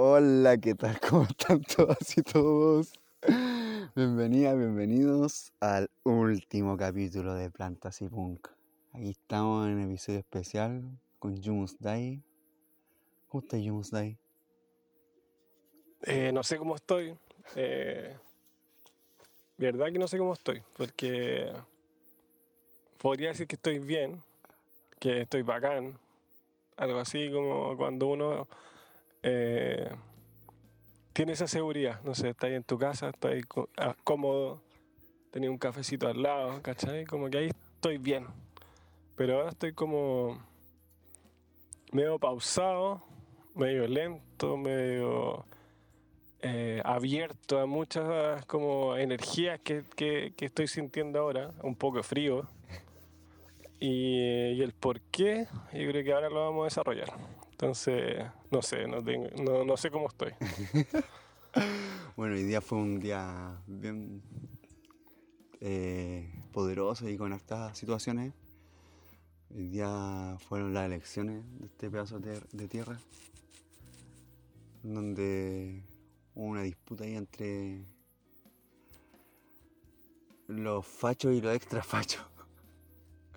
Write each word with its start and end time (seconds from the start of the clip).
Hola, 0.00 0.56
¿qué 0.58 0.76
tal? 0.76 1.00
¿Cómo 1.10 1.24
están 1.24 1.60
todas 1.62 2.16
y 2.16 2.22
todos? 2.22 2.92
Bienvenidas, 3.96 4.56
bienvenidos 4.56 5.52
al 5.58 5.90
último 6.04 6.76
capítulo 6.76 7.34
de 7.34 7.50
Plantas 7.50 8.00
y 8.02 8.08
Punk. 8.08 8.46
Aquí 8.92 9.10
estamos 9.10 9.66
en 9.66 9.72
un 9.74 9.90
episodio 9.90 10.20
especial 10.20 10.84
con 11.18 11.42
Jumus 11.42 11.76
Dai. 11.80 12.22
¿Cómo 13.26 13.42
está 13.42 13.56
Jumus 13.56 13.90
Dai? 13.90 14.16
Eh, 16.02 16.30
no 16.32 16.44
sé 16.44 16.58
cómo 16.58 16.76
estoy. 16.76 17.18
Eh, 17.56 18.16
verdad 19.56 19.86
que 19.86 19.98
no 19.98 20.06
sé 20.06 20.16
cómo 20.16 20.34
estoy, 20.34 20.62
porque 20.76 21.52
podría 22.98 23.30
decir 23.30 23.48
que 23.48 23.56
estoy 23.56 23.80
bien, 23.80 24.22
que 25.00 25.22
estoy 25.22 25.42
bacán, 25.42 25.98
algo 26.76 27.00
así 27.00 27.32
como 27.32 27.76
cuando 27.76 28.06
uno 28.06 28.46
eh, 29.30 29.90
tiene 31.12 31.32
esa 31.32 31.46
seguridad, 31.46 32.00
no 32.02 32.14
sé, 32.14 32.30
estás 32.30 32.48
ahí 32.48 32.54
en 32.54 32.64
tu 32.64 32.78
casa, 32.78 33.10
estás 33.10 33.32
ahí 33.32 33.42
ah, 33.76 33.94
cómodo, 34.04 34.62
tenés 35.30 35.50
un 35.50 35.58
cafecito 35.58 36.08
al 36.08 36.22
lado, 36.22 36.62
¿cachai? 36.62 37.04
Como 37.04 37.28
que 37.28 37.38
ahí 37.38 37.50
estoy 37.74 37.98
bien. 37.98 38.26
Pero 39.16 39.36
ahora 39.36 39.50
estoy 39.50 39.72
como 39.72 40.38
medio 41.92 42.18
pausado, 42.18 43.02
medio 43.54 43.86
lento, 43.86 44.56
medio 44.56 45.44
eh, 46.40 46.80
abierto 46.84 47.58
a 47.58 47.66
muchas 47.66 48.46
como 48.46 48.96
energías 48.96 49.60
que 49.60 50.32
estoy 50.38 50.68
sintiendo 50.68 51.18
ahora, 51.18 51.50
un 51.62 51.74
poco 51.74 52.02
frío. 52.02 52.48
Y, 53.80 54.54
y 54.54 54.62
el 54.62 54.72
por 54.72 55.00
qué, 55.00 55.46
yo 55.72 55.88
creo 55.90 56.04
que 56.04 56.12
ahora 56.12 56.30
lo 56.30 56.40
vamos 56.46 56.62
a 56.62 56.64
desarrollar. 56.64 57.37
Entonces, 57.60 58.24
no 58.52 58.62
sé, 58.62 58.86
no, 58.86 59.02
tengo- 59.02 59.30
no, 59.42 59.64
no 59.64 59.76
sé 59.76 59.90
cómo 59.90 60.06
estoy. 60.08 60.32
Bueno, 62.14 62.34
hoy 62.34 62.42
día 62.42 62.60
fue 62.60 62.78
un 62.78 63.00
día 63.00 63.60
bien 63.66 64.22
eh, 65.60 66.28
poderoso 66.52 67.08
y 67.08 67.16
con 67.16 67.32
estas 67.32 67.76
situaciones. 67.78 68.32
Hoy 69.54 69.68
día 69.68 70.36
fueron 70.48 70.74
las 70.74 70.86
elecciones 70.86 71.42
de 71.58 71.66
este 71.66 71.90
pedazo 71.90 72.18
de 72.20 72.68
tierra, 72.68 72.98
donde 74.82 75.82
hubo 76.34 76.46
una 76.46 76.62
disputa 76.62 77.04
ahí 77.04 77.14
entre 77.14 77.82
los 80.48 80.84
fachos 80.86 81.34
y 81.34 81.40
los 81.40 81.54
extra 81.54 81.82
fachos. 81.82 82.24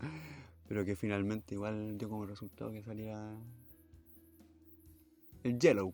Pero 0.67 0.85
que 0.85 0.95
finalmente 0.95 1.53
igual 1.56 1.97
dio 1.97 2.09
como 2.09 2.25
resultado 2.25 2.72
que 2.72 2.83
saliera 2.83 3.35
el 5.44 5.59
Yellow. 5.59 5.94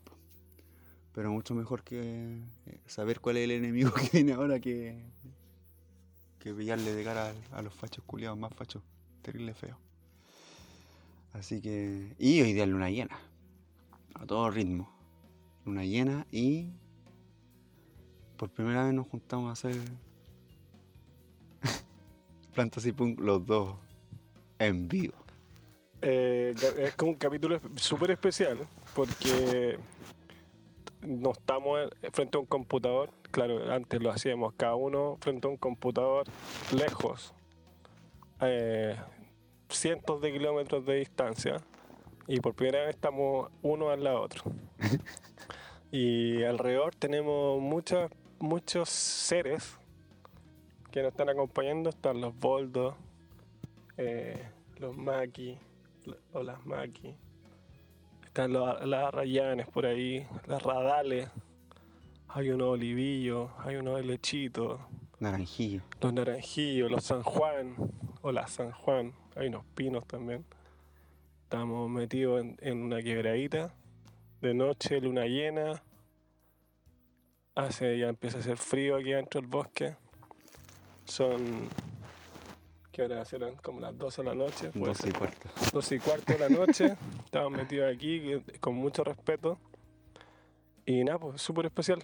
Pero 1.13 1.31
mucho 1.31 1.55
mejor 1.55 1.83
que 1.83 2.43
eh, 2.67 2.79
saber 2.85 3.19
cuál 3.19 3.37
es 3.37 3.45
el 3.45 3.51
enemigo 3.51 3.91
que 3.93 4.09
viene 4.13 4.33
ahora 4.33 4.59
que, 4.59 5.01
que 6.39 6.53
pillarle 6.53 6.93
de 6.93 7.03
cara 7.03 7.33
a, 7.51 7.57
a 7.57 7.61
los 7.61 7.73
fachos 7.73 8.03
culiados 8.05 8.37
más 8.37 8.53
fachos. 8.53 8.83
Terrible 9.21 9.53
feo. 9.53 9.77
Así 11.33 11.61
que. 11.61 12.15
Y 12.17 12.41
hoy 12.41 12.53
día 12.53 12.65
luna 12.65 12.89
llena. 12.89 13.19
A 14.15 14.25
todo 14.25 14.49
ritmo. 14.49 14.89
Luna 15.65 15.85
llena 15.85 16.25
y. 16.31 16.71
Por 18.37 18.49
primera 18.49 18.85
vez 18.85 18.93
nos 18.93 19.07
juntamos 19.07 19.49
a 19.49 19.53
hacer. 19.53 19.79
Plantas 22.55 22.85
y 22.85 22.91
punk 22.91 23.19
los 23.19 23.45
dos. 23.45 23.75
En 24.59 24.87
vivo. 24.87 25.13
Eh, 26.01 26.53
es 26.77 26.95
como 26.95 27.11
un 27.11 27.17
capítulo 27.17 27.59
súper 27.75 28.11
especial 28.11 28.59
porque 28.95 29.79
no 31.01 31.31
estamos 31.31 31.79
en- 32.01 32.11
frente 32.11 32.37
a 32.37 32.41
un 32.41 32.45
computador. 32.45 33.09
Claro, 33.31 33.71
antes 33.71 34.01
lo 34.01 34.11
hacíamos 34.11 34.53
cada 34.55 34.75
uno 34.75 35.17
frente 35.21 35.47
a 35.47 35.49
un 35.49 35.57
computador 35.57 36.25
lejos, 36.75 37.33
eh, 38.41 38.95
cientos 39.69 40.21
de 40.21 40.31
kilómetros 40.31 40.85
de 40.85 40.95
distancia, 40.95 41.57
y 42.27 42.39
por 42.39 42.53
primera 42.53 42.81
vez 42.81 42.89
estamos 42.95 43.49
uno 43.63 43.89
al 43.89 44.03
lado 44.03 44.21
otro. 44.21 44.43
y 45.91 46.43
alrededor 46.43 46.93
tenemos 46.95 47.59
muchas, 47.61 48.11
muchos 48.39 48.89
seres 48.89 49.77
que 50.91 51.01
nos 51.01 51.11
están 51.11 51.29
acompañando. 51.29 51.89
Están 51.89 52.21
los 52.21 52.37
boldos, 52.37 52.95
eh, 53.97 54.47
los 54.77 54.95
maquis 54.95 55.57
o 56.33 56.43
las. 56.43 56.59
Están 58.25 58.53
los- 58.53 58.85
las 58.85 59.13
rayanes 59.13 59.67
por 59.67 59.85
ahí, 59.85 60.25
las 60.45 60.61
radales. 60.61 61.29
Hay 62.29 62.49
unos 62.49 62.67
olivillos, 62.69 63.49
hay 63.59 63.77
unos 63.77 64.03
lechitos, 64.05 64.79
Naranjillo. 65.19 65.81
los 66.01 66.13
naranjillos, 66.13 66.91
los 66.91 67.03
San 67.03 67.23
Juan 67.23 67.75
o 68.21 68.31
las 68.31 68.51
San 68.51 68.71
Juan. 68.71 69.13
Hay 69.35 69.47
unos 69.47 69.63
pinos 69.73 70.05
también. 70.05 70.45
Estamos 71.43 71.89
metidos 71.89 72.41
en, 72.41 72.57
en 72.61 72.83
una 72.83 73.01
quebradita. 73.01 73.73
De 74.41 74.53
noche, 74.53 74.99
luna 75.01 75.25
llena. 75.25 75.81
Hace, 77.55 77.97
ya 77.97 78.09
empieza 78.09 78.37
a 78.37 78.41
hacer 78.41 78.57
frío 78.57 78.97
aquí 78.97 79.11
dentro 79.11 79.41
del 79.41 79.49
bosque. 79.49 79.95
Son. 81.05 81.67
¿Qué 82.97 83.03
hora 83.03 83.23
serán? 83.25 83.55
Como 83.57 83.79
las 83.79 83.95
12 83.95 84.23
de 84.23 84.27
la 84.27 84.33
noche. 84.33 84.71
puede 84.71 84.87
12 84.87 85.09
y 85.09 85.11
cuarto. 85.11 85.49
12 85.71 85.95
y 85.95 85.99
cuarto 85.99 86.33
de 86.33 86.39
la 86.39 86.49
noche. 86.49 86.97
Estamos 87.25 87.51
metidos 87.51 87.95
aquí 87.95 88.41
con 88.59 88.73
mucho 88.73 89.03
respeto. 89.03 89.59
Y 90.83 91.03
nada, 91.03 91.19
pues 91.19 91.39
súper 91.39 91.67
especial. 91.67 91.99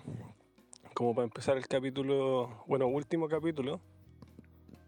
Como 0.93 1.15
para 1.15 1.25
empezar 1.25 1.57
el 1.57 1.67
capítulo, 1.67 2.63
bueno, 2.67 2.85
último 2.85 3.27
capítulo. 3.27 3.81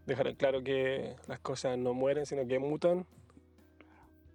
Dejar 0.05 0.35
claro 0.35 0.63
que 0.63 1.15
las 1.27 1.39
cosas 1.39 1.75
no 1.75 1.95
mueren, 1.95 2.27
sino 2.27 2.45
que 2.45 2.59
mutan. 2.59 3.07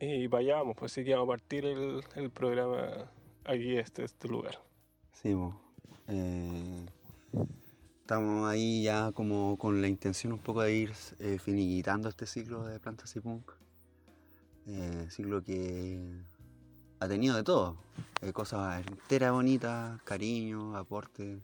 Y 0.01 0.27
para 0.27 0.41
allá 0.41 0.57
vamos, 0.57 0.77
pues 0.77 0.91
sí 0.91 1.05
que 1.05 1.15
vamos 1.15 1.29
a 1.29 1.39
partir 1.39 1.67
el, 1.67 2.03
el 2.17 2.31
programa 2.31 3.13
aquí, 3.45 3.77
este, 3.77 4.03
este 4.03 4.27
lugar. 4.27 4.59
Sí. 5.13 5.37
Eh, 6.09 6.87
estamos 8.11 8.51
ahí 8.51 8.83
ya 8.83 9.13
como 9.13 9.57
con 9.57 9.81
la 9.81 9.87
intención 9.87 10.33
un 10.33 10.41
poco 10.41 10.63
de 10.63 10.75
ir 10.75 10.93
eh, 11.21 11.39
finiquitando 11.39 12.09
este 12.09 12.27
ciclo 12.27 12.65
de 12.65 12.81
plantas 12.81 13.15
y 13.15 13.21
punk. 13.21 13.53
Eh, 14.67 15.07
ciclo 15.11 15.45
que 15.45 16.25
ha 16.99 17.07
tenido 17.07 17.37
de 17.37 17.45
todo. 17.45 17.77
eh, 18.23 18.33
cosas 18.33 18.85
enteras 18.85 19.31
bonitas, 19.31 20.03
cariño, 20.03 20.77
aporte 20.77 21.41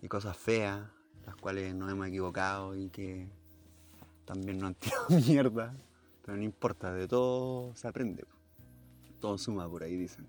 y 0.00 0.08
cosas 0.08 0.34
feas, 0.34 0.80
las 1.26 1.36
cuales 1.36 1.74
nos 1.74 1.92
hemos 1.92 2.06
equivocado 2.06 2.74
y 2.74 2.88
que 2.88 3.28
también 4.24 4.56
nos 4.56 4.68
han 4.68 4.74
tirado 4.80 5.08
mierda. 5.10 5.74
Pero 6.24 6.38
no 6.38 6.42
importa, 6.42 6.94
de 6.94 7.06
todo 7.06 7.76
se 7.76 7.86
aprende. 7.86 8.24
Todo 9.20 9.36
suma 9.36 9.68
por 9.68 9.82
ahí, 9.82 9.94
dicen. 9.94 10.26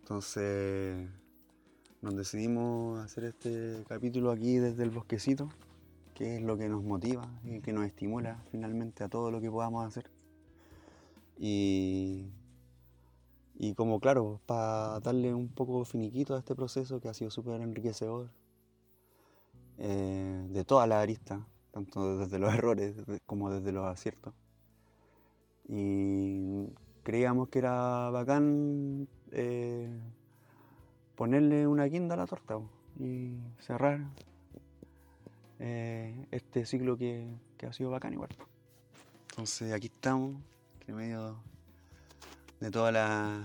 Entonces 0.00 1.08
nos 2.02 2.16
decidimos 2.16 2.98
hacer 2.98 3.24
este 3.24 3.84
capítulo 3.88 4.32
aquí 4.32 4.56
desde 4.56 4.82
el 4.82 4.90
bosquecito, 4.90 5.48
que 6.14 6.36
es 6.36 6.42
lo 6.42 6.58
que 6.58 6.68
nos 6.68 6.82
motiva 6.82 7.28
y 7.44 7.60
que 7.60 7.72
nos 7.72 7.86
estimula 7.86 8.42
finalmente 8.50 9.04
a 9.04 9.08
todo 9.08 9.30
lo 9.30 9.40
que 9.40 9.50
podamos 9.50 9.86
hacer. 9.86 10.10
Y, 11.38 12.26
y 13.54 13.74
como 13.74 14.00
claro, 14.00 14.40
para 14.46 14.98
darle 14.98 15.32
un 15.32 15.48
poco 15.48 15.84
finiquito 15.84 16.34
a 16.34 16.40
este 16.40 16.56
proceso 16.56 17.00
que 17.00 17.08
ha 17.08 17.14
sido 17.14 17.30
súper 17.30 17.60
enriquecedor, 17.60 18.30
eh, 19.78 20.46
de 20.50 20.64
todas 20.64 20.88
las 20.88 20.98
aristas, 21.02 21.40
tanto 21.70 22.18
desde 22.18 22.38
los 22.40 22.52
errores 22.54 22.96
como 23.26 23.50
desde 23.50 23.70
los 23.70 23.86
aciertos. 23.86 24.34
Y 25.68 26.66
creíamos 27.04 27.48
que 27.48 27.60
era 27.60 28.10
bacán 28.10 29.08
eh, 29.30 29.88
ponerle 31.22 31.68
una 31.68 31.84
guinda 31.84 32.14
a 32.14 32.16
la 32.16 32.26
torta 32.26 32.58
y 32.98 33.36
cerrar 33.60 34.00
eh, 35.60 36.26
este 36.32 36.66
ciclo 36.66 36.98
que, 36.98 37.32
que 37.56 37.66
ha 37.66 37.72
sido 37.72 37.90
bacán 37.90 38.12
igual. 38.12 38.30
Entonces 39.30 39.72
aquí 39.72 39.86
estamos, 39.86 40.42
en 40.88 40.96
medio 40.96 41.36
de 42.58 42.72
todas 42.72 42.92
las 42.92 43.40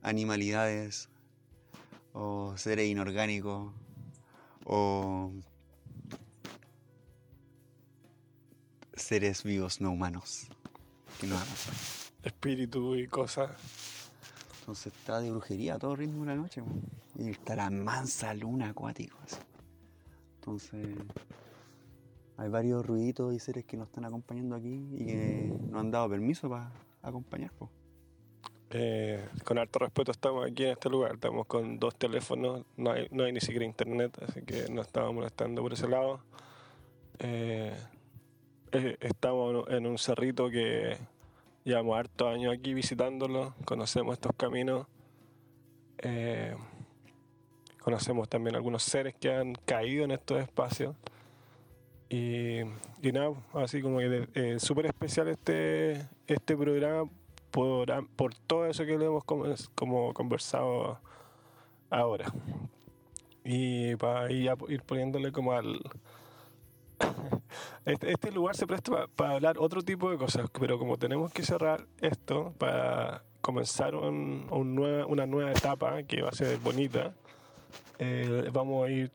animalidades 0.00 1.10
o 2.14 2.56
seres 2.56 2.88
inorgánicos 2.88 3.74
o 4.64 5.32
seres 8.94 9.42
vivos 9.42 9.82
no 9.82 9.90
humanos 9.90 10.48
que. 11.20 11.26
Espíritu 12.22 12.96
y 12.96 13.06
cosas. 13.06 13.50
Entonces 14.62 14.92
está 14.94 15.20
de 15.20 15.28
brujería 15.32 15.74
a 15.74 15.78
todo 15.80 15.96
ritmo 15.96 16.20
de 16.20 16.28
la 16.28 16.36
noche. 16.36 16.62
Y 17.18 17.30
está 17.30 17.56
la 17.56 17.68
mansa 17.68 18.32
luna 18.32 18.68
acuática. 18.68 19.16
Entonces 20.36 20.86
hay 22.36 22.48
varios 22.48 22.86
ruiditos 22.86 23.34
y 23.34 23.40
seres 23.40 23.64
que 23.64 23.76
nos 23.76 23.88
están 23.88 24.04
acompañando 24.04 24.54
aquí 24.54 24.86
y 24.92 25.04
que 25.04 25.52
nos 25.68 25.80
han 25.80 25.90
dado 25.90 26.08
permiso 26.08 26.48
para 26.48 26.70
acompañar. 27.02 27.50
Eh, 28.70 29.28
con 29.44 29.58
harto 29.58 29.80
respeto 29.80 30.12
estamos 30.12 30.48
aquí 30.48 30.64
en 30.64 30.70
este 30.70 30.88
lugar, 30.88 31.14
estamos 31.14 31.46
con 31.46 31.80
dos 31.80 31.96
teléfonos, 31.96 32.64
no 32.76 32.92
hay, 32.92 33.08
no 33.10 33.24
hay 33.24 33.32
ni 33.32 33.40
siquiera 33.40 33.64
internet, 33.64 34.16
así 34.26 34.42
que 34.42 34.68
no 34.70 34.80
estamos 34.80 35.12
molestando 35.12 35.60
por 35.60 35.72
ese 35.72 35.88
lado. 35.88 36.20
Eh, 37.18 37.76
eh, 38.70 38.96
estamos 39.00 39.68
en 39.68 39.86
un 39.86 39.98
cerrito 39.98 40.48
que 40.50 40.96
llevamos 41.64 41.98
harto 41.98 42.28
años 42.28 42.54
aquí 42.54 42.74
visitándolo, 42.74 43.54
conocemos 43.64 44.14
estos 44.14 44.32
caminos, 44.36 44.86
eh, 45.98 46.54
conocemos 47.80 48.28
también 48.28 48.56
algunos 48.56 48.82
seres 48.82 49.14
que 49.14 49.32
han 49.32 49.54
caído 49.64 50.04
en 50.04 50.12
estos 50.12 50.40
espacios. 50.40 50.94
Y, 52.08 52.60
nada, 53.12 53.32
así 53.54 53.80
como 53.80 53.98
que 53.98 54.28
eh, 54.34 54.60
súper 54.60 54.86
especial 54.86 55.28
este, 55.28 56.06
este 56.26 56.56
programa 56.56 57.10
por, 57.50 58.06
por 58.16 58.34
todo 58.34 58.66
eso 58.66 58.84
que 58.84 58.98
le 58.98 59.06
hemos 59.06 59.24
como, 59.24 59.46
como 59.74 60.12
conversado 60.12 61.00
ahora. 61.88 62.32
Y 63.44 63.96
para 63.96 64.30
ir 64.30 64.82
poniéndole 64.86 65.32
como 65.32 65.52
al, 65.52 65.80
este, 67.84 68.12
este, 68.12 68.30
lugar 68.32 68.56
se 68.56 68.66
presta 68.66 69.06
para 69.08 69.34
hablar 69.34 69.56
otro 69.58 69.82
tipo 69.82 70.10
de 70.10 70.16
cosas, 70.16 70.48
pero 70.58 70.78
como 70.78 70.96
tenemos 70.98 71.32
que 71.32 71.42
cerrar 71.42 71.86
esto 72.00 72.52
para 72.58 73.22
comenzar 73.40 73.94
una 73.94 75.26
nueva 75.26 75.50
etapa 75.50 76.02
que 76.04 76.22
va 76.22 76.28
a 76.28 76.32
ser 76.32 76.58
bonita, 76.58 77.14
eh, 77.98 78.48
vamos, 78.52 78.86
a 78.86 78.90
ir 78.90 79.10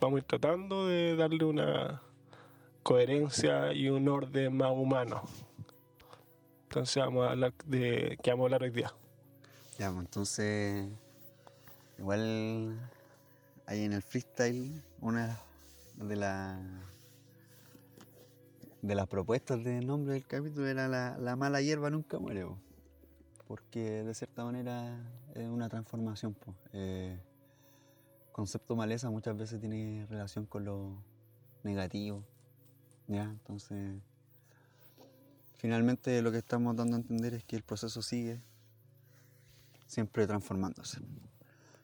vamos 0.00 0.16
a 0.16 0.18
ir 0.18 0.24
tratando 0.24 0.86
de 0.86 1.16
darle 1.16 1.44
una 1.44 2.02
coherencia 2.82 3.72
y 3.72 3.88
un 3.88 4.08
orden 4.08 4.56
más 4.56 4.72
humano. 4.72 5.22
Entonces 6.64 7.02
vamos 7.02 7.26
a 7.26 7.30
hablar 7.30 7.52
de 7.66 8.18
qué 8.22 8.30
vamos 8.30 8.44
a 8.44 8.46
hablar 8.46 8.62
hoy 8.62 8.70
día. 8.70 8.92
Ya, 9.78 9.90
pues 9.90 10.04
entonces 10.04 10.88
igual 11.98 12.78
hay 13.66 13.84
en 13.84 13.92
el 13.92 14.02
freestyle 14.02 14.82
una 15.00 15.38
de 15.94 16.16
las 16.16 16.58
de 18.82 18.94
las 18.94 19.06
propuestas 19.06 19.62
de 19.62 19.80
nombre 19.80 20.14
del 20.14 20.26
capítulo 20.26 20.66
era 20.66 20.88
la, 20.88 21.18
la 21.18 21.36
mala 21.36 21.60
hierba 21.60 21.90
nunca 21.90 22.18
muere, 22.18 22.44
po. 22.44 22.58
porque 23.46 24.02
de 24.04 24.14
cierta 24.14 24.44
manera 24.44 24.98
es 25.34 25.48
una 25.48 25.68
transformación. 25.68 26.34
Po. 26.34 26.54
Eh, 26.72 27.18
concepto 28.32 28.76
maleza 28.76 29.10
muchas 29.10 29.36
veces 29.36 29.60
tiene 29.60 30.06
relación 30.08 30.46
con 30.46 30.64
lo 30.64 31.02
negativo, 31.62 32.24
¿ya? 33.06 33.24
Entonces, 33.24 34.00
finalmente 35.56 36.22
lo 36.22 36.32
que 36.32 36.38
estamos 36.38 36.74
dando 36.74 36.96
a 36.96 37.00
entender 37.00 37.34
es 37.34 37.44
que 37.44 37.56
el 37.56 37.62
proceso 37.62 38.00
sigue 38.00 38.40
siempre 39.86 40.26
transformándose. 40.26 41.00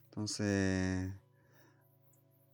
Entonces, 0.09 1.13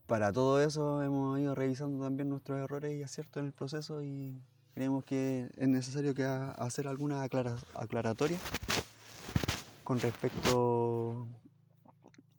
para 0.06 0.32
todo 0.32 0.60
eso 0.62 1.02
hemos 1.02 1.38
ido 1.38 1.54
revisando 1.54 2.04
también 2.04 2.28
nuestros 2.28 2.58
errores 2.58 2.94
y 2.94 3.02
aciertos 3.02 3.40
en 3.40 3.46
el 3.46 3.52
proceso 3.52 4.02
y 4.02 4.40
creemos 4.74 5.04
que 5.04 5.50
es 5.56 5.68
necesario 5.68 6.14
que 6.14 6.24
hacer 6.24 6.88
alguna 6.88 7.22
aclara 7.22 7.56
aclaratoria 7.74 8.38
con 9.84 10.00
respecto 10.00 11.26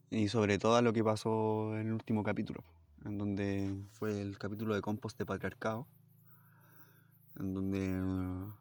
y 0.09 0.27
sobre 0.27 0.59
todo 0.59 0.75
a 0.75 0.81
lo 0.81 0.93
que 0.93 1.03
pasó 1.03 1.75
en 1.77 1.87
el 1.87 1.93
último 1.93 2.23
capítulo, 2.23 2.63
en 3.05 3.17
donde 3.17 3.75
fue 3.91 4.21
el 4.21 4.37
capítulo 4.37 4.75
de 4.75 4.81
compost 4.81 5.17
de 5.17 5.25
patriarcado, 5.25 5.87
en 7.39 7.53
donde 7.53 8.53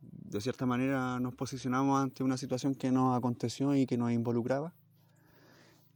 de 0.00 0.40
cierta 0.40 0.66
manera 0.66 1.20
nos 1.20 1.34
posicionamos 1.34 2.00
ante 2.00 2.22
una 2.22 2.36
situación 2.36 2.74
que 2.74 2.90
nos 2.90 3.16
aconteció 3.16 3.74
y 3.74 3.86
que 3.86 3.98
nos 3.98 4.12
involucraba 4.12 4.72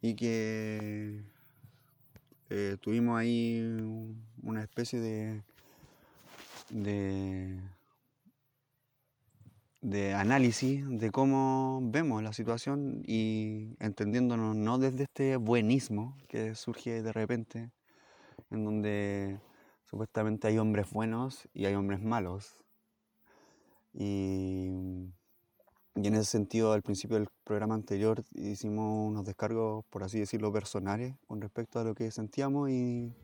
y 0.00 0.14
que 0.14 1.22
eh, 2.54 2.76
tuvimos 2.82 3.18
ahí 3.18 3.62
una 4.42 4.62
especie 4.62 5.00
de, 5.00 5.42
de, 6.68 7.58
de 9.80 10.12
análisis 10.12 10.84
de 10.86 11.10
cómo 11.10 11.80
vemos 11.82 12.22
la 12.22 12.34
situación 12.34 13.02
y 13.06 13.74
entendiéndonos 13.80 14.54
no 14.54 14.76
desde 14.76 15.04
este 15.04 15.36
buenismo 15.36 16.18
que 16.28 16.54
surge 16.54 17.02
de 17.02 17.12
repente, 17.12 17.70
en 18.50 18.64
donde 18.66 19.40
supuestamente 19.86 20.48
hay 20.48 20.58
hombres 20.58 20.90
buenos 20.90 21.48
y 21.54 21.64
hay 21.64 21.74
hombres 21.74 22.02
malos. 22.02 22.62
Y 23.94 24.68
y 25.94 26.06
en 26.06 26.14
ese 26.14 26.24
sentido, 26.24 26.72
al 26.72 26.82
principio 26.82 27.18
del 27.18 27.28
programa 27.44 27.74
anterior 27.74 28.24
hicimos 28.34 29.10
unos 29.10 29.26
descargos, 29.26 29.84
por 29.90 30.02
así 30.02 30.18
decirlo, 30.18 30.50
personales 30.50 31.14
con 31.26 31.40
respecto 31.40 31.80
a 31.80 31.84
lo 31.84 31.94
que 31.94 32.10
sentíamos 32.10 32.70
y 32.70 33.14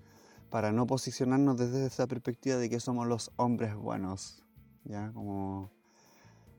para 0.51 0.71
no 0.71 0.87
posicionarnos 0.87 1.57
desde 1.57 1.87
esa 1.87 2.07
perspectiva 2.07 2.57
de 2.57 2.69
que 2.69 2.79
somos 2.79 3.07
los 3.07 3.33
hombres 3.37 3.75
buenos, 3.75 4.45
¿ya? 4.85 5.11
Como, 5.13 5.71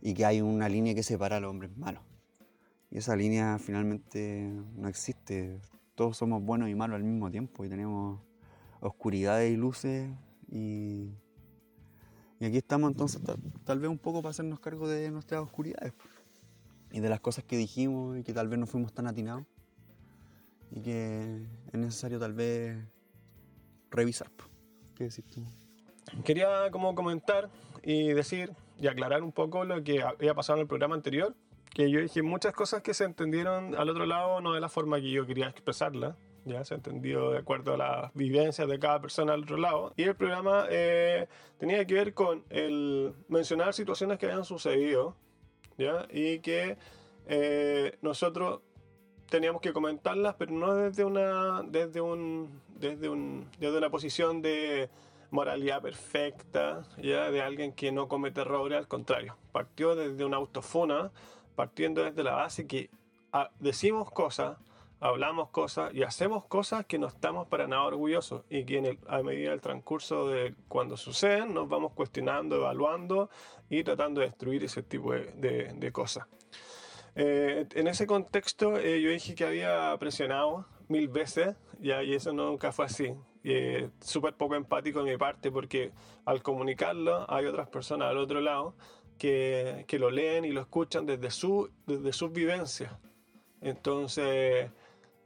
y 0.02 0.16
que 0.16 0.26
hay 0.26 0.42
una 0.42 0.68
línea 0.68 0.96
que 0.96 1.04
separa 1.04 1.38
a 1.38 1.40
los 1.40 1.52
hombres 1.52 1.78
malos. 1.78 2.04
Y 2.90 2.98
esa 2.98 3.16
línea 3.16 3.60
finalmente 3.60 4.52
no 4.76 4.88
existe. 4.88 5.62
Todos 5.94 6.18
somos 6.18 6.44
buenos 6.44 6.70
y 6.70 6.76
malos 6.76 6.96
al 6.96 7.04
mismo 7.04 7.30
tiempo 7.30 7.66
y 7.66 7.70
tenemos 7.70 8.20
oscuridades 8.80 9.52
y 9.52 9.58
luces 9.58 10.10
y 10.50 11.12
y 12.40 12.46
aquí 12.46 12.58
estamos 12.58 12.90
entonces 12.92 13.22
tal, 13.66 13.80
vez 13.80 13.90
un 13.90 13.98
poco 13.98 14.22
para 14.22 14.32
hacernos 14.32 14.60
cargo 14.60 14.88
de 14.88 15.12
nuestras 15.12 15.42
oscuridades 15.42 15.94
y 16.92 17.02
de 17.02 17.10
las 17.10 17.20
cosas 17.20 17.44
que 17.44 17.58
dijimos 17.58 18.18
y 18.18 18.24
que 18.24 18.34
tal 18.34 18.48
vez 18.48 18.58
no 18.58 18.66
fuimos 18.66 18.94
tan 18.94 19.08
atinados 19.08 19.44
y 20.72 20.82
que 20.82 21.46
es 21.72 21.80
necesario 21.80 22.20
tal 22.20 22.34
vez 22.34 22.78
revisar. 23.92 24.30
¿Qué 24.96 25.06
decís 25.06 25.26
tú? 25.26 25.44
Quería 26.24 26.72
como 26.72 26.96
comentar 26.96 27.50
y 27.84 28.14
decir 28.14 28.54
y 28.80 28.88
aclarar 28.88 29.22
un 29.24 29.34
poco 29.34 29.66
lo 29.66 29.84
que 29.84 30.02
había 30.02 30.34
pasado 30.34 30.58
en 30.58 30.62
el 30.62 30.68
programa 30.68 30.96
anterior, 30.96 31.36
que 31.74 31.92
yo 31.92 32.00
dije 32.00 32.22
muchas 32.22 32.54
cosas 32.54 32.82
que 32.82 32.94
se 32.94 33.04
entendieron 33.04 33.76
al 33.76 33.90
otro 33.90 34.06
lado 34.06 34.40
no 34.40 34.54
de 34.54 34.62
la 34.62 34.70
forma 34.70 35.00
que 35.02 35.12
yo 35.12 35.26
quería 35.26 35.48
expresarla, 35.48 36.16
ya 36.50 36.63
se 36.66 36.75
entendió 36.75 37.31
de 37.31 37.40
acuerdo 37.40 37.74
a 37.74 37.78
las 37.78 38.13
vivencias 38.13 38.68
de 38.68 38.80
cada 38.80 39.00
persona 39.00 39.34
al 39.34 39.44
otro 39.44 39.57
lado. 39.57 39.94
Y 39.96 40.04
el 40.04 40.16
programa 40.16 40.66
eh, 40.69 41.28
tenía 41.57 41.86
que 41.86 41.94
ver 41.94 42.13
con 42.13 42.44
el 42.50 43.13
mencionar 43.28 43.74
situaciones 43.74 44.18
que 44.18 44.25
habían 44.25 44.46
sucedido, 44.46 45.16
¿ya? 45.78 46.07
Y 46.12 46.40
que 46.40 46.78
eh, 47.28 47.98
nosotros 48.01 48.62
teníamos 49.30 49.62
que 49.62 49.74
comentarlas, 49.74 50.36
pero 50.36 50.51
no 50.51 50.75
desde 50.75 51.06
una, 51.06 51.62
desde 51.64 52.02
un, 52.02 52.62
desde 52.76 53.09
un, 53.09 53.47
desde 53.59 53.78
una 53.78 53.90
posición 53.90 54.42
de 54.42 54.90
moralidad 55.31 55.81
perfecta, 55.81 56.83
ya 56.97 57.30
de 57.30 57.42
alguien 57.42 57.71
que 57.74 57.92
no 57.92 58.07
comete 58.07 58.42
errores, 58.42 58.80
al 58.80 58.88
contrario, 58.88 59.38
partió 59.52 59.95
desde 59.95 60.26
una 60.26 60.38
autofona, 60.38 61.12
partiendo 61.56 62.04
desde 62.04 62.24
la 62.24 62.33
base 62.33 62.66
que 62.66 62.90
ah, 63.31 63.52
decimos 63.59 64.09
cosas 64.12 64.57
hablamos 65.00 65.50
cosas 65.50 65.94
y 65.94 66.04
hacemos 66.04 66.46
cosas 66.46 66.86
que 66.86 67.00
no 67.00 67.08
estamos 67.08 67.48
para 67.48 67.68
nada 67.68 67.84
orgullosos 67.84 68.44
y 68.50 68.66
que 68.66 69.00
a 69.08 69.24
medida 69.24 69.52
del 69.52 69.62
transcurso 69.62 70.28
de 70.28 70.56
cuando 70.68 70.98
suceden 70.98 71.54
nos 71.54 71.70
vamos 71.70 71.94
cuestionando, 71.94 72.58
evaluando 72.58 73.30
y 73.70 73.84
tratando 73.84 74.22
de 74.22 74.28
destruir 74.28 74.64
ese 74.64 74.84
tipo 74.84 75.14
de, 75.14 75.92
cosas. 75.94 76.28
Eh, 77.16 77.66
en 77.74 77.88
ese 77.88 78.06
contexto 78.06 78.78
eh, 78.78 79.02
yo 79.02 79.10
dije 79.10 79.36
que 79.36 79.46
había 79.46 79.96
presionado 80.00 80.66
mil 80.88 81.08
veces 81.08 81.56
ya, 81.80 82.04
y 82.04 82.14
eso 82.14 82.34
nunca 82.34 82.72
fue 82.72 82.86
así. 82.86 83.14
Eh, 83.44 83.90
Súper 84.02 84.34
poco 84.36 84.56
empático 84.56 85.02
de 85.04 85.12
mi 85.12 85.18
parte 85.18 85.50
porque 85.50 85.92
al 86.26 86.44
comunicarlo 86.44 87.26
hay 87.32 87.46
otras 87.46 87.70
personas 87.70 88.10
al 88.10 88.18
otro 88.18 88.42
lado 88.42 88.76
que, 89.18 89.86
que 89.88 89.98
lo 89.98 90.12
leen 90.12 90.44
y 90.46 90.52
lo 90.52 90.62
escuchan 90.62 91.06
desde, 91.06 91.32
su, 91.32 91.72
desde 91.86 92.12
sus 92.12 92.32
vivencias. 92.32 92.92
Entonces, 93.62 94.72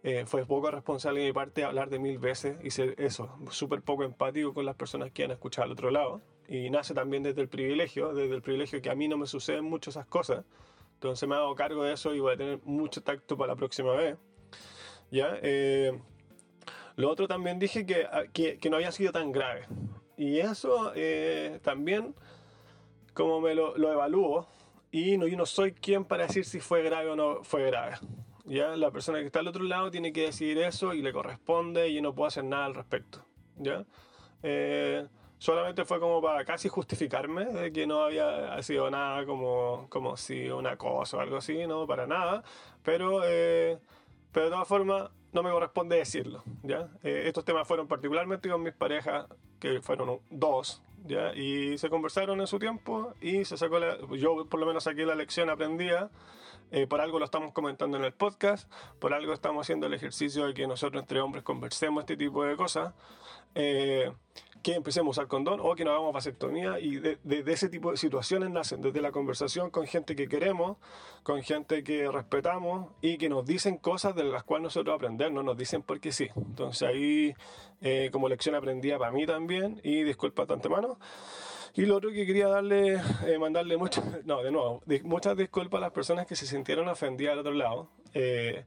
eh, 0.03 0.25
fue 0.25 0.45
poco 0.45 0.69
responsable 0.69 1.21
de 1.21 1.27
mi 1.27 1.33
parte 1.33 1.63
hablar 1.63 1.89
de 1.89 1.97
mil 1.97 2.19
veces 2.19 2.57
y 2.61 2.71
ser 2.71 2.93
eso, 2.97 3.37
súper 3.49 3.81
poco 3.81 4.03
empático 4.03 4.53
con 4.53 4.65
las 4.65 4.75
personas 4.75 5.11
que 5.11 5.23
han 5.23 5.31
escuchado 5.31 5.65
al 5.65 5.71
otro 5.71 5.91
lado. 5.91 6.21
Y 6.49 6.69
nace 6.69 6.93
también 6.93 7.23
desde 7.23 7.41
el 7.41 7.47
privilegio, 7.47 8.13
desde 8.13 8.35
el 8.35 8.41
privilegio 8.41 8.81
que 8.81 8.89
a 8.89 8.95
mí 8.95 9.07
no 9.07 9.17
me 9.17 9.27
suceden 9.27 9.63
mucho 9.63 9.91
esas 9.91 10.05
cosas. 10.05 10.43
Entonces 10.95 11.27
me 11.27 11.35
hago 11.35 11.55
cargo 11.55 11.83
de 11.83 11.93
eso 11.93 12.13
y 12.13 12.19
voy 12.19 12.33
a 12.33 12.37
tener 12.37 12.59
mucho 12.65 13.01
tacto 13.01 13.37
para 13.37 13.53
la 13.53 13.55
próxima 13.55 13.93
vez. 13.93 14.17
¿Ya? 15.09 15.37
Eh, 15.41 15.97
lo 16.97 17.09
otro 17.09 17.27
también 17.27 17.57
dije 17.57 17.85
que, 17.85 18.05
ah, 18.05 18.23
que, 18.33 18.57
que, 18.57 18.69
no 18.69 18.75
había 18.75 18.91
sido 18.91 19.13
tan 19.13 19.31
grave. 19.31 19.67
Y 20.17 20.39
eso 20.39 20.91
eh, 20.95 21.59
también, 21.63 22.13
como 23.13 23.39
me 23.39 23.55
lo, 23.55 23.77
lo 23.77 23.91
evalúo, 23.91 24.47
y 24.91 25.17
no, 25.17 25.27
yo 25.27 25.37
no 25.37 25.45
soy 25.45 25.71
quien 25.71 26.03
para 26.03 26.27
decir 26.27 26.43
si 26.43 26.59
fue 26.59 26.83
grave 26.83 27.09
o 27.09 27.15
no 27.15 27.43
fue 27.43 27.63
grave. 27.65 27.95
¿Ya? 28.53 28.75
La 28.77 28.91
persona 28.91 29.19
que 29.19 29.25
está 29.25 29.39
al 29.39 29.47
otro 29.47 29.63
lado 29.63 29.91
tiene 29.91 30.13
que 30.13 30.21
decidir 30.21 30.59
eso 30.59 30.93
y 30.93 31.01
le 31.01 31.11
corresponde 31.11 31.89
y 31.89 31.95
yo 31.95 32.01
no 32.01 32.13
puedo 32.13 32.27
hacer 32.27 32.43
nada 32.43 32.65
al 32.65 32.75
respecto, 32.75 33.25
¿ya? 33.57 33.83
Eh, 34.43 35.07
solamente 35.37 35.85
fue 35.85 35.99
como 35.99 36.21
para 36.21 36.45
casi 36.45 36.69
justificarme 36.69 37.45
de 37.45 37.71
que 37.71 37.87
no 37.87 38.03
había 38.03 38.61
sido 38.61 38.89
nada 38.89 39.25
como, 39.25 39.87
como 39.89 40.15
si 40.17 40.49
una 40.49 40.77
cosa 40.77 41.17
o 41.17 41.19
algo 41.19 41.37
así, 41.37 41.65
no, 41.67 41.87
para 41.87 42.05
nada. 42.05 42.43
Pero, 42.83 43.21
eh, 43.25 43.79
pero 44.31 44.45
de 44.45 44.51
todas 44.51 44.67
formas, 44.67 45.09
no 45.31 45.41
me 45.41 45.49
corresponde 45.49 45.97
decirlo, 45.97 46.43
¿ya? 46.61 46.89
Eh, 47.03 47.23
estos 47.25 47.43
temas 47.43 47.67
fueron 47.67 47.87
particularmente 47.87 48.49
con 48.49 48.61
mis 48.61 48.73
parejas, 48.73 49.25
que 49.59 49.81
fueron 49.81 50.19
dos, 50.29 50.83
¿ya? 51.05 51.33
Y 51.33 51.77
se 51.77 51.89
conversaron 51.89 52.39
en 52.39 52.47
su 52.47 52.59
tiempo 52.59 53.13
y 53.19 53.45
se 53.45 53.57
sacó 53.57 53.79
la, 53.79 53.97
yo 54.11 54.45
por 54.45 54.59
lo 54.59 54.65
menos 54.65 54.83
saqué 54.83 55.05
la 55.05 55.15
lección 55.15 55.49
aprendida. 55.49 56.11
Eh, 56.73 56.87
por 56.87 57.01
algo 57.01 57.19
lo 57.19 57.25
estamos 57.25 57.53
comentando 57.53 57.97
en 57.97 58.03
el 58.03 58.13
podcast, 58.13 58.67
por 58.97 59.13
algo 59.13 59.31
estamos 59.31 59.63
haciendo 59.63 59.85
el 59.85 59.93
ejercicio 59.93 60.47
de 60.47 60.55
que 60.55 60.65
nosotros 60.65 61.03
entre 61.03 61.21
hombres 61.21 61.43
conversemos 61.43 62.01
este 62.01 62.17
tipo 62.17 62.43
de 62.43 62.57
cosas. 62.57 62.95
Eh, 63.53 64.11
que 64.63 64.73
empecemos 64.73 65.17
a 65.17 65.21
usar 65.21 65.27
condón 65.27 65.59
o 65.61 65.75
que 65.75 65.83
nos 65.83 65.91
hagamos 65.91 66.13
vasectomía 66.13 66.79
y 66.79 66.95
de, 66.95 67.19
ese 67.47 67.67
tipo 67.67 67.91
de 67.91 67.97
situaciones 67.97 68.49
nacen 68.49 68.81
desde 68.81 69.01
la 69.01 69.11
conversación 69.11 69.69
con 69.69 69.85
gente 69.85 70.15
que 70.15 70.29
queremos, 70.29 70.77
con 71.21 71.43
gente 71.43 71.83
que 71.83 72.09
respetamos 72.09 72.89
y 73.01 73.17
que 73.17 73.27
nos 73.27 73.45
dicen 73.45 73.77
cosas 73.77 74.15
de 74.15 74.23
las 74.23 74.43
cuales 74.43 74.63
nosotros 74.63 74.95
aprendemos, 74.95 75.33
no 75.33 75.43
nos 75.43 75.57
dicen 75.57 75.83
porque 75.83 76.13
sí. 76.13 76.29
Entonces 76.37 76.87
ahí 76.87 77.35
eh, 77.81 78.09
como 78.13 78.29
lección 78.29 78.55
aprendida 78.55 78.97
para 78.97 79.11
mí 79.11 79.27
también 79.27 79.81
y 79.83 80.03
disculpa 80.03 80.45
de 80.45 80.53
antemano. 80.53 80.97
Y 81.75 81.85
lo 81.87 81.95
otro 81.97 82.11
que 82.11 82.25
quería 82.25 82.47
darle, 82.47 83.01
eh, 83.25 83.39
mandarle 83.39 83.77
muchas, 83.77 84.03
no, 84.25 84.43
de 84.43 84.51
nuevo, 84.51 84.83
muchas 85.03 85.35
disculpas 85.35 85.79
a 85.79 85.81
las 85.81 85.91
personas 85.91 86.27
que 86.27 86.35
se 86.35 86.45
sintieron 86.45 86.87
ofendidas 86.87 87.33
al 87.33 87.39
otro 87.39 87.53
lado. 87.53 87.89
Eh, 88.13 88.65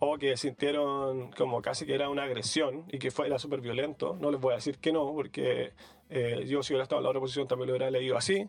o 0.00 0.16
que 0.16 0.36
sintieron 0.36 1.32
como 1.32 1.60
casi 1.60 1.84
que 1.84 1.92
era 1.92 2.08
una 2.08 2.22
agresión 2.22 2.84
y 2.88 3.00
que 3.00 3.10
fue, 3.10 3.26
era 3.26 3.38
súper 3.38 3.60
violento. 3.60 4.16
No 4.20 4.30
les 4.30 4.40
voy 4.40 4.52
a 4.52 4.56
decir 4.56 4.78
que 4.78 4.92
no, 4.92 5.12
porque 5.12 5.72
eh, 6.08 6.44
yo 6.46 6.62
si 6.62 6.72
hubiera 6.72 6.84
estado 6.84 7.00
en 7.00 7.04
la 7.04 7.10
otra 7.10 7.20
posición 7.20 7.48
también 7.48 7.68
lo 7.68 7.72
hubiera 7.72 7.90
leído 7.90 8.16
así. 8.16 8.48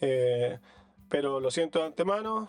Eh, 0.00 0.58
pero 1.08 1.40
lo 1.40 1.50
siento 1.50 1.80
de 1.80 1.86
antemano. 1.86 2.48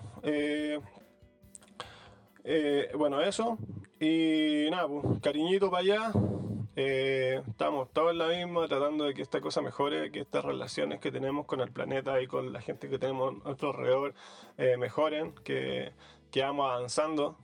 Bueno, 2.96 3.22
eso. 3.22 3.58
Y 4.00 4.68
nada, 4.70 4.88
pues, 4.88 5.20
cariñito 5.22 5.72
para 5.72 5.82
allá. 5.82 6.12
Estamos 6.76 7.92
todos 7.94 8.12
en 8.12 8.18
la 8.18 8.28
misma, 8.28 8.68
tratando 8.68 9.06
de 9.06 9.14
que 9.14 9.22
esta 9.22 9.42
cosa 9.42 9.62
mejore, 9.62 10.12
que 10.12 10.20
estas 10.20 10.44
relaciones 10.44 11.00
que 11.00 11.12
tenemos 11.12 11.46
con 11.46 11.62
el 11.62 11.72
planeta 11.72 12.22
y 12.22 12.28
con 12.28 12.52
la 12.52 12.62
gente 12.62 12.90
que 12.90 13.00
tenemos 13.00 13.36
a 13.44 13.48
nuestro 13.48 13.70
alrededor 13.70 14.14
mejoren, 14.78 15.34
que, 15.44 15.94
que 16.32 16.42
vamos 16.42 16.70
avanzando. 16.70 17.38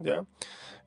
¿ya? 0.00 0.24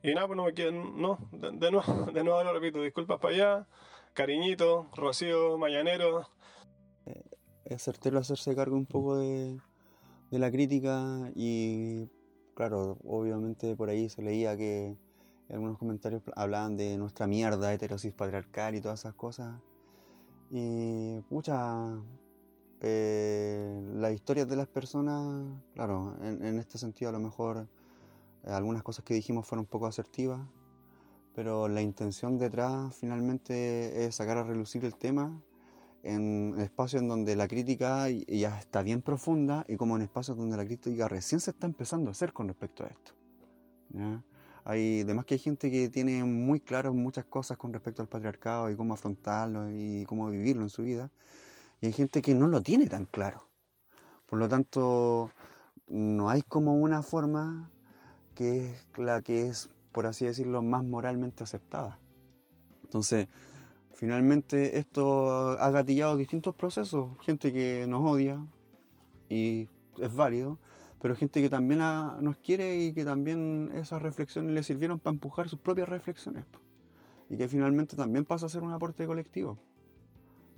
Y 0.02 0.14
nada, 0.14 0.26
pues 0.26 0.36
no 0.36 0.44
me 0.44 0.52
quieren, 0.52 1.00
no, 1.00 1.18
de, 1.32 1.70
nuevo, 1.70 1.82
de 2.12 2.24
nuevo 2.24 2.44
lo 2.44 2.52
repito, 2.52 2.82
disculpas 2.82 3.18
para 3.20 3.34
allá, 3.34 3.66
cariñito, 4.12 4.88
Rocío, 4.94 5.56
Mañanero. 5.56 6.28
Eh, 7.06 7.22
es 7.64 7.82
certero 7.82 8.18
hacerse 8.18 8.54
cargo 8.54 8.76
un 8.76 8.86
poco 8.86 9.16
de, 9.16 9.58
de 10.30 10.38
la 10.38 10.50
crítica 10.50 11.30
y 11.34 12.08
claro, 12.54 12.98
obviamente 13.04 13.76
por 13.76 13.88
ahí 13.88 14.08
se 14.08 14.22
leía 14.22 14.56
que 14.56 14.96
algunos 15.50 15.78
comentarios 15.78 16.22
hablaban 16.34 16.76
de 16.76 16.96
nuestra 16.96 17.26
mierda 17.26 17.72
heterosis 17.72 18.12
patriarcal 18.12 18.74
y 18.74 18.80
todas 18.80 19.00
esas 19.00 19.14
cosas. 19.14 19.60
Y 20.50 21.20
pucha, 21.28 21.98
eh, 22.80 23.82
las 23.94 24.12
historias 24.12 24.48
de 24.48 24.56
las 24.56 24.68
personas, 24.68 25.46
claro, 25.74 26.16
en, 26.22 26.44
en, 26.44 26.58
este 26.58 26.78
sentido 26.78 27.08
a 27.10 27.12
lo 27.12 27.20
mejor 27.20 27.66
algunas 28.44 28.82
cosas 28.82 29.04
que 29.04 29.14
dijimos 29.14 29.46
fueron 29.46 29.64
un 29.64 29.68
poco 29.68 29.86
asertivas, 29.86 30.40
pero 31.34 31.68
la 31.68 31.82
intención 31.82 32.38
detrás 32.38 32.94
finalmente 32.96 34.04
es 34.04 34.14
sacar 34.14 34.38
a 34.38 34.44
relucir 34.44 34.84
el 34.84 34.96
tema 34.96 35.40
en 36.04 36.54
espacios 36.58 37.02
en 37.02 37.08
donde 37.08 37.34
la 37.34 37.48
crítica 37.48 38.08
ya 38.10 38.58
está 38.58 38.82
bien 38.82 39.00
profunda 39.00 39.64
y 39.66 39.76
como 39.76 39.96
en 39.96 40.02
espacios 40.02 40.36
donde 40.36 40.56
la 40.56 40.66
crítica 40.66 41.08
recién 41.08 41.40
se 41.40 41.50
está 41.50 41.66
empezando 41.66 42.10
a 42.10 42.12
hacer 42.12 42.32
con 42.32 42.46
respecto 42.46 42.84
a 42.84 42.88
esto. 42.88 43.12
Hay, 44.64 45.02
además 45.02 45.26
que 45.26 45.34
hay 45.34 45.40
gente 45.40 45.70
que 45.70 45.90
tiene 45.90 46.24
muy 46.24 46.58
claro 46.60 46.94
muchas 46.94 47.26
cosas 47.26 47.58
con 47.58 47.72
respecto 47.72 48.00
al 48.00 48.08
patriarcado 48.08 48.70
y 48.70 48.76
cómo 48.76 48.94
afrontarlo 48.94 49.70
y 49.70 50.04
cómo 50.06 50.30
vivirlo 50.30 50.62
en 50.62 50.70
su 50.70 50.82
vida, 50.82 51.10
y 51.80 51.86
hay 51.86 51.92
gente 51.92 52.22
que 52.22 52.34
no 52.34 52.48
lo 52.48 52.62
tiene 52.62 52.86
tan 52.86 53.04
claro. 53.04 53.48
Por 54.26 54.38
lo 54.38 54.48
tanto, 54.48 55.30
no 55.86 56.30
hay 56.30 56.42
como 56.42 56.76
una 56.76 57.02
forma 57.02 57.70
que 58.34 58.70
es 58.70 58.86
la 58.96 59.20
que 59.22 59.48
es, 59.48 59.68
por 59.92 60.06
así 60.06 60.24
decirlo, 60.24 60.62
más 60.62 60.82
moralmente 60.82 61.44
aceptada. 61.44 61.98
Entonces, 62.84 63.28
finalmente 63.92 64.78
esto 64.78 65.58
ha 65.58 65.70
gatillado 65.70 66.16
distintos 66.16 66.54
procesos, 66.54 67.10
gente 67.20 67.52
que 67.52 67.86
nos 67.86 68.02
odia 68.02 68.44
y 69.28 69.68
es 69.98 70.14
válido, 70.14 70.58
pero 71.04 71.16
gente 71.16 71.42
que 71.42 71.50
también 71.50 71.80
nos 71.80 72.38
quiere 72.38 72.78
y 72.78 72.94
que 72.94 73.04
también 73.04 73.70
esas 73.74 74.00
reflexiones 74.00 74.54
le 74.54 74.62
sirvieron 74.62 74.98
para 74.98 75.12
empujar 75.12 75.50
sus 75.50 75.58
propias 75.58 75.86
reflexiones 75.86 76.46
y 77.28 77.36
que 77.36 77.46
finalmente 77.46 77.94
también 77.94 78.24
pasa 78.24 78.46
a 78.46 78.48
ser 78.48 78.62
un 78.62 78.72
aporte 78.72 79.06
colectivo. 79.06 79.58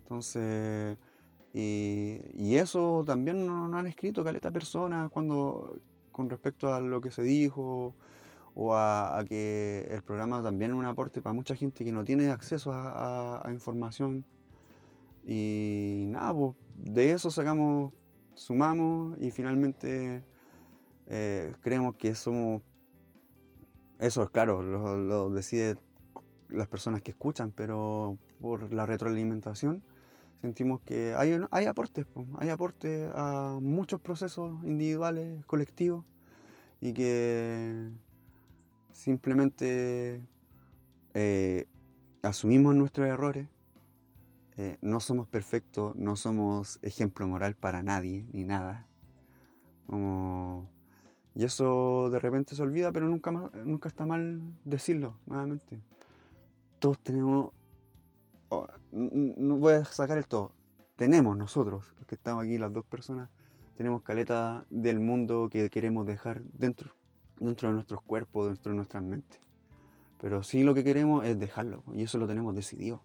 Entonces, 0.05 0.97
y, 1.53 2.55
eso 2.55 3.03
también 3.05 3.45
nos, 3.45 3.75
han 3.75 3.89
escrito 3.89 4.23
caleta 4.23 4.53
personas 4.53 5.11
cuando 5.11 5.81
con 6.13 6.31
respecto 6.31 6.73
a 6.73 6.81
lo 6.81 7.01
que 7.01 7.11
se 7.11 7.25
dijo 7.25 7.97
o 8.55 8.73
a, 8.73 9.25
que 9.29 9.89
el 9.91 10.05
programa 10.05 10.45
también 10.45 10.71
es 10.71 10.77
un 10.77 10.85
aporte 10.85 11.21
para 11.23 11.33
mucha 11.33 11.57
gente 11.57 11.85
que 11.85 11.91
no 11.91 12.05
tiene 12.05 12.31
acceso 12.31 12.71
a, 12.73 13.45
información. 13.53 14.25
Y 15.27 16.05
nada, 16.07 16.33
pues, 16.33 16.55
de 16.77 17.11
eso 17.11 17.33
sacamos, 17.33 17.93
sumamos 18.37 19.19
y 19.21 19.33
finalmente 19.33 20.23
eh, 21.07 21.55
creemos 21.61 21.97
que 21.97 22.15
somos, 22.15 22.63
eso 23.99 24.23
es 24.23 24.31
claro, 24.31 24.63
lo, 24.63 24.97
lo 24.97 25.31
decide 25.31 25.77
las 26.49 26.69
personas 26.69 27.03
que 27.03 27.11
escuchan, 27.11 27.53
pero 27.53 28.19
por 28.41 28.73
la 28.73 28.87
retroalimentación 28.87 29.83
sentimos 30.41 30.81
que 30.83 31.15
hay, 31.15 31.39
hay 31.51 31.67
aportes, 31.67 32.07
hay 32.39 32.51
aportes 32.51 33.11
a 33.15 33.59
muchos 33.61 34.01
procesos 34.01 34.63
individuales, 34.65 35.45
colectivos, 35.47 36.05
y 36.81 36.93
que 36.93 37.91
simplemente 38.93 40.23
eh, 41.15 41.67
asumimos 42.23 42.75
nuestros 42.75 43.09
errores, 43.09 43.49
eh, 44.59 44.79
no 44.81 45.01
somos 45.01 45.27
perfectos, 45.29 45.97
no 45.97 46.17
somos 46.17 46.79
ejemplo 46.83 47.27
moral 47.27 47.57
para 47.57 47.83
nadie 47.83 48.27
ni 48.33 48.45
nada. 48.45 48.87
Y 51.37 51.45
eso 51.45 52.11
de 52.11 52.19
repente 52.19 52.57
se 52.57 52.63
olvida, 52.63 52.91
pero 52.91 53.09
nunca, 53.09 53.31
nunca 53.65 53.89
está 53.89 54.07
mal 54.07 54.41
decirlo 54.65 55.19
nuevamente. 55.27 55.79
Todos 56.81 56.99
tenemos 56.99 57.53
no 58.93 59.57
voy 59.57 59.75
a 59.75 59.85
sacar 59.85 60.19
el 60.19 60.27
todo. 60.27 60.53
Tenemos 60.97 61.37
nosotros, 61.37 61.85
que 62.07 62.15
estamos 62.15 62.45
aquí, 62.45 62.59
las 62.59 62.73
dos 62.73 62.85
personas, 62.85 63.29
tenemos 63.77 64.03
caleta 64.03 64.65
del 64.71 65.01
mundo 65.01 65.49
que 65.51 65.69
queremos 65.69 66.07
dejar 66.07 66.43
dentro, 66.43 66.93
dentro 67.39 67.69
de 67.69 67.75
nuestros 67.75 68.01
cuerpos, 68.03 68.49
dentro 68.49 68.73
de 68.73 68.77
nuestras 68.77 69.03
mentes. 69.03 69.41
Pero 70.19 70.43
sí 70.43 70.63
lo 70.63 70.75
que 70.75 70.85
queremos 70.85 71.27
es 71.27 71.39
dejarlo, 71.39 71.83
y 71.93 72.05
eso 72.05 72.17
lo 72.19 72.27
tenemos 72.27 72.55
decidido. 72.55 73.03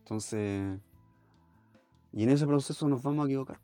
Entonces, 0.00 0.80
y 2.12 2.24
en 2.24 2.30
ese 2.30 2.46
proceso 2.46 2.88
nos 2.88 3.02
vamos 3.02 3.24
a 3.24 3.28
equivocar, 3.28 3.60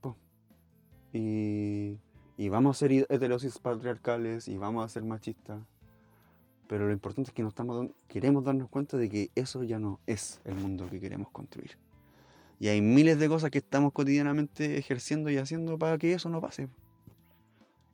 Y, 1.13 1.99
y 2.37 2.49
vamos 2.49 2.77
a 2.77 2.79
ser 2.79 2.93
heterosis 2.93 3.59
patriarcales 3.59 4.49
y 4.49 4.57
vamos 4.59 4.85
a 4.85 4.89
ser 4.89 5.05
machistas 5.05 5.61
pero 6.69 6.87
lo 6.87 6.93
importante 6.93 7.31
es 7.31 7.35
que 7.35 7.43
nos 7.43 7.53
estamos, 7.53 7.89
queremos 8.09 8.45
darnos 8.45 8.69
cuenta 8.69 8.97
de 8.97 9.09
que 9.09 9.31
eso 9.35 9.63
ya 9.63 9.79
no 9.79 10.01
es 10.07 10.41
el 10.45 10.57
mundo 10.57 10.89
que 10.91 11.01
queremos 11.01 11.31
construir. 11.31 11.79
Y 12.59 12.69
hay 12.69 12.81
miles 12.81 13.19
de 13.19 13.29
cosas 13.29 13.51
que 13.51 13.59
estamos 13.59 13.93
cotidianamente 13.93 14.79
ejerciendo 14.79 15.31
y 15.31 15.37
haciendo 15.37 15.79
para 15.79 15.99
que 15.99 16.13
eso 16.13 16.29
no 16.29 16.41
pase. 16.41 16.69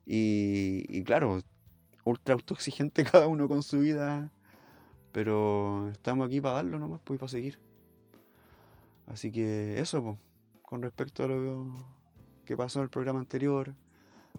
Y, 0.05 1.03
claro, 1.03 1.41
ultra 2.03 2.33
autoexigente 2.33 3.03
cada 3.11 3.27
uno 3.27 3.47
con 3.47 3.61
su 3.61 3.79
vida, 3.79 4.31
pero 5.11 5.89
estamos 5.89 6.27
aquí 6.27 6.41
para 6.41 6.55
darlo 6.55 6.79
nomás, 6.79 7.01
pues, 7.03 7.19
para 7.19 7.29
seguir. 7.29 7.59
Así 9.05 9.31
que 9.31 9.79
eso, 9.79 10.01
pues, 10.01 10.17
con 10.61 10.81
respecto 10.81 11.23
a 11.23 11.27
lo 11.27 11.75
que 12.45 12.57
pasó 12.57 12.79
en 12.79 12.83
el 12.83 12.89
programa 12.89 13.19
anterior, 13.19 13.75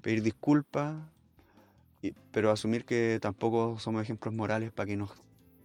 pedir 0.00 0.22
disculpas 0.22 0.96
pero 2.32 2.50
asumir 2.50 2.84
que 2.84 3.18
tampoco 3.20 3.78
somos 3.78 4.02
ejemplos 4.02 4.34
morales 4.34 4.72
para 4.72 4.86
que 4.86 4.96
nos 4.96 5.12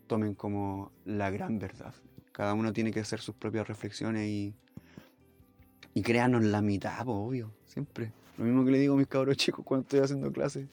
tomen 0.07 0.35
como 0.35 0.91
la 1.05 1.29
gran 1.29 1.59
verdad. 1.59 1.93
Cada 2.31 2.53
uno 2.53 2.71
tiene 2.71 2.91
que 2.91 2.99
hacer 2.99 3.19
sus 3.19 3.35
propias 3.35 3.67
reflexiones 3.67 4.27
y, 4.27 4.53
y 5.93 6.01
créanos 6.01 6.43
la 6.43 6.61
mitad, 6.61 7.07
obvio, 7.07 7.51
siempre. 7.65 8.11
Lo 8.37 8.45
mismo 8.45 8.63
que 8.63 8.71
le 8.71 8.79
digo 8.79 8.93
a 8.93 8.97
mis 8.97 9.07
cabros 9.07 9.35
chicos 9.35 9.65
cuando 9.65 9.83
estoy 9.83 9.99
haciendo 9.99 10.31
clases. 10.31 10.67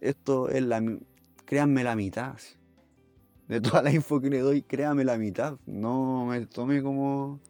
Esto 0.00 0.48
es 0.48 0.62
la... 0.62 0.82
Créanme 1.44 1.84
la 1.84 1.96
mitad. 1.96 2.36
De 3.48 3.60
toda 3.60 3.82
la 3.82 3.90
info 3.90 4.20
que 4.20 4.30
le 4.30 4.40
doy, 4.40 4.62
créanme 4.62 5.04
la 5.04 5.16
mitad. 5.16 5.58
No 5.66 6.26
me 6.26 6.46
tome 6.46 6.82
como 6.82 7.40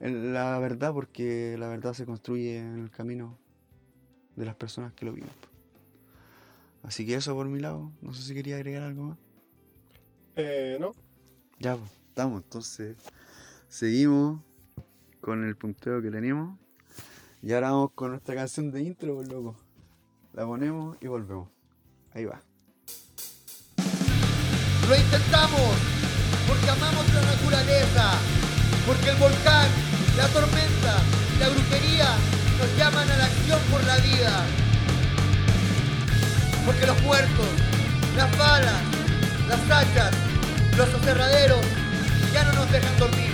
la 0.00 0.58
verdad, 0.58 0.92
porque 0.92 1.56
la 1.58 1.68
verdad 1.68 1.94
se 1.94 2.04
construye 2.04 2.58
en 2.58 2.80
el 2.80 2.90
camino 2.90 3.38
de 4.36 4.44
las 4.44 4.54
personas 4.54 4.92
que 4.92 5.04
lo 5.04 5.12
viven. 5.12 5.30
Así 6.82 7.06
que 7.06 7.14
eso 7.14 7.34
por 7.34 7.46
mi 7.46 7.60
lado. 7.60 7.90
No 8.02 8.12
sé 8.12 8.22
si 8.22 8.34
quería 8.34 8.56
agregar 8.56 8.82
algo 8.82 9.04
más. 9.04 9.18
Eh, 10.36 10.76
no. 10.78 10.94
Ya, 11.58 11.76
pues, 11.76 11.90
estamos. 12.08 12.42
Entonces, 12.42 12.96
seguimos 13.68 14.40
con 15.20 15.44
el 15.44 15.56
punteo 15.56 16.02
que 16.02 16.10
tenemos. 16.10 16.58
Y 17.42 17.52
ahora 17.52 17.70
vamos 17.70 17.92
con 17.94 18.10
nuestra 18.10 18.34
canción 18.34 18.70
de 18.70 18.82
intro, 18.82 19.16
pues, 19.16 19.28
loco. 19.28 19.56
La 20.34 20.44
ponemos 20.46 20.96
y 21.00 21.06
volvemos. 21.06 21.48
Ahí 22.12 22.24
va. 22.24 22.42
Lo 24.88 24.96
intentamos 24.96 25.72
porque 26.46 26.68
amamos 26.68 27.14
la 27.14 27.22
naturaleza, 27.22 28.12
porque 28.86 29.10
el 29.10 29.16
volcán, 29.16 29.68
la 30.16 30.28
tormenta 30.28 31.02
y 31.34 31.38
la 31.38 31.48
brujería 31.48 32.16
nos 32.58 32.76
llaman 32.76 33.08
a 33.08 33.16
la 33.16 33.33
por 33.70 33.84
la 33.84 33.96
vida. 33.98 34.44
Porque 36.64 36.86
los 36.86 37.00
muertos, 37.02 37.46
las 38.16 38.38
balas, 38.38 38.80
las 39.48 39.60
hachas, 39.70 40.12
los 40.76 40.88
aserraderos 40.94 41.60
ya 42.32 42.42
no 42.44 42.52
nos 42.54 42.72
dejan 42.72 42.98
dormir, 42.98 43.32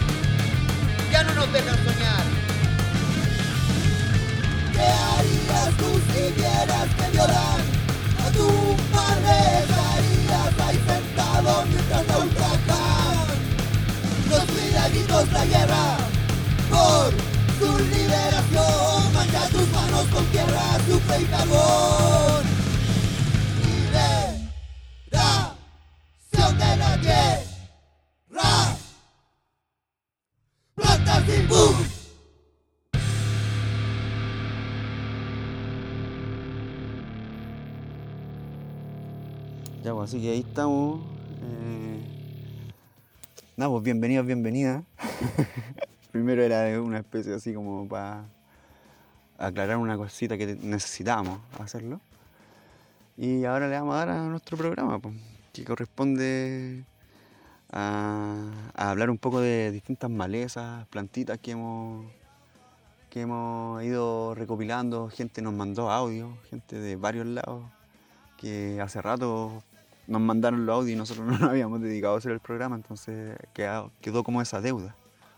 ya 1.13 1.23
no 1.23 1.35
nos 1.35 1.53
dejan 1.53 1.77
soñar. 1.77 2.25
¿Qué 4.73 4.81
harías 4.81 5.77
tú 5.79 6.01
si 6.13 6.33
vieras 6.33 6.89
que 6.97 7.11
violan 7.13 7.61
a 8.27 8.31
tu 8.33 8.77
madre? 8.93 9.37
Estarías 9.63 10.67
ahí 10.67 10.81
sentado 10.87 11.65
mientras 11.67 12.07
la 12.09 12.19
ultrajan 12.19 12.91
los 14.29 14.49
milagritos 14.49 15.33
la 15.33 15.45
guerra 15.45 15.97
por 16.71 17.40
su 17.61 17.79
liberación. 17.79 19.13
Mancha 19.13 19.49
tus 19.51 19.69
manos 19.71 20.07
con 20.07 20.25
tierra, 20.27 20.75
azufre 20.77 21.21
y 21.21 21.25
carbón. 21.27 22.45
Liberación 23.63 24.19
de 26.59 26.77
la 26.77 27.01
tierra. 27.01 28.77
Plantas 30.75 31.25
sin 31.27 31.49
boom. 31.49 31.77
Ya, 39.85 39.95
pues 39.95 40.11
así 40.11 40.21
que 40.21 40.31
ahí 40.31 40.41
estamos. 40.41 41.01
Eh... 41.43 42.01
Nada, 43.57 43.71
pues 43.71 43.83
bienvenidos, 43.83 44.27
bienvenidas. 44.27 44.85
Primero 46.13 46.43
era 46.43 46.81
una 46.81 46.99
especie 46.99 47.35
así 47.35 47.55
como 47.55 47.87
para 47.87 48.25
aclarar 49.39 49.77
una 49.77 49.97
cosita 49.97 50.37
que 50.37 50.57
necesitábamos 50.61 51.41
hacerlo. 51.59 52.01
Y 53.17 53.45
ahora 53.45 53.69
le 53.69 53.79
vamos 53.79 53.95
a 53.95 53.99
dar 53.99 54.09
a 54.11 54.23
nuestro 54.25 54.57
programa, 54.57 54.99
pues, 54.99 55.15
que 55.53 55.65
corresponde 55.65 56.85
a, 57.71 58.51
hablar 58.75 59.11
un 59.11 59.19
poco 59.19 59.41
de 59.41 59.71
distintas 59.71 60.11
malezas, 60.11 60.87
plantitas 60.89 61.39
que 61.39 61.53
hemos, 61.53 62.07
que 63.09 63.21
hemos 63.23 63.83
ido 63.85 64.35
recopilando. 64.35 65.09
Gente 65.11 65.43
nos 65.43 65.55
mandó 65.55 65.91
audio, 65.91 66.37
gente 66.51 66.79
de 66.79 66.97
varios 66.97 67.27
lados, 67.27 67.65
que 68.37 68.81
hace 68.81 69.01
rato 69.01 69.63
nos 70.09 70.21
mandaron 70.21 70.67
los 70.67 70.75
audios 70.75 70.93
y 70.93 70.97
nosotros 70.97 71.27
no 71.31 71.39
nos 71.39 71.51
habíamos 71.51 71.81
dedicado 71.81 72.15
a 72.15 72.19
hacer 72.19 72.33
el 72.33 72.41
programa, 72.41 72.75
entonces 72.75 73.37
quedó 73.55 74.25
como 74.25 74.43
esa 74.43 74.61
deuda. 74.61 74.97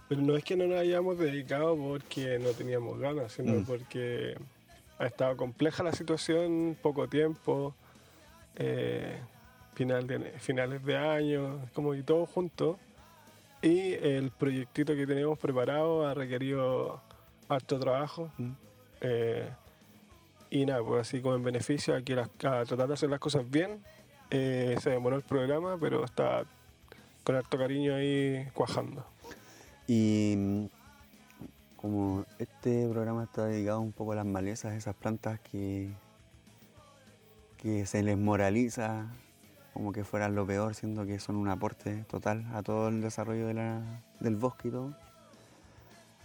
Pero 0.08 0.20
no 0.20 0.36
es 0.36 0.44
que 0.44 0.56
no 0.56 0.66
nos 0.66 0.78
hayamos 0.78 1.18
dedicado 1.18 1.76
porque 1.76 2.38
no 2.38 2.50
teníamos 2.50 2.98
ganas, 2.98 3.32
sino 3.32 3.52
Mm. 3.60 3.64
porque 3.64 4.36
ha 4.98 5.06
estado 5.06 5.36
compleja 5.36 5.82
la 5.82 5.92
situación, 5.92 6.76
poco 6.82 7.08
tiempo, 7.08 7.74
eh, 8.56 9.18
final 9.74 10.06
de, 10.06 10.18
finales 10.38 10.84
de 10.84 10.96
año, 10.96 11.60
como 11.74 11.92
que 11.92 12.02
todo 12.02 12.26
junto. 12.26 12.78
Y 13.62 13.94
el 13.94 14.30
proyectito 14.30 14.94
que 14.94 15.06
teníamos 15.06 15.38
preparado 15.38 16.06
ha 16.06 16.14
requerido 16.14 17.00
harto 17.48 17.78
trabajo. 17.78 18.30
Mm. 18.38 18.50
eh, 19.04 19.48
y 20.50 20.66
nada, 20.66 20.82
pues 20.84 21.00
así 21.08 21.20
como 21.22 21.34
en 21.34 21.42
beneficio 21.42 21.96
a, 21.96 22.02
que 22.02 22.14
las- 22.14 22.28
a 22.44 22.64
tratar 22.64 22.86
de 22.86 22.94
hacer 22.94 23.08
las 23.08 23.18
cosas 23.20 23.50
bien, 23.50 23.82
eh, 24.30 24.76
se 24.80 24.90
demoró 24.90 25.16
el 25.16 25.22
programa, 25.22 25.78
pero 25.80 26.04
está 26.04 26.44
con 27.24 27.34
harto 27.36 27.56
cariño 27.56 27.94
ahí 27.94 28.46
cuajando. 28.52 29.04
Y 29.86 30.34
mm, 30.36 30.66
como 31.76 32.24
este 32.38 32.88
programa 32.88 33.24
está 33.24 33.46
dedicado 33.46 33.80
un 33.80 33.92
poco 33.92 34.12
a 34.12 34.16
las 34.16 34.26
malezas, 34.26 34.74
esas 34.74 34.94
plantas 34.94 35.40
que, 35.40 35.90
que 37.56 37.86
se 37.86 38.02
les 38.02 38.16
moraliza 38.16 39.06
como 39.72 39.92
que 39.92 40.04
fueran 40.04 40.34
lo 40.34 40.46
peor, 40.46 40.74
siendo 40.74 41.06
que 41.06 41.18
son 41.18 41.36
un 41.36 41.48
aporte 41.48 42.04
total 42.04 42.46
a 42.54 42.62
todo 42.62 42.88
el 42.88 43.00
desarrollo 43.00 43.46
del 43.48 44.36
bosque 44.36 44.68
y 44.68 44.70
todo. 44.70 44.94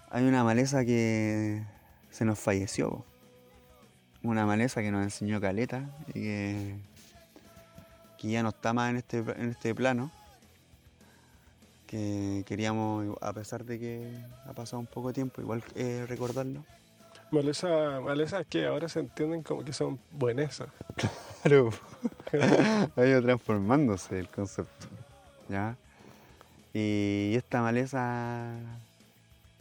Hay 0.10 0.26
una 0.26 0.43
maleza 0.43 0.86
que 0.86 1.63
se 2.12 2.26
nos 2.26 2.39
falleció, 2.39 3.06
una 4.22 4.46
maleza 4.46 4.82
que 4.82 4.91
nos 4.91 5.04
enseñó 5.04 5.39
Caleta 5.39 5.89
y 6.10 6.13
que, 6.13 6.76
que 8.17 8.30
ya 8.30 8.43
no 8.43 8.50
está 8.50 8.74
más 8.74 8.89
en 8.89 8.98
este, 8.98 9.20
en 9.20 9.50
este 9.50 9.74
plano 9.74 10.12
que 11.88 12.43
queríamos, 12.45 13.17
a 13.21 13.34
pesar 13.34 13.63
de 13.65 13.80
que 13.80 14.12
ha 14.45 14.54
pasado 14.54 14.80
un 14.80 14.86
poco 14.88 15.08
de 15.08 15.13
tiempo, 15.15 15.41
igual 15.41 15.63
eh, 15.76 16.06
recordarlo. 16.08 16.63
Maleza, 17.32 18.00
malezas 18.02 18.45
que 18.47 18.67
ahora 18.67 18.88
se 18.88 19.00
entienden 19.00 19.41
como 19.43 19.63
que 19.65 19.73
son 19.73 20.00
buenesas. 20.12 20.69
Claro, 21.43 21.71
ha 22.95 23.06
ido 23.06 23.21
transformándose 23.21 24.19
el 24.19 24.30
concepto. 24.30 24.88
¿ya? 25.50 25.76
Y 26.73 27.34
esta 27.36 27.62
maleza 27.62 28.54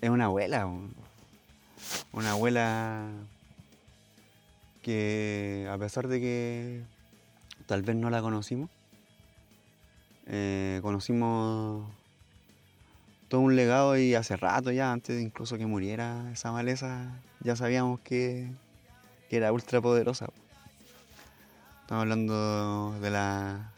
es 0.00 0.10
una 0.10 0.26
abuela, 0.26 0.66
un- 0.66 0.94
una 2.12 2.32
abuela 2.32 3.08
que 4.82 5.68
a 5.70 5.76
pesar 5.78 6.08
de 6.08 6.20
que 6.20 6.82
tal 7.66 7.82
vez 7.82 7.96
no 7.96 8.10
la 8.10 8.22
conocimos, 8.22 8.70
eh, 10.26 10.78
conocimos 10.82 11.88
todo 13.28 13.40
un 13.40 13.56
legado 13.56 13.96
y 13.96 14.14
hace 14.14 14.36
rato 14.36 14.70
ya, 14.70 14.92
antes 14.92 15.16
de 15.16 15.22
incluso 15.22 15.58
que 15.58 15.66
muriera 15.66 16.30
esa 16.32 16.52
maleza, 16.52 17.20
ya 17.40 17.56
sabíamos 17.56 18.00
que, 18.00 18.50
que 19.28 19.36
era 19.36 19.52
ultra 19.52 19.80
poderosa. 19.80 20.28
Estamos 21.82 22.02
hablando 22.02 22.98
de 23.00 23.10
la 23.10 23.72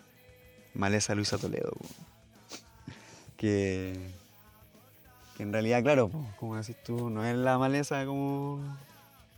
maleza 0.75 1.15
Luisa 1.15 1.39
Toledo, 1.39 1.73
que, 3.37 3.95
que 5.37 5.43
en 5.43 5.53
realidad, 5.53 5.83
claro, 5.83 6.11
como 6.39 6.57
decís 6.57 6.77
tú, 6.85 7.11
no 7.11 7.25
es 7.25 7.37
la 7.37 7.59
maleza 7.59 8.05
como 8.07 8.61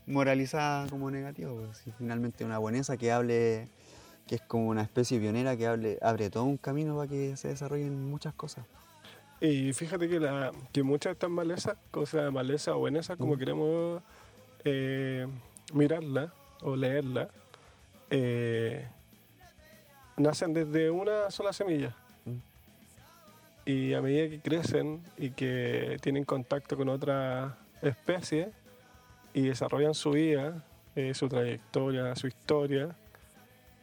moralizada 0.06 0.88
como 0.88 1.10
negativa, 1.10 1.52
si 1.74 1.92
finalmente 1.92 2.44
una 2.44 2.58
bueneza 2.58 2.96
que 2.96 3.12
hable, 3.12 3.68
que 4.26 4.36
es 4.36 4.40
como 4.42 4.68
una 4.68 4.82
especie 4.82 5.20
pionera 5.20 5.56
que 5.56 5.66
hable, 5.66 5.98
abre 6.02 6.30
todo 6.30 6.44
un 6.44 6.56
camino 6.56 6.96
para 6.96 7.08
que 7.08 7.36
se 7.36 7.48
desarrollen 7.48 8.10
muchas 8.10 8.34
cosas. 8.34 8.64
Y 9.40 9.72
fíjate 9.72 10.08
que, 10.08 10.20
la, 10.20 10.52
que 10.72 10.82
muchas 10.82 11.10
de 11.10 11.12
estas 11.12 11.30
malezas, 11.30 11.76
cosas 11.90 12.30
maleza 12.32 12.74
o 12.76 12.80
buenesas, 12.80 13.16
como 13.16 13.34
Mm. 13.34 13.38
queremos 13.38 14.02
eh, 14.64 15.26
mirarla 15.72 16.32
o 16.60 16.76
leerla, 16.76 17.28
eh, 18.10 18.86
nacen 20.18 20.52
desde 20.52 20.90
una 20.90 21.30
sola 21.30 21.54
semilla. 21.54 21.96
Mm. 22.26 22.36
Y 23.64 23.94
a 23.94 24.02
medida 24.02 24.28
que 24.28 24.40
crecen 24.40 25.02
y 25.16 25.30
que 25.30 25.96
tienen 26.02 26.24
contacto 26.24 26.76
con 26.76 26.90
otras 26.90 27.54
especies 27.80 28.48
y 29.32 29.42
desarrollan 29.42 29.94
su 29.94 30.10
vida, 30.10 30.62
eh, 30.96 31.14
su 31.14 31.28
trayectoria, 31.28 32.14
su 32.14 32.26
historia, 32.26 32.94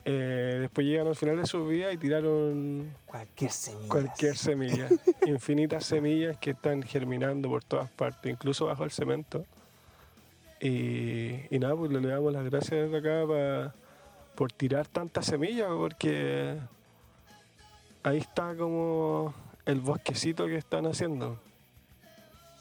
eh, 0.10 0.58
después 0.62 0.88
llegan 0.88 1.08
al 1.08 1.16
final 1.18 1.36
de 1.38 1.46
su 1.46 1.68
vida 1.68 1.92
y 1.92 1.98
tiraron 1.98 2.94
Cualquier 3.06 3.52
semilla. 3.52 3.90
cualquier 3.90 4.38
semilla. 4.38 4.88
Infinitas 5.26 5.86
semillas 5.86 6.38
que 6.38 6.52
están 6.52 6.82
germinando 6.82 7.50
por 7.50 7.64
todas 7.64 7.90
partes, 7.92 8.32
incluso 8.32 8.66
bajo 8.68 8.84
el 8.86 8.92
cemento. 8.92 9.46
Y, 10.62 11.42
y 11.54 11.60
nada, 11.60 11.76
pues 11.76 11.92
le 11.92 12.08
damos 12.08 12.32
las 12.34 12.46
gracias 12.46 12.90
desde 12.90 12.98
acá 12.98 13.28
pa- 13.28 13.76
por 14.36 14.52
tirar 14.52 14.88
tantas 14.88 15.26
semillas, 15.26 15.68
porque 15.70 16.58
ahí 18.04 18.18
está 18.18 18.56
como 18.56 19.34
el 19.66 19.82
bosquecito 19.82 20.48
que 20.48 20.56
están 20.56 20.86
haciendo. 20.88 21.38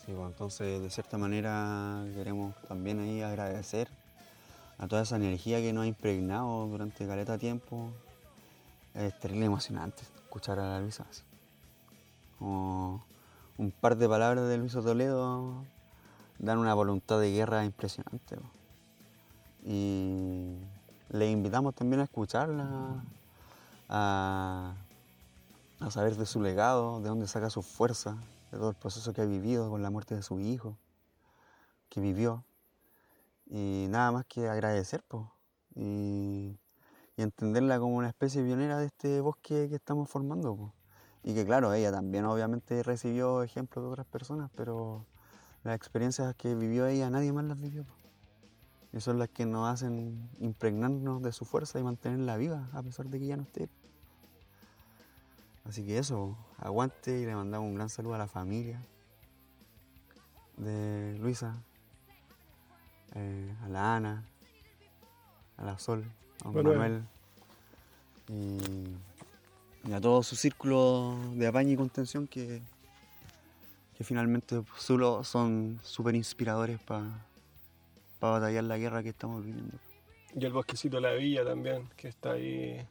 Sí, 0.05 0.13
bueno, 0.13 0.29
entonces 0.29 0.83
de 0.83 0.91
cierta 0.91 1.17
manera 1.17 2.05
queremos 2.15 2.55
también 2.69 3.01
ahí 3.01 3.23
agradecer 3.23 3.89
a 4.79 4.89
toda 4.89 5.03
esa 5.03 5.17
energía 5.17 5.61
que 5.61 5.73
nos 5.73 5.85
ha 5.85 5.87
impregnado 5.87 6.67
durante 6.67 7.07
caleta 7.07 7.39
tiempo. 7.39 7.91
Es 8.95 9.19
terrible 9.19 9.47
emocionante 9.47 10.03
escuchar 10.37 10.59
a 10.59 10.81
Luisa. 10.81 11.07
Como 12.39 13.05
un 13.57 13.71
par 13.71 13.97
de 13.97 14.09
palabras 14.09 14.49
de 14.49 14.59
Luis 14.59 14.73
Toledo 14.73 15.65
dan 16.39 16.59
una 16.59 16.75
voluntad 16.75 17.19
de 17.21 17.33
guerra 17.33 17.65
impresionante. 17.65 18.37
Y 19.65 20.57
le 21.09 21.31
invitamos 21.31 21.75
también 21.75 22.01
a 22.01 22.05
escucharla, 22.05 23.03
a, 23.89 24.75
a 25.81 25.91
saber 25.91 26.17
de 26.17 26.27
su 26.27 26.41
legado, 26.43 27.01
de 27.01 27.09
dónde 27.09 27.27
saca 27.27 27.49
su 27.51 27.63
fuerza, 27.63 28.17
de 28.53 28.59
todo 28.59 28.71
el 28.71 28.77
proceso 28.77 29.13
que 29.13 29.23
ha 29.23 29.27
vivido 29.27 29.71
con 29.71 29.83
la 29.83 29.91
muerte 29.91 30.15
de 30.15 30.23
su 30.23 30.39
hijo, 30.41 30.77
que 31.89 32.01
vivió. 32.01 32.45
Y 33.47 33.87
nada 33.89 34.13
más 34.13 34.27
que 34.27 34.49
agradecer, 34.49 35.03
po, 35.05 35.33
y, 35.75 36.59
entenderla 37.17 37.79
como 37.79 37.97
una 37.97 38.09
especie 38.09 38.43
pionera 38.43 38.79
de 38.79 38.87
este 38.87 39.21
bosque 39.21 39.69
que 39.69 39.77
estamos 39.77 40.09
formando. 40.11 40.57
po. 40.57 40.75
Y 41.23 41.35
que 41.35 41.45
claro, 41.45 41.73
ella 41.73 41.91
también 41.91 42.25
obviamente 42.25 42.83
recibió 42.83 43.43
ejemplos 43.43 43.85
de 43.85 43.91
otras 43.91 44.07
personas, 44.07 44.51
pero 44.55 45.07
las 45.65 45.77
experiencias 45.77 46.35
que 46.37 46.55
vivió 46.55 46.87
ella 46.87 47.11
nadie 47.11 47.33
más 47.33 47.45
las 47.45 47.61
vivió. 47.61 47.85
po. 47.85 47.95
Y 48.93 49.01
son 49.01 49.19
las 49.19 49.29
que 49.29 49.47
nos 49.47 49.69
hacen 49.69 50.31
impregnarnos 50.41 51.23
de 51.23 51.33
su 51.33 51.45
fuerza 51.45 51.79
y 51.79 51.83
mantenerla 51.83 52.37
viva, 52.37 52.69
a 52.73 52.83
pesar 52.83 53.07
de 53.07 53.19
que 53.19 53.27
ya 53.27 53.37
no 53.37 53.43
esté. 53.43 53.69
Así 55.65 55.85
que 55.85 55.99
eso, 55.99 56.37
aguante 56.59 57.19
y 57.19 57.27
le 57.27 57.35
mandamos 57.35 57.69
un 57.69 57.75
gran 57.75 57.89
saludo 57.89 58.15
a 58.15 58.19
la 58.19 58.29
familia 58.29 58.81
de 60.57 61.17
Luisa, 61.19 61.63
eh, 63.17 63.55
a 63.65 63.69
la 63.69 63.97
Ana, 63.97 64.25
a 65.57 65.65
la 65.65 65.79
Sol, 65.79 66.05
a 66.45 66.51
don 66.51 66.55
Manuel. 66.67 67.03
Y, 68.29 69.89
y 69.89 69.93
a 69.93 70.01
todo 70.01 70.23
su 70.23 70.37
círculo 70.37 71.17
de 71.35 71.47
apaño 71.47 71.71
y 71.73 71.77
contención 71.77 72.27
que, 72.27 72.61
que 73.97 74.05
finalmente 74.05 74.63
solo 74.77 75.23
son 75.25 75.79
súper 75.83 76.15
inspiradores 76.15 76.79
para 76.81 77.07
batallar 78.21 78.65
la 78.65 78.79
guerra 78.79 79.03
que 79.03 79.11
estamos 79.11 79.45
viviendo. 79.45 79.79
Y 80.35 80.45
el 80.45 80.53
bosquecito 80.53 80.97
de 80.97 81.03
la 81.03 81.13
villa 81.13 81.45
también, 81.45 81.89
que 81.97 82.09
está 82.09 82.33
ahí. 82.33 82.87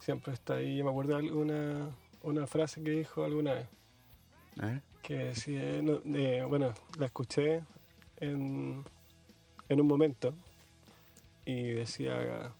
Siempre 0.00 0.32
está 0.34 0.54
ahí. 0.54 0.76
Yo 0.76 0.84
me 0.84 0.90
acuerdo 0.90 1.16
de 1.16 1.26
alguna 1.26 1.90
una 2.22 2.46
frase 2.46 2.82
que 2.82 2.90
dijo 2.90 3.24
alguna 3.24 3.54
vez. 3.54 3.68
Ver, 4.56 4.82
Que 5.02 5.14
decía, 5.14 5.80
no, 5.82 5.98
de- 6.04 6.44
bueno, 6.44 6.74
la 6.98 7.06
escuché 7.06 7.62
en, 8.16 8.84
en 9.68 9.80
un 9.80 9.86
momento. 9.86 10.34
Y 11.44 11.62
decía, 11.70 12.52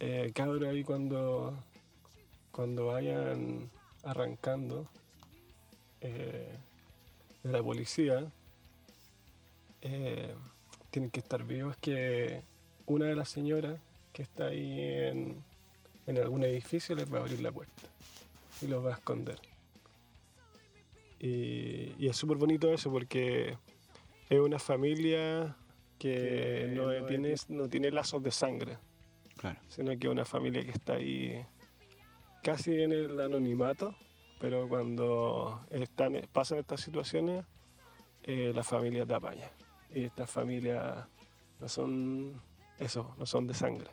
eh, 0.00 0.32
ahí 0.68 0.84
cuando, 0.84 1.56
cuando 2.52 2.86
vayan 2.86 3.70
arrancando 4.02 4.86
eh, 6.00 6.58
de 7.42 7.52
la 7.52 7.62
policía, 7.62 8.30
eh, 9.80 10.34
tienen 10.90 11.10
que 11.10 11.20
estar 11.20 11.44
vivos 11.44 11.76
que 11.78 12.42
una 12.86 13.06
de 13.06 13.16
las 13.16 13.30
señoras 13.30 13.80
que 14.12 14.22
está 14.22 14.46
ahí 14.46 14.80
en, 14.80 15.42
en 16.06 16.18
algún 16.18 16.44
edificio 16.44 16.94
les 16.94 17.12
va 17.12 17.18
a 17.18 17.20
abrir 17.22 17.40
la 17.40 17.50
puerta 17.50 17.82
y 18.60 18.66
los 18.66 18.84
va 18.84 18.90
a 18.90 18.94
esconder. 18.94 19.38
Y, 21.18 21.94
y 21.98 22.08
es 22.08 22.16
súper 22.16 22.36
bonito 22.36 22.70
eso 22.70 22.90
porque 22.90 23.56
es 24.28 24.38
una 24.38 24.58
familia 24.58 25.56
que, 26.04 26.68
Que 26.68 26.72
no, 26.74 26.92
no 26.92 27.06
tiene, 27.06 27.34
no 27.48 27.68
tiene 27.68 27.90
lazos 27.90 28.22
de 28.22 28.30
sangre, 28.30 28.76
claro. 29.38 29.58
sino 29.68 29.98
que 29.98 30.06
es 30.06 30.12
una 30.12 30.26
familia 30.26 30.62
que 30.62 30.70
está 30.70 30.94
ahí 30.94 31.42
casi 32.42 32.82
en 32.82 32.92
el 32.92 33.18
anonimato, 33.18 33.94
pero 34.38 34.68
cuando 34.68 35.64
están, 35.70 36.20
pasan 36.30 36.58
estas 36.58 36.82
situaciones, 36.82 37.46
eh, 38.22 38.52
la 38.54 38.62
familia 38.62 39.06
te 39.06 39.14
apaña. 39.14 39.50
Y 39.94 40.04
estas 40.04 40.30
familias 40.30 41.06
no 41.58 41.68
son 41.70 42.38
eso, 42.78 43.14
no 43.18 43.24
son 43.24 43.46
de 43.46 43.54
sangre. 43.54 43.88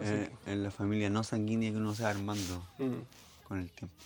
Eh, 0.00 0.30
en 0.46 0.62
la 0.64 0.72
familia 0.72 1.10
no 1.10 1.22
sanguínea 1.22 1.70
que 1.70 1.76
uno 1.76 1.94
se 1.94 2.02
va 2.02 2.10
armando 2.10 2.66
mm, 2.78 3.46
con 3.46 3.60
el 3.60 3.70
tiempo. 3.70 4.02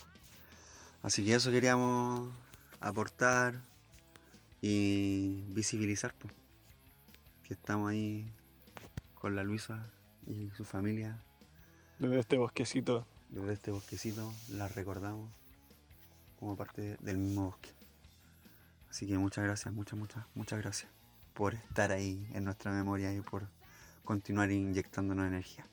Así 1.01 1.25
que 1.25 1.33
eso 1.33 1.49
queríamos 1.49 2.29
aportar 2.81 3.55
y 4.67 5.43
visibilizar, 5.49 6.13
pues, 6.15 6.33
que 7.43 7.53
estamos 7.53 7.91
ahí 7.91 8.31
con 9.13 9.35
la 9.35 9.43
Luisa 9.43 9.91
y 10.25 10.49
su 10.57 10.65
familia 10.65 11.21
desde 11.99 12.19
este 12.19 12.37
bosquecito 12.37 13.05
desde 13.29 13.53
este 13.53 13.71
bosquecito, 13.71 14.33
la 14.49 14.67
recordamos 14.67 15.29
como 16.39 16.55
parte 16.55 16.97
del 17.01 17.17
mismo 17.17 17.45
bosque. 17.45 17.69
Así 18.89 19.07
que 19.07 19.17
muchas 19.17 19.43
gracias, 19.43 19.73
muchas, 19.73 19.99
muchas, 19.99 20.25
muchas 20.35 20.59
gracias 20.59 20.91
por 21.33 21.53
estar 21.53 21.91
ahí 21.91 22.27
en 22.33 22.45
nuestra 22.45 22.71
memoria 22.71 23.13
y 23.13 23.21
por 23.21 23.47
continuar 24.03 24.51
inyectándonos 24.51 25.27
energía. 25.27 25.65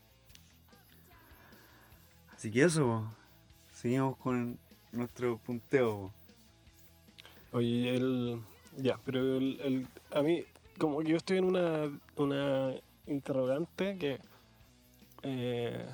Así 2.34 2.50
que 2.50 2.64
eso, 2.64 3.08
seguimos 3.72 4.16
con 4.16 4.58
nuestro 4.90 5.38
punteo. 5.38 6.12
Oye, 7.52 7.94
el. 7.94 8.42
Ya, 8.76 8.98
pero 9.04 9.20
el, 9.38 9.60
el- 9.60 9.86
a 10.12 10.22
mí, 10.22 10.44
como 10.78 10.98
que 11.00 11.10
yo 11.10 11.16
estoy 11.16 11.38
en 11.38 11.44
una, 11.44 11.90
una 12.16 12.74
interrogante 13.06 13.98
que. 13.98 14.18
eh, 15.22 15.86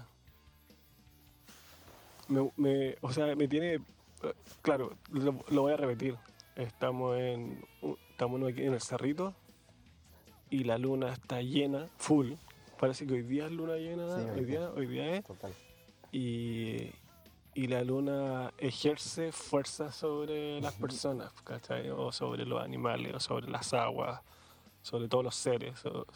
me, 2.29 2.51
me- 2.57 2.97
o 3.01 3.13
sea, 3.13 3.35
me 3.35 3.49
tiene. 3.49 3.81
Claro, 4.63 4.93
lo, 5.13 5.39
lo 5.51 5.63
voy 5.63 5.73
a 5.73 5.77
repetir. 5.77 6.17
Estamos 6.57 7.17
en. 7.19 7.65
Estamos 8.11 8.43
aquí 8.51 8.63
en 8.63 8.75
el 8.75 8.81
cerrito 8.81 9.35
y 10.51 10.65
la 10.65 10.77
luna 10.79 11.13
está 11.13 11.41
llena, 11.41 11.87
full. 11.99 12.33
Parece 12.81 13.07
que 13.07 13.15
hoy 13.15 13.23
día 13.23 13.47
es 13.47 13.53
luna 13.53 13.77
llena, 13.77 14.07
Sí, 14.17 14.23
hoy, 14.23 14.39
hoy 14.41 14.45
día, 14.45 14.59
día. 14.61 14.71
hoy 14.71 14.87
día 14.87 15.15
es 15.17 15.25
Total. 15.25 15.53
y, 16.13 16.91
y 17.59 17.67
la 17.67 17.83
luna 17.83 18.53
ejerce 18.59 19.33
fuerza 19.33 19.91
sobre 19.91 20.61
las 20.61 20.75
personas, 20.75 21.33
¿cachai? 21.43 21.91
O 21.91 22.13
sobre 22.13 22.45
los 22.47 22.63
animales, 22.63 23.13
o 23.15 23.19
sobre 23.21 23.51
las 23.51 23.75
aguas, 23.75 24.21
sobre 24.83 25.09
todos 25.09 25.25
los 25.25 25.35
seres. 25.35 25.85
o- 25.87 26.07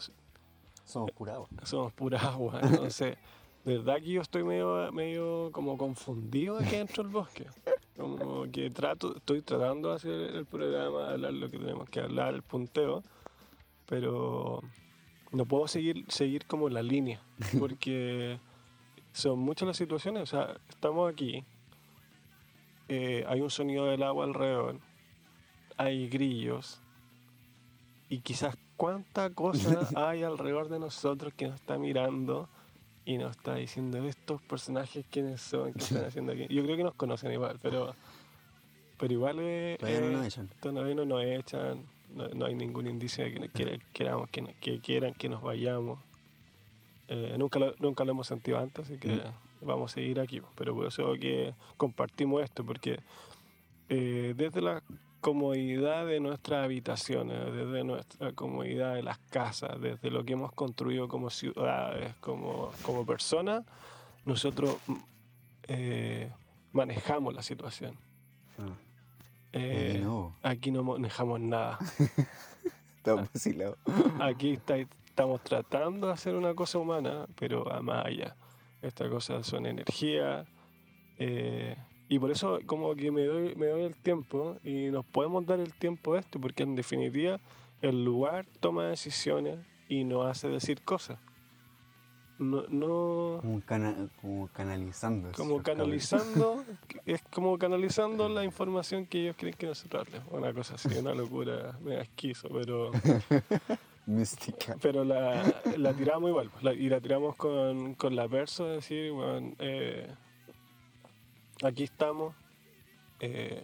Somos 0.85 1.11
curados. 1.11 1.49
somos 1.63 1.91
pura 1.91 2.19
agua. 2.19 2.61
Entonces, 2.63 3.17
de 3.65 3.77
verdad 3.77 3.95
que 3.97 4.11
yo 4.11 4.21
estoy 4.21 4.45
medio, 4.45 4.89
medio 4.93 5.49
como 5.51 5.77
confundido 5.77 6.59
aquí 6.59 6.77
dentro 6.77 7.03
del 7.03 7.11
bosque. 7.11 7.45
Como 7.97 8.49
que 8.49 8.69
trato, 8.69 9.13
estoy 9.17 9.41
tratando 9.41 9.89
de 9.89 9.95
hacer 9.95 10.13
el 10.13 10.45
programa, 10.45 11.09
hablar 11.11 11.33
lo 11.33 11.51
que 11.51 11.57
tenemos 11.57 11.89
que 11.89 11.99
hablar, 11.99 12.33
el 12.35 12.41
punteo, 12.41 13.03
pero 13.85 14.61
no 15.31 15.45
puedo 15.45 15.67
seguir, 15.67 16.05
seguir 16.07 16.45
como 16.45 16.69
la 16.69 16.81
línea, 16.81 17.21
porque 17.59 18.39
son 19.13 19.39
muchas 19.39 19.67
las 19.67 19.77
situaciones. 19.77 20.23
O 20.23 20.25
sea, 20.25 20.57
estamos 20.69 21.11
aquí, 21.11 21.43
eh, 22.89 23.23
hay 23.27 23.41
un 23.41 23.49
sonido 23.49 23.85
del 23.85 24.03
agua 24.03 24.25
alrededor, 24.25 24.79
hay 25.77 26.09
grillos, 26.09 26.79
y 28.09 28.19
quizás 28.19 28.55
cuánta 28.77 29.29
cosa 29.31 29.87
hay 29.95 30.23
alrededor 30.23 30.69
de 30.69 30.79
nosotros 30.79 31.33
que 31.33 31.47
nos 31.47 31.55
está 31.55 31.77
mirando 31.77 32.49
y 33.05 33.17
nos 33.17 33.31
está 33.31 33.55
diciendo 33.55 33.97
estos 34.07 34.41
personajes 34.41 35.05
quiénes 35.09 35.41
son, 35.41 35.73
qué 35.73 35.79
están 35.79 36.05
haciendo 36.05 36.31
aquí. 36.33 36.47
Yo 36.49 36.63
creo 36.63 36.77
que 36.77 36.83
nos 36.83 36.95
conocen 36.95 37.31
igual, 37.31 37.59
pero, 37.61 37.95
pero 38.97 39.13
igual 39.13 39.39
es, 39.39 39.77
Todavía 39.79 40.01
no 40.01 40.09
nos 40.17 40.25
echan. 40.27 40.49
todavía 40.61 40.95
no 40.95 41.05
nos 41.05 41.23
echan, 41.23 41.85
no, 42.13 42.27
no 42.29 42.45
hay 42.45 42.55
ningún 42.55 42.87
indicio 42.87 43.23
de 43.25 43.33
que, 43.33 43.39
nos 43.39 43.49
queramos, 43.93 44.29
que, 44.29 44.41
nos- 44.41 44.55
que 44.55 44.79
quieran 44.79 45.13
que 45.13 45.27
nos 45.29 45.41
vayamos. 45.41 45.99
Eh, 47.15 47.35
nunca, 47.37 47.59
lo, 47.59 47.75
nunca 47.79 48.03
lo 48.03 48.11
hemos 48.11 48.25
sentido 48.25 48.57
antes, 48.57 48.85
así 48.85 48.97
que 48.97 49.21
vamos 49.61 49.91
a 49.91 49.93
seguir 49.95 50.19
aquí. 50.19 50.41
Pero 50.55 50.73
por 50.73 50.87
eso 50.87 51.13
que 51.19 51.53
compartimos 51.77 52.41
esto, 52.41 52.65
porque 52.65 52.99
eh, 53.89 54.33
desde 54.35 54.61
la 54.61 54.81
comodidad 55.21 56.07
de 56.07 56.19
nuestras 56.19 56.65
habitaciones, 56.65 57.37
desde 57.53 57.83
nuestra 57.83 58.31
comodidad 58.33 58.95
de 58.95 59.03
las 59.03 59.19
casas, 59.29 59.79
desde 59.79 60.09
lo 60.09 60.23
que 60.25 60.33
hemos 60.33 60.51
construido 60.53 61.07
como 61.07 61.29
ciudades, 61.29 62.15
como, 62.19 62.71
como 62.81 63.05
personas, 63.05 63.63
nosotros 64.25 64.75
mm, 64.87 64.93
eh, 65.67 66.31
manejamos 66.71 67.33
la 67.35 67.43
situación. 67.43 67.95
Ah, 68.57 68.63
Eh, 69.55 69.91
aquí 69.93 70.03
no. 70.03 70.35
Aquí 70.41 70.71
no 70.71 70.83
manejamos 70.83 71.39
nada. 71.39 71.77
Estamos 72.97 73.31
vacilados. 73.31 73.77
Aquí 74.19 74.53
está- 74.53 74.77
estamos 75.13 75.43
tratando 75.43 76.07
de 76.07 76.13
hacer 76.13 76.33
una 76.33 76.55
cosa 76.55 76.79
humana, 76.79 77.27
pero 77.35 77.71
a 77.71 77.81
más 77.83 78.03
allá. 78.07 78.35
Estas 78.81 79.09
cosas 79.11 79.45
son 79.45 79.67
energía. 79.67 80.43
eh, 81.19 81.75
y 82.09 82.17
por 82.19 82.31
eso 82.31 82.59
como 82.65 82.95
que 82.95 83.11
me 83.11 83.23
doy, 83.25 83.53
me 83.55 83.67
doy 83.67 83.83
el 83.83 83.95
tiempo 83.95 84.57
y 84.63 84.89
nos 84.89 85.05
podemos 85.05 85.45
dar 85.45 85.59
el 85.59 85.73
tiempo 85.75 86.13
a 86.15 86.19
esto, 86.19 86.39
porque 86.39 86.63
en 86.63 86.75
definitiva 86.75 87.39
el 87.81 88.03
lugar 88.03 88.45
toma 88.59 88.87
decisiones 88.87 89.59
y 89.87 90.03
nos 90.03 90.25
hace 90.25 90.47
decir 90.49 90.81
cosas. 90.83 91.19
no, 92.39 92.63
no 92.69 93.37
Como, 93.41 93.61
cana- 93.61 94.09
como 94.19 94.47
canalizando. 94.49 95.31
como 95.37 95.61
canalizando, 95.63 96.63
es 97.05 97.21
como 97.31 97.57
canalizando 97.59 98.27
la 98.29 98.43
información 98.43 99.05
que 99.05 99.21
ellos 99.21 99.35
creen 99.37 99.55
que 99.55 99.67
nosotros 99.67 100.07
hablemos. 100.07 100.27
Una 100.33 100.51
cosa 100.53 100.73
así, 100.75 100.89
una 100.97 101.13
locura, 101.13 101.77
me 101.81 102.01
esquizo, 102.01 102.49
pero, 102.49 102.91
Mística. 104.05 104.75
pero 104.81 105.03
la, 105.03 105.43
la 105.77 105.93
tiramos 105.93 106.29
igual. 106.29 106.51
la- 106.61 106.73
y 106.73 106.89
la 106.89 106.99
tiramos 106.99 107.35
con, 107.35 107.93
con 107.95 108.15
la 108.15 108.27
perso, 108.27 108.67
es 108.69 108.75
decir, 108.77 109.11
bueno, 109.11 109.53
eh, 109.59 110.07
aquí 111.63 111.83
estamos. 111.83 112.35
eh, 113.19 113.61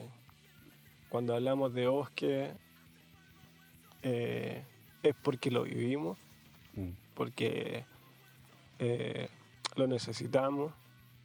cuando 1.10 1.34
hablamos 1.36 1.74
de 1.74 1.88
bosque, 1.88 2.52
eh, 4.04 4.64
es 5.04 5.16
porque 5.24 5.52
lo 5.52 5.64
vivimos. 5.64 6.18
Mm. 6.76 6.92
porque 7.16 7.84
lo 9.76 9.88
necesitamos 9.88 10.72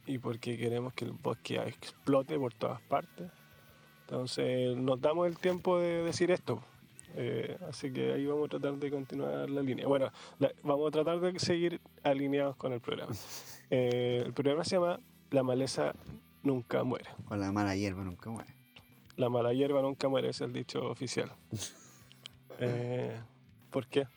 y 0.05 0.17
porque 0.17 0.57
queremos 0.57 0.91
que 0.93 1.05
el 1.05 1.11
bosque 1.11 1.55
explote 1.57 2.37
por 2.37 2.53
todas 2.53 2.81
partes. 2.81 3.31
Entonces 4.01 4.75
nos 4.75 4.99
damos 4.99 5.27
el 5.27 5.37
tiempo 5.37 5.77
de 5.79 6.03
decir 6.03 6.31
esto. 6.31 6.61
Eh, 7.17 7.57
así 7.69 7.91
que 7.93 8.13
ahí 8.13 8.25
vamos 8.25 8.45
a 8.47 8.49
tratar 8.49 8.73
de 8.75 8.91
continuar 8.91 9.49
la 9.49 9.61
línea. 9.61 9.87
Bueno, 9.87 10.11
la- 10.39 10.51
vamos 10.63 10.89
a 10.89 10.91
tratar 10.91 11.19
de 11.21 11.39
seguir 11.39 11.79
alineados 12.03 12.55
con 12.57 12.73
el 12.73 12.81
programa. 12.81 13.11
Eh, 13.71 14.21
el 14.23 14.31
programa 14.33 14.63
se 14.63 14.75
llama 14.75 14.99
La 15.31 15.41
maleza 15.41 15.93
nunca 16.43 16.83
muere. 16.83 17.09
Con 17.27 17.39
la 17.39 17.51
mala 17.51 17.75
hierba 17.75 18.03
nunca 18.03 18.29
muere. 18.29 18.53
La 19.17 19.27
mala 19.27 19.53
hierba 19.53 19.81
nunca 19.81 20.07
muere, 20.07 20.29
es 20.29 20.41
el 20.41 20.53
dicho 20.53 20.87
oficial. 20.89 21.31
Eh, 22.59 23.15
¿Por 23.71 23.87
qué? 23.87 24.07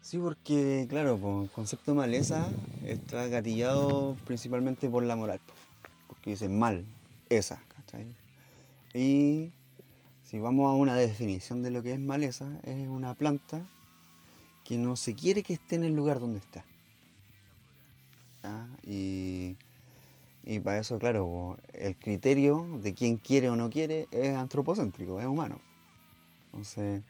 Sí, 0.00 0.18
porque, 0.18 0.86
claro, 0.88 1.16
po, 1.16 1.44
el 1.44 1.50
concepto 1.50 1.92
de 1.92 1.96
maleza 1.96 2.48
está 2.84 3.26
gatillado 3.28 4.16
principalmente 4.26 4.88
por 4.90 5.02
la 5.02 5.16
moral. 5.16 5.38
po, 5.46 5.52
Porque 6.08 6.30
dice 6.30 6.48
mal, 6.48 6.84
esa, 7.28 7.62
¿cachai? 7.74 8.06
Y 8.92 9.50
si 10.26 10.40
vamos 10.40 10.68
a 10.68 10.74
una 10.74 10.96
definición 10.96 11.62
de 11.62 11.70
lo 11.70 11.82
que 11.82 11.92
es 11.92 12.00
maleza, 12.00 12.46
es 12.64 12.88
una 12.88 13.14
planta 13.14 13.64
que 14.64 14.76
no 14.76 14.96
se 14.96 15.14
quiere 15.14 15.44
que 15.44 15.54
esté 15.54 15.76
en 15.76 15.84
el 15.84 15.94
lugar 15.94 16.18
donde 16.18 16.40
está. 16.40 16.64
Y, 18.84 19.56
y 20.44 20.60
para 20.60 20.78
eso, 20.78 20.98
claro, 20.98 21.56
el 21.72 21.96
criterio 21.96 22.66
de 22.82 22.94
quién 22.94 23.16
quiere 23.18 23.50
o 23.50 23.56
no 23.56 23.70
quiere 23.70 24.08
es 24.10 24.36
antropocéntrico, 24.36 25.20
es 25.20 25.26
humano. 25.26 25.60
Entonces, 26.46 27.02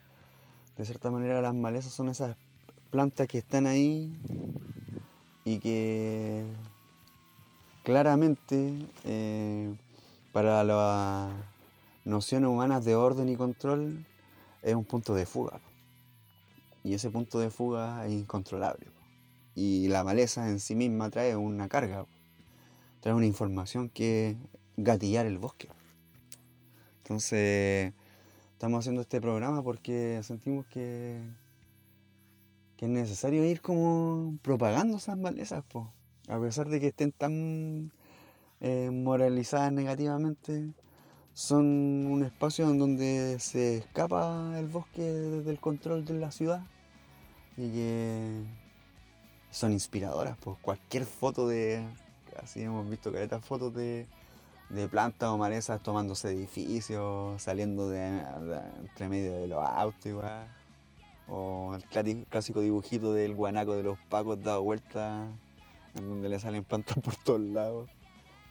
de 0.76 0.84
cierta 0.84 1.10
manera 1.10 1.40
las 1.40 1.54
malezas 1.54 1.92
son 1.92 2.10
esas 2.10 2.36
plantas 2.90 3.26
que 3.28 3.38
están 3.38 3.66
ahí 3.66 4.14
y 5.44 5.58
que 5.58 6.44
claramente 7.82 8.74
eh, 9.04 9.74
para 10.32 10.64
las 10.64 11.32
nociones 12.06 12.48
humanas 12.48 12.84
de 12.86 12.94
orden 12.94 13.28
y 13.28 13.36
control 13.36 14.06
es 14.62 14.74
un 14.74 14.86
punto 14.86 15.14
de 15.14 15.26
fuga. 15.26 15.60
Y 16.82 16.94
ese 16.94 17.10
punto 17.10 17.38
de 17.38 17.50
fuga 17.50 18.06
es 18.06 18.12
incontrolable. 18.12 18.86
Y 19.54 19.88
la 19.88 20.04
maleza 20.04 20.48
en 20.48 20.58
sí 20.58 20.74
misma 20.74 21.10
trae 21.10 21.36
una 21.36 21.68
carga, 21.68 22.06
trae 23.00 23.12
una 23.12 23.26
información 23.26 23.90
que 23.90 24.30
es 24.30 24.36
gatillar 24.78 25.26
el 25.26 25.36
bosque. 25.36 25.68
Entonces, 27.02 27.92
estamos 28.52 28.78
haciendo 28.80 29.02
este 29.02 29.20
programa 29.20 29.62
porque 29.62 30.20
sentimos 30.22 30.64
que 30.66 31.20
que 32.76 32.84
es 32.84 32.90
necesario 32.90 33.44
ir 33.44 33.60
como 33.60 34.38
propagando 34.42 34.98
esas 34.98 35.16
malezas, 35.16 35.64
po. 35.64 35.92
a 36.28 36.38
pesar 36.38 36.68
de 36.68 36.80
que 36.80 36.88
estén 36.88 37.12
tan 37.12 37.92
eh, 38.60 38.90
moralizadas 38.92 39.72
negativamente, 39.72 40.72
son 41.36 41.66
un 42.06 42.24
espacio 42.24 42.64
en 42.70 42.78
donde 42.78 43.36
se 43.40 43.76
escapa 43.76 44.58
el 44.58 44.68
bosque 44.68 45.02
del 45.02 45.60
control 45.60 46.06
de 46.06 46.14
la 46.14 46.30
ciudad 46.30 46.62
y 47.58 47.70
que 47.72 48.42
son 49.50 49.70
inspiradoras, 49.72 50.38
pues 50.38 50.56
cualquier 50.62 51.04
foto 51.04 51.46
de, 51.46 51.86
así 52.42 52.62
hemos 52.62 52.88
visto 52.88 53.12
caretas 53.12 53.44
fotos 53.44 53.74
de, 53.74 54.06
de 54.70 54.88
plantas 54.88 55.28
o 55.28 55.36
malezas 55.36 55.82
tomándose 55.82 56.30
edificios, 56.30 57.42
saliendo 57.42 57.90
de, 57.90 58.00
de- 58.00 58.80
entre 58.80 59.10
medio 59.10 59.36
de 59.36 59.46
los 59.46 59.62
autos, 59.62 60.06
igual. 60.06 60.48
O 61.28 61.74
el 61.74 62.24
clásico 62.30 62.62
dibujito 62.62 63.12
del 63.12 63.34
guanaco 63.34 63.74
de 63.76 63.82
los 63.82 63.98
pacos 64.08 64.42
dado 64.42 64.62
vuelta, 64.62 65.26
en 65.96 66.08
donde 66.08 66.30
le 66.30 66.40
salen 66.40 66.64
plantas 66.64 66.96
por 67.04 67.14
todos 67.16 67.40
lados. 67.40 67.90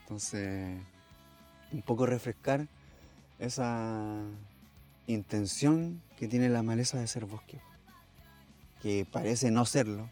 Entonces, 0.02 0.78
un 1.72 1.82
poco 1.82 2.06
refrescar 2.06 2.68
esa 3.40 4.22
intención 5.08 6.02
que 6.18 6.28
tiene 6.28 6.50
la 6.50 6.64
maleza 6.64 7.00
de 7.00 7.08
ser 7.08 7.26
bosque. 7.26 7.60
Que 8.82 9.06
parece 9.10 9.52
no 9.52 9.66
serlo, 9.66 10.10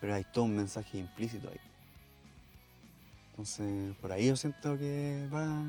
pero 0.00 0.14
hay 0.14 0.24
todo 0.24 0.44
un 0.44 0.56
mensaje 0.56 0.98
implícito 0.98 1.48
ahí. 1.48 1.60
Entonces, 3.30 3.96
por 3.96 4.12
ahí 4.12 4.28
yo 4.28 4.36
siento 4.36 4.76
que 4.76 5.28
va 5.32 5.64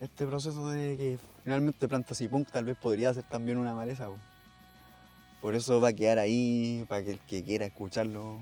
este 0.00 0.26
proceso 0.26 0.68
de 0.70 0.96
que 0.96 1.18
finalmente 1.42 1.88
Plantas 1.88 2.20
y 2.20 2.28
Punk 2.28 2.50
tal 2.50 2.64
vez 2.66 2.76
podría 2.76 3.14
ser 3.14 3.24
también 3.24 3.58
una 3.58 3.74
maleza. 3.74 4.06
po. 4.06 4.18
Por 5.40 5.54
eso 5.54 5.80
va 5.80 5.88
a 5.88 5.92
quedar 5.92 6.18
ahí, 6.18 6.84
para 6.88 7.04
que 7.04 7.12
el 7.12 7.20
que 7.20 7.42
quiera 7.42 7.66
escucharlo. 7.66 8.38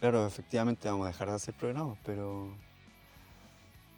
Claro, 0.00 0.26
efectivamente 0.26 0.88
vamos 0.88 1.06
a 1.06 1.08
dejar 1.08 1.28
de 1.28 1.34
hacer 1.34 1.54
programas, 1.54 1.98
pero 2.04 2.54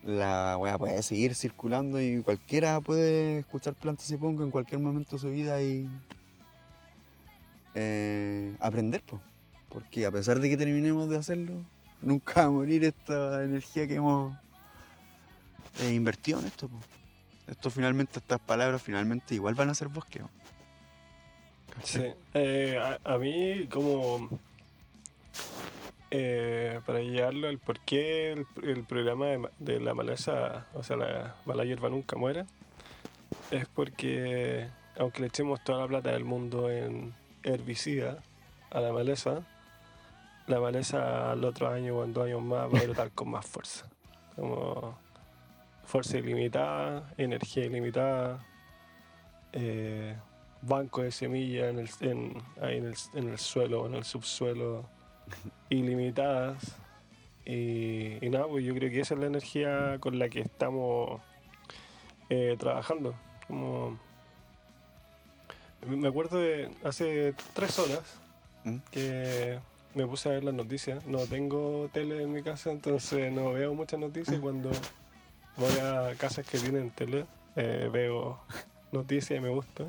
la 0.04 0.56
weá 0.58 0.78
puede 0.78 1.02
seguir 1.02 1.34
circulando 1.34 2.00
y 2.00 2.22
cualquiera 2.22 2.80
puede 2.80 3.40
escuchar 3.40 3.74
Plantas 3.74 4.10
y 4.10 4.16
Punk 4.16 4.40
en 4.40 4.50
cualquier 4.50 4.80
momento 4.80 5.16
de 5.16 5.18
su 5.18 5.30
vida 5.30 5.60
y 5.62 5.88
eh, 7.74 8.54
aprender, 8.60 9.02
po. 9.02 9.20
porque 9.68 10.06
a 10.06 10.10
pesar 10.10 10.40
de 10.40 10.48
que 10.48 10.56
terminemos 10.56 11.08
de 11.08 11.18
hacerlo, 11.18 11.54
nunca 12.00 12.42
va 12.42 12.46
a 12.46 12.50
morir 12.50 12.84
esta 12.84 13.44
energía 13.44 13.86
que 13.86 13.96
hemos 13.96 14.34
eh, 15.80 15.92
invertido 15.92 16.40
en 16.40 16.46
esto. 16.46 16.68
po. 16.68 16.78
Esto 17.46 17.70
finalmente, 17.70 18.18
estas 18.18 18.40
palabras 18.40 18.82
finalmente 18.82 19.34
igual 19.34 19.54
van 19.54 19.70
a 19.70 19.74
ser 19.74 19.88
bosque. 19.88 20.22
Sí. 21.84 22.04
Eh, 22.34 22.78
a 23.04 23.18
mí, 23.18 23.66
como 23.68 24.28
eh, 26.10 26.80
para 26.86 27.00
llevarlo 27.00 27.48
al 27.48 27.58
por 27.58 27.80
qué 27.80 28.32
el, 28.32 28.46
el 28.62 28.84
programa 28.84 29.26
de, 29.26 29.48
de 29.58 29.80
la 29.80 29.94
maleza, 29.94 30.66
o 30.74 30.82
sea, 30.82 30.96
la 30.96 31.36
mala 31.46 31.64
hierba 31.64 31.88
nunca 31.88 32.16
muere, 32.16 32.44
es 33.50 33.66
porque 33.68 34.68
aunque 34.98 35.20
le 35.20 35.28
echemos 35.28 35.62
toda 35.64 35.80
la 35.82 35.88
plata 35.88 36.10
del 36.10 36.24
mundo 36.24 36.70
en 36.70 37.14
herbicida 37.42 38.22
a 38.70 38.80
la 38.80 38.92
maleza, 38.92 39.42
la 40.46 40.60
maleza 40.60 41.30
al 41.32 41.44
otro 41.44 41.68
año 41.68 41.96
o 41.98 42.04
en 42.04 42.12
dos 42.12 42.26
años 42.26 42.42
más 42.42 42.72
va 42.72 42.78
a 42.78 42.82
brotar 42.82 43.10
con 43.12 43.30
más 43.30 43.46
fuerza. 43.46 43.88
Como 44.36 44.98
fuerza 45.84 46.18
ilimitada, 46.18 47.12
energía 47.16 47.64
ilimitada. 47.66 48.44
eh, 49.52 50.16
banco 50.62 51.02
de 51.02 51.10
semillas 51.10 51.70
en 51.70 51.78
el, 51.78 51.88
en, 52.00 52.42
ahí 52.60 52.76
en, 52.78 52.86
el, 52.86 52.94
en 53.14 53.28
el 53.30 53.38
suelo, 53.38 53.86
en 53.86 53.94
el 53.94 54.04
subsuelo, 54.04 54.84
ilimitadas. 55.68 56.76
Y, 57.44 58.24
y 58.24 58.30
nada, 58.30 58.46
pues 58.46 58.64
yo 58.64 58.74
creo 58.74 58.90
que 58.90 59.00
esa 59.00 59.14
es 59.14 59.20
la 59.20 59.26
energía 59.26 59.98
con 60.00 60.18
la 60.18 60.28
que 60.28 60.40
estamos 60.40 61.20
eh, 62.28 62.56
trabajando. 62.58 63.14
Como, 63.48 63.98
me 65.86 66.08
acuerdo 66.08 66.38
de 66.38 66.70
hace 66.84 67.34
tres 67.54 67.78
horas 67.78 68.20
¿Mm? 68.64 68.76
que 68.90 69.58
me 69.94 70.06
puse 70.06 70.28
a 70.28 70.32
ver 70.32 70.44
las 70.44 70.54
noticias. 70.54 71.04
No 71.06 71.26
tengo 71.26 71.88
tele 71.92 72.22
en 72.22 72.32
mi 72.32 72.42
casa, 72.42 72.70
entonces 72.70 73.32
no 73.32 73.52
veo 73.52 73.74
muchas 73.74 73.98
noticias. 73.98 74.36
y 74.36 74.40
Cuando 74.40 74.70
voy 75.56 75.78
a 75.82 76.14
casas 76.16 76.46
que 76.46 76.58
tienen 76.58 76.90
tele, 76.90 77.26
eh, 77.56 77.88
veo 77.92 78.38
noticias 78.92 79.38
y 79.38 79.42
me 79.42 79.48
gusta. 79.48 79.86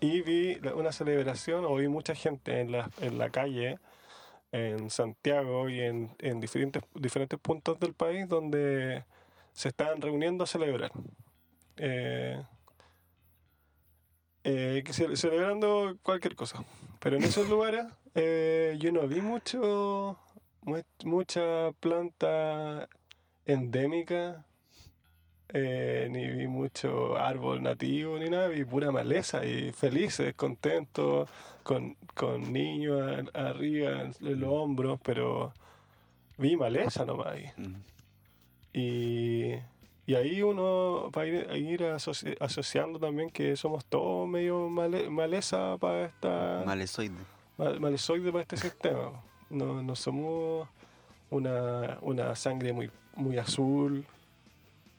Y 0.00 0.22
vi 0.22 0.58
una 0.74 0.92
celebración, 0.92 1.64
o 1.64 1.74
vi 1.74 1.88
mucha 1.88 2.14
gente 2.14 2.60
en 2.60 2.72
la, 2.72 2.88
en 3.00 3.18
la 3.18 3.30
calle, 3.30 3.78
en 4.52 4.90
Santiago 4.90 5.68
y 5.68 5.80
en, 5.80 6.10
en 6.18 6.40
diferentes, 6.40 6.82
diferentes 6.94 7.38
puntos 7.38 7.78
del 7.80 7.94
país 7.94 8.28
donde 8.28 9.04
se 9.52 9.68
estaban 9.68 10.00
reuniendo 10.00 10.44
a 10.44 10.46
celebrar. 10.46 10.92
Eh, 11.76 12.42
eh, 14.44 14.82
celebrando 15.14 15.96
cualquier 16.02 16.34
cosa. 16.34 16.64
Pero 17.00 17.16
en 17.16 17.24
esos 17.24 17.48
lugares 17.48 17.84
eh, 18.14 18.76
yo 18.80 18.92
no 18.92 19.06
vi 19.06 19.20
mucho, 19.20 20.18
mu- 20.62 20.82
mucha 21.04 21.72
planta 21.80 22.88
endémica, 23.46 24.44
eh, 25.50 26.08
ni 26.10 26.26
vi 26.28 26.46
mucho 26.46 27.16
árbol 27.16 27.62
nativo, 27.62 28.18
ni 28.18 28.28
nada, 28.28 28.48
vi 28.48 28.64
pura 28.64 28.90
maleza 28.90 29.44
y 29.44 29.72
felices, 29.72 30.34
contentos, 30.34 31.28
con, 31.68 31.96
con 32.14 32.50
niños 32.50 33.28
arriba 33.34 34.00
en, 34.00 34.14
en 34.26 34.40
los 34.40 34.48
hombros, 34.50 34.98
pero 35.02 35.52
vi 36.38 36.56
maleza 36.56 37.04
nomás 37.04 37.26
ahí. 37.26 37.44
Mm. 37.58 37.74
Y, 38.72 39.52
y 40.06 40.14
ahí 40.14 40.42
uno 40.42 41.10
va 41.10 41.22
a 41.22 41.26
ir, 41.26 41.46
a 41.50 41.56
ir 41.58 41.80
asoci- 41.82 42.36
asociando 42.40 42.98
también 42.98 43.28
que 43.28 43.54
somos 43.56 43.84
todos 43.84 44.26
medio 44.26 44.70
male- 44.70 45.10
maleza 45.10 45.76
para 45.78 46.06
esta 46.06 46.62
Malezoide. 46.64 47.18
mal- 47.58 47.78
malezoide 47.80 48.30
para 48.32 48.42
este 48.42 48.56
sistema. 48.56 49.22
No, 49.50 49.82
no 49.82 49.94
somos 49.94 50.68
una, 51.30 51.98
una 52.00 52.34
sangre 52.34 52.72
muy, 52.72 52.90
muy 53.14 53.36
azul, 53.36 54.06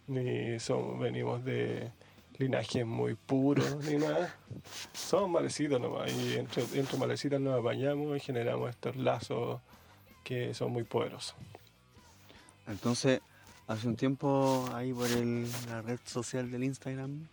ni 0.07 0.59
somos, 0.59 0.99
venimos 0.99 1.43
de 1.43 1.91
linajes 2.39 2.85
muy 2.85 3.15
puros, 3.15 3.75
ni 3.85 3.97
nada. 3.97 4.35
Somos 4.93 5.29
malecitos 5.29 5.79
nomás, 5.79 6.11
y 6.11 6.37
entre, 6.37 6.63
entre 6.73 6.97
malecitas 6.97 7.39
nos 7.39 7.59
apañamos 7.59 8.17
y 8.17 8.19
generamos 8.19 8.69
estos 8.69 8.95
lazos 8.95 9.61
que 10.23 10.53
son 10.53 10.71
muy 10.71 10.83
poderosos. 10.83 11.35
Entonces, 12.67 13.21
hace 13.67 13.87
un 13.87 13.95
tiempo 13.95 14.67
ahí 14.73 14.93
por 14.93 15.09
la 15.67 15.81
red 15.81 15.99
social 16.05 16.49
del 16.49 16.63
Instagram 16.63 17.27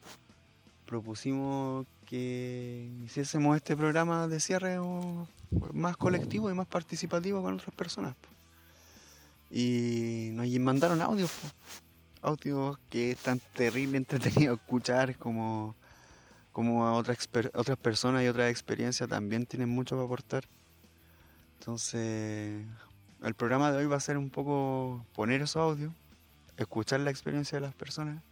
propusimos 0.86 1.86
que 2.06 2.88
hiciésemos 3.04 3.56
este 3.56 3.76
programa 3.76 4.28
de 4.28 4.40
cierre 4.40 4.78
más 5.72 5.96
colectivo 5.96 6.50
y 6.50 6.54
más 6.54 6.66
participativo 6.66 7.42
con 7.42 7.54
otras 7.54 7.74
personas. 7.74 8.14
Y 9.50 10.30
nos 10.32 10.48
mandaron 10.60 11.02
audios, 11.02 11.30
po. 11.30 11.48
Audios 12.26 12.78
que 12.90 13.12
es 13.12 13.18
tan 13.18 13.40
terrible 13.54 13.96
entretenido 13.96 14.54
escuchar 14.62 15.16
como, 15.16 15.74
como 16.52 16.86
a 16.86 17.02
exper- 17.04 17.50
otras 17.54 17.78
personas 17.78 18.22
y 18.24 18.28
otras 18.28 18.50
experiencias 18.50 19.08
también 19.08 19.46
tienen 19.46 19.68
mucho 19.68 19.96
que 19.96 20.04
aportar. 20.04 20.44
Entonces, 21.60 22.64
el 23.22 23.34
programa 23.34 23.72
de 23.72 23.78
hoy 23.78 23.86
va 23.86 23.96
a 23.96 24.00
ser 24.00 24.18
un 24.18 24.30
poco 24.30 25.04
poner 25.14 25.40
esos 25.42 25.56
audios, 25.56 25.92
escuchar 26.56 27.00
la 27.00 27.10
experiencia 27.10 27.56
de 27.56 27.66
las 27.66 27.74
personas 27.74 28.22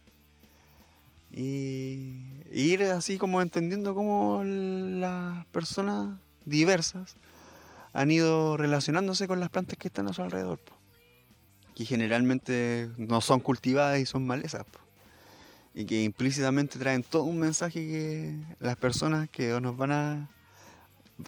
y 1.31 2.35
y 2.51 2.71
ir 2.71 2.83
así 2.83 3.17
como 3.17 3.41
entendiendo 3.41 3.93
cómo 3.93 4.41
las 4.45 5.45
personas 5.47 6.17
diversas 6.45 7.15
han 7.91 8.11
ido 8.11 8.55
relacionándose 8.55 9.27
con 9.27 9.39
las 9.41 9.49
plantas 9.49 9.77
que 9.77 9.89
están 9.89 10.07
a 10.07 10.13
su 10.13 10.21
alrededor. 10.21 10.59
Que 11.75 11.85
generalmente 11.85 12.89
no 12.97 13.21
son 13.21 13.41
cultivadas 13.41 13.99
y 13.99 14.05
son 14.05 14.25
malezas, 14.25 14.65
y 15.73 15.85
que 15.85 16.03
implícitamente 16.03 16.79
traen 16.79 17.03
todo 17.03 17.23
un 17.23 17.37
mensaje 17.37 17.81
que 17.81 18.39
las 18.59 18.77
personas 18.77 19.29
que 19.29 19.59
nos 19.59 19.75
van 19.75 19.91
a 19.91 20.29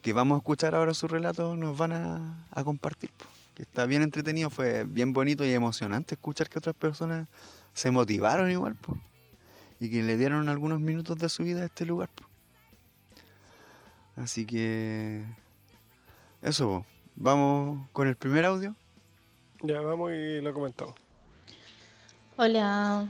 que 0.01 0.13
vamos 0.13 0.35
a 0.35 0.39
escuchar 0.39 0.75
ahora 0.75 0.93
su 0.93 1.07
relato 1.07 1.55
nos 1.55 1.77
van 1.77 1.93
a, 1.93 2.63
compartir. 2.63 3.09
Que 3.55 3.63
está 3.63 3.85
bien 3.85 4.01
entretenido, 4.01 4.49
fue 4.49 4.83
bien 4.83 5.13
bonito 5.13 5.45
y 5.45 5.51
emocionante 5.51 6.15
escuchar 6.15 6.49
que 6.49 6.59
otras 6.59 6.75
personas 6.75 7.27
se 7.73 7.91
motivaron 7.91 8.51
igual, 8.51 8.75
y 9.79 9.89
que 9.89 10.03
le 10.03 10.17
dieron 10.17 10.49
algunos 10.49 10.79
minutos 10.79 11.17
de 11.17 11.29
su 11.29 11.43
vida 11.43 11.61
a 11.61 11.65
este 11.65 11.85
lugar. 11.85 12.09
Así 14.15 14.45
que 14.45 15.23
eso, 16.41 16.85
vamos 17.15 17.87
con 17.93 18.07
el 18.07 18.15
primer 18.15 18.45
audio. 18.45 18.75
Ya 19.63 19.81
vamos 19.81 20.11
y 20.11 20.39
lo 20.41 20.53
comentamos. 20.53 20.95
Hola, 22.37 23.07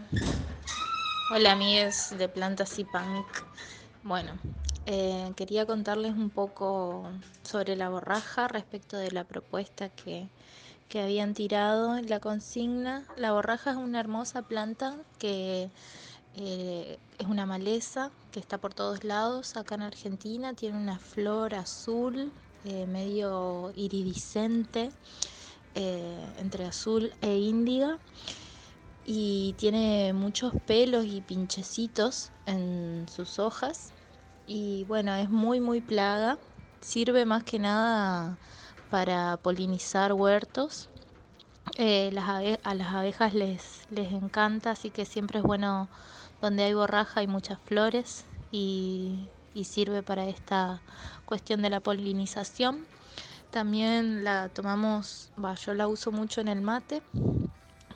hola 1.34 1.52
amigues 1.52 2.18
de 2.18 2.30
Plantas 2.30 2.80
y 2.80 2.86
Punk. 2.86 3.28
Bueno, 4.04 4.32
eh, 4.86 5.34
quería 5.36 5.66
contarles 5.66 6.14
un 6.14 6.30
poco 6.30 7.10
sobre 7.44 7.76
la 7.76 7.90
borraja 7.90 8.48
respecto 8.48 8.96
de 8.96 9.12
la 9.12 9.26
propuesta 9.26 9.90
que, 9.90 10.30
que 10.88 11.02
habían 11.02 11.34
tirado 11.34 12.00
la 12.00 12.22
consigna. 12.22 13.04
La 13.18 13.34
borraja 13.34 13.72
es 13.72 13.78
una 13.78 14.00
hermosa 14.00 14.44
planta 14.44 14.96
que 15.20 15.70
eh, 16.38 16.98
es 17.20 17.28
una 17.28 17.46
maleza 17.46 18.10
que 18.32 18.40
está 18.40 18.58
por 18.58 18.74
todos 18.74 19.04
lados 19.04 19.58
acá 19.58 19.76
en 19.76 19.82
Argentina. 19.82 20.54
Tiene 20.54 20.78
una 20.78 20.98
flor 20.98 21.56
azul, 21.56 22.32
eh, 22.64 22.86
medio 22.86 23.74
iridiscente, 23.76 24.92
eh, 25.80 26.26
entre 26.40 26.66
azul 26.66 27.14
e 27.22 27.38
índiga 27.38 28.00
y 29.06 29.54
tiene 29.60 30.12
muchos 30.12 30.52
pelos 30.66 31.06
y 31.06 31.22
pinchecitos 31.22 32.32
en 32.48 33.06
sus 33.08 33.38
hojas 33.38 33.94
y 34.48 34.86
bueno, 34.86 35.14
es 35.14 35.30
muy 35.30 35.60
muy 35.62 35.82
plaga, 35.82 36.40
sirve 36.82 37.26
más 37.26 37.44
que 37.44 37.60
nada 37.60 38.40
para 38.90 39.38
polinizar 39.38 40.14
huertos. 40.14 40.90
Eh, 41.78 42.10
las 42.12 42.28
a 42.64 42.74
las 42.74 42.94
abejas 42.94 43.36
les, 43.36 43.86
les 43.92 44.12
encanta, 44.14 44.72
así 44.72 44.90
que 44.90 45.06
siempre 45.06 45.40
es 45.40 45.46
bueno 45.46 45.90
donde 46.42 46.64
hay 46.64 46.74
borraja 46.74 47.22
y 47.22 47.28
muchas 47.28 47.60
flores 47.60 48.26
y 48.52 49.30
sirve 49.64 50.02
para 50.02 50.26
esta 50.28 50.82
cuestión 51.26 51.62
de 51.62 51.70
la 51.70 51.82
polinización. 51.82 52.88
También 53.58 54.24
la 54.24 54.50
tomamos, 54.50 55.32
yo 55.66 55.74
la 55.74 55.88
uso 55.88 56.12
mucho 56.12 56.42
en 56.42 56.48
el 56.48 56.62
mate 56.62 57.02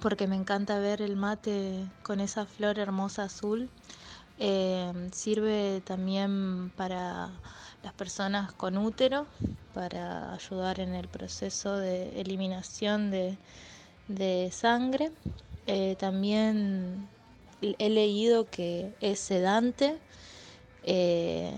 porque 0.02 0.26
me 0.26 0.36
encanta 0.36 0.80
ver 0.80 1.04
el 1.04 1.16
mate 1.16 1.86
con 2.02 2.20
esa 2.20 2.48
flor 2.48 2.80
hermosa 2.80 3.26
azul. 3.26 3.70
Eh, 4.40 4.92
sirve 5.14 5.84
también 5.86 6.72
para 6.72 7.30
las 7.84 7.94
personas 7.94 8.52
con 8.54 8.76
útero, 8.76 9.28
para 9.76 10.34
ayudar 10.34 10.80
en 10.80 10.96
el 10.96 11.08
proceso 11.08 11.78
de 11.78 12.20
eliminación 12.20 13.12
de, 13.12 13.38
de 14.08 14.50
sangre. 14.52 15.12
Eh, 15.68 15.96
también 16.00 17.08
he 17.62 17.90
leído 17.92 18.50
que 18.50 18.96
es 19.00 19.20
sedante 19.20 20.00
eh, 20.82 21.54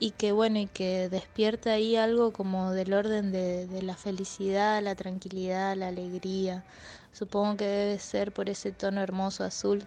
y 0.00 0.12
que 0.12 0.32
bueno, 0.32 0.58
y 0.58 0.66
que 0.66 1.10
despierta 1.10 1.72
ahí 1.72 1.94
algo 1.94 2.32
como 2.32 2.72
del 2.72 2.94
orden 2.94 3.30
de, 3.32 3.82
la 3.82 3.94
felicidad, 3.94 4.82
la 4.82 4.94
tranquilidad, 4.94 5.76
la 5.76 5.88
alegría. 5.88 6.64
Supongo 7.12 7.58
que 7.58 7.66
debe 7.66 7.98
ser 7.98 8.32
por 8.32 8.48
ese 8.48 8.72
tono 8.72 9.02
hermoso 9.02 9.44
azul. 9.44 9.84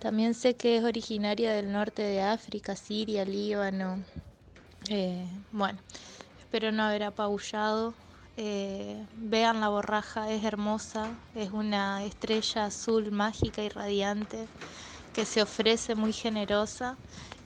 También 0.00 0.34
sé 0.34 0.54
que 0.54 0.78
es 0.78 0.84
originaria 0.84 1.52
del 1.52 1.70
norte 1.70 2.02
de 2.02 2.22
África, 2.22 2.74
Siria, 2.74 3.24
Líbano. 3.24 4.02
Eh, 4.88 5.24
bueno, 5.52 5.78
espero 6.40 6.72
no 6.72 6.82
haber 6.82 7.04
apabullado. 7.04 7.94
Eh, 8.36 9.06
vean 9.14 9.60
la 9.60 9.68
borraja, 9.68 10.28
es 10.32 10.42
hermosa, 10.42 11.10
es 11.36 11.52
una 11.52 12.02
estrella 12.02 12.64
azul 12.64 13.12
mágica 13.12 13.62
y 13.62 13.68
radiante 13.68 14.48
que 15.12 15.24
se 15.24 15.42
ofrece 15.42 15.94
muy 15.94 16.12
generosa 16.12 16.96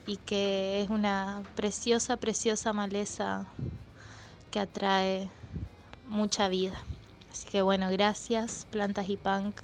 y 0.07 0.17
que 0.17 0.81
es 0.81 0.89
una 0.89 1.43
preciosa, 1.55 2.17
preciosa 2.17 2.73
maleza 2.73 3.45
que 4.49 4.59
atrae 4.59 5.29
mucha 6.07 6.47
vida. 6.47 6.81
Así 7.31 7.47
que 7.49 7.61
bueno, 7.61 7.89
gracias 7.91 8.65
Plantas 8.71 9.09
y 9.09 9.17
Punk 9.17 9.61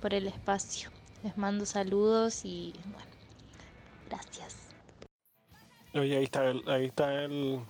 por 0.00 0.14
el 0.14 0.26
espacio. 0.26 0.90
Les 1.22 1.36
mando 1.36 1.66
saludos 1.66 2.44
y 2.44 2.72
bueno, 2.86 3.10
gracias. 4.08 4.56
Oye, 5.94 6.16
ahí 6.16 6.24
está 6.24 6.46
el, 6.48 6.68
ahí 6.68 6.86
está 6.86 7.22
el, 7.24 7.60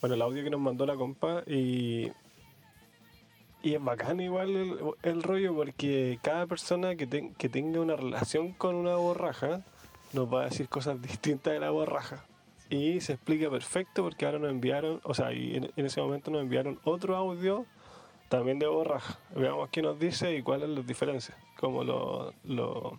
bueno, 0.00 0.14
el 0.14 0.22
audio 0.22 0.44
que 0.44 0.50
nos 0.50 0.60
mandó 0.60 0.84
la 0.84 0.96
compa 0.96 1.42
y, 1.46 2.12
y 3.62 3.74
es 3.74 3.82
bacán 3.82 4.20
igual 4.20 4.50
el, 4.50 4.78
el 5.02 5.22
rollo 5.22 5.54
porque 5.54 6.18
cada 6.22 6.46
persona 6.46 6.94
que, 6.94 7.06
ten- 7.06 7.34
que 7.34 7.48
tenga 7.48 7.80
una 7.80 7.96
relación 7.96 8.52
con 8.52 8.74
una 8.76 8.96
borraja 8.96 9.62
nos 10.12 10.32
va 10.32 10.42
a 10.42 10.44
decir 10.46 10.68
cosas 10.68 11.00
distintas 11.02 11.52
de 11.52 11.60
la 11.60 11.70
borraja. 11.70 12.24
Y 12.68 13.00
se 13.00 13.12
explica 13.12 13.48
perfecto 13.48 14.02
porque 14.02 14.26
ahora 14.26 14.40
nos 14.40 14.50
enviaron, 14.50 15.00
o 15.04 15.14
sea, 15.14 15.30
en 15.30 15.70
ese 15.76 16.00
momento 16.00 16.32
nos 16.32 16.42
enviaron 16.42 16.80
otro 16.82 17.16
audio 17.16 17.64
también 18.28 18.58
de 18.58 18.66
borraja. 18.66 19.18
Veamos 19.34 19.68
qué 19.70 19.82
nos 19.82 19.98
dice 19.98 20.36
y 20.36 20.42
cuáles 20.42 20.68
las 20.68 20.86
diferencias, 20.86 21.36
cómo 21.58 21.84
lo, 21.84 22.32
lo, 22.44 22.98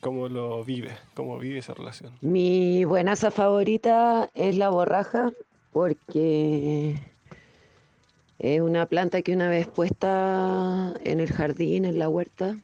cómo 0.00 0.28
lo 0.28 0.64
vive, 0.64 0.92
cómo 1.14 1.38
vive 1.38 1.58
esa 1.58 1.74
relación. 1.74 2.12
Mi 2.20 2.84
buenaza 2.84 3.30
favorita 3.30 4.30
es 4.34 4.56
la 4.56 4.70
borraja 4.70 5.32
porque 5.72 6.98
es 8.38 8.60
una 8.60 8.86
planta 8.86 9.22
que 9.22 9.32
una 9.32 9.48
vez 9.48 9.66
puesta 9.66 10.94
en 11.04 11.20
el 11.20 11.32
jardín, 11.32 11.84
en 11.84 11.98
la 11.98 12.08
huerta, 12.08 12.58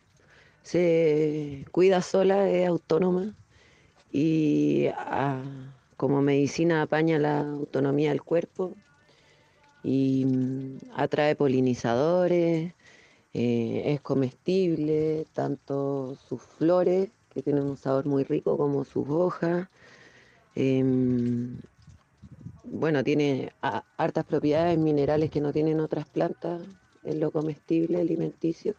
se 0.63 1.65
cuida 1.73 2.03
sola, 2.03 2.49
es 2.51 2.69
autónoma 2.69 3.35
y 4.13 4.89
ah, 4.97 5.43
como 5.97 6.23
medicina 6.23 6.83
apaña 6.83 7.19
la 7.19 7.41
autonomía 7.41 8.11
del 8.11 8.23
cuerpo 8.23 8.77
y 9.83 10.25
mm, 10.27 10.79
atrae 10.95 11.37
polinizadores, 11.37 12.75
eh, 13.35 13.83
es 13.87 14.01
comestible, 14.01 15.27
tanto 15.33 16.17
sus 16.17 16.43
flores, 16.43 17.11
que 17.31 17.43
tienen 17.43 17.65
un 17.65 17.77
sabor 17.77 18.07
muy 18.07 18.25
rico, 18.25 18.57
como 18.57 18.85
sus 18.85 19.09
hojas. 19.09 19.69
Em, 20.55 21.59
bueno, 22.65 23.05
tiene 23.05 23.53
hartas 23.97 24.25
propiedades 24.25 24.79
minerales 24.79 25.31
que 25.31 25.41
no 25.41 25.53
tienen 25.53 25.81
otras 25.81 26.07
plantas 26.07 26.63
en 27.03 27.21
lo 27.21 27.31
comestible 27.33 28.01
alimenticio. 28.01 28.75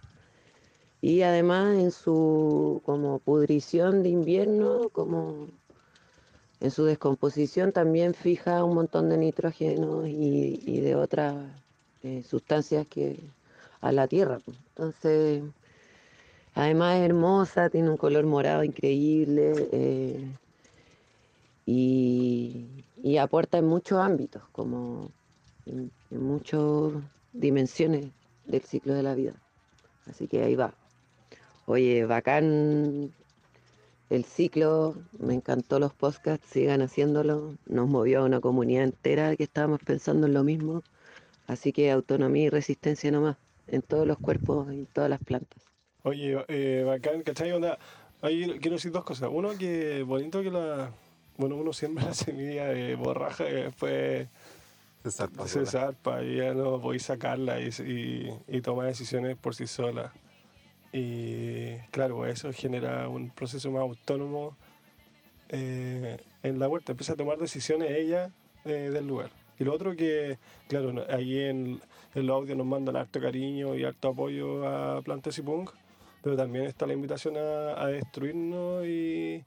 Y 1.02 1.24
además 1.24 1.78
en 1.80 1.92
su 1.92 2.82
como 2.86 3.20
pudrición 3.20 4.04
de 4.04 4.10
invierno, 4.10 4.90
como 4.90 5.48
en 6.60 6.70
su 6.70 6.86
descomposición 6.86 7.72
también 7.72 8.14
fija 8.14 8.64
un 8.64 8.76
montón 8.76 9.10
de 9.10 9.18
nitrógeno 9.18 10.06
y, 10.06 10.80
de 10.80 10.96
otras 10.96 11.36
eh, 12.04 12.24
sustancias 12.24 12.86
que 12.88 13.20
a 13.82 13.92
la 13.92 14.08
tierra. 14.08 14.40
pues. 14.46 14.58
Entonces, 14.70 15.44
además 16.54 16.98
es 16.98 17.06
hermosa, 17.06 17.70
tiene 17.72 17.90
un 17.90 17.98
color 17.98 18.26
morado 18.26 18.64
increíble 18.64 19.70
eh, 19.72 20.32
y, 21.66 22.86
y 23.02 23.18
aporta 23.18 23.58
en 23.58 23.66
muchos 23.66 23.98
ámbitos, 23.98 24.44
como 24.52 25.10
en, 25.66 25.92
en 26.12 26.24
muchas 26.24 26.62
dimensiones 27.34 28.06
del 28.46 28.62
ciclo 28.62 28.94
de 28.94 29.02
la 29.02 29.16
vida. 29.16 29.34
Así 30.08 30.28
que 30.28 30.44
ahí 30.44 30.56
va. 30.56 30.76
Oye, 31.66 32.06
bacán 32.06 33.12
el 34.10 34.26
ciclo, 34.26 34.96
me 35.18 35.34
encantó 35.34 35.80
los 35.80 35.94
podcasts, 35.94 36.48
sigan 36.50 36.82
haciéndolo. 36.82 37.56
Nos 37.66 37.88
movió 37.88 38.20
a 38.20 38.26
una 38.26 38.42
comunidad 38.42 38.84
entera 38.84 39.36
que 39.36 39.44
estábamos 39.44 39.80
pensando 39.86 40.28
en 40.28 40.34
lo 40.34 40.44
mismo. 40.44 40.84
Así 41.48 41.72
que 41.72 41.92
autonomía 41.92 42.46
y 42.46 42.50
resistencia 42.50 43.12
nomás, 43.12 43.38
en 43.68 43.82
todos 43.82 44.06
los 44.06 44.18
cuerpos 44.18 44.72
y 44.74 44.80
en 44.80 44.86
todas 44.86 45.10
las 45.10 45.20
plantas. 45.22 45.64
Oye, 46.04 46.44
eh, 46.48 46.84
bacán, 46.86 47.22
¿cachai? 47.22 47.52
Onda, 47.52 47.80
ahí 48.22 48.58
quiero 48.60 48.76
decir 48.76 48.92
dos 48.92 49.04
cosas. 49.04 49.30
Uno, 49.32 49.58
que 49.58 50.04
bonito 50.04 50.42
que 50.42 50.52
la. 50.52 50.92
Bueno, 51.38 51.56
uno 51.56 51.72
siembra 51.72 52.06
la 52.08 52.14
semilla 52.14 52.66
de 52.66 52.96
borraja 52.96 53.50
y 53.50 53.54
después 53.54 54.28
se 55.46 55.66
zarpa 55.66 56.24
y 56.24 56.38
ya 56.38 56.54
no 56.54 56.80
podéis 56.82 57.04
sacarla 57.04 57.60
y, 57.60 57.70
y, 57.70 58.34
y 58.48 58.62
toma 58.62 58.86
decisiones 58.86 59.38
por 59.38 59.56
sí 59.56 59.68
sola. 59.68 60.12
Y 60.94 61.78
claro, 61.92 62.26
eso 62.26 62.52
genera 62.54 63.08
un 63.08 63.30
proceso 63.30 63.72
más 63.72 63.82
autónomo 63.82 64.58
eh, 65.50 66.18
en 66.44 66.60
la 66.60 66.68
huerta. 66.68 66.92
Empieza 66.92 67.14
a 67.14 67.16
tomar 67.18 67.38
decisiones 67.38 67.92
ella 67.92 68.32
eh, 68.66 68.90
del 68.92 69.08
lugar. 69.08 69.30
Y 69.60 69.64
lo 69.64 69.74
otro 69.74 69.96
que, 69.96 70.38
claro, 70.68 71.06
ahí 71.10 71.40
en, 71.40 71.80
en 72.16 72.26
los 72.26 72.48
nos 72.48 72.66
mandan 72.66 72.96
harto 72.96 73.22
cariño 73.22 73.76
y 73.76 73.84
harto 73.84 74.10
apoyo 74.10 74.68
a 74.68 75.02
Plantas 75.02 75.38
y 75.38 75.44
Punk, 75.44 75.72
pero 76.24 76.36
también 76.36 76.66
está 76.66 76.86
la 76.88 76.94
invitación 76.94 77.38
a, 77.38 77.86
destruirnos 77.88 78.86
y, 78.86 79.44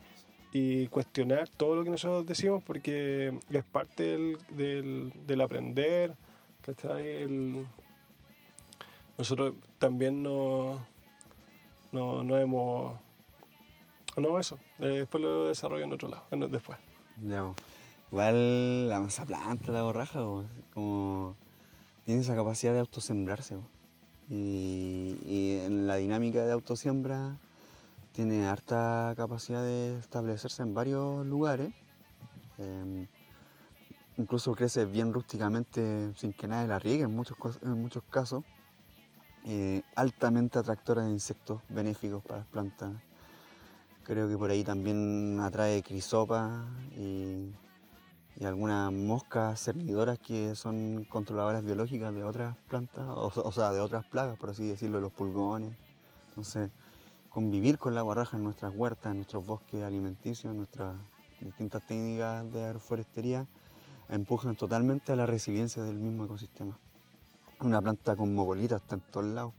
y 0.53 0.87
cuestionar 0.89 1.49
todo 1.49 1.75
lo 1.77 1.85
que 1.85 1.91
nosotros 1.91 2.27
decimos 2.27 2.63
porque 2.65 3.37
es 3.51 3.65
parte 3.65 4.05
del, 4.05 4.39
del, 4.51 5.13
del 5.27 5.41
aprender, 5.41 6.15
¿cachai? 6.63 7.07
El- 7.09 7.67
nosotros 9.19 9.55
también 9.79 10.23
no, 10.23 10.85
no, 11.95 12.25
no 12.25 12.37
hemos... 12.37 12.99
No, 14.17 14.39
eso. 14.39 14.59
eh, 14.81 14.87
después 14.87 15.23
lo 15.23 15.47
desarrollo 15.47 15.85
en 15.85 15.93
otro 15.93 16.09
lado, 16.09 16.25
después. 16.49 16.79
Ya. 17.23 17.53
Igual 18.11 18.89
la 18.89 19.01
masa 19.01 19.25
planta, 19.25 19.73
la 19.73 19.83
borraja, 19.83 20.21
como 20.73 21.37
tiene 22.05 22.21
esa 22.21 22.37
capacidad 22.37 22.73
de 22.73 22.81
autosembrarse. 22.81 23.57
po. 23.57 23.63
Y, 24.29 25.59
en 25.65 25.87
la 25.87 25.97
dinámica 25.97 26.45
de 26.45 26.53
autosiembra 26.53 27.39
tiene 28.13 28.47
harta 28.47 29.15
capacidad 29.17 29.63
de 29.63 29.99
establecerse 29.99 30.63
en 30.63 30.75
varios 30.75 31.27
lugares. 31.27 31.73
Em, 32.59 33.07
incluso 34.17 34.55
crece 34.55 34.85
bien 34.85 35.13
rústicamente 35.13 36.13
sin 36.15 36.33
que 36.33 36.47
nadie 36.47 36.69
la 36.69 36.79
riegue 36.79 37.05
en 37.05 37.15
muchos, 37.15 37.37
en 37.63 37.81
muchos 37.83 38.03
casos. 38.11 38.45
Eh, 39.47 39.83
altamente 39.95 40.59
atractora 40.59 41.05
de 41.05 41.11
insectos 41.11 41.61
benéficos 41.69 42.23
para 42.23 42.39
las 42.39 42.47
plantas. 42.47 42.93
Creo 44.03 44.27
que 44.27 44.39
por 44.39 44.51
ahí 44.51 44.65
también 44.65 45.39
atrae 45.41 45.83
crisopa 45.83 46.65
y, 46.97 47.53
algunas 48.43 48.93
moscas 48.93 49.61
cernidoras 49.63 50.19
que 50.19 50.55
son 50.55 51.05
controladoras 51.05 51.65
biológicas 51.65 52.13
de 52.15 52.25
otras 52.25 52.57
plantas, 52.69 53.05
o, 53.09 53.53
sea, 53.53 53.71
de 53.71 53.81
otras 53.81 54.05
plagas, 54.07 54.37
por 54.39 54.51
así 54.51 54.67
decirlo, 54.67 55.01
los 55.01 55.13
pulgones. 55.13 55.77
Entonces, 56.31 56.71
convivir 57.29 57.79
con 57.79 57.95
la 57.95 58.03
guarraja 58.03 58.37
en 58.37 58.45
nuestras 58.45 58.75
huertas, 58.75 59.13
en 59.13 59.19
nuestros 59.19 59.47
bosques 59.47 59.83
alimenticios, 59.83 60.51
en 60.51 60.57
nuestras 60.57 60.97
distintas 61.41 61.87
técnicas 61.87 62.51
de 62.53 62.65
agroforestería, 62.65 63.47
empujan 64.09 64.57
totalmente 64.57 65.13
a 65.13 65.17
la 65.17 65.27
resiliencia 65.27 65.83
del 65.83 65.99
mismo 65.99 66.25
ecosistema. 66.25 66.79
Una 67.61 67.81
planta 67.81 68.17
con 68.17 68.35
mogolita 68.35 68.77
está 68.77 68.97
en 68.97 69.01
todos 69.01 69.27
lados. 69.27 69.55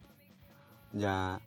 Ya, 0.94 1.40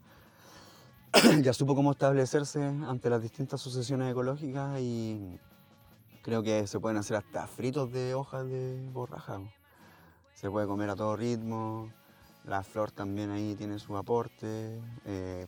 ya 1.42 1.52
supo 1.52 1.74
cómo 1.74 1.92
establecerse 1.92 2.62
ante 2.62 3.10
las 3.10 3.22
distintas 3.22 3.60
sucesiones 3.60 4.10
ecológicas 4.10 4.80
y 4.80 5.38
creo 6.22 6.42
que 6.42 6.66
se 6.66 6.80
pueden 6.80 6.98
hacer 6.98 7.16
hasta 7.16 7.46
fritos 7.46 7.92
de 7.92 8.14
hojas 8.14 8.46
de 8.46 8.88
borraja. 8.92 9.40
Se 10.34 10.50
puede 10.50 10.66
comer 10.66 10.90
a 10.90 10.96
todo 10.96 11.16
ritmo. 11.16 11.92
La 12.44 12.62
flor 12.62 12.90
también 12.90 13.30
ahí 13.30 13.54
tiene 13.54 13.78
su 13.78 13.96
aporte. 13.96 14.80
eh, 15.04 15.46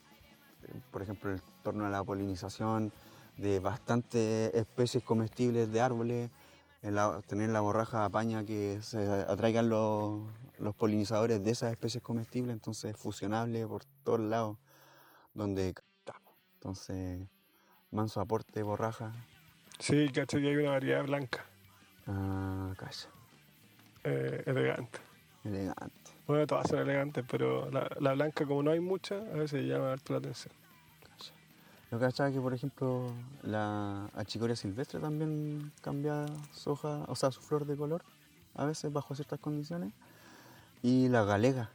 por 0.91 1.03
ejemplo, 1.03 1.33
en 1.33 1.41
torno 1.63 1.87
a 1.87 1.91
la 1.91 2.05
polinización 2.05 2.93
de 3.37 3.59
bastantes 3.59 4.55
especies 4.55 5.03
comestibles 5.03 5.73
de 5.73 5.81
árboles. 5.81 6.31
tener 7.27 7.51
la 7.51 7.61
borraja 7.61 8.05
apaña 8.05 8.45
que 8.45 8.81
se 8.83 8.99
atraigan 9.29 9.69
los, 9.69 10.23
los 10.61 10.75
polinizadores 10.75 11.43
de 11.43 11.51
esas 11.51 11.73
especies 11.73 12.03
comestibles, 12.03 12.53
entonces 12.53 12.93
es 12.93 12.97
fusionable 12.97 13.67
por 13.67 13.85
todos 14.05 14.21
lados 14.21 14.59
donde 15.35 15.69
estamos. 15.99 16.35
Entonces, 16.55 17.27
manso 17.91 18.21
aporte, 18.21 18.63
borraja, 18.63 19.13
Sí, 19.79 20.11
caché 20.11 20.41
que 20.41 20.49
hay 20.49 20.57
una 20.57 20.73
variedad 20.73 21.03
blanca, 21.05 21.47
ah, 22.07 22.75
calla, 22.77 23.09
eh, 24.05 24.43
elegante. 24.47 24.99
elegante. 25.45 26.11
Bueno, 26.27 26.47
todas 26.47 26.69
son 26.69 26.81
elegantes, 26.81 27.25
pero 27.29 27.71
la, 27.71 27.91
la 27.99 28.13
blanca, 28.13 28.47
como 28.47 28.63
no 28.63 28.71
hay 28.71 28.81
mucha, 28.81 29.17
a 29.17 29.37
veces 29.37 29.65
llama 29.65 29.93
harto 29.93 30.13
la 30.13 30.19
atención. 30.19 30.55
calla. 31.03 31.33
Yo 31.91 31.99
cachaba 31.99 32.31
que, 32.31 32.41
por 32.41 32.55
ejemplo, 32.55 33.13
la 33.43 34.11
achicoria 34.15 34.55
silvestre 34.55 35.01
también 35.01 35.73
cambia 35.81 36.27
su 36.53 36.71
hoja, 36.73 37.05
o 37.09 37.17
sea, 37.17 37.31
su 37.33 37.41
flor 37.41 37.65
de 37.67 37.77
color, 37.77 38.05
a 38.55 38.65
veces 38.67 38.93
bajo 38.93 39.15
ciertas 39.15 39.41
condiciones. 39.41 39.93
Y 40.83 41.09
la 41.09 41.25
galega, 41.25 41.71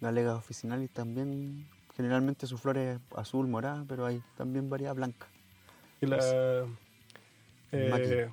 galega 0.00 0.34
officinalis 0.36 0.90
también, 0.90 1.66
generalmente 1.96 2.46
su 2.46 2.58
flor 2.58 2.76
es 2.78 2.98
azul, 3.16 3.46
morada, 3.48 3.84
pero 3.88 4.04
hay 4.06 4.22
también 4.36 4.68
variedad 4.68 4.94
blanca. 4.94 5.26
Y 6.00 6.06
la. 6.06 6.18
Eh, 7.72 8.28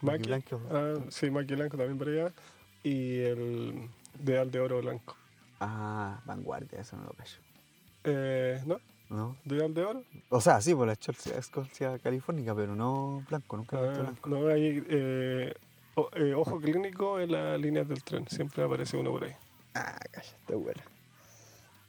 Maqui 0.00 0.02
maqui. 0.02 0.26
blanco. 0.26 0.60
Ah, 0.70 0.94
sí, 1.08 1.30
maqui 1.30 1.54
blanco 1.54 1.76
también 1.76 2.08
allá. 2.08 2.32
Y 2.82 3.20
el 3.20 3.88
deal 4.18 4.50
de 4.50 4.60
oro 4.60 4.80
blanco. 4.80 5.16
Ah, 5.60 6.20
vanguardia, 6.24 6.80
eso 6.80 6.96
no 6.96 7.04
lo 7.04 7.12
callo. 7.12 7.38
Eh, 8.04 8.60
¿No? 8.66 8.78
¿No? 9.08 9.36
¿Deal 9.44 9.72
de 9.72 9.84
oro? 9.84 10.04
O 10.30 10.40
sea, 10.40 10.60
sí, 10.60 10.74
por 10.74 10.86
la 10.88 10.94
Escolcia, 10.94 11.36
Escolcia 11.36 11.98
californica, 12.00 12.54
pero 12.56 12.74
no 12.74 13.22
blanco, 13.28 13.56
nunca 13.56 13.78
he 13.78 13.82
visto 13.84 14.00
Ah, 14.00 14.02
blanco. 14.02 14.28
no, 14.30 14.48
hay 14.48 14.82
eh, 14.88 15.54
eh, 16.14 16.34
ojo 16.34 16.60
clínico 16.60 17.20
en 17.20 17.32
las 17.32 17.60
líneas 17.60 17.88
del 17.88 18.02
tren. 18.02 18.26
Siempre 18.28 18.62
aparece 18.64 18.96
uno 18.96 19.10
por 19.10 19.24
ahí. 19.24 19.34
Ah, 19.74 19.98
calla, 20.10 20.28
está 20.40 20.54
buena. 20.54 20.82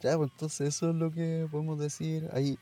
Ya, 0.02 0.18
pues 0.18 0.32
entonces 0.32 0.76
eso 0.76 0.90
es 0.90 0.96
lo 0.96 1.12
que 1.12 1.48
podemos 1.50 1.80
decir. 1.80 2.30
Ahí 2.34 2.58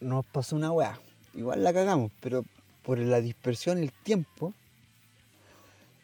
nos 0.00 0.24
pasó 0.26 0.56
una 0.56 0.72
weá. 0.72 0.98
Igual 1.34 1.62
la 1.62 1.72
cagamos, 1.72 2.10
pero 2.20 2.44
por 2.82 2.98
la 2.98 3.20
dispersión 3.20 3.78
el 3.78 3.92
tiempo, 3.92 4.54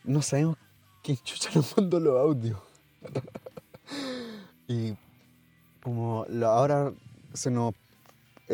no 0.05 0.23
sabemos 0.23 0.57
quién 1.03 1.17
chucha 1.19 1.51
nos 1.55 1.77
mandó 1.77 2.01
los 2.01 2.21
audios. 2.21 2.59
y 4.69 4.95
como 5.83 6.27
ahora 6.45 6.93
se 7.35 7.51
nos. 7.51 7.75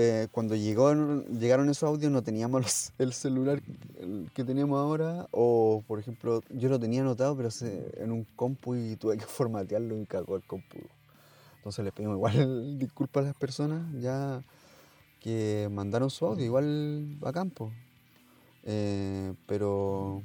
Eh, 0.00 0.28
cuando 0.30 0.54
llegó, 0.54 0.94
llegaron 1.40 1.68
esos 1.70 1.82
audios 1.88 2.12
no 2.12 2.22
teníamos 2.22 2.92
el 2.98 3.12
celular 3.12 3.60
el 3.98 4.30
que 4.32 4.44
tenemos 4.44 4.78
ahora 4.78 5.26
o 5.32 5.82
por 5.88 5.98
ejemplo 5.98 6.40
yo 6.50 6.68
lo 6.68 6.78
tenía 6.78 7.00
anotado 7.00 7.36
pero 7.36 7.50
se- 7.50 7.90
en 8.00 8.12
un 8.12 8.22
compu 8.36 8.76
y 8.76 8.94
tuve 8.94 9.18
que 9.18 9.24
formatearlo 9.38 9.98
y 10.00 10.06
cagó 10.06 10.36
el 10.36 10.44
compu. 10.44 10.78
Entonces 11.56 11.84
les 11.84 11.92
pedimos 11.92 12.14
igual 12.14 12.78
disculpas 12.78 13.24
a 13.24 13.26
las 13.28 13.36
personas 13.36 13.82
ya 14.00 14.40
que 15.20 15.68
mandaron 15.72 16.10
su 16.10 16.26
audio 16.26 16.44
igual 16.44 17.18
a 17.24 17.32
campo 17.32 17.72
pero 19.48 20.22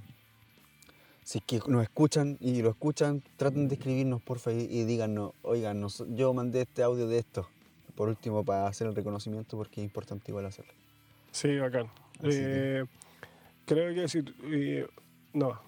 si 1.24 1.40
es 1.40 1.44
que 1.46 1.62
nos 1.68 1.82
escuchan 1.82 2.38
y 2.42 2.62
lo 2.62 2.70
escuchan 2.70 3.24
traten 3.38 3.68
de 3.70 3.76
escribirnos 3.76 4.22
porfa 4.22 4.52
y, 4.52 4.68
y 4.70 4.84
díganos 4.84 5.32
oigan 5.42 5.84
yo 6.16 6.32
mandé 6.36 6.62
este 6.62 6.84
audio 6.84 7.08
de 7.08 7.18
esto 7.18 7.48
por 7.96 8.10
último 8.10 8.44
para 8.44 8.68
hacer 8.68 8.88
el 8.88 8.96
reconocimiento 8.96 9.58
porque 9.58 9.82
es 9.82 9.86
importante 9.86 10.32
igual 10.32 10.46
hacerlo 10.46 10.74
Sí, 11.32 11.58
bacán. 11.58 11.89
Eh, 12.22 12.86
creo 13.66 13.94
que 13.94 14.24
eh, 14.52 14.88
No. 15.34 15.60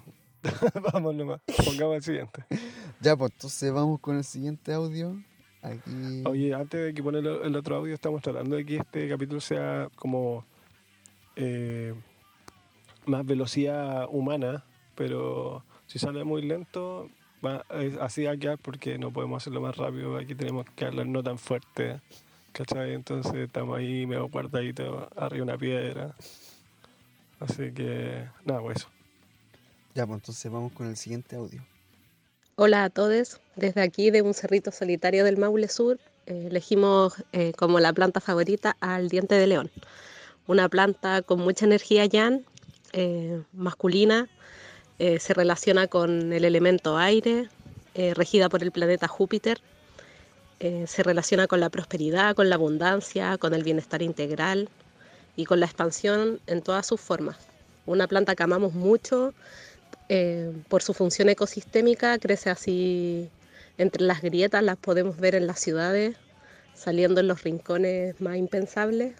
Vamos 0.93 1.15
nomás. 1.15 1.41
Pongamos 1.65 1.95
el 1.97 2.03
siguiente. 2.03 2.45
Ya, 3.01 3.15
pues 3.15 3.34
entonces 3.34 3.73
vamos 3.73 3.99
con 3.99 4.15
el 4.17 4.23
siguiente 4.23 4.73
audio. 4.73 5.21
Aquí. 5.61 6.23
Oye, 6.26 6.53
antes 6.53 6.82
de 6.82 6.93
que 6.93 7.03
poner 7.03 7.26
el, 7.26 7.41
el 7.43 7.55
otro 7.55 7.76
audio, 7.76 7.93
estamos 7.93 8.21
tratando 8.21 8.55
de 8.55 8.65
que 8.65 8.78
este 8.78 9.09
capítulo 9.09 9.41
sea 9.41 9.89
como 9.95 10.45
eh, 11.36 11.93
más 13.05 13.26
velocidad 13.26 14.07
humana, 14.09 14.63
pero 14.95 15.63
si 15.88 15.99
sale 15.99 16.23
muy 16.23 16.41
lento, 16.41 17.09
va- 17.45 17.65
es- 17.79 17.97
así 17.97 18.23
va 18.23 18.31
a 18.33 18.37
quedar 18.37 18.57
porque 18.57 18.97
no 18.97 19.11
podemos 19.11 19.41
hacerlo 19.43 19.61
más 19.61 19.75
rápido. 19.77 20.17
Aquí 20.17 20.35
tenemos 20.35 20.65
que 20.75 20.85
hablar 20.85 21.05
no 21.07 21.23
tan 21.23 21.37
fuerte, 21.37 22.01
¿cachai? 22.51 22.93
Entonces 22.93 23.33
estamos 23.35 23.77
ahí 23.77 24.05
medio 24.05 24.27
guardaditos 24.29 25.07
arriba 25.15 25.35
de 25.37 25.41
una 25.41 25.57
piedra. 25.57 26.15
Así 27.39 27.71
que, 27.73 28.25
nada, 28.45 28.61
pues 28.61 28.77
eso. 28.77 28.87
Ya, 29.93 30.05
pues 30.05 30.19
entonces 30.19 30.51
vamos 30.51 30.73
con 30.73 30.87
el 30.87 30.97
siguiente 30.97 31.35
audio. 31.35 31.61
Hola 32.57 32.85
a 32.85 32.89
todos, 32.89 33.39
desde 33.55 33.81
aquí 33.81 34.11
de 34.11 34.21
un 34.21 34.33
cerrito 34.33 34.71
solitario 34.71 35.25
del 35.25 35.37
Maule 35.37 35.67
Sur 35.67 35.99
eh, 36.25 36.47
elegimos 36.49 37.13
eh, 37.33 37.51
como 37.57 37.79
la 37.79 37.93
planta 37.93 38.19
favorita 38.19 38.77
al 38.79 39.09
diente 39.09 39.35
de 39.35 39.45
león, 39.45 39.69
una 40.47 40.69
planta 40.69 41.21
con 41.21 41.39
mucha 41.41 41.65
energía 41.65 42.05
yan, 42.05 42.45
eh, 42.93 43.41
masculina, 43.53 44.27
eh, 44.97 45.19
se 45.19 45.33
relaciona 45.33 45.87
con 45.87 46.31
el 46.31 46.45
elemento 46.45 46.97
aire, 46.97 47.49
eh, 47.95 48.13
regida 48.13 48.47
por 48.47 48.63
el 48.63 48.71
planeta 48.71 49.09
Júpiter, 49.09 49.59
eh, 50.61 50.85
se 50.87 51.03
relaciona 51.03 51.47
con 51.47 51.59
la 51.59 51.69
prosperidad, 51.69 52.33
con 52.33 52.49
la 52.49 52.55
abundancia, 52.55 53.37
con 53.37 53.53
el 53.53 53.63
bienestar 53.63 54.01
integral 54.01 54.69
y 55.35 55.43
con 55.45 55.59
la 55.59 55.65
expansión 55.65 56.39
en 56.47 56.61
todas 56.61 56.87
sus 56.87 57.01
formas. 57.01 57.35
Una 57.85 58.07
planta 58.07 58.35
que 58.35 58.43
amamos 58.43 58.73
mucho, 58.73 59.33
por 60.69 60.83
su 60.83 60.93
función 60.93 61.29
ecosistémica, 61.29 62.19
crece 62.19 62.51
así 62.51 63.29
entre 63.79 64.03
las 64.03 64.21
grietas, 64.21 64.63
las 64.63 64.77
podemos 64.77 65.17
ver 65.17 65.33
en 65.33 65.47
las 65.47 65.59
ciudades, 65.59 66.15
saliendo 66.75 67.21
en 67.21 67.27
los 67.27 67.43
rincones 67.43 68.19
más 68.21 68.37
impensables, 68.37 69.15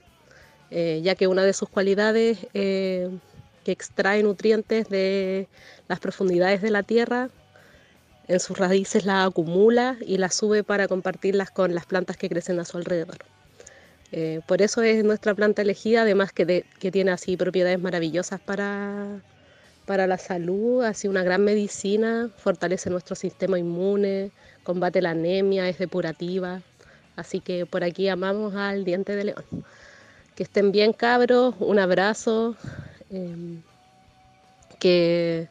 ya 0.69 1.15
que 1.15 1.28
una 1.28 1.43
de 1.43 1.53
sus 1.53 1.69
cualidades 1.69 2.38
es 2.53 3.09
que 3.66 3.74
extrae 3.74 4.24
nutrientes 4.24 4.88
de 4.88 5.49
las 5.89 5.99
profundidades 5.99 6.61
de 6.61 6.72
la 6.72 6.84
tierra, 6.84 7.30
en 8.28 8.39
sus 8.39 8.57
raíces 8.57 9.05
las 9.05 9.28
acumula 9.28 9.97
y 10.01 10.18
las 10.18 10.36
sube 10.36 10.63
para 10.63 10.88
compartirlas 10.88 11.51
con 11.51 11.76
las 11.76 11.86
plantas 11.86 12.16
que 12.16 12.30
crecen 12.30 12.59
a 12.59 12.66
su 12.66 12.78
alrededor. 12.78 13.18
Eh, 14.11 14.41
por 14.47 14.61
eso 14.61 14.82
es 14.82 15.03
nuestra 15.03 15.36
planta 15.36 15.61
elegida, 15.63 16.03
además 16.03 16.32
que, 16.32 16.63
que 16.80 16.91
tiene 16.91 17.11
así 17.11 17.36
propiedades 17.38 17.80
maravillosas 17.80 18.39
para, 18.39 19.20
para 19.86 20.07
la 20.07 20.18
salud, 20.18 20.84
así 20.84 21.07
una 21.07 21.24
gran 21.24 21.43
medicina, 21.43 22.30
fortalece 22.38 22.89
nuestro 22.89 23.16
sistema 23.16 23.59
inmune, 23.59 24.32
combate 24.63 25.01
la 25.01 25.11
anemia, 25.11 25.68
es 25.68 25.80
depurativa. 25.80 26.61
Así 27.16 27.39
que 27.39 27.66
por 27.66 27.84
aquí 27.84 28.09
amamos 28.09 28.55
al 28.55 28.86
diente 28.86 29.16
de 29.16 29.26
león. 29.26 29.45
Que 30.36 30.43
estén 30.43 30.72
bien 30.72 30.91
cabros, 30.91 31.55
un 31.59 31.80
abrazo, 31.80 32.57
em, 33.16 33.61
que 34.80 35.47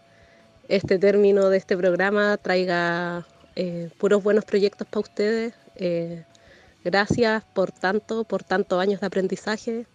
este 0.69 0.99
término 0.99 1.49
de 1.49 1.59
este 1.59 1.77
programa 1.77 2.37
traiga 2.37 3.27
eh, 3.57 3.91
puros 3.99 4.23
buenos 4.23 4.45
proyectos 4.45 4.87
para 4.87 5.01
ustedes. 5.01 5.55
eh, 5.77 6.25
gracias 6.85 7.43
por 7.55 7.73
tanto, 7.73 8.25
por 8.25 8.45
tantos 8.45 8.81
años 8.81 9.01
de 9.01 9.07
aprendizaje 9.07 9.87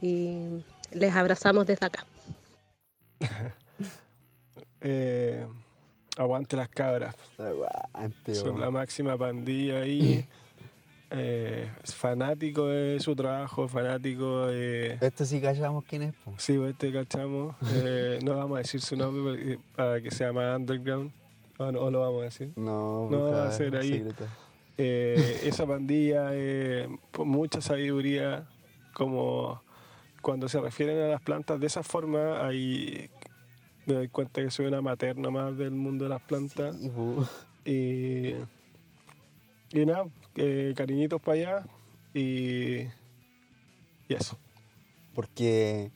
y 0.00 0.64
les 0.92 1.14
abrazamos 1.14 1.66
desde 1.66 1.86
acá. 1.86 2.06
Eh, 4.86 5.46
aguante 6.18 6.56
las 6.56 6.68
cabras. 6.68 7.16
Aguante, 7.38 8.34
Son 8.34 8.60
la 8.60 8.70
máxima 8.70 9.16
pandilla 9.16 9.80
ahí. 9.80 10.28
Eh, 11.16 11.70
es 11.82 11.94
fanático 11.94 12.66
de 12.66 12.98
su 13.00 13.14
trabajo, 13.14 13.68
fanático 13.68 14.46
de... 14.48 14.98
Este 15.00 15.24
sí 15.26 15.40
callamos 15.40 15.84
quién 15.84 16.02
es, 16.02 16.14
po. 16.14 16.34
Sí, 16.38 16.56
pues 16.58 16.72
este 16.72 16.92
cachamos. 16.92 17.54
Eh, 17.74 18.18
no 18.22 18.36
vamos 18.36 18.56
a 18.56 18.58
decir 18.58 18.80
su 18.80 18.96
nombre 18.96 19.22
porque- 19.22 19.58
para 19.76 20.00
que 20.00 20.10
sea 20.10 20.32
más 20.32 20.58
underground. 20.58 21.12
O, 21.58 21.70
no, 21.70 21.80
o 21.80 21.90
lo 21.90 22.00
vamos 22.00 22.22
a 22.22 22.24
decir. 22.24 22.52
No, 22.56 23.08
No, 23.10 23.30
va 23.30 23.48
a 23.48 23.52
ser 23.52 23.76
ahí. 23.76 24.04
Eh, 24.76 25.40
esa 25.44 25.66
pandilla, 25.66 26.30
eh, 26.32 26.88
con 27.12 27.28
mucha 27.28 27.60
sabiduría, 27.60 28.48
como 28.92 29.62
cuando 30.20 30.48
se 30.48 30.60
refieren 30.60 30.98
a 31.00 31.06
las 31.08 31.20
plantas 31.22 31.60
de 31.60 31.66
esa 31.68 31.82
forma, 31.84 32.44
ahí 32.44 33.08
me 33.86 33.94
doy 33.94 34.08
cuenta 34.08 34.42
que 34.42 34.50
soy 34.50 34.66
una 34.66 34.80
materna 34.80 35.30
más 35.30 35.56
del 35.56 35.70
mundo 35.72 36.04
de 36.04 36.10
las 36.10 36.22
plantas. 36.22 36.74
Sí. 36.76 36.90
Y, 37.66 38.34
y 39.80 39.86
nada, 39.86 40.06
eh, 40.36 40.74
cariñitos 40.76 41.20
para 41.20 41.38
allá 41.38 41.66
y, 42.12 42.82
y 44.08 44.14
eso. 44.14 44.38
Porque 45.14 45.90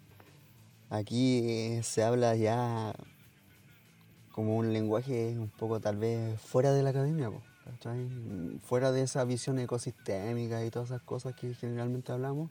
aquí 0.91 1.81
se 1.83 2.03
habla 2.03 2.37
ya 2.37 2.95
como 4.33 4.57
un 4.57 4.73
lenguaje 4.73 5.37
un 5.37 5.49
poco 5.49 5.81
tal 5.81 5.97
vez 5.97 6.41
fuera 6.41 6.73
de 6.73 6.83
la 6.85 6.91
academia, 6.91 7.31
fuera 8.63 8.93
de 8.93 9.03
esa 9.03 9.25
visión 9.25 9.59
ecosistémica 9.59 10.65
y 10.65 10.71
todas 10.71 10.91
esas 10.91 11.03
cosas 11.03 11.35
que 11.35 11.55
generalmente 11.55 12.13
hablamos, 12.13 12.51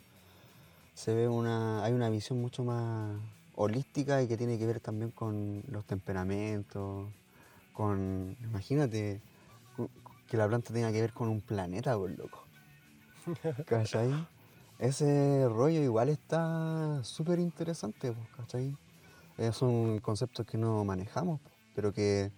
se 0.94 1.14
ve 1.14 1.28
una, 1.28 1.84
hay 1.84 1.94
una 1.94 2.10
visión 2.10 2.42
mucho 2.42 2.64
más 2.64 3.18
holística 3.56 4.22
y 4.22 4.28
que 4.28 4.36
tiene 4.36 4.60
que 4.60 4.66
ver 4.66 4.80
también 4.80 5.12
con 5.12 5.64
los 5.72 5.86
temperamentos, 5.86 7.08
con, 7.72 8.36
imagínate, 8.44 9.22
que 10.28 10.38
la 10.38 10.48
planta 10.48 10.74
tenga 10.74 10.92
que 10.92 11.02
ver 11.02 11.14
con 11.14 11.30
un 11.30 11.42
planeta, 11.42 11.98
por 11.98 12.12
loco. 12.12 12.44
¿Cachai? 13.66 14.12
Ese 14.80 15.48
rollo 15.50 15.82
igual 15.82 16.10
está 16.10 17.04
súper 17.04 17.40
interesante, 17.40 18.12
pues, 18.12 18.30
¿cachai? 18.36 18.78
Eh, 19.38 19.52
son 19.52 20.00
conceptos 20.00 20.46
que 20.46 20.58
no 20.58 20.84
manejamos, 20.84 21.40
pero 21.76 21.94
que 21.94 22.32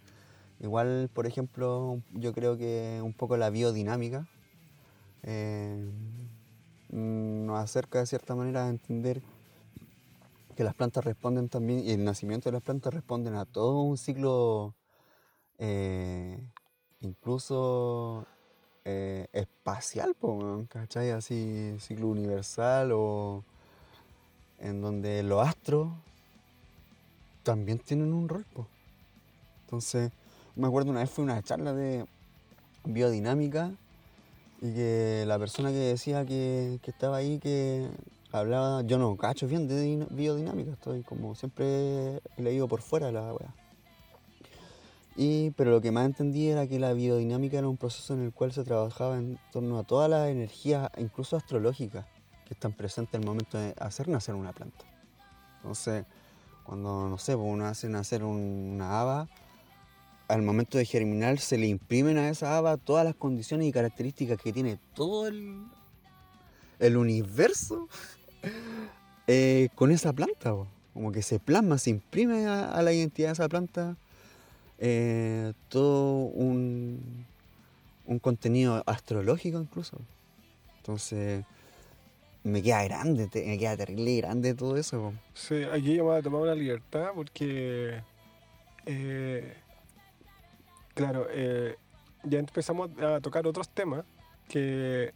igual, 0.60 1.10
por 1.14 1.26
ejemplo, 1.26 2.02
yo 2.14 2.34
creo 2.34 2.58
que 2.58 3.02
un 3.04 3.14
poco 3.14 3.38
la 3.38 3.50
biodinámica 3.50 4.28
eh, 5.24 5.92
nos 6.90 7.60
acerca 7.60 8.00
de 8.00 8.06
cierta 8.06 8.36
manera 8.36 8.66
a 8.66 8.70
entender 8.70 9.22
que 10.56 10.64
las 10.64 10.76
plantas 10.76 11.06
responden 11.06 11.48
también, 11.48 11.80
y 11.80 11.92
el 11.92 12.04
nacimiento 12.04 12.50
de 12.50 12.54
las 12.54 12.62
plantas 12.62 12.94
responden 12.94 13.36
a 13.36 13.46
todo 13.46 13.82
un 13.82 13.98
ciclo, 13.98 14.76
eh, 15.58 16.38
incluso 17.02 18.26
eh, 18.86 19.28
espacial, 19.34 20.16
¿cachai? 20.70 21.12
Así, 21.12 21.76
ciclo 21.80 22.08
universal 22.08 22.92
o 22.94 23.44
en 24.60 24.82
donde 24.82 25.24
los 25.24 25.46
astros 25.48 25.90
también 27.44 27.80
tienen 27.80 28.14
un 28.14 28.28
rol. 28.28 28.46
Entonces, 29.66 30.12
me 30.56 30.68
acuerdo 30.68 30.92
una 30.92 31.02
vez 31.02 31.10
fue 31.10 31.24
una 31.24 31.42
charla 31.42 31.74
de 31.74 32.06
biodinámica 32.84 33.72
y 34.62 34.74
que 34.74 35.24
la 35.28 35.40
persona 35.40 35.70
que 35.70 35.78
decía 35.78 36.26
que, 36.26 36.80
que 36.82 36.92
estaba 36.92 37.18
ahí, 37.18 37.40
que 37.40 37.88
hablaba, 38.32 38.82
yo 38.82 38.98
no 38.98 39.16
cacho 39.16 39.48
bien 39.48 39.68
de 39.68 39.86
din- 39.86 40.08
biodinámica, 40.10 40.72
estoy 40.72 41.04
como 41.04 41.36
siempre 41.36 42.18
he 42.36 42.42
leído 42.42 42.68
por 42.68 42.82
fuera 42.82 43.12
la 43.12 43.34
weá. 43.34 43.54
Y, 45.22 45.52
pero 45.58 45.72
lo 45.72 45.82
que 45.82 45.92
más 45.92 46.06
entendí 46.06 46.48
era 46.48 46.66
que 46.66 46.80
la 46.80 46.94
biodinámica 46.94 47.58
era 47.58 47.68
un 47.68 47.76
proceso 47.76 48.14
en 48.14 48.22
el 48.22 48.32
cual 48.32 48.54
se 48.54 48.64
trabajaba 48.64 49.18
en 49.18 49.38
torno 49.52 49.78
a 49.78 49.84
todas 49.84 50.10
las 50.10 50.30
energías, 50.30 50.90
incluso 50.98 51.36
astrológicas, 51.36 52.06
que 52.46 52.54
están 52.54 52.72
presentes 52.72 53.20
al 53.20 53.26
momento 53.26 53.58
de 53.58 53.76
hacer 53.82 54.08
nacer 54.08 54.34
una 54.34 54.54
planta. 54.54 54.86
Entonces, 55.58 56.06
cuando, 56.64 57.10
no 57.10 57.18
sé, 57.18 57.36
pues, 57.36 57.50
uno 57.52 57.66
hace 57.66 57.90
nacer 57.90 58.24
un- 58.24 58.72
una 58.76 59.02
haba, 59.02 59.28
al 60.30 60.42
momento 60.42 60.78
de 60.78 60.86
germinar 60.86 61.38
se 61.40 61.58
le 61.58 61.68
imprimen 61.68 62.18
a 62.18 62.30
esa 62.30 62.56
haba 62.56 62.78
todas 62.78 63.04
las 63.04 63.16
condiciones 63.16 63.68
y 63.68 63.74
características 63.74 64.38
que 64.42 64.54
tiene 64.54 64.80
todo 64.94 65.28
el, 65.28 65.66
el 66.80 66.96
universo 66.96 67.90
eh, 69.28 69.68
con 69.76 69.92
esa 69.92 70.14
planta. 70.14 70.56
Como 70.94 71.12
que 71.12 71.24
se 71.24 71.40
plasma, 71.40 71.78
se 71.78 71.90
imprime 71.90 72.46
a 72.48 72.82
la 72.82 72.94
identidad 72.94 73.28
de 73.30 73.34
esa 73.34 73.50
planta 73.50 73.98
eh, 74.80 75.54
todo 75.70 76.14
un, 76.26 77.26
un 78.06 78.20
contenido 78.20 78.82
astrológico 78.86 79.60
incluso. 79.60 79.98
Entonces, 80.78 81.44
me 82.44 82.62
queda 82.64 82.84
grande, 82.84 83.28
te- 83.28 83.46
me 83.46 83.58
queda 83.58 83.76
terrible 83.78 84.18
grande 84.18 84.54
todo 84.54 84.78
eso. 84.78 85.14
Sí, 85.34 85.64
aquí 85.64 85.96
yo 85.96 86.06
me 86.06 86.22
tomar 86.22 86.42
una 86.42 86.56
libertad 86.56 87.10
porque, 87.14 88.02
eh, 88.86 89.54
claro, 90.94 91.28
eh, 91.30 91.76
ya 92.24 92.40
empezamos 92.40 92.90
a 93.02 93.20
tocar 93.20 93.46
otros 93.46 93.70
temas 93.70 94.06
que, 94.48 95.14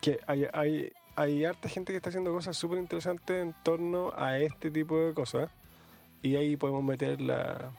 que 0.00 0.20
hay, 0.26 0.46
hay, 0.52 0.92
hay 1.16 1.44
harta 1.44 1.68
gente 1.68 1.92
que 1.92 1.96
está 1.98 2.08
haciendo 2.10 2.32
cosas 2.32 2.56
súper 2.56 2.78
interesantes 2.78 3.42
en 3.42 3.54
torno 3.62 4.12
a 4.16 4.38
este 4.38 4.70
tipo 4.70 4.98
de 4.98 5.14
cosas. 5.14 5.50
Y 6.22 6.36
ahí 6.36 6.56
podemos 6.56 6.82
meter 6.84 7.20
la, 7.20 7.70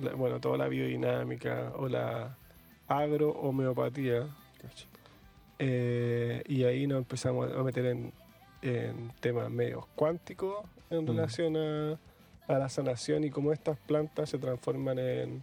la- 0.00 0.14
bueno, 0.14 0.40
toda 0.40 0.56
la 0.58 0.68
biodinámica 0.68 1.72
o 1.76 1.88
la 1.88 2.36
agrohomeopatía. 2.88 4.26
Eh, 5.58 6.42
y 6.46 6.64
ahí 6.64 6.86
nos 6.86 6.98
empezamos 6.98 7.52
a 7.52 7.62
meter 7.62 7.86
en, 7.86 8.12
en 8.62 9.10
temas 9.20 9.50
medios 9.50 9.84
cuánticos 9.94 10.64
en 10.90 11.04
Mm. 11.04 11.08
relación 11.08 11.56
a, 11.56 11.98
a 12.48 12.58
la 12.58 12.68
sanación 12.68 13.24
y 13.24 13.30
cómo 13.30 13.52
estas 13.52 13.78
plantas 13.78 14.30
se 14.30 14.38
transforman 14.38 14.98
en, 14.98 15.42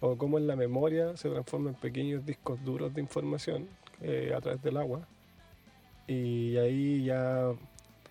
o 0.00 0.16
cómo 0.16 0.38
en 0.38 0.46
la 0.46 0.54
memoria 0.56 1.16
se 1.16 1.30
transforman 1.30 1.74
en 1.74 1.80
pequeños 1.80 2.24
discos 2.26 2.62
duros 2.64 2.94
de 2.94 3.00
información 3.00 3.66
eh, 4.02 4.32
a 4.36 4.40
través 4.40 4.62
del 4.62 4.76
agua. 4.76 5.06
Y 6.06 6.56
ahí 6.58 7.04
ya 7.04 7.52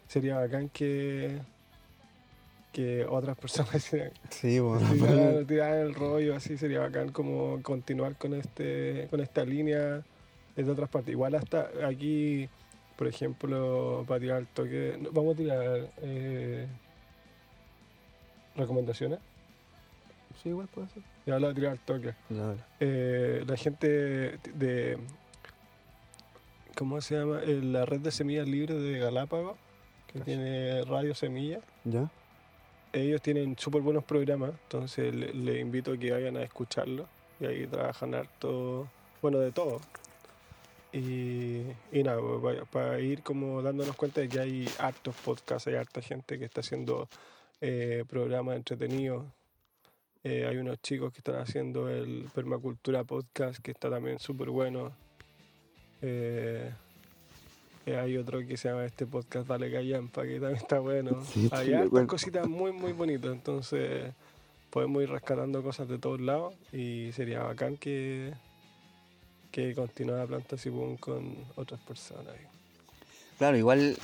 sería 0.08 0.38
bacán 0.40 0.70
que, 0.70 1.40
que 2.74 3.06
otras 3.06 3.38
personas 3.38 3.90
Sí, 4.30 4.60
bueno. 4.60 4.90
tirar, 4.92 5.46
tirar 5.46 5.78
el 5.78 5.94
rollo, 5.94 6.36
así 6.36 6.58
sería 6.58 6.80
bacán 6.80 7.12
como 7.12 7.62
continuar 7.62 8.16
con 8.18 8.34
este 8.34 9.08
con 9.10 9.22
esta 9.22 9.46
línea 9.46 10.04
desde 10.56 10.72
otras 10.72 10.90
partes. 10.90 11.12
Igual 11.12 11.36
hasta 11.36 11.70
aquí, 11.88 12.50
por 12.98 13.08
ejemplo, 13.08 14.04
para 14.08 14.20
tirar 14.20 14.40
el 14.40 14.48
toque, 14.48 14.98
no, 15.00 15.12
vamos 15.12 15.36
a 15.36 15.38
tirar 15.38 15.88
eh, 16.02 16.68
recomendaciones. 18.56 19.20
Sí, 20.42 20.50
igual 20.50 20.68
puede 20.68 20.90
ser. 20.90 21.04
Ya 21.26 21.36
hablo 21.36 21.50
de 21.50 21.54
tirar 21.54 21.74
el 21.74 21.80
toque. 21.80 22.14
Eh, 22.80 23.44
la 23.48 23.56
gente 23.56 23.88
de, 24.56 24.98
¿cómo 26.76 27.00
se 27.02 27.18
llama? 27.18 27.40
Eh, 27.44 27.62
la 27.64 27.86
red 27.86 28.00
de 28.00 28.12
semillas 28.12 28.48
libres 28.48 28.82
de 28.82 28.98
Galápagos, 29.00 29.58
que 30.12 30.20
tiene 30.22 30.84
Radio 30.86 31.14
Semilla. 31.16 31.60
¿Ya? 31.86 32.10
Ellos 32.94 33.22
tienen 33.22 33.58
súper 33.58 33.82
buenos 33.82 34.04
programas, 34.04 34.52
entonces 34.64 35.14
le, 35.14 35.34
le 35.34 35.60
invito 35.60 35.94
a 35.94 35.98
que 35.98 36.12
vayan 36.12 36.38
a 36.38 36.44
escucharlo. 36.44 37.08
Y 37.40 37.46
ahí 37.46 37.68
trabajan 37.68 38.16
harto, 38.16 38.88
bueno, 39.22 39.40
de 39.40 39.52
todo. 39.52 39.82
Y, 40.94 41.64
y 41.92 42.04
nada, 42.04 42.22
pues, 42.40 42.62
para, 42.72 43.00
ir 43.00 43.24
como 43.24 43.64
dándonos 43.64 43.96
cuenta 43.96 44.22
de 44.22 44.30
que 44.30 44.40
hay 44.40 44.70
hartos 44.78 45.16
podcasts, 45.26 45.68
hay 45.68 45.74
harta 45.74 46.02
gente 46.02 46.38
que 46.38 46.46
está 46.46 46.62
haciendo 46.62 47.10
eh, 47.62 48.06
programas 48.08 48.58
entretenidos. 48.58 49.26
Eh, 50.24 50.46
hay 50.48 50.58
unos 50.58 50.80
chicos 50.82 51.12
que 51.12 51.18
están 51.18 51.38
haciendo 51.38 51.90
el 51.90 52.30
Permacultura 52.34 53.04
Podcast, 53.04 53.60
que 53.62 53.72
está 53.72 53.90
también 53.90 54.20
súper 54.20 54.52
bueno. 54.52 54.96
Eh, 56.02 56.72
hay 57.86 58.18
otro 58.18 58.40
que 58.46 58.56
se 58.58 58.70
llama 58.70 58.86
este 58.86 59.06
podcast 59.06 59.48
Dale 59.48 59.72
Callampa, 59.72 60.24
que 60.24 60.40
también 60.40 60.56
está 60.56 60.80
bueno. 60.80 61.24
Sí, 61.26 61.50
hay 61.52 61.90
cositas 62.08 62.48
muy, 62.48 62.72
muy 62.72 62.94
bonitas. 62.94 63.32
Entonces, 63.32 64.14
podemos 64.70 65.04
ir 65.04 65.10
rescatando 65.10 65.62
cosas 65.62 65.88
de 65.88 66.00
todos 66.00 66.22
lados 66.22 66.54
y 66.72 67.12
sería 67.12 67.44
bacán 67.44 67.78
que, 67.78 68.34
que 69.52 69.76
continuara 69.76 70.26
Planta 70.26 70.58
Sibún 70.58 70.98
con 70.98 71.36
otras 71.56 71.80
personas. 71.82 72.34
Claro, 73.38 73.58
igual 73.58 73.98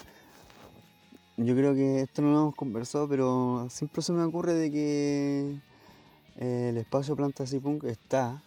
yo 1.37 1.55
creo 1.55 1.73
que 1.73 2.01
esto 2.01 2.21
no 2.21 2.33
lo 2.33 2.39
hemos 2.41 2.55
conversado, 2.55 3.07
pero 3.07 3.67
siempre 3.69 4.01
se 4.01 4.11
me 4.11 4.23
ocurre 4.23 4.53
de 4.53 4.71
que 4.71 5.55
eh, 6.37 6.69
el 6.69 6.77
espacio 6.77 7.15
Plantas 7.15 7.53
y 7.53 7.59
Punk 7.59 7.85
está 7.85 8.43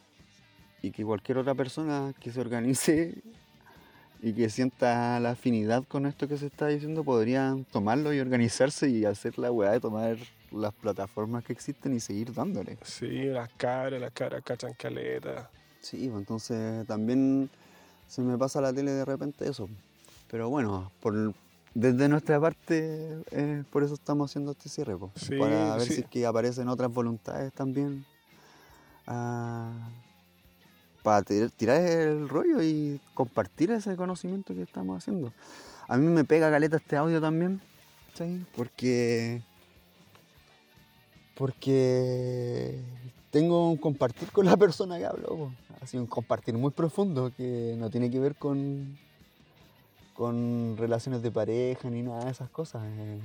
y 0.83 0.91
que 0.91 1.05
cualquier 1.05 1.39
otra 1.39 1.55
persona 1.55 2.13
que 2.21 2.31
se 2.31 2.41
organice 2.41 3.15
y 4.23 4.33
que 4.33 4.49
sienta 4.49 5.19
la 5.19 5.31
afinidad 5.33 5.85
con 5.89 6.07
esto 6.07 6.29
que 6.29 6.39
se 6.39 6.47
está 6.47 6.69
diciendo 6.69 7.03
podrían 7.03 7.65
tomarlo 7.65 8.15
y 8.15 8.21
organizarse 8.21 8.89
y 8.89 9.05
hacer 9.05 9.37
la 9.37 9.51
weá 9.51 9.73
de 9.73 9.81
tomar 9.81 10.17
las 10.53 10.73
plataformas 10.75 11.43
que 11.45 11.53
existen 11.53 11.93
y 11.95 12.01
seguir 12.01 12.33
dándole. 12.33 12.79
Sí, 12.85 13.25
las 13.25 13.51
cabras, 13.55 14.01
las 14.01 14.13
cabras 14.13 14.43
cachan 14.45 14.75
caleta. 14.75 15.51
Sí, 15.81 16.07
pues 16.09 16.21
entonces 16.21 16.87
también 16.87 17.51
se 18.07 18.23
me 18.23 18.39
pasa 18.39 18.61
la 18.61 18.73
tele 18.73 18.93
de 18.93 19.05
repente 19.05 19.49
eso. 19.49 19.69
Pero 20.31 20.49
bueno, 20.49 20.93
por, 21.01 21.35
desde 21.75 22.09
nuestra 22.09 22.41
parte, 22.41 23.19
eh, 23.33 23.65
por 23.71 23.83
eso 23.83 23.95
estamos 23.95 24.31
haciendo 24.31 24.53
este 24.53 24.69
cierre, 24.69 24.97
pues, 24.97 25.11
Sí, 25.17 25.37
para 25.37 25.77
ver 25.77 25.87
sí. 25.89 25.95
si 25.95 26.01
es 26.03 26.07
que 26.07 26.25
aparecen 26.27 26.69
otras 26.69 26.93
voluntades 26.93 27.53
también. 27.53 28.05
ah, 29.09 29.73
para 31.03 31.23
tir- 31.23 31.51
tirar 31.51 31.81
el 31.83 32.29
rollo 32.29 32.63
y 32.63 33.01
compartir 33.15 33.71
ese 33.73 33.97
conocimiento 33.97 34.55
que 34.55 34.63
estamos 34.63 34.99
haciendo. 34.99 35.33
A 35.89 35.97
mí 35.97 36.07
me 36.07 36.25
pega 36.25 36.51
caleta 36.51 36.77
este 36.77 36.97
audio 36.97 37.21
también, 37.21 37.61
¿sí? 38.15 38.45
Porque 38.57 39.43
porque 41.35 42.79
tengo 43.31 43.71
un 43.71 43.77
compartir 43.77 44.31
con 44.31 44.47
la 44.47 44.57
persona 44.59 44.99
que 44.99 45.07
hablo. 45.07 45.53
Ha 45.81 45.87
sido 45.87 46.03
un 46.03 46.07
compartir 46.09 46.55
muy 46.55 46.71
profundo 46.71 47.33
que 47.37 47.75
no 47.79 47.91
tiene 47.91 48.11
que 48.11 48.21
ver 48.21 48.37
con, 48.37 48.99
con 50.15 50.77
relaciones 50.77 51.23
de 51.23 51.31
pareja 51.31 51.91
ni 51.91 52.03
nada 52.03 52.25
de 52.27 52.31
esas 52.31 52.49
cosas. 52.51 52.83
eh. 52.87 53.21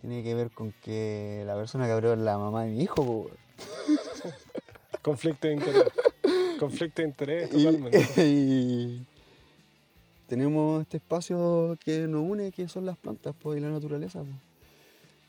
Tiene 0.00 0.22
que 0.22 0.34
ver 0.34 0.50
con 0.50 0.72
que 0.82 1.42
la 1.46 1.54
persona 1.56 1.84
que 1.84 1.92
abrió 1.92 2.14
es 2.14 2.18
la 2.20 2.38
mamá 2.38 2.64
de 2.64 2.70
mi 2.70 2.82
hijo. 2.84 3.26
Conflicto 5.02 5.46
de 5.48 5.54
interés. 5.54 5.84
Conflicto 6.60 7.02
de 7.02 7.08
interés, 7.08 7.50
Y, 7.54 7.64
totalmente. 7.64 8.06
y 8.26 9.06
tenemos 10.28 10.82
este 10.82 10.98
espacio 10.98 11.76
que 11.82 12.06
nos 12.06 12.22
une, 12.22 12.52
que 12.52 12.68
son 12.68 12.86
las 12.86 12.98
plantas 12.98 13.34
po, 13.34 13.56
y 13.56 13.60
la 13.60 13.70
naturaleza. 13.70 14.20
po. 14.20 14.28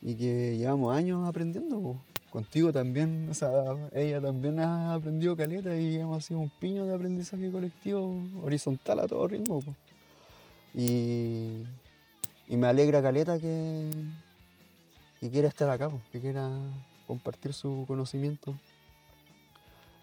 Y 0.02 0.14
que 0.14 0.56
llevamos 0.58 0.94
años 0.94 1.26
aprendiendo. 1.26 1.80
po. 1.80 1.96
Contigo 2.30 2.72
también, 2.72 3.28
o 3.30 3.34
sea, 3.34 3.50
ella 3.92 4.20
también 4.20 4.58
ha 4.60 4.94
aprendido 4.94 5.36
caleta 5.36 5.76
y 5.76 5.96
hemos 5.96 6.24
sido 6.24 6.40
un 6.40 6.50
piño 6.60 6.86
de 6.86 6.94
aprendizaje 6.94 7.50
colectivo 7.50 8.22
horizontal 8.42 9.00
a 9.00 9.08
todo 9.08 9.26
ritmo. 9.26 9.60
po. 9.60 9.74
Y, 10.74 11.62
y 12.48 12.56
me 12.56 12.66
alegra 12.66 13.02
caleta 13.02 13.38
que, 13.38 13.90
que 15.20 15.30
quiera 15.30 15.48
estar 15.48 15.68
acá, 15.70 15.90
que 16.10 16.20
quiera 16.20 16.50
compartir 17.06 17.52
su 17.52 17.84
conocimiento. 17.86 18.54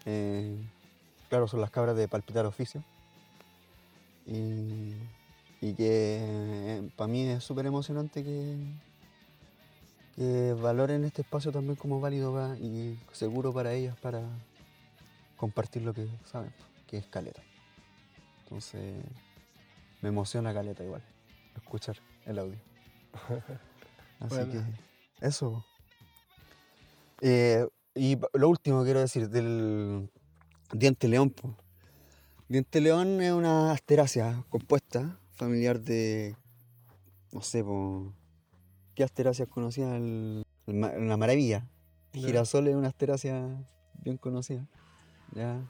Eh, 0.04 0.56
claro, 1.30 1.48
son 1.48 1.62
las 1.62 1.70
cabras 1.70 1.96
de 1.96 2.08
palpitar 2.08 2.44
oficio. 2.44 2.82
Y, 4.26 4.92
y 5.62 5.74
que 5.74 6.82
para 6.96 7.08
mí 7.08 7.22
es 7.26 7.42
súper 7.42 7.64
emocionante 7.66 8.22
que, 8.22 8.56
que 10.16 10.52
valoren 10.60 11.04
este 11.04 11.22
espacio 11.22 11.50
también 11.52 11.76
como 11.76 12.00
válido 12.00 12.34
pa- 12.34 12.56
y 12.58 12.98
seguro 13.12 13.52
para 13.52 13.72
ellas 13.72 13.96
para 14.00 14.20
compartir 15.36 15.82
lo 15.82 15.94
que 15.94 16.06
saben, 16.30 16.52
que 16.86 16.98
es 16.98 17.06
caleta. 17.06 17.40
Entonces 18.44 18.94
me 20.02 20.08
emociona 20.10 20.52
caleta 20.52 20.84
igual 20.84 21.02
escuchar 21.56 21.96
el 22.26 22.38
audio. 22.40 22.58
Así 24.20 24.36
Bueno. 24.36 24.52
que 24.52 25.26
eso. 25.26 25.64
Eh, 27.22 27.66
y 27.94 28.18
lo 28.34 28.48
último 28.48 28.82
quiero 28.84 29.00
decir 29.00 29.28
del 29.30 30.08
diente 30.72 31.08
león. 31.08 31.30
po. 31.30 31.54
Diente 32.48 32.80
león 32.80 33.20
es 33.20 33.32
una 33.32 33.72
asterácea 33.72 34.44
compuesta, 34.48 35.18
familiar 35.32 35.80
de, 35.80 36.36
no 37.32 37.42
sé, 37.42 37.62
po, 37.62 38.12
¿qué 38.94 39.04
asterácea 39.04 39.44
es 39.46 39.50
conocida? 39.52 39.96
El- 39.96 40.44
el 40.66 40.74
ma- 40.74 40.92
la 40.92 41.16
maravilla. 41.16 41.66
El 42.12 42.26
girasol 42.26 42.66
es 42.68 42.74
una 42.74 42.88
asterácea 42.88 43.46
bien 44.02 44.16
conocida. 44.16 44.66
¿ya? 45.32 45.60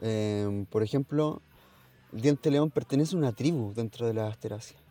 Em, 0.00 0.66
por 0.66 0.82
ejemplo, 0.82 1.40
el 2.12 2.20
diente 2.22 2.50
león 2.50 2.70
pertenece 2.72 3.14
a 3.14 3.18
una 3.18 3.32
tribu 3.32 3.72
dentro 3.72 4.06
de 4.06 4.14
las 4.14 4.32
asteráceas. 4.32 4.82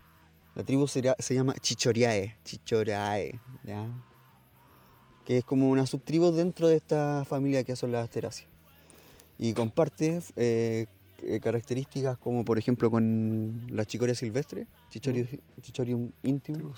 La 0.56 0.64
tribu 0.64 0.88
sería- 0.88 1.16
se 1.20 1.34
llama 1.36 1.54
Chichoriae, 1.60 2.38
Chichoriae, 2.46 3.40
¿ya? 3.66 3.88
que 5.26 5.38
es 5.40 5.44
como 5.46 5.70
una 5.70 5.86
subtribu 5.86 6.32
dentro 6.32 6.68
de 6.68 6.76
esta 6.78 7.26
familia 7.26 7.64
que 7.64 7.76
son 7.76 7.92
las 7.92 8.04
asteráceas. 8.06 8.50
Y 9.44 9.52
comparte 9.52 10.22
eh, 10.38 10.86
eh, 11.22 11.40
características 11.42 12.18
como 12.18 12.46
por 12.46 12.58
ejemplo 12.58 12.90
con 12.90 13.68
la 13.68 13.84
chicoria 13.84 14.16
silvestre, 14.16 14.68
Chichorium, 14.90 15.28
Chichorium 15.62 16.12
intim, 16.24 16.72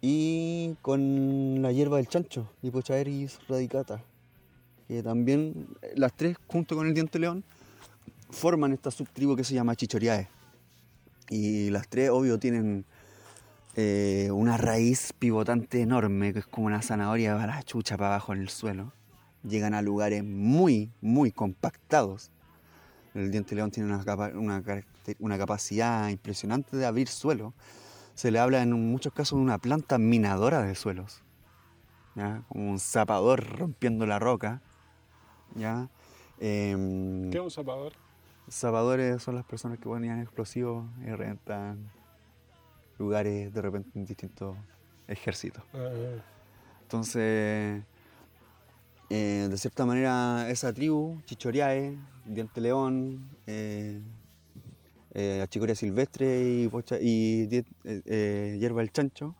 y 0.00 0.76
con 0.80 1.60
la 1.60 1.72
hierba 1.72 1.96
del 1.96 2.06
chancho, 2.06 2.48
Hipochaeris 2.62 3.40
radicata, 3.48 4.00
que 4.86 5.02
también 5.02 5.66
eh, 5.82 5.94
las 5.96 6.12
tres 6.12 6.36
junto 6.46 6.76
con 6.76 6.86
el 6.86 6.94
diente 6.94 7.18
león 7.18 7.42
forman 8.30 8.72
esta 8.72 8.92
subtribu 8.92 9.34
que 9.34 9.42
se 9.42 9.54
llama 9.54 9.74
Chichoriae. 9.74 10.28
Y 11.30 11.70
las 11.70 11.88
tres, 11.88 12.10
obvio, 12.10 12.38
tienen 12.38 12.84
eh, 13.74 14.28
una 14.32 14.56
raíz 14.56 15.12
pivotante 15.18 15.80
enorme, 15.80 16.32
que 16.32 16.38
es 16.38 16.46
como 16.46 16.68
una 16.68 16.80
zanahoria 16.80 17.36
para 17.36 17.56
la 17.56 17.62
chucha 17.64 17.96
para 17.96 18.10
abajo 18.10 18.32
en 18.34 18.40
el 18.40 18.50
suelo. 18.50 18.92
Llegan 19.44 19.74
a 19.74 19.82
lugares 19.82 20.22
muy, 20.24 20.90
muy 21.00 21.32
compactados. 21.32 22.30
El 23.14 23.30
diente 23.30 23.54
león 23.54 23.70
tiene 23.70 23.92
una, 23.92 24.04
capa- 24.04 24.32
una 24.34 24.62
una 25.18 25.36
capacidad 25.38 26.08
impresionante 26.08 26.76
de 26.76 26.86
abrir 26.86 27.08
suelo. 27.08 27.52
Se 28.14 28.30
le 28.30 28.38
habla 28.38 28.62
en 28.62 28.72
muchos 28.72 29.12
casos 29.12 29.38
de 29.38 29.42
una 29.42 29.58
planta 29.58 29.98
minadora 29.98 30.62
de 30.62 30.74
suelos. 30.74 31.22
¿ya? 32.14 32.42
como 32.48 32.70
un 32.70 32.78
zapador 32.78 33.58
rompiendo 33.58 34.06
la 34.06 34.18
roca. 34.18 34.60
¿ya? 35.56 35.88
Em, 36.38 37.30
¿Qué 37.30 37.38
es 37.38 37.42
un 37.42 37.50
zapador? 37.50 37.92
zapadores 38.50 39.22
son 39.22 39.34
las 39.34 39.44
personas 39.44 39.78
que 39.78 39.84
ponían 39.84 40.20
explosivos 40.20 40.84
y 41.00 41.10
reventan 41.10 41.90
lugares 42.98 43.52
de 43.52 43.62
repente 43.62 43.90
en 43.98 44.04
distintos 44.06 44.56
ejércitos. 45.08 45.64
Ah, 45.74 45.90
Entonces, 46.82 47.82
eh, 49.14 49.46
de 49.50 49.58
cierta 49.58 49.84
manera, 49.84 50.48
esa 50.50 50.72
tribu, 50.72 51.20
Chichoriae, 51.26 51.96
Diente 52.24 52.60
León, 52.60 53.28
eh, 53.46 54.00
eh, 55.14 55.40
Achicoria 55.42 55.74
Silvestre 55.74 56.42
y, 56.42 56.68
Pocha- 56.68 56.98
y 57.00 57.46
eh, 57.52 57.64
eh, 57.84 58.56
Hierba 58.58 58.80
del 58.80 58.90
Chancho, 58.90 59.34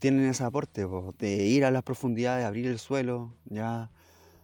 tienen 0.00 0.26
ese 0.26 0.42
aporte 0.44 0.86
po, 0.86 1.14
de 1.18 1.36
ir 1.46 1.64
a 1.64 1.70
las 1.70 1.82
profundidades, 1.84 2.44
abrir 2.44 2.66
el 2.66 2.78
suelo, 2.78 3.32
ya 3.44 3.90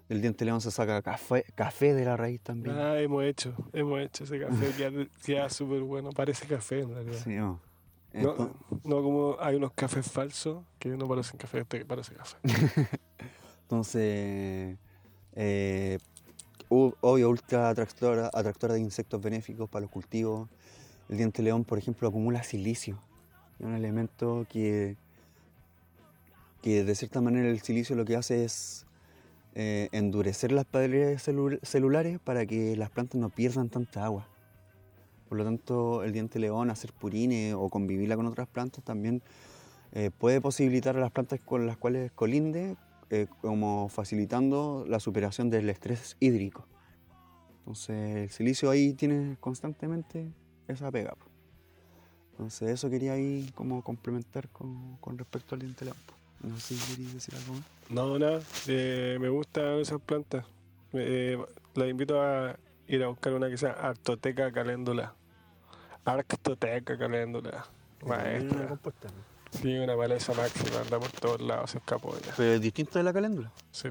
del 0.09 0.21
Diente 0.21 0.45
León 0.45 0.61
se 0.61 0.71
saca 0.71 1.03
café, 1.03 1.45
café 1.55 1.95
de 1.95 2.05
la 2.05 2.17
raíz 2.17 2.41
también. 2.41 2.77
Ah, 2.79 3.01
hemos 3.01 3.25
hecho, 3.25 3.55
hemos 3.73 4.01
hecho 4.01 4.25
ese 4.25 4.39
café, 4.39 4.67
queda, 5.25 5.49
súper 5.51 5.81
bueno, 5.83 6.11
parece 6.11 6.47
café 6.47 6.81
en 6.81 6.95
realidad. 6.95 7.21
Sí, 7.25 7.31
no. 7.31 7.61
No, 8.15 8.35
no 8.85 9.03
como 9.03 9.37
hay 9.41 9.57
unos 9.57 9.73
cafés 9.73 10.07
falsos 10.09 10.63
que 10.79 10.91
no 10.91 11.09
parecen 11.09 11.39
café, 11.39 11.61
este 11.61 11.79
que 11.79 11.85
parece 11.87 12.15
café. 12.15 12.37
Entonces, 13.73 14.77
eh, 15.35 15.99
obvio, 16.69 17.31
ultra 17.31 17.71
atractora, 17.71 18.29
atractora 18.31 18.75
de 18.75 18.81
insectos 18.81 19.23
benéficos 19.23 19.67
para 19.71 19.81
los 19.81 19.91
cultivos. 19.91 20.51
El 21.09 21.17
diente 21.17 21.43
león, 21.43 21.65
por 21.65 21.79
ejemplo, 21.79 22.07
acumula 22.07 22.43
silicio. 22.43 22.99
Un 23.61 23.75
elemento 23.75 24.45
que, 24.51 24.99
que 26.61 26.85
de 26.85 26.95
cierta 26.95 27.23
manera 27.23 27.49
el 27.49 27.63
silicio 27.63 27.97
lo 27.97 28.05
que 28.05 28.15
hace 28.15 28.45
es 28.45 28.85
eh, 29.55 29.89
endurecer 29.93 30.53
las 30.53 30.67
paredes 30.67 31.27
celu- 31.27 31.59
celulares 31.63 32.19
para 32.23 32.45
que 32.45 32.77
las 32.77 32.91
plantas 32.91 33.19
no 33.19 33.31
pierdan 33.31 33.71
tanta 33.71 34.05
agua. 34.05 34.29
Por 35.31 35.39
lo 35.39 35.45
tanto, 35.45 36.05
el 36.05 36.13
diente 36.13 36.39
león, 36.39 36.69
hacer 36.69 36.93
purines 36.93 37.55
o 37.55 37.71
convivirla 37.71 38.17
con 38.17 38.27
otras 38.27 38.49
plantas 38.49 38.85
también 38.85 39.23
eh, 39.93 40.11
puede 40.11 40.43
posibilitar 40.43 40.95
a 40.99 41.01
las 41.01 41.11
plantas 41.11 41.41
con 41.41 41.67
las 41.67 41.79
cuales 41.79 42.13
colinde 42.13 42.77
eh, 43.13 43.27
como 43.43 43.91
facilitando 43.91 44.87
la 44.89 44.99
superación 44.99 45.51
del 45.51 45.69
estrés 45.69 46.17
hídrico. 46.19 46.67
Entonces 47.59 48.17
el 48.17 48.31
silicio 48.31 48.71
ahí 48.71 48.95
tiene 48.95 49.37
constantemente 49.39 50.33
esa 50.67 50.91
pega. 50.91 51.11
po. 51.11 51.27
Entonces 52.31 52.71
eso 52.71 52.89
quería 52.89 53.13
ahí 53.13 53.53
como 53.55 53.85
complementar 53.85 54.49
con, 54.49 54.97
con 54.97 55.19
respecto 55.19 55.55
al 55.55 55.61
diente 55.61 55.85
león, 55.85 55.99
po. 56.07 56.15
No 56.49 56.59
sé 56.59 56.75
si 56.75 56.91
queréis 56.91 57.13
decir 57.13 57.35
algo 57.35 57.53
más. 57.53 57.63
No, 57.91 58.19
nada, 58.19 58.41
eh, 58.67 59.19
me 59.21 59.29
gustan 59.29 59.81
esas 59.81 60.01
plantas. 60.01 60.47
Eh, 60.95 61.39
las 61.75 61.89
invito 61.91 62.19
a 62.19 62.57
ir 62.89 63.03
a 63.05 63.09
buscar 63.09 63.35
una 63.35 63.51
que 63.51 63.59
sea 63.59 63.73
Artoteca 63.73 64.51
caléndula. 64.51 65.15
Arctoteca 66.07 66.97
caléndula. 66.97 67.67
Maestra. 68.07 68.79
Sí, 69.53 69.77
una 69.79 69.97
maleza 69.97 70.33
máxima, 70.35 70.81
anda 70.81 70.99
por 70.99 71.11
todos 71.13 71.41
lados, 71.41 71.71
se 71.71 71.79
escapó 71.79 72.15
ya. 72.25 72.33
Pero 72.37 72.53
es 72.55 72.61
distinto 72.61 72.99
de 72.99 73.05
la 73.05 73.13
caléndula. 73.13 73.53
Sí. 73.71 73.89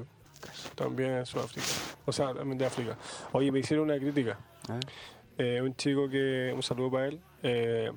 También 0.74 1.12
en 1.12 1.26
Sudáfrica. 1.26 1.66
O 2.04 2.12
sea, 2.12 2.34
también 2.34 2.58
de 2.58 2.66
África. 2.66 2.96
Oye, 3.32 3.52
me 3.52 3.60
hicieron 3.60 3.84
una 3.88 3.96
crítica. 3.98 4.38
Eh, 5.38 5.60
un 5.62 5.74
chico 5.76 6.08
que, 6.08 6.52
un 6.54 6.62
saludo 6.62 6.90
para 6.90 7.06
él, 7.06 7.20
eh, 7.42 7.90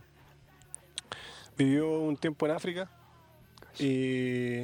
vivió 1.57 1.99
un 1.99 2.17
tiempo 2.17 2.45
en 2.45 2.51
África 2.53 2.89
y, 3.79 4.61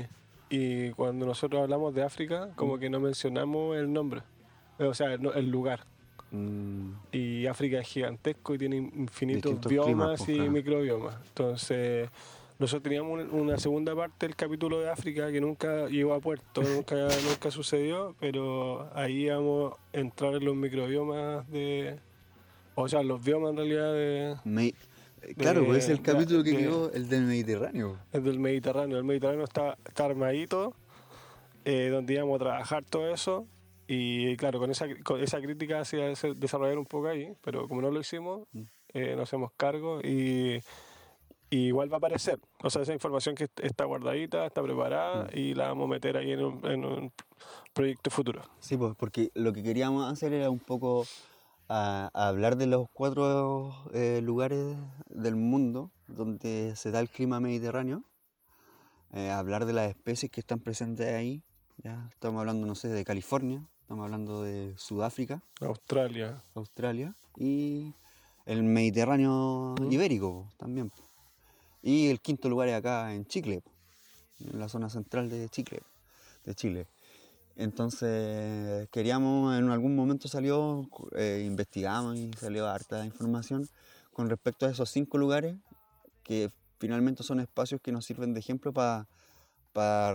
y 0.49 0.91
cuando 0.91 1.25
nosotros 1.25 1.61
hablamos 1.63 1.93
de 1.95 2.03
África, 2.03 2.49
como 2.55 2.77
que 2.77 2.89
no 2.89 2.99
mencionamos 2.99 3.75
el 3.77 3.91
nombre, 3.91 4.21
eh, 4.79 4.85
o 4.85 4.93
sea, 4.93 5.13
el, 5.13 5.25
el 5.35 5.49
lugar. 5.49 5.85
Mm, 6.31 6.91
Y 7.11 7.45
África 7.47 7.79
es 7.79 7.87
gigantesco 7.87 8.53
y 8.53 8.57
tiene 8.57 8.77
infinitos 8.77 9.51
Distintos 9.51 9.69
biomas 9.69 9.87
climas, 9.87 10.17
pues, 10.19 10.29
y 10.29 10.35
claro. 10.35 10.51
microbiomas. 10.51 11.15
Entonces, 11.27 12.09
nosotros 12.61 12.83
teníamos 12.83 13.19
un- 13.19 13.39
una 13.41 13.57
segunda 13.57 13.95
parte 13.95 14.27
del 14.27 14.35
capítulo 14.35 14.79
de 14.79 14.89
África 14.89 15.31
que 15.31 15.41
nunca 15.41 15.87
llegó 15.87 16.13
a 16.13 16.19
puerto, 16.19 16.61
nunca, 16.85 16.95
nunca 17.27 17.51
sucedió, 17.51 18.15
pero 18.19 18.89
ahí 18.95 19.25
íbamos 19.25 19.73
a 19.73 19.97
entrar 19.97 20.35
en 20.35 20.45
los 20.45 20.55
microbiomas 20.55 21.49
de. 21.49 21.99
O 22.75 22.87
sea, 22.87 23.03
los 23.03 23.23
biomas 23.23 23.51
en 23.51 23.57
realidad 23.57 23.93
de, 23.93 24.35
me- 24.45 24.73
claro, 25.37 25.65
pues 25.65 25.83
es 25.85 25.89
el 25.89 25.97
de- 25.97 26.03
capítulo 26.03 26.43
que 26.43 26.51
de- 26.51 26.57
quedó 26.57 26.91
el 26.93 27.09
del 27.09 27.23
Mediterráneo. 27.23 27.97
es 28.13 28.23
del 28.23 28.39
Mediterráneo. 28.39 28.97
El 28.97 29.03
Mediterráneo 29.03 29.43
está, 29.43 29.77
está 29.85 30.05
armadito, 30.05 30.73
eh, 31.65 31.89
donde 31.91 32.13
íbamos 32.13 32.35
a 32.35 32.39
trabajar 32.39 32.83
todo 32.85 33.13
eso. 33.13 33.45
Y 33.87 34.37
claro, 34.37 34.59
con 34.59 34.71
esa, 34.71 34.85
con 35.03 35.21
esa 35.21 35.41
crítica 35.41 35.81
hacía 35.81 36.09
ese- 36.11 36.33
desarrollar 36.35 36.77
un 36.77 36.85
poco 36.85 37.07
ahí, 37.09 37.33
pero 37.43 37.67
como 37.67 37.81
no 37.81 37.91
lo 37.91 37.99
hicimos, 37.99 38.47
Mm. 38.53 38.61
eh, 38.93 39.15
nos 39.17 39.23
hacemos 39.27 39.51
cargo 39.57 39.99
y, 40.01 40.61
y 41.51 41.67
igual 41.67 41.91
va 41.91 41.97
a 41.97 41.99
aparecer. 41.99 42.39
O 42.63 42.69
sea, 42.71 42.81
esa 42.81 42.93
información 42.93 43.35
que 43.35 43.43
est- 43.43 43.59
está 43.59 43.85
guardadita, 43.85 44.45
está 44.47 44.63
preparada 44.63 45.25
Mm. 45.25 45.37
y 45.37 45.53
la 45.53 45.67
vamos 45.67 45.85
a 45.85 45.89
meter 45.89 46.17
ahí 46.17 46.31
en 46.31 46.43
un, 46.43 46.65
en 46.65 46.83
un 46.85 47.11
proyecto 47.73 48.09
futuro. 48.09 48.41
Sí, 48.59 48.75
pues 48.77 48.95
porque 48.95 49.29
lo 49.35 49.53
que 49.53 49.61
queríamos 49.61 50.11
hacer 50.11 50.33
era 50.33 50.49
un 50.49 50.59
poco 50.59 51.05
a- 51.67 52.09
a 52.13 52.27
hablar 52.29 52.55
de 52.57 52.65
los 52.67 52.87
cuatro 52.91 53.73
eh, 53.93 54.21
lugares 54.23 54.75
del 55.07 55.35
mundo 55.35 55.91
donde 56.07 56.73
se 56.75 56.89
da 56.91 56.99
el 56.99 57.09
clima 57.09 57.39
mediterráneo, 57.39 58.03
eh, 59.13 59.29
hablar 59.29 59.65
de 59.65 59.73
las 59.73 59.89
especies 59.89 60.31
que 60.31 60.39
están 60.41 60.59
presentes 60.59 61.07
ahí. 61.13 61.43
Ya 61.77 62.07
estamos 62.11 62.39
hablando, 62.39 62.65
no 62.67 62.75
sé, 62.75 62.87
de 62.89 63.03
California, 63.03 63.61
estamos 63.81 64.03
hablando 64.05 64.41
de 64.43 64.73
Sudáfrica, 64.77 65.41
Australia. 65.61 66.41
Australia 66.55 67.15
y 67.37 67.93
el 68.45 68.63
Mediterráneo 68.63 69.75
Mm. 69.79 69.91
ibérico 69.91 70.31
po, 70.47 70.49
también. 70.57 70.91
Y 71.81 72.09
el 72.09 72.21
quinto 72.21 72.49
lugar 72.49 72.67
es 72.69 72.75
acá 72.75 73.13
en 73.13 73.25
Chile, 73.25 73.61
po, 73.61 73.71
en 74.39 74.59
la 74.59 74.69
zona 74.69 74.89
central 74.89 75.29
de 75.29 75.49
Chile. 75.49 75.81
De 76.45 76.55
Chile. 76.55 76.87
Entonces 77.55 78.87
queríamos, 78.89 79.57
en 79.57 79.69
algún 79.69 79.95
momento 79.95 80.27
salió, 80.27 80.89
eh, 81.15 81.43
investigamos 81.45 82.17
y 82.17 82.31
salió 82.33 82.67
harta 82.67 83.05
información 83.05 83.69
con 84.13 84.29
respecto 84.29 84.65
a 84.65 84.69
esos 84.69 84.89
cinco 84.89 85.17
lugares 85.17 85.57
que 86.23 86.51
finalmente 86.79 87.23
son 87.23 87.39
espacios 87.39 87.81
que 87.81 87.91
nos 87.91 88.05
sirven 88.05 88.33
de 88.33 88.39
ejemplo 88.39 88.73
para 88.73 89.07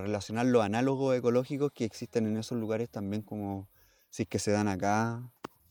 relacionar 0.02 0.46
los 0.46 0.62
análogos 0.64 1.16
ecológicos 1.16 1.72
que 1.72 1.84
existen 1.84 2.26
en 2.26 2.36
esos 2.36 2.58
lugares 2.58 2.88
también 2.88 3.22
como 3.22 3.68
si 4.10 4.22
es 4.22 4.28
que 4.28 4.38
se 4.38 4.50
dan 4.50 4.68
acá, 4.68 5.22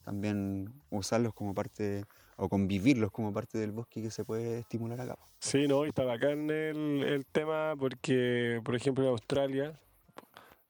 también 0.04 0.72
usarlos 0.92 1.34
como 1.34 1.54
parte 1.54 2.06
o 2.38 2.50
convivirlos 2.50 3.12
como 3.12 3.34
parte 3.34 3.58
del 3.58 3.72
bosque 3.72 4.02
que 4.02 4.12
se 4.12 4.26
puede 4.26 4.60
estimular 4.60 5.00
acá. 5.00 5.18
Sí, 5.40 5.68
no, 5.68 5.86
y 5.86 5.90
está 5.90 6.04
bacán 6.04 6.50
el, 6.50 7.26
tema 7.32 7.76
porque, 7.80 8.62
por 8.64 8.76
ejemplo, 8.76 9.04
en 9.04 9.12
Australia 9.12 9.80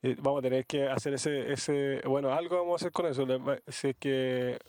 eh, 0.04 0.16
vamos 0.20 0.40
a 0.40 0.42
tener 0.44 0.66
que 0.66 0.88
hacer 0.88 1.14
ese, 1.14 1.52
ese, 1.52 2.02
bueno, 2.06 2.32
algo 2.32 2.58
vamos 2.58 2.74
a 2.74 2.86
hacer 2.86 2.92
con 2.92 3.08
eso, 3.08 3.26
si 3.68 3.90
es 3.90 3.96
que, 3.98 4.60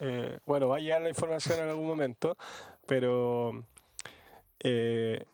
eh, 0.00 0.38
bueno, 0.46 0.68
va 0.68 0.76
a 0.76 0.80
llegar 0.80 1.02
la 1.02 1.08
información 1.08 1.58
en 1.60 1.68
algún 1.68 1.86
momento, 1.86 2.36
pero, 2.86 3.64
eh, 4.60 5.24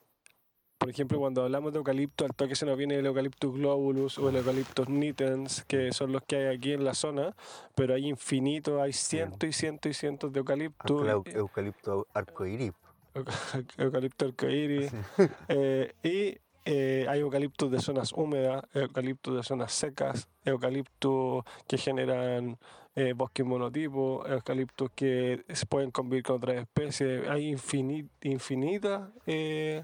por 0.83 0.91
ejemplo, 0.91 1.19
cuando 1.19 1.43
hablamos 1.45 1.73
de 1.73 1.79
eucalipto, 1.79 2.25
al 2.25 2.35
toque 2.35 2.55
se 2.57 2.67
nos 2.67 2.77
viene 2.77 2.97
el 2.97 3.07
Eucalyptus 3.07 3.55
globulus 3.55 4.19
o 4.19 4.29
el 4.29 4.37
Eucalyptus 4.37 4.89
nitens, 4.89 5.65
que 5.65 5.93
son 5.93 6.11
los 6.13 6.23
que 6.25 6.37
hay 6.37 6.57
aquí 6.57 6.73
en 6.73 6.85
la 6.85 6.95
zona, 6.95 7.35
pero 7.75 7.95
hay 7.95 8.09
infinitos, 8.09 8.81
hay 8.81 8.93
cientos 8.93 9.49
y 9.49 9.53
cientos 9.53 9.91
y 9.91 9.95
cientos 9.95 10.33
de 10.33 10.41
eucaliptus. 10.41 11.07
eh, 11.09 11.39
eucalipto 11.39 12.07
arcoíris. 12.13 12.73
Eucalipto 13.79 14.25
arcoíris. 14.27 14.91
Eh, 15.49 15.93
y 16.03 16.39
eh, 16.65 17.07
hay 17.09 17.21
eucaliptos 17.21 17.71
de 17.71 17.81
zonas 17.81 18.13
húmedas, 18.13 18.65
eucaliptos 18.75 19.37
de 19.37 19.43
zonas 19.43 19.73
secas, 19.73 20.29
eucaliptos 20.45 21.45
que 21.67 21.77
generan 21.79 22.57
eh, 22.95 23.13
bosques 23.15 23.45
monotipos, 23.45 24.29
eucaliptos 24.31 24.91
que 24.95 25.45
se 25.49 25.67
pueden 25.67 25.91
convivir 25.91 26.23
con 26.25 26.37
otras 26.37 26.57
especies. 26.57 27.29
Hay 27.29 27.53
infini- 27.53 28.09
infinitas 28.23 29.11
eh, 29.27 29.83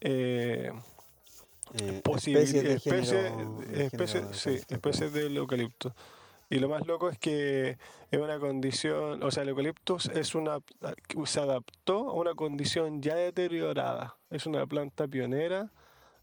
eh, 0.00 0.70
posibil- 2.04 2.36
especies 2.38 2.64
de 2.64 2.74
especies, 2.74 3.32
género- 3.32 3.58
de 3.60 3.86
especies- 3.86 4.12
género 4.12 4.34
sí, 4.34 4.48
eucalipto. 4.50 4.74
especies 4.74 5.12
del 5.12 5.36
eucalipto. 5.36 5.94
Y 6.48 6.60
lo 6.60 6.68
más 6.68 6.86
loco 6.86 7.08
es 7.10 7.18
que 7.18 7.76
es 8.10 8.20
una 8.20 8.38
condición, 8.38 9.20
o 9.22 9.30
sea, 9.32 9.42
el 9.42 9.48
eucaliptus 9.48 10.06
es 10.06 10.36
una, 10.36 10.58
se 11.24 11.40
adaptó 11.40 12.10
a 12.10 12.12
una 12.12 12.34
condición 12.34 13.02
ya 13.02 13.16
deteriorada. 13.16 14.16
Es 14.30 14.46
una 14.46 14.64
planta 14.66 15.08
pionera 15.08 15.72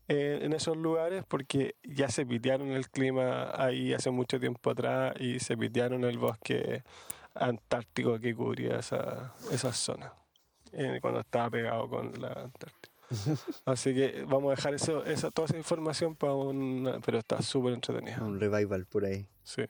eh, 0.08 0.40
en 0.42 0.54
esos 0.54 0.78
lugares 0.78 1.26
porque 1.28 1.76
ya 1.84 2.08
se 2.10 2.26
pitearon 2.26 2.70
el 2.72 2.90
clima 2.90 3.52
ahí 3.56 3.94
hace 3.94 4.12
mucho 4.12 4.40
tiempo 4.40 4.70
atrás 4.70 5.14
y 5.20 5.40
se 5.42 5.58
pitearon 5.58 6.06
el 6.06 6.18
bosque 6.18 6.84
antártico 7.36 8.18
que 8.20 8.34
cubría 8.36 8.78
esa, 8.80 9.34
esa 9.52 9.74
zona 9.74 10.14
eh, 10.72 11.00
cuando 11.02 11.20
estaba 11.22 11.50
pegado 11.50 11.90
con 11.90 12.14
la 12.22 12.28
Antártida. 12.30 12.93
Así 13.66 13.94
que 13.94 14.26
vamos 14.28 14.52
a 14.52 14.56
dejar 14.56 14.74
eso, 14.74 15.04
esa, 15.06 15.32
toda 15.32 15.48
esa 15.48 15.58
información 15.58 16.16
para 16.16 16.34
un... 16.34 17.00
Pero 17.06 17.20
está 17.20 17.42
súper 17.42 17.74
entretenida. 17.74 18.24
Un 18.24 18.40
revival 18.40 18.86
por 18.86 19.06
ahí. 19.06 19.28
Sí. 19.44 19.64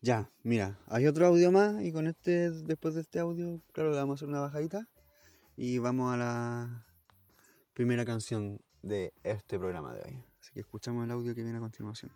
Ya, 0.00 0.28
mira, 0.42 0.78
hay 0.88 1.06
otro 1.06 1.26
audio 1.26 1.52
más 1.52 1.80
y 1.82 1.92
con 1.92 2.08
este, 2.08 2.50
después 2.50 2.94
de 2.94 3.02
este 3.02 3.20
audio, 3.20 3.60
claro, 3.72 3.90
le 3.90 3.96
vamos 3.96 4.14
a 4.14 4.16
hacer 4.16 4.28
una 4.28 4.40
bajadita 4.40 4.88
y 5.56 5.78
vamos 5.78 6.12
a 6.12 6.16
la 6.16 6.84
primera 7.72 8.04
canción 8.04 8.60
de 8.82 9.12
este 9.22 9.58
programa 9.58 9.94
de 9.94 10.02
hoy. 10.02 10.24
Así 10.40 10.52
que 10.52 10.60
escuchamos 10.60 11.04
el 11.04 11.10
audio 11.12 11.34
que 11.36 11.44
viene 11.44 11.58
a 11.58 11.60
continuación. 11.60 12.10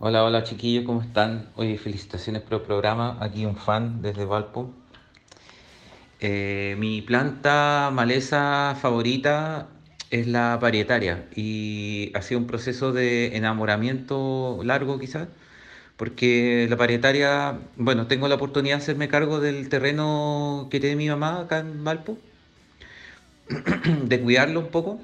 Hola, 0.00 0.22
hola 0.22 0.44
chiquillos, 0.44 0.84
¿cómo 0.84 1.00
están? 1.00 1.50
Oye, 1.56 1.78
felicitaciones 1.78 2.42
por 2.42 2.60
el 2.60 2.62
programa. 2.62 3.16
Aquí 3.20 3.46
un 3.46 3.56
fan 3.56 4.02
desde 4.02 4.26
Valpo. 4.26 4.72
Eh, 6.20 6.74
mi 6.78 7.00
planta 7.02 7.90
maleza 7.92 8.74
favorita 8.80 9.68
es 10.10 10.26
la 10.26 10.58
parietaria 10.60 11.28
y 11.36 12.10
ha 12.14 12.22
sido 12.22 12.40
un 12.40 12.46
proceso 12.46 12.92
de 12.92 13.36
enamoramiento 13.36 14.60
largo 14.64 14.98
quizás, 14.98 15.28
porque 15.96 16.66
la 16.70 16.76
parietaria, 16.76 17.60
bueno, 17.76 18.06
tengo 18.08 18.28
la 18.28 18.36
oportunidad 18.36 18.78
de 18.78 18.82
hacerme 18.82 19.08
cargo 19.08 19.40
del 19.40 19.68
terreno 19.68 20.68
que 20.70 20.80
tiene 20.80 20.96
mi 20.96 21.08
mamá 21.08 21.40
acá 21.42 21.60
en 21.60 21.84
Valpo, 21.84 22.18
de 24.04 24.20
cuidarlo 24.20 24.60
un 24.60 24.68
poco 24.68 25.00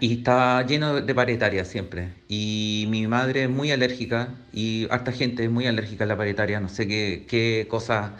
y 0.00 0.18
está 0.18 0.64
lleno 0.66 1.00
de 1.00 1.14
parietarias 1.14 1.68
siempre. 1.68 2.14
Y 2.28 2.86
mi 2.90 3.06
madre 3.06 3.44
es 3.44 3.50
muy 3.50 3.72
alérgica 3.72 4.34
y 4.52 4.86
harta 4.90 5.12
gente 5.12 5.44
es 5.44 5.50
muy 5.50 5.66
alérgica 5.66 6.04
a 6.04 6.06
la 6.06 6.16
parietaria, 6.16 6.60
no 6.60 6.68
sé 6.68 6.86
qué, 6.88 7.26
qué 7.28 7.66
cosas 7.68 8.12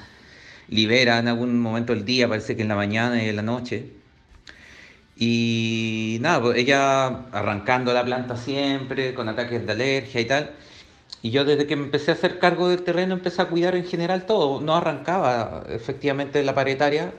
libera 0.71 1.19
en 1.19 1.29
algún 1.29 1.59
momento 1.59 1.93
del 1.95 2.05
día, 2.05 2.29
parece 2.29 2.57
que 2.57 2.63
en 2.63 2.69
la 2.69 2.77
mañana 2.77 3.23
y 3.23 3.29
en 3.29 3.37
la 3.37 3.43
noche. 3.43 3.91
Y 5.17 6.19
nada, 6.23 6.41
pues 6.41 6.59
ella 6.59 7.07
arrancando 7.33 7.93
la 7.93 8.05
planta 8.05 8.37
siempre, 8.37 9.13
con 9.15 9.29
ataques 9.29 9.67
de 9.67 9.73
alergia 9.73 10.21
y 10.21 10.25
tal. 10.25 10.51
Y 11.23 11.31
yo 11.31 11.45
desde 11.45 11.67
que 11.67 11.77
me 11.77 11.85
empecé 11.85 12.13
a 12.13 12.15
hacer 12.15 12.39
cargo 12.39 12.69
del 12.71 12.83
terreno 12.83 13.15
empecé 13.15 13.43
a 13.43 13.47
cuidar 13.47 13.75
en 13.77 13.85
general 13.85 14.25
todo. 14.27 14.61
No 14.63 14.75
arrancaba 14.77 15.65
efectivamente 15.69 16.43
la 16.43 16.55
paretaria, 16.55 17.13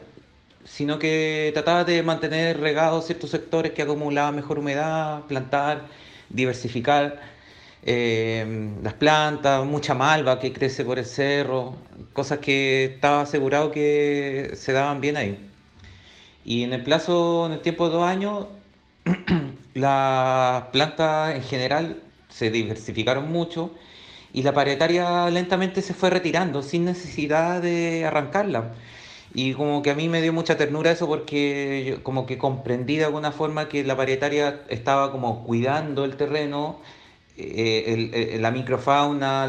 sino 0.66 0.97
que 0.99 1.52
trataba 1.54 1.84
de 1.84 2.02
mantener 2.04 2.60
regados 2.60 3.06
ciertos 3.06 3.30
sectores 3.30 3.74
que 3.74 3.84
acumulaban 3.84 4.36
mejor 4.36 4.60
humedad, 4.60 5.22
plantar, 5.28 5.84
diversificar 6.30 7.20
eh, 7.84 8.72
las 8.84 8.94
plantas, 8.94 9.66
mucha 9.66 9.94
malva 9.96 10.40
que 10.40 10.54
crece 10.54 10.86
por 10.86 11.00
el 11.00 11.06
cerro, 11.06 11.76
cosas 12.14 12.40
que 12.40 12.86
estaba 12.86 13.22
asegurado 13.22 13.72
que 13.72 14.52
se 14.56 14.72
daban 14.74 15.02
bien 15.02 15.18
ahí. 15.18 15.50
Y 16.46 16.64
en 16.64 16.74
el 16.74 16.84
plazo, 16.84 17.46
en 17.48 17.54
el 17.54 17.62
tiempo 17.62 17.88
de 17.88 17.96
dos 17.96 18.04
años, 18.04 18.48
las 19.74 20.64
plantas 20.68 21.36
en 21.36 21.44
general 21.44 22.02
se 22.30 22.50
diversificaron 22.52 23.32
mucho 23.32 23.72
y 24.34 24.44
la 24.44 24.54
paretaria 24.54 25.30
lentamente 25.30 25.82
se 25.82 25.94
fue 25.94 26.10
retirando 26.10 26.64
sin 26.64 26.86
necesidad 26.86 27.62
de 27.62 28.06
arrancarla. 28.06 28.74
Y 29.34 29.54
como 29.54 29.82
que 29.82 29.92
a 29.92 29.96
mí 29.96 30.10
me 30.10 30.22
dio 30.22 30.34
mucha 30.34 30.58
ternura 30.58 30.92
eso 30.92 31.08
porque 31.08 31.86
yo 31.88 32.04
como 32.04 32.26
que 32.26 32.38
comprendí 32.38 32.98
de 32.98 33.06
alguna 33.06 33.32
forma 33.32 33.70
que 33.70 33.84
la 33.84 33.96
parietaria 33.96 34.62
estaba 34.70 35.12
como 35.12 35.44
cuidando 35.46 36.06
el 36.06 36.18
terreno, 36.18 36.80
el- 37.38 38.14
el- 38.14 38.42
la 38.42 38.52
microfauna, 38.52 39.48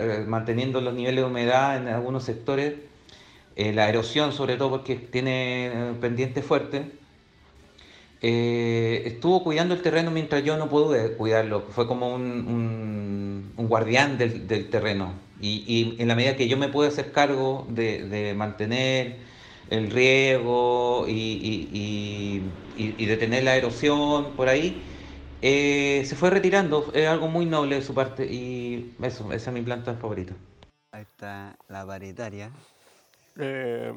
eh, 0.00 0.24
manteniendo 0.26 0.80
los 0.80 0.94
niveles 0.94 1.22
de 1.24 1.30
humedad 1.30 1.76
en 1.76 1.88
algunos 1.88 2.24
sectores, 2.24 2.74
eh, 3.56 3.72
la 3.72 3.88
erosión 3.88 4.32
sobre 4.32 4.56
todo 4.56 4.70
porque 4.70 4.96
tiene 4.96 5.66
eh, 5.66 5.92
pendiente 6.00 6.42
fuerte. 6.42 6.92
Eh, 8.22 9.02
estuvo 9.06 9.42
cuidando 9.44 9.74
el 9.74 9.82
terreno 9.82 10.10
mientras 10.10 10.44
yo 10.44 10.56
no 10.56 10.68
pude 10.68 11.12
cuidarlo. 11.16 11.62
Fue 11.70 11.86
como 11.86 12.14
un, 12.14 13.52
guardián 13.56 14.18
del, 14.18 14.46
terreno. 14.70 15.14
Y, 15.40 15.96
en 15.98 16.08
la 16.08 16.14
medida 16.14 16.36
que 16.36 16.48
yo 16.48 16.56
me 16.56 16.68
pude 16.68 16.88
hacer 16.88 17.12
cargo 17.12 17.66
de, 17.68 18.34
mantener 18.36 19.18
el 19.70 19.90
riego 19.90 21.06
y 21.08 22.40
detener 23.06 23.44
la 23.44 23.56
erosión 23.56 24.36
por 24.36 24.48
ahí, 24.48 24.82
eh, 25.42 26.04
se 26.06 26.16
fue 26.16 26.30
retirando. 26.30 26.90
Es 26.92 27.08
algo 27.08 27.28
muy 27.28 27.46
noble 27.46 27.76
de 27.76 27.82
su 27.82 27.94
parte. 27.94 28.26
Y 28.26 28.96
eso, 29.02 29.32
esa 29.32 29.50
es 29.50 29.54
mi 29.54 29.62
planta 29.62 29.94
favorita. 29.94 30.34
Ahí 30.92 31.02
está 31.02 31.56
la 31.68 31.86
parietaria. 31.86 32.50
Eh, 33.36 33.92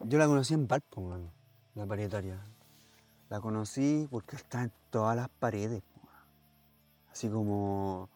Yo 0.00 0.18
la 0.18 0.26
conocí 0.26 0.54
en 0.54 0.66
Valpo, 0.66 1.00
mano, 1.02 1.30
la 1.74 1.86
parietaria. 1.86 2.38
La 3.28 3.40
conocí 3.40 4.06
porque 4.10 4.36
está 4.36 4.62
en 4.62 4.72
todas 4.90 5.16
las 5.16 5.28
paredes. 5.28 5.82
Así 7.10 7.28
como 7.28 8.08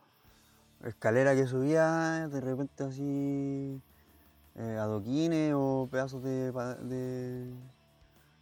escalera 0.84 1.34
que 1.34 1.46
subía, 1.46 2.28
de 2.28 2.40
repente 2.40 2.84
así 2.84 3.80
eh, 4.56 4.76
adoquines 4.78 5.52
o 5.54 5.88
pedazos 5.90 6.22
de, 6.22 6.52
de, 6.52 7.50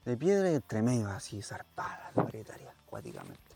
de 0.04 0.16
piedra 0.16 0.50
y 0.50 0.54
entre 0.56 0.82
medio 0.82 1.08
así 1.08 1.42
zarpada 1.42 2.10
la 2.14 2.24
parietaria, 2.24 2.72
acuáticamente. 2.86 3.47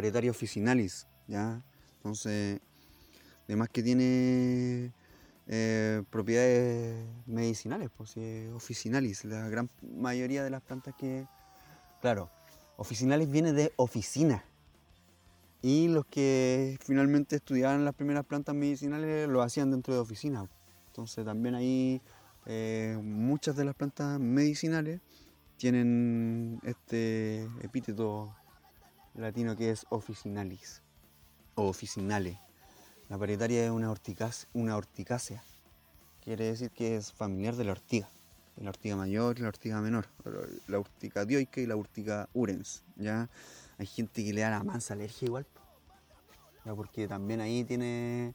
Parietaria 0.00 0.30
officinalis, 0.30 1.06
¿ya? 1.28 1.62
Entonces, 1.98 2.58
además 3.44 3.68
que 3.68 3.82
tiene 3.82 4.94
eh, 5.46 6.02
propiedades 6.08 7.04
medicinales, 7.26 7.90
pues 7.94 8.12
sí, 8.12 8.46
officinalis, 8.54 9.26
la 9.26 9.46
gran 9.50 9.68
mayoría 9.82 10.42
de 10.42 10.48
las 10.48 10.62
plantas 10.62 10.94
que, 10.96 11.26
claro, 12.00 12.30
officinalis 12.78 13.30
viene 13.30 13.52
de 13.52 13.74
oficina. 13.76 14.42
Y 15.60 15.88
los 15.88 16.06
que 16.06 16.78
finalmente 16.82 17.36
estudiaban 17.36 17.84
las 17.84 17.94
primeras 17.94 18.24
plantas 18.24 18.54
medicinales 18.54 19.28
lo 19.28 19.42
hacían 19.42 19.70
dentro 19.70 19.92
de 19.92 20.00
oficina. 20.00 20.48
Entonces 20.86 21.26
también 21.26 21.56
ahí 21.56 22.00
eh, 22.46 22.98
muchas 23.02 23.54
de 23.54 23.66
las 23.66 23.74
plantas 23.74 24.18
medicinales 24.18 25.02
tienen 25.58 26.58
este 26.62 27.42
epíteto 27.60 28.34
latino 29.14 29.56
que 29.56 29.70
es 29.70 29.86
officinalis 29.90 30.82
o 31.54 31.68
officinale. 31.68 32.40
La 33.08 33.18
parietaria 33.18 33.64
es 33.64 33.70
una, 33.70 33.90
orticácea, 33.90 34.48
una 34.52 34.76
horticácea. 34.76 35.42
Quiere 36.22 36.44
decir 36.44 36.70
que 36.70 36.96
es 36.96 37.12
familiar 37.12 37.56
de 37.56 37.64
la 37.64 37.72
ortiga. 37.72 38.08
La 38.56 38.70
ortiga 38.70 38.94
mayor 38.94 39.38
y 39.38 39.42
la 39.42 39.48
ortiga 39.48 39.80
menor. 39.80 40.06
La 40.68 40.78
urtica 40.78 41.24
dioica 41.24 41.60
y 41.60 41.66
la 41.66 41.76
urtica 41.76 42.28
urens. 42.34 42.84
¿ya? 42.96 43.28
Hay 43.78 43.86
gente 43.86 44.24
que 44.24 44.32
le 44.32 44.42
da 44.42 44.50
la 44.50 44.62
mansa 44.62 44.94
alergia 44.94 45.26
igual. 45.26 45.46
¿ya? 46.64 46.74
Porque 46.74 47.08
también 47.08 47.40
ahí 47.40 47.64
tiene 47.64 48.34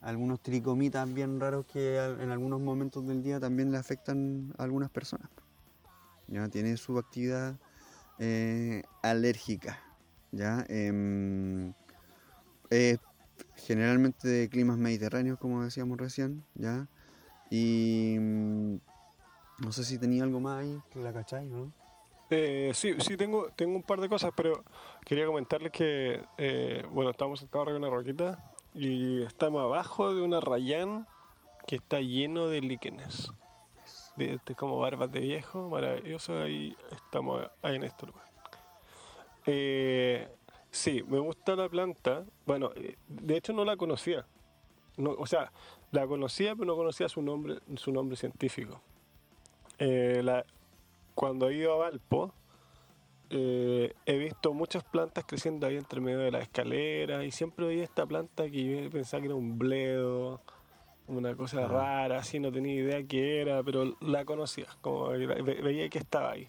algunos 0.00 0.40
tricomitas 0.40 1.12
bien 1.12 1.40
raros 1.40 1.66
que 1.66 1.96
en 1.96 2.30
algunos 2.30 2.60
momentos 2.60 3.06
del 3.06 3.22
día 3.22 3.38
también 3.38 3.70
le 3.70 3.78
afectan 3.78 4.52
a 4.58 4.64
algunas 4.64 4.90
personas. 4.90 5.30
Ya 6.26 6.48
tiene 6.48 6.76
su 6.76 6.98
actividad 6.98 7.56
eh, 8.18 8.82
alérgica. 9.02 9.78
¿Ya? 10.32 10.64
Em, 10.68 11.72
es 12.70 12.98
generalmente 13.56 14.28
de 14.28 14.48
climas 14.48 14.78
mediterráneos, 14.78 15.38
como 15.38 15.62
decíamos 15.62 15.98
recién, 15.98 16.44
¿ya? 16.54 16.88
Y 17.50 18.16
mm, 18.18 18.76
no 19.58 19.72
sé 19.72 19.84
si 19.84 19.98
tenía 19.98 20.24
algo 20.24 20.40
más 20.40 20.60
ahí, 20.60 20.80
que 20.92 21.00
la 21.00 21.12
cacháis, 21.12 21.50
¿no? 21.50 21.72
Eh, 22.30 22.70
sí, 22.74 22.94
sí, 23.00 23.16
tengo, 23.16 23.48
tengo 23.56 23.74
un 23.74 23.82
par 23.82 24.00
de 24.00 24.08
cosas, 24.08 24.30
pero 24.36 24.62
quería 25.04 25.26
comentarles 25.26 25.72
que, 25.72 26.22
eh, 26.38 26.84
bueno, 26.92 27.10
estamos 27.10 27.40
sentados 27.40 27.66
arriba 27.66 27.80
de 27.80 27.86
una 27.86 27.96
roquita 27.96 28.52
y 28.72 29.22
estamos 29.22 29.62
abajo 29.62 30.14
de 30.14 30.22
una 30.22 30.40
rayán 30.40 31.08
que 31.66 31.76
está 31.76 32.00
lleno 32.00 32.46
de 32.46 32.60
líquenes. 32.60 33.32
De, 34.16 34.38
de 34.44 34.54
como 34.54 34.78
barbas 34.78 35.10
de 35.10 35.20
viejo, 35.20 35.68
maravilloso, 35.70 36.40
ahí 36.40 36.76
estamos 36.90 37.46
ahí 37.62 37.76
en 37.76 37.84
este 37.84 38.06
lugar. 38.06 38.29
Eh, 39.46 40.28
sí, 40.70 41.02
me 41.08 41.18
gusta 41.18 41.56
la 41.56 41.68
planta. 41.68 42.24
Bueno, 42.46 42.70
eh, 42.76 42.96
de 43.08 43.36
hecho 43.36 43.52
no 43.52 43.64
la 43.64 43.76
conocía. 43.76 44.26
No, 44.96 45.12
o 45.12 45.26
sea, 45.26 45.52
la 45.92 46.06
conocía, 46.06 46.54
pero 46.54 46.66
no 46.66 46.76
conocía 46.76 47.08
su 47.08 47.22
nombre, 47.22 47.58
su 47.76 47.92
nombre 47.92 48.16
científico. 48.16 48.80
Eh, 49.78 50.20
la, 50.22 50.44
cuando 51.14 51.48
he 51.48 51.54
ido 51.54 51.72
a 51.72 51.76
Valpo, 51.78 52.34
eh, 53.30 53.94
he 54.06 54.18
visto 54.18 54.52
muchas 54.52 54.84
plantas 54.84 55.24
creciendo 55.26 55.66
ahí 55.66 55.76
entre 55.76 56.00
medio 56.00 56.18
de 56.18 56.30
la 56.32 56.40
escalera 56.40 57.24
y 57.24 57.30
siempre 57.30 57.66
veía 57.66 57.84
esta 57.84 58.04
planta 58.04 58.50
que 58.50 58.82
yo 58.84 58.90
pensaba 58.90 59.20
que 59.20 59.26
era 59.26 59.36
un 59.36 59.58
bledo, 59.58 60.40
una 61.06 61.34
cosa 61.36 61.64
Ah. 61.64 61.68
rara, 61.68 62.18
así 62.18 62.38
no 62.40 62.52
tenía 62.52 62.74
idea 62.74 63.02
qué 63.04 63.40
era, 63.40 63.62
pero 63.62 63.96
la 64.00 64.24
conocía, 64.24 64.66
como 64.80 65.08
veía 65.08 65.88
que 65.88 65.98
estaba 65.98 66.32
ahí. 66.32 66.48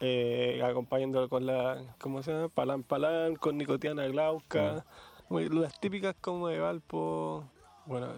Eh, 0.00 0.60
acompañándolo 0.62 1.28
con 1.28 1.46
la, 1.46 1.94
¿cómo 2.00 2.22
se 2.22 2.32
llama? 2.32 2.48
Palán 2.48 2.82
Palán, 2.82 3.36
con 3.36 3.56
Nicotiana 3.56 4.04
Glauca, 4.06 4.84
las 5.30 5.80
típicas 5.80 6.16
como 6.20 6.48
de 6.48 6.58
Valpo, 6.58 7.44
bueno, 7.86 8.08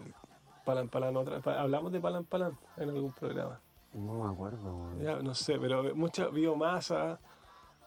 Palán 0.64 0.88
Palán, 0.88 1.16
otra, 1.16 1.40
hablamos 1.60 1.92
de 1.92 2.00
Palán 2.00 2.24
Palán 2.24 2.58
en 2.76 2.88
algún 2.88 3.12
programa. 3.12 3.60
No 3.92 4.24
me 4.24 4.32
acuerdo. 4.32 4.90
Ya, 5.00 5.16
no 5.16 5.34
sé, 5.34 5.58
pero 5.58 5.94
mucha 5.94 6.28
biomasa, 6.28 7.20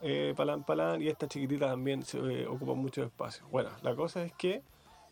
eh, 0.01 0.33
palán, 0.35 0.63
palán, 0.63 1.01
y 1.01 1.07
esta 1.07 1.27
chiquitita 1.27 1.67
también 1.67 2.03
se 2.03 2.19
eh, 2.19 2.47
ocupa 2.47 2.73
mucho 2.73 3.03
espacio. 3.03 3.45
Bueno, 3.51 3.69
la 3.81 3.95
cosa 3.95 4.23
es 4.23 4.33
que 4.33 4.63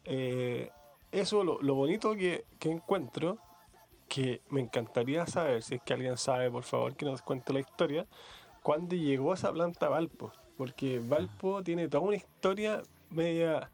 eh, 0.05 0.71
eso, 1.11 1.43
lo, 1.43 1.61
lo 1.61 1.75
bonito 1.75 2.15
que, 2.15 2.45
que 2.57 2.71
encuentro, 2.71 3.37
que 4.07 4.41
me 4.49 4.61
encantaría 4.61 5.27
saber, 5.27 5.61
si 5.61 5.75
es 5.75 5.81
que 5.81 5.93
alguien 5.93 6.15
sabe, 6.17 6.49
por 6.49 6.63
favor, 6.63 6.95
que 6.95 7.05
nos 7.05 7.21
cuente 7.21 7.51
la 7.53 7.59
historia, 7.59 8.07
cuándo 8.67 8.97
llegó 8.97 9.33
esa 9.33 9.53
planta 9.53 9.85
a 9.85 9.89
Valpo. 9.89 10.33
Porque 10.57 10.99
Valpo 10.99 11.63
tiene 11.63 11.87
toda 11.87 12.03
una 12.03 12.17
historia 12.17 12.83
media 13.09 13.71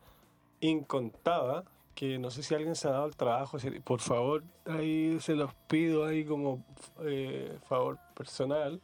incontada, 0.59 1.63
que 1.95 2.19
no 2.19 2.29
sé 2.29 2.43
si 2.43 2.53
alguien 2.53 2.75
se 2.75 2.87
ha 2.87 2.91
dado 2.91 3.07
el 3.07 3.15
trabajo, 3.15 3.57
por 3.83 4.01
favor, 4.01 4.43
ahí 4.67 5.17
se 5.19 5.33
los 5.33 5.51
pido 5.67 6.05
ahí 6.05 6.23
como 6.23 6.63
eh, 6.99 7.57
favor 7.67 7.97
personal, 8.13 8.81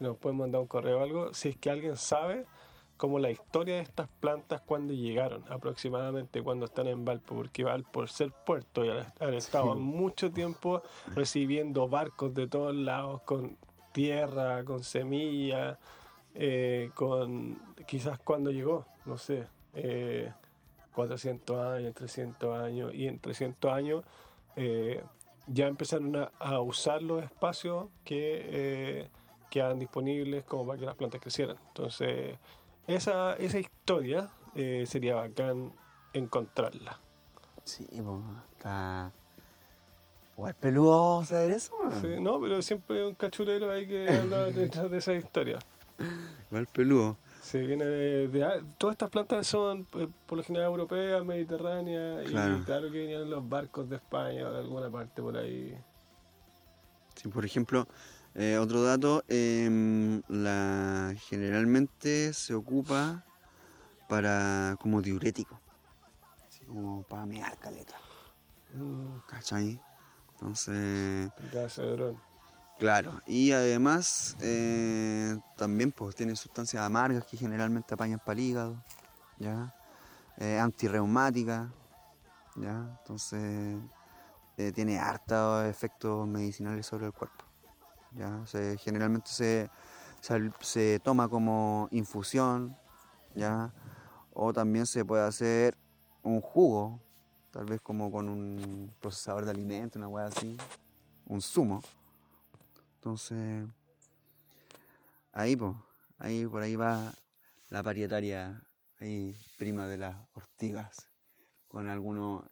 nos 0.00 0.16
pueden 0.16 0.38
mandar 0.38 0.62
un 0.62 0.66
correo 0.66 0.98
o 0.98 1.02
algo, 1.04 1.32
si 1.32 1.50
es 1.50 1.56
que 1.56 1.70
alguien 1.70 1.96
sabe 1.96 2.44
como 2.96 3.20
la 3.20 3.30
historia 3.30 3.76
de 3.76 3.82
estas 3.82 4.08
plantas 4.08 4.62
cuando 4.62 4.94
llegaron, 4.94 5.44
aproximadamente 5.48 6.42
cuando 6.42 6.66
están 6.66 6.88
en 6.88 7.04
Valpo, 7.04 7.36
porque 7.36 7.62
Valpo, 7.62 7.92
por 7.92 8.08
ser 8.08 8.32
puerto, 8.44 8.84
ya 8.84 9.14
han 9.20 9.34
estado 9.34 9.76
mucho 9.76 10.32
tiempo 10.32 10.82
recibiendo 11.14 11.86
barcos 11.88 12.34
de 12.34 12.48
todos 12.48 12.74
lados 12.74 13.22
con 13.22 13.56
tierra, 13.92 14.64
con 14.64 14.82
semillas, 14.82 15.78
eh, 16.34 16.90
con 16.94 17.58
quizás 17.86 18.18
cuando 18.18 18.50
llegó, 18.50 18.86
no 19.04 19.18
sé, 19.18 19.46
eh, 19.74 20.32
400 20.94 21.66
años, 21.66 21.94
300 21.94 22.58
años, 22.58 22.94
y 22.94 23.06
en 23.06 23.18
300 23.18 23.72
años 23.72 24.04
eh, 24.56 25.02
ya 25.46 25.66
empezaron 25.66 26.28
a, 26.38 26.60
usar 26.60 27.02
los 27.02 27.22
espacios 27.24 27.88
que 28.04 28.42
eh, 28.44 29.08
quedan 29.50 29.78
disponibles 29.78 30.44
como 30.44 30.66
para 30.66 30.78
que 30.78 30.86
las 30.86 30.94
plantas 30.94 31.20
crecieran. 31.20 31.56
Entonces, 31.68 32.38
esa, 32.86 33.34
esa 33.36 33.58
historia 33.58 34.30
sería 34.84 35.14
bacán 35.14 35.72
encontrarla. 36.12 37.00
Sí, 37.64 37.86
pues, 37.90 38.20
está. 38.52 39.12
Igual 40.42 40.54
peludo 40.56 41.24
saber 41.24 41.52
eso, 41.52 41.72
man. 41.84 42.02
Sí, 42.02 42.20
no, 42.20 42.40
pero 42.40 42.60
siempre 42.62 42.98
hay 42.98 43.06
un 43.06 43.14
cachurero 43.14 43.70
ahí 43.70 43.86
que 43.86 44.08
anda 44.18 44.46
detrás 44.46 44.90
de 44.90 44.98
esa 44.98 45.14
historia. 45.14 45.60
Igual 46.50 46.66
peludo. 46.66 47.16
Sí, 47.44 47.58
viene 47.58 47.84
de, 47.84 48.26
de- 48.26 48.64
todas 48.76 48.94
estas 48.94 49.08
plantas 49.10 49.46
son 49.46 49.86
eh, 49.94 50.08
por 50.26 50.38
lo 50.38 50.42
general 50.42 50.66
europeas, 50.70 51.24
mediterráneas, 51.24 52.28
Claro. 52.28 52.56
y 52.58 52.62
claro 52.62 52.90
que 52.90 52.98
venían 52.98 53.22
en 53.22 53.30
los 53.30 53.48
barcos 53.48 53.88
de 53.88 53.96
España 53.96 54.48
o 54.48 54.52
de 54.52 54.58
alguna 54.58 54.90
parte 54.90 55.22
por 55.22 55.36
ahí. 55.36 55.76
Sí, 57.14 57.28
por 57.28 57.44
ejemplo, 57.44 57.86
eh, 58.34 58.58
otro 58.58 58.82
dato, 58.82 59.22
em, 59.28 60.22
la, 60.26 61.14
generalmente 61.28 62.32
se 62.32 62.52
ocupa 62.54 63.22
para 64.08 64.76
como 64.80 65.00
diurético, 65.02 65.60
como 66.66 67.04
para 67.04 67.26
mear 67.26 67.56
caleta, 67.58 67.94
Mm, 68.74 69.18
¿cachai? 69.28 69.78
Entonces, 70.42 71.30
claro, 72.80 73.20
y 73.26 73.52
además 73.52 74.36
eh, 74.40 75.38
también 75.56 75.92
pues 75.92 76.16
tiene 76.16 76.34
sustancias 76.34 76.82
amargas 76.82 77.24
que 77.24 77.36
generalmente 77.36 77.94
apañan 77.94 78.18
para 78.18 78.32
el 78.32 78.40
hígado, 78.40 78.76
¿ya? 79.38 79.72
Eh, 80.38 80.58
antirreumática, 80.58 81.68
¿ya? 82.56 82.84
Entonces 83.02 83.78
eh, 84.56 84.72
tiene 84.74 84.98
hartos 84.98 85.64
efectos 85.66 86.26
medicinales 86.26 86.86
sobre 86.86 87.06
el 87.06 87.12
cuerpo. 87.12 87.44
¿ya? 88.16 88.44
Se- 88.46 88.76
generalmente 88.78 89.30
se, 89.30 89.70
se, 90.20 90.50
se 90.60 90.98
toma 91.04 91.28
como 91.28 91.86
infusión, 91.92 92.74
¿ya? 93.36 93.72
o 94.34 94.52
también 94.52 94.86
se 94.86 95.04
puede 95.04 95.22
hacer 95.24 95.76
un 96.24 96.40
jugo, 96.40 96.98
tal 97.52 97.66
vez 97.66 97.80
como 97.82 98.10
con 98.10 98.28
un 98.28 98.92
procesador 99.00 99.44
de 99.44 99.52
alimentos, 99.52 99.96
una 99.96 100.08
hueá 100.08 100.26
así, 100.26 100.56
un 101.26 101.40
zumo. 101.40 101.82
Entonces, 102.96 103.66
ahí, 105.32 105.54
po, 105.54 105.84
ahí 106.18 106.46
por 106.46 106.62
ahí 106.62 106.76
va 106.76 107.12
la 107.68 107.82
parietaria, 107.82 108.62
ahí 108.98 109.36
prima 109.58 109.86
de 109.86 109.98
las 109.98 110.16
ortigas. 110.32 111.08
Con 111.68 111.88
algunos, 111.88 112.44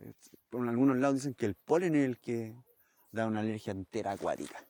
por 0.50 0.68
algunos 0.68 0.96
lados 0.98 1.16
dicen 1.16 1.34
que 1.34 1.46
el 1.46 1.54
polen 1.54 1.94
es 1.94 2.04
el 2.06 2.18
que 2.18 2.54
da 3.10 3.26
una 3.26 3.40
alergia 3.40 3.72
entera 3.72 4.12
acuática. 4.12 4.64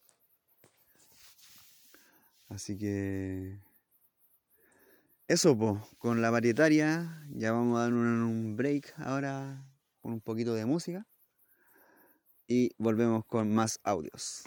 Así 2.48 2.76
que 2.78 3.58
eso, 5.26 5.56
pues, 5.56 5.80
con 5.98 6.22
la 6.22 6.30
varietaria 6.30 7.24
ya 7.30 7.52
vamos 7.52 7.78
a 7.78 7.82
dar 7.82 7.92
un 7.92 8.56
break 8.56 8.94
ahora 8.98 9.64
con 10.00 10.12
un 10.12 10.20
poquito 10.20 10.54
de 10.54 10.66
música 10.66 11.06
y 12.46 12.70
volvemos 12.78 13.24
con 13.26 13.54
más 13.54 13.78
audios. 13.84 14.44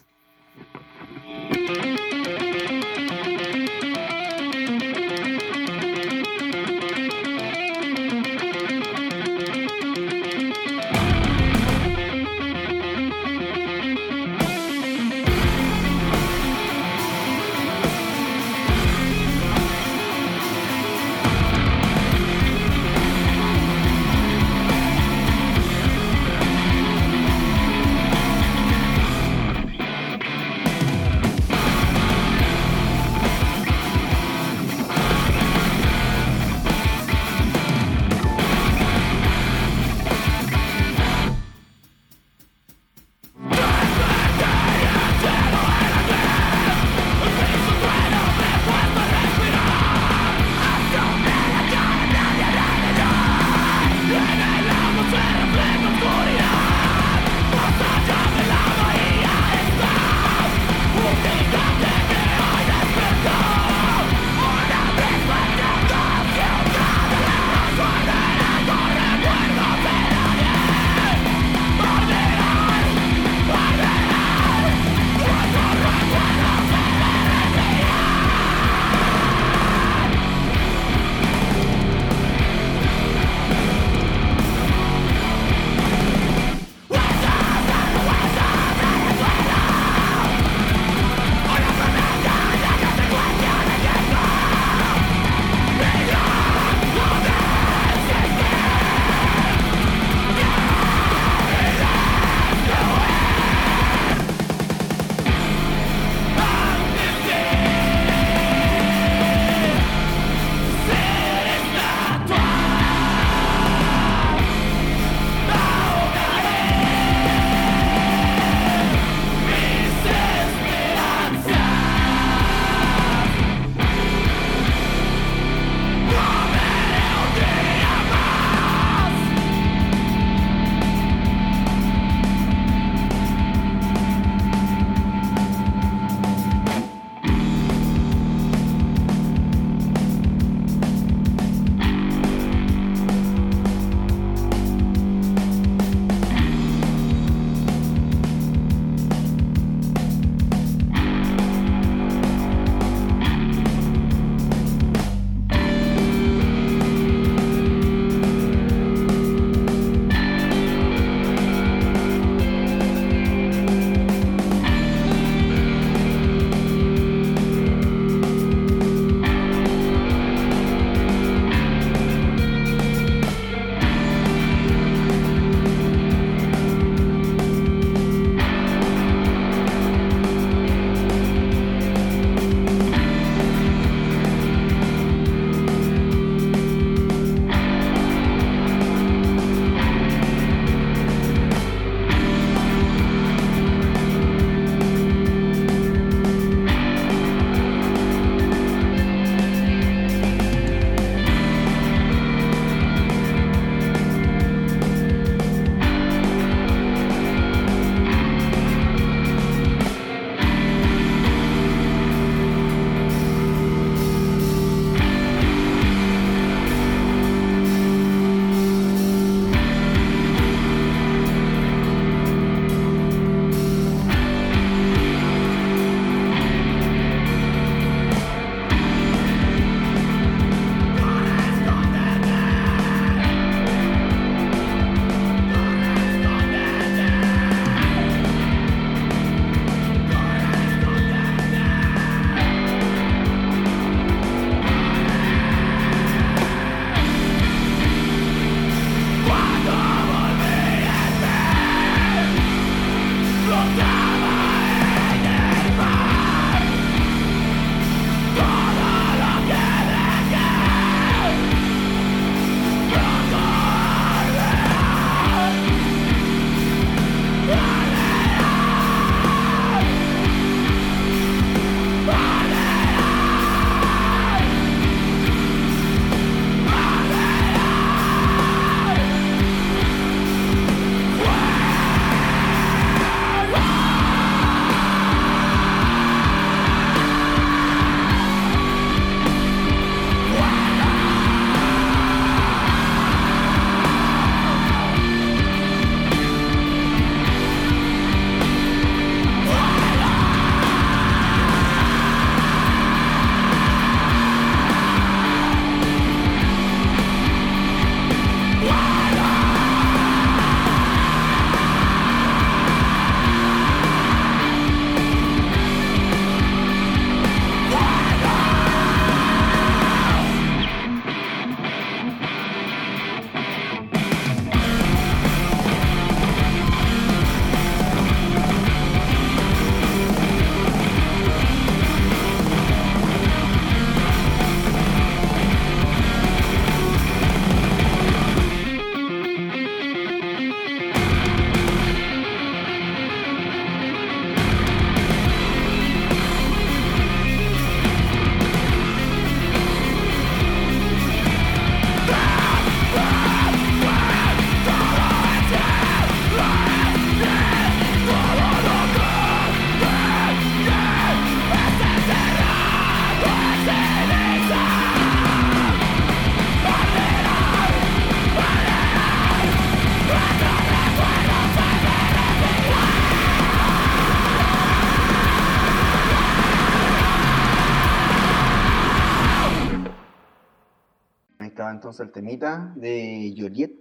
Entonces 381.94 382.08
el 382.08 382.12
temita 382.12 382.74
de 382.76 383.36
Joliet. 383.38 383.72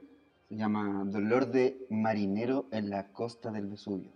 Se 0.51 0.57
llama 0.57 1.03
Dolor 1.07 1.51
de 1.51 1.87
Marinero 1.89 2.67
en 2.71 2.91
la 2.91 3.11
costa 3.11 3.51
del 3.51 3.67
Vesubio. 3.67 4.11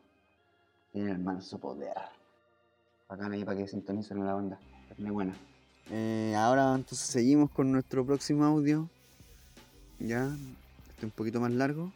Tiene 0.93 1.13
el 1.13 1.19
manso 1.19 1.59
poder. 1.59 1.95
Bacán 3.09 3.33
ahí 3.33 3.43
para 3.43 3.57
que 3.57 3.67
sintonicen 3.67 4.23
la 4.23 4.35
banda. 4.35 4.61
Es 4.91 4.99
muy 4.99 5.11
buena. 5.11 5.35
Eh, 5.91 6.35
ahora 6.37 6.75
entonces 6.75 7.07
seguimos 7.07 7.51
con 7.51 7.73
nuestro 7.73 8.05
próximo 8.05 8.45
audio. 8.45 8.91
Ya, 9.99 10.31
este 10.91 11.07
un 11.07 11.13
poquito 11.13 11.41
más 11.41 11.53
largo, 11.53 11.91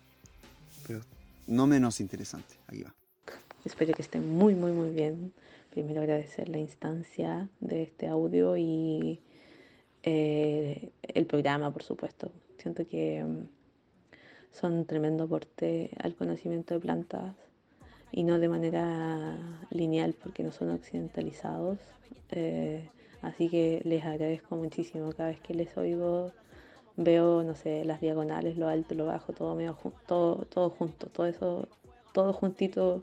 pero 0.87 1.01
no 1.47 1.67
menos 1.67 2.01
interesante. 2.01 2.55
Aquí 2.67 2.83
va. 2.83 2.95
Espero 3.67 3.93
que 3.93 4.01
estén 4.01 4.27
muy, 4.27 4.55
muy, 4.55 4.73
muy 4.73 4.89
bien. 4.89 5.35
Primero 5.69 6.01
agradecer 6.01 6.49
la 6.49 6.59
instancia 6.59 7.51
de 7.61 7.83
este 7.83 8.09
audio 8.09 8.57
y 8.57 9.21
eh, 10.03 10.91
el 11.03 11.27
programa, 11.27 11.73
por 11.73 11.83
supuesto. 11.83 12.31
Siento 12.59 12.87
que 12.87 13.25
mm, 13.25 13.49
son 14.53 14.85
tremendo 14.87 15.25
aporte 15.25 15.91
al 16.03 16.15
conocimiento 16.15 16.75
de 16.75 16.81
plantas 16.81 17.35
y 18.13 18.25
no 18.25 18.39
de 18.39 18.49
manera 18.49 19.37
lineal 19.71 20.15
porque 20.15 20.43
no 20.43 20.53
son 20.53 20.71
occidentalizados. 20.71 21.79
Eh, 22.31 22.89
así 23.23 23.49
que 23.49 23.83
les 23.85 24.05
agradezco 24.05 24.57
muchísimo 24.57 25.13
cada 25.13 25.31
vez 25.31 25.41
que 25.41 25.55
les 25.55 25.77
oigo. 25.77 26.33
Veo, 26.97 27.43
no 27.43 27.55
sé, 27.55 27.85
las 27.85 28.01
diagonales, 28.01 28.59
lo 28.59 28.69
alto, 28.69 28.95
lo 28.95 29.07
bajo, 29.07 29.33
todo 29.33 29.55
medio 29.55 29.77
todo, 30.07 30.45
todo 30.47 30.71
junto, 30.71 31.07
todo 31.07 31.27
eso, 31.27 31.69
todo 32.13 32.33
juntito, 32.33 33.03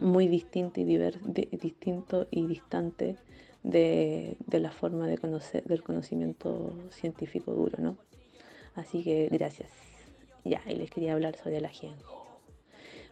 muy 0.00 0.28
distinto 0.28 0.80
y 0.80 0.84
distinto 0.84 2.26
y 2.30 2.46
distante 2.46 3.16
de, 3.64 4.36
la 4.52 4.70
forma 4.70 5.08
de 5.08 5.18
conocer, 5.18 5.64
del 5.64 5.82
conocimiento 5.82 6.72
científico 6.90 7.52
duro, 7.52 7.78
¿no? 7.78 7.96
Así 8.76 9.02
que 9.02 9.28
gracias. 9.32 9.70
Ya, 10.44 10.60
y 10.68 10.74
les 10.74 10.90
quería 10.90 11.14
hablar 11.14 11.36
sobre 11.36 11.56
el 11.56 11.64
ajenjo. 11.64 12.38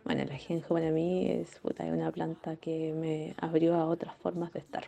Bueno, 0.04 0.22
el 0.22 0.30
ajenjo 0.30 0.74
para 0.74 0.90
mí 0.90 1.28
es 1.28 1.60
una 1.62 2.12
planta 2.12 2.56
que 2.56 2.92
me 2.92 3.34
abrió 3.38 3.74
a 3.74 3.86
otras 3.86 4.14
formas 4.16 4.52
de 4.52 4.60
estar. 4.60 4.84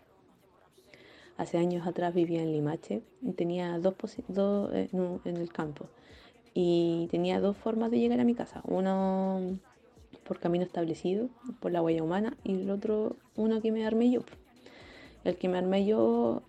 Hace 1.37 1.59
años 1.59 1.87
atrás 1.87 2.15
vivía 2.15 2.43
en 2.43 2.53
Limache 2.53 3.03
y 3.23 3.33
tenía 3.33 3.79
dos, 3.79 3.95
dos 4.29 4.73
eh, 4.73 4.89
en 4.93 5.37
el 5.37 5.53
campo 5.53 5.89
y 6.53 7.09
tenía 7.11 7.41
dos 7.41 7.57
formas 7.57 7.91
de 7.91 7.99
llegar 7.99 8.21
a 8.21 8.25
mi 8.25 8.35
casa. 8.35 8.63
Uno 8.65 9.59
por 10.25 10.39
camino 10.39 10.65
establecido, 10.65 11.29
por 11.61 11.73
la 11.73 11.83
huella 11.83 12.03
humana, 12.03 12.37
y 12.45 12.63
el 12.63 12.71
otro, 12.71 13.17
uno 13.37 13.61
que 13.61 13.73
me 13.73 13.87
armé 13.87 14.11
yo. 14.11 14.21
El 15.25 15.37
que 15.37 15.49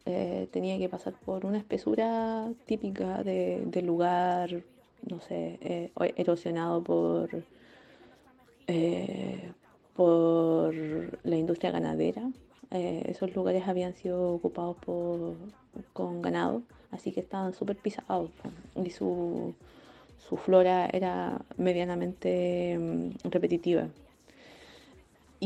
eh, 0.05 0.47
tenía 0.51 0.77
que 0.77 0.89
pasar 0.89 1.13
por 1.13 1.45
una 1.45 1.57
espesura 1.57 2.51
típica 2.65 3.23
de, 3.23 3.81
lugar, 3.81 4.49
no 5.09 5.21
sé, 5.21 5.57
eh, 5.61 5.91
erosionado 6.17 6.83
por, 6.83 7.29
eh, 8.67 9.51
por 9.95 10.73
la 11.23 11.37
industria 11.37 11.71
ganadera. 11.71 12.29
esos 12.71 13.33
lugares 13.35 13.67
habían 13.67 13.93
sido 13.93 14.33
ocupados 14.33 14.75
por, 14.77 15.35
con 15.93 16.21
ganado, 16.21 16.61
así 16.91 17.13
que 17.13 17.21
estaban 17.21 17.53
súper 17.53 17.77
pisados 17.77 18.29
y 18.83 18.89
su, 18.89 19.53
su 20.27 20.35
flora 20.37 20.89
era 20.91 21.39
medianamente 21.57 22.77
mm, 22.77 23.29
repetitiva. 23.29 23.87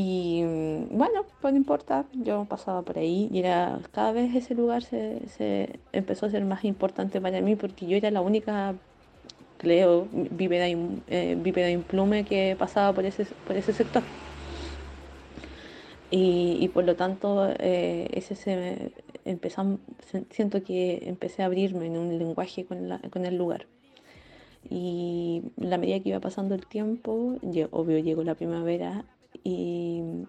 Y 0.01 0.43
bueno, 0.91 1.26
pues 1.41 1.53
no 1.53 1.57
importa, 1.57 2.05
yo 2.13 2.45
pasaba 2.45 2.84
por 2.84 2.97
ahí 2.97 3.27
y 3.34 3.39
era 3.39 3.81
cada 3.91 4.13
vez 4.13 4.34
ese 4.34 4.55
lugar 4.55 4.81
se, 4.81 5.77
empezó 5.91 6.26
a 6.26 6.30
ser 6.30 6.45
más 6.45 6.63
importante 6.63 7.19
para 7.19 7.41
mí 7.41 7.57
porque 7.57 7.85
yo 7.85 7.97
era 7.97 8.09
la 8.09 8.21
única, 8.21 8.76
creo, 9.57 10.07
víveda, 10.13 10.67
eh, 10.69 11.71
implume 11.73 12.23
que 12.23 12.55
pasaba 12.57 12.93
por 12.93 13.03
ese, 13.03 13.26
por 13.45 13.57
ese 13.57 13.73
sector. 13.73 14.03
Y, 16.11 16.69
por 16.69 16.85
lo 16.85 16.95
tanto, 16.95 17.49
eh, 17.59 18.07
ese 18.13 18.35
se 18.35 18.93
empezó, 19.26 19.80
siento 20.30 20.63
que 20.63 21.09
empecé 21.09 21.43
a 21.43 21.47
abrirme 21.47 21.88
en 21.88 21.97
un 21.97 22.17
lenguaje 22.17 22.63
con, 22.63 22.99
con 23.09 23.26
el 23.26 23.35
lugar. 23.35 23.65
Y 24.69 25.41
la 25.57 25.77
medida 25.77 25.99
que 25.99 26.09
iba 26.09 26.21
pasando 26.21 26.55
el 26.55 26.65
tiempo, 26.65 27.35
obvio 27.71 27.99
llegó 27.99 28.23
la 28.23 28.35
primavera 28.35 29.03
y 29.43 30.26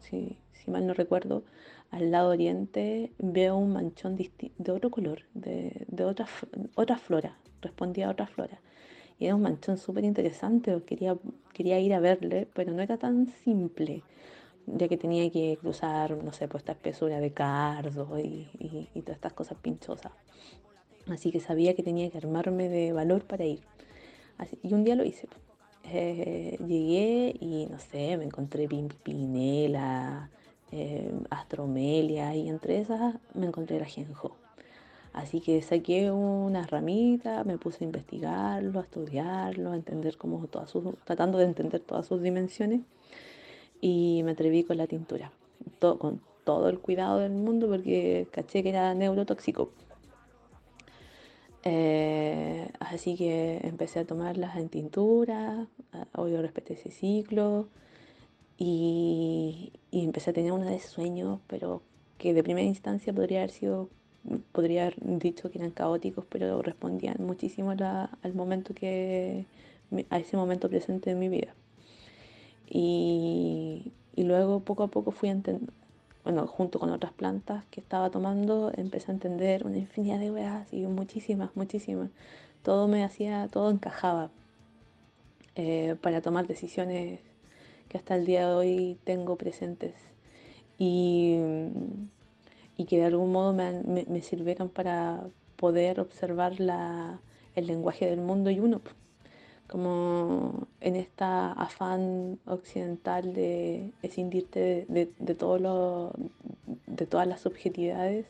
si, 0.00 0.70
mal 0.70 0.86
no 0.86 0.94
recuerdo, 0.94 1.44
al 1.90 2.10
lado 2.10 2.30
oriente 2.30 3.12
veo 3.18 3.56
un 3.56 3.72
manchón 3.72 4.16
de 4.16 4.72
otro 4.72 4.90
color, 4.90 5.22
de, 5.34 5.86
otra, 6.04 6.26
otra 6.74 6.98
flora, 6.98 7.36
respondía 7.60 8.08
a 8.08 8.10
otra 8.10 8.26
flora. 8.26 8.60
Y 9.18 9.26
era 9.26 9.34
un 9.34 9.42
manchón 9.42 9.76
súper 9.76 10.04
interesante, 10.04 10.82
quería, 10.86 11.16
quería 11.52 11.78
ir 11.78 11.92
a 11.92 12.00
verle, 12.00 12.48
pero 12.54 12.72
no 12.72 12.80
era 12.80 12.96
tan 12.96 13.28
simple, 13.44 14.02
ya 14.66 14.88
que 14.88 14.96
tenía 14.96 15.30
que 15.30 15.58
cruzar, 15.60 16.22
no 16.22 16.32
sé, 16.32 16.48
pues 16.48 16.62
esta 16.62 16.72
espesura 16.72 17.20
de 17.20 17.32
cardo 17.32 18.18
y, 18.18 18.48
y 18.94 19.02
todas 19.02 19.16
estas 19.16 19.34
cosas 19.34 19.58
pinchosas. 19.58 20.12
Así 21.08 21.30
que 21.30 21.40
sabía 21.40 21.74
que 21.74 21.82
tenía 21.82 22.10
que 22.10 22.18
armarme 22.18 22.68
de 22.68 22.92
valor 22.92 23.24
para 23.24 23.44
ir. 23.44 23.60
y 24.62 24.72
un 24.72 24.84
día 24.84 24.94
lo 24.94 25.04
hice. 25.04 25.28
Eh, 25.92 26.56
llegué 26.68 27.34
y 27.40 27.66
no 27.66 27.80
sé, 27.80 28.16
me 28.16 28.24
encontré 28.24 28.68
Pimpinela, 28.68 30.30
eh, 30.70 31.12
Astromelia 31.30 32.36
y 32.36 32.48
entre 32.48 32.80
esas 32.80 33.16
me 33.34 33.46
encontré 33.46 33.78
el 33.78 33.82
ajenjo. 33.82 34.36
Así 35.12 35.40
que 35.40 35.60
saqué 35.62 36.12
una 36.12 36.64
ramita, 36.64 37.42
me 37.42 37.58
puse 37.58 37.82
a 37.82 37.86
investigarlo, 37.86 38.78
a 38.78 38.82
estudiarlo, 38.82 39.72
a 39.72 39.76
entender 39.76 40.16
cómo 40.16 40.46
todas 40.46 40.70
sus, 40.70 40.84
tratando 41.04 41.38
de 41.38 41.46
entender 41.46 41.80
todas 41.80 42.06
sus 42.06 42.22
dimensiones 42.22 42.82
y 43.80 44.22
me 44.24 44.32
atreví 44.32 44.62
con 44.62 44.76
la 44.76 44.86
tintura, 44.86 45.32
con 45.80 46.20
todo 46.44 46.68
el 46.68 46.78
cuidado 46.78 47.18
del 47.18 47.32
mundo 47.32 47.68
porque 47.68 48.28
caché 48.30 48.62
que 48.62 48.68
era 48.68 48.94
neurotóxico. 48.94 49.70
Eh, 51.62 52.70
así 52.80 53.16
que 53.16 53.60
empecé 53.64 54.00
a 54.00 54.06
tomarlas 54.06 54.56
en 54.56 54.68
tintura, 54.68 55.66
hoy 56.16 56.34
respeté 56.36 56.74
ese 56.74 56.90
ciclo 56.90 57.68
y, 58.58 59.72
empecé 59.92 60.30
a 60.30 60.32
tener 60.32 60.52
una 60.52 60.70
de 60.70 60.80
sueños, 60.80 61.40
pero 61.46 61.82
que 62.18 62.34
de 62.34 62.42
primera 62.42 62.66
instancia 62.66 63.12
podría 63.12 63.40
haber 63.40 63.50
sido, 63.50 63.88
podría 64.52 64.82
haber 64.82 64.96
dicho 65.18 65.50
que 65.50 65.58
eran 65.58 65.70
caóticos, 65.70 66.24
pero 66.28 66.62
respondían 66.62 67.16
muchísimo 67.20 67.72
al 67.72 68.34
momento 68.34 68.74
que, 68.74 69.46
a 70.10 70.18
ese 70.18 70.36
momento 70.36 70.68
presente 70.68 71.10
en 71.10 71.18
mi 71.18 71.28
vida. 71.28 71.54
Y, 72.68 73.92
y 74.14 74.24
luego 74.24 74.60
poco 74.60 74.84
a 74.84 74.88
poco 74.88 75.10
fui 75.10 75.28
entendiendo 75.28 75.72
bueno, 76.24 76.46
junto 76.46 76.78
con 76.78 76.90
otras 76.90 77.12
plantas 77.12 77.64
que 77.70 77.80
estaba 77.80 78.10
tomando, 78.10 78.72
empecé 78.76 79.10
a 79.10 79.14
entender 79.14 79.66
una 79.66 79.78
infinidad 79.78 80.18
de 80.18 80.30
weas 80.30 80.72
y 80.72 80.82
muchísimas, 80.82 81.50
muchísimas. 81.54 82.10
Todo 82.62 82.88
me 82.88 83.04
hacía, 83.04 83.48
todo 83.48 83.70
encajaba 83.70 84.30
eh, 85.56 85.96
para 86.00 86.20
tomar 86.20 86.46
decisiones 86.46 87.20
que 87.88 87.98
hasta 87.98 88.16
el 88.16 88.26
día 88.26 88.48
de 88.48 88.54
hoy 88.54 88.98
tengo 89.04 89.36
presentes 89.36 89.94
y, 90.78 91.36
y 92.76 92.84
que 92.84 92.98
de 92.98 93.06
algún 93.06 93.32
modo 93.32 93.52
me, 93.52 93.82
me, 93.82 94.22
sirvieron 94.22 94.68
para 94.68 95.24
poder 95.56 96.00
observar 96.00 96.60
la, 96.60 97.20
el 97.54 97.66
lenguaje 97.66 98.06
del 98.06 98.20
mundo 98.20 98.50
y 98.50 98.60
uno 98.60 98.80
como 99.70 100.66
en 100.80 100.96
esta 100.96 101.52
afán 101.52 102.40
occidental 102.44 103.32
de 103.34 103.92
escindirte 104.02 104.84
de, 104.88 105.12
de, 105.16 105.34
todo 105.36 106.12
de 106.88 107.06
todas 107.06 107.28
las 107.28 107.40
subjetividades, 107.40 108.26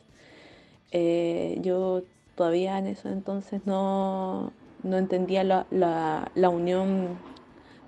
eh, 0.91 1.57
yo 1.61 2.03
todavía 2.35 2.77
en 2.77 2.85
eso 2.85 3.09
entonces 3.09 3.61
no, 3.65 4.53
entendía 4.83 5.43
la, 5.43 5.65
la, 5.71 6.49
unión 6.49 7.17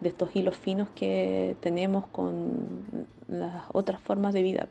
de 0.01 0.09
estos 0.09 0.35
hilos 0.35 0.57
finos 0.57 0.89
que 0.95 1.55
tenemos 1.59 2.07
con 2.07 3.07
las 3.27 3.65
otras 3.71 4.01
formas 4.01 4.33
de 4.33 4.41
vida. 4.41 4.67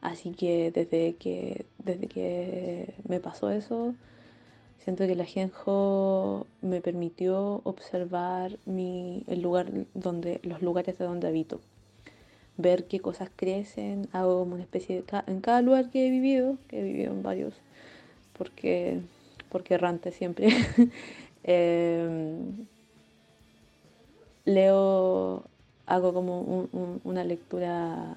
Así 0.00 0.30
que 0.30 0.70
desde 0.70 1.16
que, 1.16 1.66
desde 1.78 2.06
que 2.06 2.94
me 3.08 3.18
pasó 3.18 3.50
eso, 3.50 3.94
Siento 4.84 5.06
que 5.06 5.12
el 5.12 5.20
ajenjo 5.20 6.46
me 6.62 6.80
permitió 6.80 7.60
observar 7.64 8.56
mi, 8.64 9.24
el 9.26 9.42
lugar 9.42 9.70
donde, 9.94 10.40
los 10.42 10.62
lugares 10.62 10.98
de 10.98 11.04
donde 11.04 11.28
habito. 11.28 11.60
Ver 12.56 12.84
qué 12.84 13.00
cosas 13.00 13.30
crecen, 13.34 14.08
hago 14.12 14.38
como 14.40 14.54
una 14.54 14.62
especie 14.62 15.02
de... 15.02 15.22
En 15.26 15.40
cada 15.40 15.60
lugar 15.60 15.90
que 15.90 16.06
he 16.06 16.10
vivido, 16.10 16.56
que 16.68 16.80
he 16.80 16.82
vivido 16.82 17.12
en 17.12 17.22
varios, 17.22 17.54
porque, 18.38 19.00
porque 19.50 19.74
errante 19.74 20.12
siempre, 20.12 20.48
em, 21.44 22.66
leo, 24.46 25.44
hago 25.86 26.14
como 26.14 26.68
una 27.04 27.24
lectura 27.24 28.16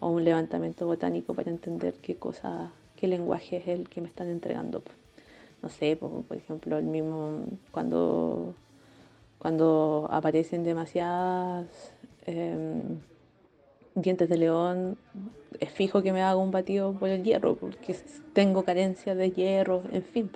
o 0.00 0.08
un 0.08 0.24
levantamiento 0.24 0.86
botánico 0.86 1.34
para 1.34 1.50
entender 1.50 1.94
qué 1.94 2.16
cosas 2.16 2.70
qué 2.96 3.08
lenguaje 3.08 3.56
es 3.56 3.66
el 3.66 3.88
que 3.88 4.00
me 4.00 4.06
están 4.06 4.28
entregando. 4.28 4.80
No 5.62 5.68
sé, 5.68 5.96
po, 5.96 6.24
por, 6.26 6.36
ejemplo, 6.36 6.76
el 6.76 6.84
mismo 6.84 7.44
cuando, 7.70 8.54
cuando 9.38 10.08
aparecen 10.10 10.64
demasiadas 10.64 11.66
em, 12.26 12.98
dientes 13.94 14.28
de 14.28 14.36
león, 14.38 14.98
es 15.60 15.70
fijo 15.70 16.02
que 16.02 16.12
me 16.12 16.22
haga 16.22 16.36
un 16.36 16.50
batido 16.50 16.92
por 16.94 17.08
el 17.08 17.22
hierro, 17.22 17.54
porque 17.56 17.96
tengo 18.32 18.64
carencia 18.64 19.14
de 19.14 19.30
hierro, 19.30 19.82
en 19.92 20.02
fin. 20.02 20.30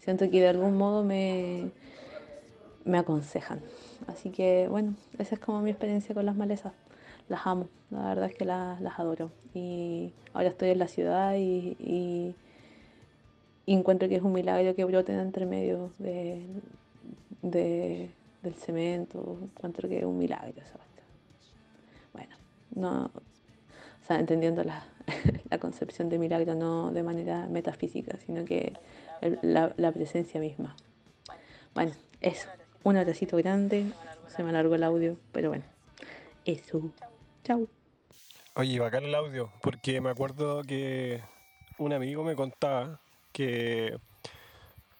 Siento 0.00 0.28
que 0.30 0.40
de 0.40 0.48
algún 0.48 0.76
modo 0.76 1.04
me, 1.04 1.70
me 2.84 2.98
aconsejan. 2.98 3.60
Así 4.06 4.30
que 4.30 4.66
bueno, 4.68 4.94
esa 5.18 5.34
es 5.34 5.40
como 5.40 5.60
mi 5.60 5.70
experiencia 5.70 6.14
con 6.14 6.26
las 6.26 6.36
malezas. 6.36 6.72
Las 7.28 7.46
amo, 7.46 7.68
la 7.90 8.08
verdad 8.08 8.26
es 8.30 8.34
que 8.36 8.44
las, 8.44 8.80
adoro. 8.98 9.30
Y 9.54 10.12
ahora 10.32 10.48
estoy 10.48 10.70
en 10.70 10.78
la 10.78 10.88
ciudad 10.88 11.34
y- 11.36 12.34
encuentro 13.72 14.08
que 14.08 14.16
es 14.16 14.22
un 14.22 14.32
milagro 14.32 14.74
que 14.74 14.84
broten 14.84 15.18
entre 15.18 15.46
medio 15.46 15.92
de, 15.98 16.46
de- 17.42 18.10
del 18.42 18.54
cemento. 18.54 19.38
Encuentro 19.42 19.88
que 19.88 19.98
es 19.98 20.04
un 20.04 20.18
milagro. 20.18 20.62
Bueno, 22.12 22.36
no, 22.74 23.10
o 24.08 24.12
entendiendo 24.14 24.62
la, 24.64 25.58
concepción 25.58 26.08
de 26.08 26.18
milagro 26.18 26.54
no 26.54 26.92
de 26.92 27.02
manera 27.02 27.46
metafísica, 27.48 28.16
sino 28.24 28.44
que 28.44 28.72
la 29.42 29.92
presencia 29.92 30.40
misma. 30.40 30.76
Bueno, 31.74 31.92
eso. 32.22 32.48
Un 32.84 32.96
abracito 32.96 33.36
grande. 33.36 33.92
Se 34.28 34.42
me 34.42 34.48
alargó 34.48 34.76
el 34.76 34.82
audio, 34.82 35.18
pero 35.32 35.50
bueno. 35.50 35.64
Eso. 36.46 36.90
Chau. 37.44 37.68
Oye, 38.54 38.80
bacán 38.80 39.04
el 39.04 39.14
audio, 39.14 39.50
porque 39.60 40.00
me 40.00 40.08
acuerdo 40.08 40.62
que 40.62 41.20
un 41.78 41.92
amigo 41.92 42.24
me 42.24 42.34
contaba 42.34 42.98
que... 43.36 43.98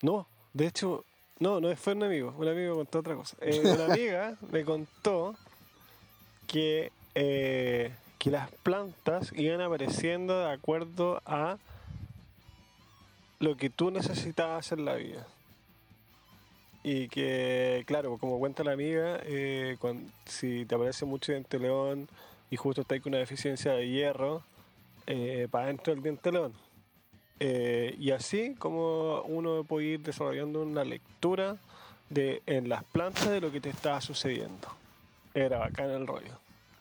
No, 0.03 0.27
de 0.53 0.67
hecho, 0.67 1.07
no, 1.39 1.59
no 1.59 1.75
fue 1.75 1.95
un 1.95 2.03
amigo, 2.03 2.35
un 2.37 2.47
amigo 2.47 2.73
me 2.73 2.77
contó 2.77 2.99
otra 2.99 3.15
cosa. 3.15 3.35
Eh, 3.41 3.63
una 3.65 3.87
amiga 3.95 4.37
me 4.53 4.63
contó 4.63 5.35
que, 6.47 6.93
eh, 7.15 7.93
que 8.19 8.31
las 8.31 8.51
plantas 8.63 9.33
iban 9.35 9.63
apareciendo 9.63 10.39
de 10.39 10.53
acuerdo 10.53 11.23
a 11.25 11.57
lo 13.39 13.57
que 13.57 13.71
tú 13.71 13.91
necesitabas 13.91 14.71
en 14.73 14.85
la 14.85 14.97
vida. 14.97 15.27
Y 16.85 17.09
que, 17.09 17.85
claro, 17.87 18.19
como 18.19 18.39
cuenta 18.39 18.65
la 18.65 18.73
amiga, 18.73 19.19
eh, 19.25 19.79
si 20.27 20.67
te 20.67 20.75
aparece 20.75 21.07
mucho 21.07 21.33
diente 21.33 21.59
león 21.59 22.07
y 22.51 22.57
justo 22.57 22.83
estás 22.83 23.01
con 23.01 23.13
una 23.13 23.19
deficiencia 23.19 23.73
de 23.73 23.89
hierro, 23.89 24.43
eh, 25.07 25.49
para 25.51 25.65
adentro 25.65 25.95
del 25.95 26.03
diente 26.03 26.31
león. 26.31 26.53
Eh, 27.39 27.95
y 27.99 28.13
así 28.13 28.55
como 28.55 29.23
uno 29.23 29.65
puede 29.65 29.87
ir 29.87 30.01
desarrollando 30.01 30.63
una 30.63 30.85
lectura 30.85 31.57
de, 32.09 32.43
en 32.47 32.69
las 32.69 32.85
plantas 32.85 33.31
de 33.31 33.41
lo 33.41 33.53
que 33.53 33.61
te 33.61 33.69
estaba 33.69 34.01
sucediendo. 34.01 34.69
Era 35.35 35.59
bacán 35.59 35.91
el 35.91 36.07
rollo. 36.07 36.39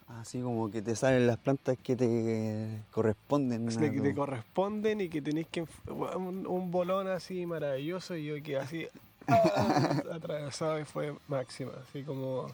Así 0.08 0.40
como 0.40 0.70
que 0.70 0.82
te 0.82 0.96
salen 0.96 1.26
las 1.26 1.38
plantas 1.38 1.78
que 1.82 1.96
te 1.96 2.84
corresponden. 2.92 3.68
Que 3.68 4.02
te 4.02 4.14
corresponden 4.14 5.02
y 5.02 5.10
que 5.10 5.22
tenéis 5.22 5.48
que 5.48 5.66
un, 5.88 6.46
un 6.46 6.72
bolón 6.72 7.08
así 7.08 7.46
maravilloso 7.46 8.16
y 8.16 8.26
yo 8.26 8.44
que 8.44 8.58
así 8.58 8.88
ah, 9.28 10.04
atravesado 10.14 10.80
y 10.80 10.86
fue 10.86 11.16
máxima 11.28 11.72
así 11.82 12.04
como 12.04 12.48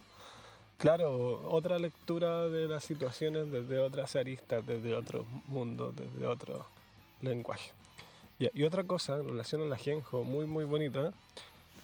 claro 0.78 1.42
otra 1.52 1.78
lectura 1.78 2.48
de 2.48 2.70
las 2.70 2.86
situaciones 2.86 3.52
desde 3.52 3.80
otras 3.80 4.16
aristas 4.16 4.66
desde 4.66 4.96
otro 4.96 5.26
mundo 5.48 5.94
desde 5.96 6.26
otro 6.26 6.66
lenguaje 7.22 7.72
Y 8.54 8.64
otra 8.64 8.84
cosa 8.84 9.18
en 9.18 9.28
relación 9.28 9.62
a 9.62 9.66
la 9.66 9.78
genjo 9.78 10.24
muy 10.24 10.48
muy 10.48 10.66
bonita 10.66 11.14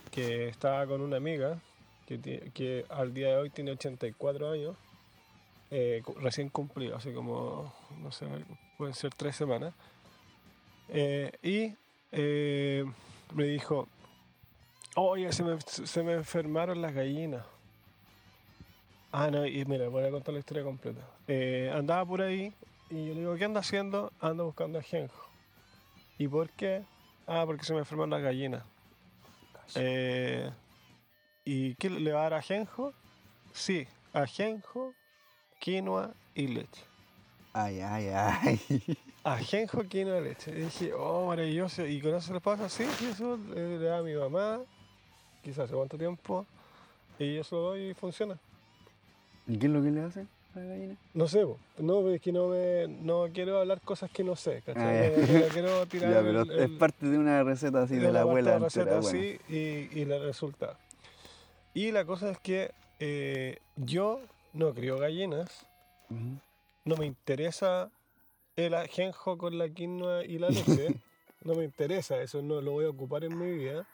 que 0.10 0.48
estaba 0.48 0.88
con 0.88 1.02
una 1.02 1.18
amiga 1.18 1.60
que, 2.08 2.86
al 2.90 3.14
día 3.14 3.30
de 3.30 3.36
hoy 3.38 3.50
tiene 3.50 3.72
84 3.72 4.52
años 4.52 4.76
eh, 5.70 6.02
recién 6.22 6.50
cumplido, 6.50 6.96
así 6.96 7.12
como, 7.12 7.74
no 8.02 8.12
sé, 8.12 8.26
pueden 8.78 8.94
ser 8.96 9.14
tres 9.14 9.36
semanas. 9.36 9.74
Eh, 10.90 11.32
y 11.44 11.76
eh, 12.14 12.86
me 13.36 13.44
dijo, 13.44 13.90
oye, 14.96 15.32
se 15.34 15.44
me, 15.44 15.60
se 15.62 16.04
me 16.04 16.14
enfermaron 16.14 16.82
las 16.82 16.94
gallinas. 16.94 17.46
Ah, 19.12 19.30
no, 19.30 19.46
y 19.46 19.66
mira, 19.66 19.90
voy 19.90 20.06
a 20.06 20.12
contar 20.12 20.34
la 20.34 20.40
historia 20.40 20.64
completa. 20.64 21.02
Andaba 21.78 22.06
por 22.06 22.22
ahí 22.22 22.54
y 22.90 23.08
yo 23.08 23.14
le 23.14 23.20
digo, 23.20 23.36
¿qué 23.36 23.46
anda 23.46 23.60
haciendo? 23.60 24.14
Ando 24.22 24.46
buscando 24.46 24.80
ajenjo. 24.80 25.27
¿Y 26.18 26.28
por 26.28 26.50
qué? 26.52 26.84
Ah, 27.28 27.44
porque 27.46 27.66
se 27.66 27.74
me 27.74 27.80
enfermaron 27.80 28.10
las 28.10 28.22
gallinas. 28.22 28.64
Eh, 29.76 30.50
¿Y 31.46 31.76
qué 31.76 31.90
le 31.90 32.12
va 32.12 32.22
a 32.22 32.24
dar 32.24 32.34
ajenjo? 32.36 32.94
Sí, 33.54 33.88
ajenjo, 34.14 34.94
quinoa 35.60 36.14
y 36.34 36.48
leche. 36.48 36.84
Ay, 37.54 37.82
ay, 37.82 38.08
ay. 38.10 38.60
Ajenjo, 39.24 39.84
quinoa 39.84 40.20
y 40.20 40.24
leche. 40.24 40.52
Y 40.52 40.62
dije, 40.62 40.94
oh, 40.94 41.28
maravilloso. 41.28 41.86
¿Y 41.86 42.02
con 42.02 42.16
eso 42.16 42.34
le 42.34 42.40
pasa? 42.40 42.70
Sí, 42.70 42.84
eso 43.10 43.38
le, 43.54 43.78
da 43.80 44.00
a 44.00 44.02
mi 44.02 44.14
mamá, 44.14 44.62
quizás 45.44 45.66
hace 45.66 45.76
cuánto 45.76 45.98
tiempo, 45.98 46.46
y 47.20 47.36
yo 47.36 47.44
se 47.44 47.56
lo 47.56 47.62
doy 47.62 47.90
y 47.90 47.94
funciona. 47.94 48.38
¿Y 49.48 49.58
qué 49.58 49.68
es 49.68 49.72
lo 49.72 49.82
que 49.82 49.92
le 49.92 50.02
hacen 50.02 50.37
la 50.58 50.66
gallina? 50.66 50.96
No 51.14 51.28
sé, 51.28 51.46
po. 51.46 51.58
no, 51.80 52.10
es 52.10 52.22
que 52.22 52.32
no 52.32 52.48
me, 52.50 52.88
no 52.88 53.28
quiero 53.34 53.60
hablar 53.60 53.82
cosas 53.82 54.10
que 54.12 54.24
no 54.24 54.36
sé, 54.36 54.62
¿cachai? 54.66 55.08
Ah. 55.08 55.12
No, 55.18 55.40
no 55.40 55.46
quiero 55.48 55.86
tirar 55.88 56.12
Ya, 56.12 56.22
pero 56.22 56.42
el- 56.42 56.52
es 56.60 56.70
parte 56.80 57.06
de 57.08 57.18
una 57.18 57.44
receta 57.44 57.84
así 57.84 57.96
de, 57.96 58.12
la 58.12 58.22
abuela 58.22 58.60
receta 58.60 58.82
entera, 58.82 59.02
bueno. 59.02 59.20
así 59.20 59.40
y, 59.50 60.00
y 60.00 60.02
el 60.04 60.22
resultado. 60.22 60.76
Y 61.74 61.92
la 61.92 62.06
cosa 62.06 62.32
es 62.32 62.40
que 62.40 62.72
eh, 63.00 63.60
yo 63.76 64.20
no 64.54 64.74
crío 64.74 64.98
gallinas, 64.98 65.66
no 66.86 66.96
me 66.98 67.06
interesa 67.06 67.90
el 68.56 68.74
ajenjo 68.74 69.38
con 69.38 69.58
la 69.58 69.70
quinoa 69.70 70.24
y 70.26 70.40
la 70.40 70.50
leche, 70.50 70.96
no 71.44 71.54
me 71.54 71.64
interesa, 71.66 72.20
eso 72.22 72.42
no 72.42 72.62
lo 72.62 72.72
voy 72.72 72.86
a 72.86 72.90
ocupar 72.90 73.24
en 73.24 73.38
mi 73.38 73.52
vida, 73.52 73.86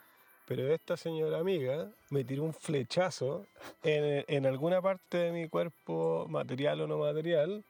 pero 0.46 0.72
esta 0.72 0.96
señora 0.96 1.38
amiga 1.38 1.90
me 2.10 2.24
tiró 2.24 2.42
un 2.44 2.54
flechazo 2.54 3.46
en, 3.82 4.24
en 4.28 4.46
alguna 4.46 4.82
parte 4.82 5.18
de 5.18 5.32
mi 5.32 5.48
cuerpo, 5.48 6.26
material 6.28 6.80
o 6.82 6.86
no 6.86 6.98
material, 6.98 7.64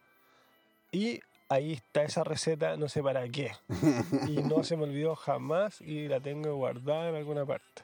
y 0.92 1.20
ahí 1.48 1.72
está 1.72 2.02
esa 2.02 2.24
receta, 2.24 2.76
no 2.76 2.88
sé 2.88 3.02
para 3.02 3.28
qué, 3.28 3.52
y 4.28 4.42
no 4.42 4.64
se 4.64 4.76
me 4.76 4.84
olvidó 4.84 5.14
jamás 5.16 5.80
y 5.80 6.08
la 6.08 6.20
tengo 6.20 6.54
guardada 6.56 7.08
en 7.08 7.16
alguna 7.16 7.44
parte. 7.44 7.82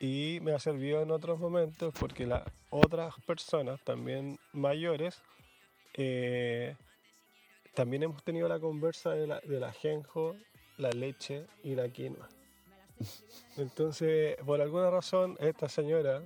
Y 0.00 0.40
me 0.42 0.52
ha 0.52 0.58
servido 0.58 1.00
en 1.02 1.10
otros 1.10 1.38
momentos 1.38 1.94
porque 1.98 2.26
las 2.26 2.42
otras 2.70 3.14
personas, 3.26 3.80
también 3.84 4.38
mayores, 4.52 5.22
eh, 5.94 6.74
también 7.74 8.02
hemos 8.02 8.22
tenido 8.24 8.48
la 8.48 8.58
conversa 8.58 9.10
de 9.10 9.26
la, 9.26 9.40
del 9.40 9.62
ajenjo, 9.62 10.34
la 10.76 10.90
leche 10.90 11.46
y 11.62 11.74
la 11.74 11.88
quinoa. 11.88 12.28
Entonces, 13.56 14.36
por 14.44 14.60
alguna 14.60 14.90
razón, 14.90 15.36
esta 15.40 15.68
señora 15.68 16.22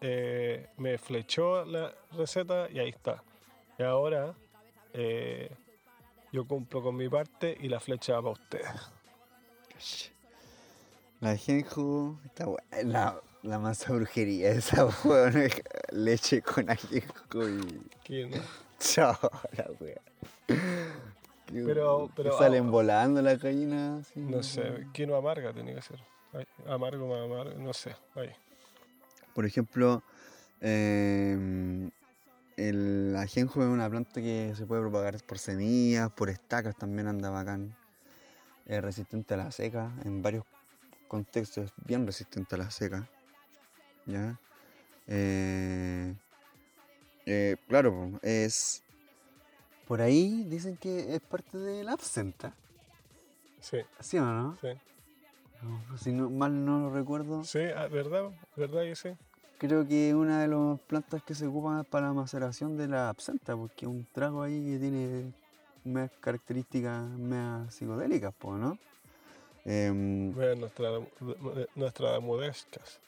eh, 0.00 0.68
me 0.76 0.98
flechó 0.98 1.64
la 1.64 1.92
receta 2.12 2.68
y 2.70 2.78
ahí 2.78 2.90
está. 2.90 3.22
Y 3.78 3.82
ahora 3.82 4.34
eh, 4.92 5.50
yo 6.32 6.46
cumplo 6.46 6.82
con 6.82 6.96
mi 6.96 7.08
parte 7.08 7.56
y 7.60 7.68
la 7.68 7.80
flecha 7.80 8.14
va 8.14 8.22
para 8.22 8.32
ustedes. 8.32 8.92
La 11.20 11.30
ajenjo 11.30 12.18
está 12.24 12.46
buena. 12.46 12.82
La, 12.82 13.20
la 13.42 13.58
masa 13.58 13.92
brujería, 13.92 14.50
esa 14.50 14.86
hueá, 15.04 15.32
leche 15.90 16.42
con 16.42 16.70
ajenjo 16.70 17.48
y. 17.48 17.82
Quinoa. 18.04 18.42
Chao, 18.78 19.18
la 19.56 19.66
wea. 19.80 20.00
Que- 21.52 21.62
Pero- 21.64 22.10
que 22.14 22.30
salen 22.32 22.70
volando 22.70 23.22
las 23.22 23.40
gallinas. 23.42 24.06
así. 24.06 24.20
No 24.20 24.42
sé, 24.42 24.86
quinoa 24.92 25.18
amarga 25.18 25.52
tiene 25.52 25.74
que 25.74 25.82
ser. 25.82 25.98
Ay, 26.34 26.46
amargo, 26.66 27.08
más 27.08 27.24
amargo, 27.24 27.58
no 27.58 27.72
sé. 27.72 27.96
Por 29.34 29.46
ejemplo, 29.46 30.02
em, 30.60 31.90
el 32.56 33.14
ajenjo 33.16 33.62
es 33.62 33.68
una 33.68 33.88
planta 33.88 34.20
que 34.20 34.52
se 34.54 34.66
puede 34.66 34.82
propagar 34.82 35.22
por 35.24 35.38
semillas, 35.38 36.10
por 36.10 36.28
estacas 36.28 36.76
también 36.76 37.06
anda 37.08 37.30
bacán. 37.30 37.74
Es 38.66 38.82
resistente 38.82 39.32
a 39.34 39.38
la 39.38 39.50
seca, 39.50 39.90
en 40.04 40.20
varios 40.22 40.44
contextos 41.06 41.64
es 41.66 41.72
bien 41.86 42.04
resistente 42.06 42.56
a 42.56 42.58
la 42.58 42.70
seca. 42.70 43.08
¿Ya? 44.04 44.38
Eh, 45.06 46.14
eh, 47.24 47.56
claro, 47.68 48.18
es... 48.22 48.82
Por 49.88 50.00
ahí 50.02 50.44
dicen 50.44 50.76
que 50.76 51.14
es 51.14 51.20
parte 51.20 51.56
de 51.58 51.82
la 51.82 51.92
absenta. 51.92 52.52
Sí, 53.60 53.78
¿Sí 54.00 54.18
o 54.18 54.24
no? 54.24 54.56
sí. 54.60 54.68
No, 55.62 55.98
Si 55.98 56.12
no, 56.12 56.30
mal 56.30 56.64
no 56.64 56.78
lo 56.80 56.90
recuerdo. 56.94 57.42
Sí, 57.42 57.60
ah, 57.74 57.88
¿verdad? 57.88 58.30
¿Verdad 58.54 58.82
que 58.82 58.94
sí? 58.94 59.08
Creo 59.58 59.88
que 59.88 60.14
una 60.14 60.40
de 60.42 60.46
las 60.48 60.78
plantas 60.82 61.22
que 61.24 61.34
se 61.34 61.46
ocupan 61.46 61.84
para 61.84 62.06
la 62.08 62.12
maceración 62.12 62.76
de 62.76 62.86
la 62.86 63.08
absenta, 63.08 63.56
porque 63.56 63.86
es 63.86 63.90
un 63.90 64.06
trago 64.12 64.42
ahí 64.42 64.62
que 64.72 64.78
tiene 64.78 65.32
unas 65.84 66.10
características 66.20 67.02
más 67.18 67.74
psicodélicas, 67.74 68.32
po, 68.34 68.56
¿no? 68.56 68.78
Vean 69.64 70.60
nuestra, 70.60 70.90
nuestra 71.74 72.20
modestas. 72.20 73.00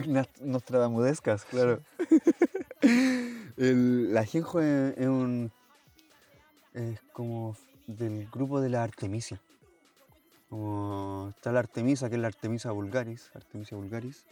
Nas- 0.00 0.40
Nostradamudescas, 0.40 1.44
claro. 1.44 1.80
El, 2.82 4.12
la 4.12 4.20
ajenjo 4.22 4.60
es, 4.60 4.98
es 4.98 5.06
un. 5.06 5.52
Es 6.74 7.00
como 7.12 7.56
del 7.86 8.28
grupo 8.30 8.60
de 8.60 8.70
la 8.70 8.82
Artemisia. 8.82 9.40
Como 10.48 11.28
está 11.36 11.52
la 11.52 11.60
Artemisa, 11.60 12.08
que 12.08 12.16
es 12.16 12.20
la 12.20 12.28
Artemisa 12.28 12.72
vulgaris. 12.72 13.30
Artemisia 13.34 13.76
vulgaris. 13.76 14.24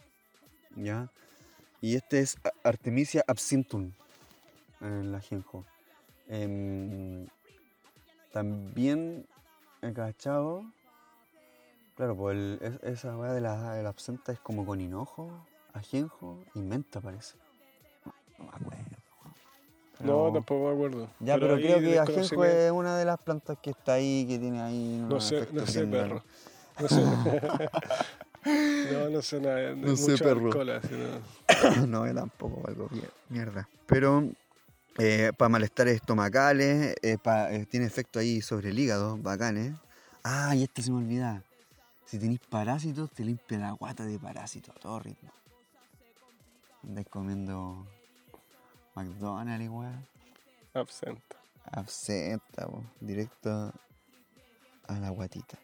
¿Ya? 0.75 1.09
Y 1.81 1.95
este 1.95 2.19
es 2.19 2.37
Artemisia 2.63 3.23
absinthium. 3.27 3.91
El 4.81 5.13
ajenjo. 5.13 5.65
Em, 6.27 7.27
también 8.31 9.27
he 9.81 9.93
cachado. 9.93 10.63
Claro, 11.95 12.15
pues 12.15 12.59
esa 12.83 13.17
weá 13.17 13.33
de 13.33 13.41
la, 13.41 13.81
la 13.81 13.89
absenta 13.89 14.31
es 14.31 14.39
como 14.39 14.65
con 14.65 14.79
hinojo, 14.79 15.29
ajenjo 15.73 16.43
y 16.55 16.61
menta 16.61 17.01
parece. 17.01 17.35
No, 18.39 18.45
no 18.45 18.69
me. 18.69 18.90
No, 20.03 20.31
tampoco 20.33 20.67
me 20.69 20.73
acuerdo. 20.73 21.09
Ya, 21.19 21.37
pero, 21.37 21.57
creo 21.57 21.79
que 21.81 21.99
ajenjo 21.99 22.45
es 22.45 22.71
una 22.71 22.97
de 22.97 23.05
las 23.05 23.19
plantas 23.19 23.57
que 23.61 23.71
está 23.71 23.93
ahí, 23.93 24.25
que 24.27 24.39
tiene 24.39 24.61
ahí 24.61 24.97
No 25.07 25.19
sé, 25.19 25.47
no 25.51 25.65
sé, 25.65 25.85
perro. 25.85 26.23
No 26.79 26.87
sé. 26.87 27.01
no, 28.91 29.09
no 29.09 29.21
sé 29.21 29.39
nada. 29.39 29.75
No 29.75 29.95
sé, 29.95 30.11
mucho 30.11 30.23
perro. 30.23 30.45
alcohol, 30.47 30.69
así, 30.69 30.95
no. 30.95 31.87
no, 31.87 32.07
yo 32.07 32.15
tampoco 32.15 32.67
algo 32.67 32.87
bien, 32.89 33.09
mierda. 33.29 33.67
Pero 33.85 34.29
para 35.37 35.49
malestares 35.49 35.95
estomacales, 35.95 36.95
eh, 37.01 37.17
pa- 37.21 37.51
eh, 37.51 37.65
tiene 37.65 37.85
efecto 37.85 38.19
ahí 38.19 38.41
sobre 38.41 38.69
el 38.69 38.79
hígado, 38.79 39.17
bacanes. 39.17 39.73
Ah, 40.23 40.55
y 40.55 40.63
este 40.63 40.81
se 40.81 40.91
me 40.91 40.97
olvidaba. 40.97 41.41
Si 42.05 42.19
tenéis 42.19 42.41
parásitos, 42.49 43.09
te 43.11 43.23
limpia 43.23 43.57
la 43.57 43.71
guata 43.71 44.05
de 44.05 44.19
parásitos 44.19 44.75
a 44.75 44.79
todo 44.79 44.99
ritmo. 44.99 45.31
Andáis 46.83 47.07
comiendo 47.07 47.87
McDonald's 48.95 49.63
igual. 49.63 50.07
Absenta. 50.73 51.37
Absenta, 51.71 52.67
po, 52.67 52.83
directo 52.99 53.73
a 54.87 54.99
la 54.99 55.09
guatita. 55.09 55.57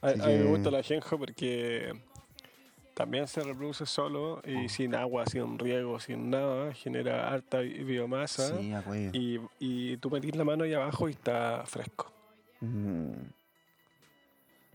A, 0.00 0.12
mí 0.12 0.16
me 0.18 0.44
gusta 0.44 0.68
el 0.68 0.74
ajenjo 0.76 1.18
porque 1.18 1.92
también 2.94 3.26
se 3.26 3.42
reproduce 3.42 3.84
solo 3.86 4.40
y 4.44 4.68
sin 4.68 4.94
agua, 4.94 5.26
sin 5.26 5.58
riego, 5.58 5.98
sin 5.98 6.30
nada. 6.30 6.72
Genera 6.74 7.36
bi- 7.60 7.82
biomasa. 7.84 8.56
Sí. 8.58 8.72
Y, 9.12 9.40
y 9.58 9.96
tú 9.98 10.10
metís 10.10 10.36
la 10.36 10.44
mano 10.44 10.64
ahí 10.64 10.74
abajo 10.74 11.08
y 11.08 11.12
está 11.12 11.64
fresco. 11.66 12.12
Mm, 12.60 13.12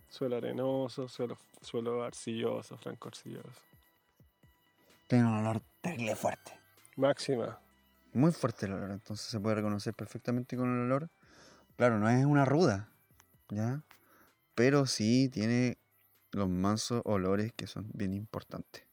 Suelo 0.09 0.35
arenoso, 0.35 1.07
suelo, 1.07 1.37
suelo 1.61 2.03
arcilloso, 2.03 2.77
franco 2.77 3.07
arcilloso. 3.07 3.61
tiene 5.07 5.25
un 5.25 5.35
olor 5.37 5.61
terrible 5.79 6.15
fuerte. 6.15 6.51
Máxima. 6.95 7.59
Muy 8.13 8.31
fuerte 8.31 8.65
el 8.65 8.73
olor, 8.73 8.91
entonces 8.91 9.27
se 9.27 9.39
puede 9.39 9.55
reconocer 9.55 9.93
perfectamente 9.93 10.57
con 10.57 10.73
el 10.73 10.81
olor. 10.81 11.09
Claro, 11.77 11.97
no 11.97 12.09
es 12.09 12.25
una 12.25 12.45
ruda, 12.45 12.89
¿ya? 13.49 13.83
Pero 14.53 14.85
sí 14.85 15.29
tiene 15.29 15.77
los 16.31 16.49
mansos 16.49 17.01
olores 17.05 17.53
que 17.53 17.67
son 17.67 17.89
bien 17.93 18.13
importantes. 18.13 18.85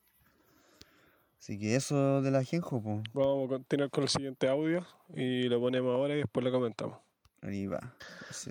Así 1.38 1.58
que 1.58 1.76
eso 1.76 2.22
del 2.22 2.36
ajenjo, 2.36 2.82
pues, 2.82 3.02
Vamos 3.12 3.46
a 3.46 3.48
continuar 3.48 3.90
con 3.90 4.04
el 4.04 4.08
siguiente 4.08 4.48
audio 4.48 4.86
y 5.14 5.44
lo 5.44 5.60
ponemos 5.60 5.94
ahora 5.94 6.14
y 6.14 6.18
después 6.18 6.44
lo 6.44 6.52
comentamos. 6.52 7.07
Ahí 7.42 7.66
va. 7.66 7.80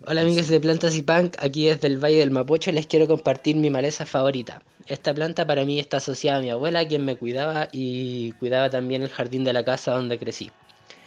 Hola 0.06 0.22
amigos 0.22 0.48
de 0.48 0.60
Plantas 0.60 0.96
y 0.96 1.02
Punk, 1.02 1.36
aquí 1.40 1.68
desde 1.68 1.88
el 1.88 2.04
Valle 2.04 2.20
del 2.20 2.32
Mapocho 2.32 2.72
les 2.72 2.88
quiero 2.88 3.08
compartir 3.08 3.56
mi 3.56 3.70
maleza 3.70 4.06
favorita. 4.06 4.62
Esta 4.88 5.14
planta 5.14 5.46
para 5.46 5.66
mí 5.66 5.80
está 5.80 5.98
asociada 5.98 6.40
a 6.40 6.42
mi 6.42 6.50
abuela, 6.50 6.88
quien 6.88 7.06
me 7.06 7.18
cuidaba 7.18 7.68
y 7.72 8.32
cuidaba 8.34 8.70
también 8.70 9.04
el 9.04 9.10
jardín 9.10 9.44
de 9.44 9.54
la 9.54 9.64
casa 9.64 9.94
donde 9.94 10.18
crecí. 10.18 10.52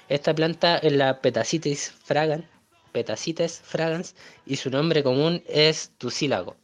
Esta 0.09 0.35
planta 0.35 0.79
es 0.79 0.93
la 0.93 1.21
Petacites 1.21 1.91
fragans, 1.91 2.45
Petacites 2.93 3.61
fragans 3.65 4.15
y 4.47 4.57
su 4.57 4.71
nombre 4.71 5.03
común 5.03 5.43
es 5.49 5.93
tucílago. 5.99 6.57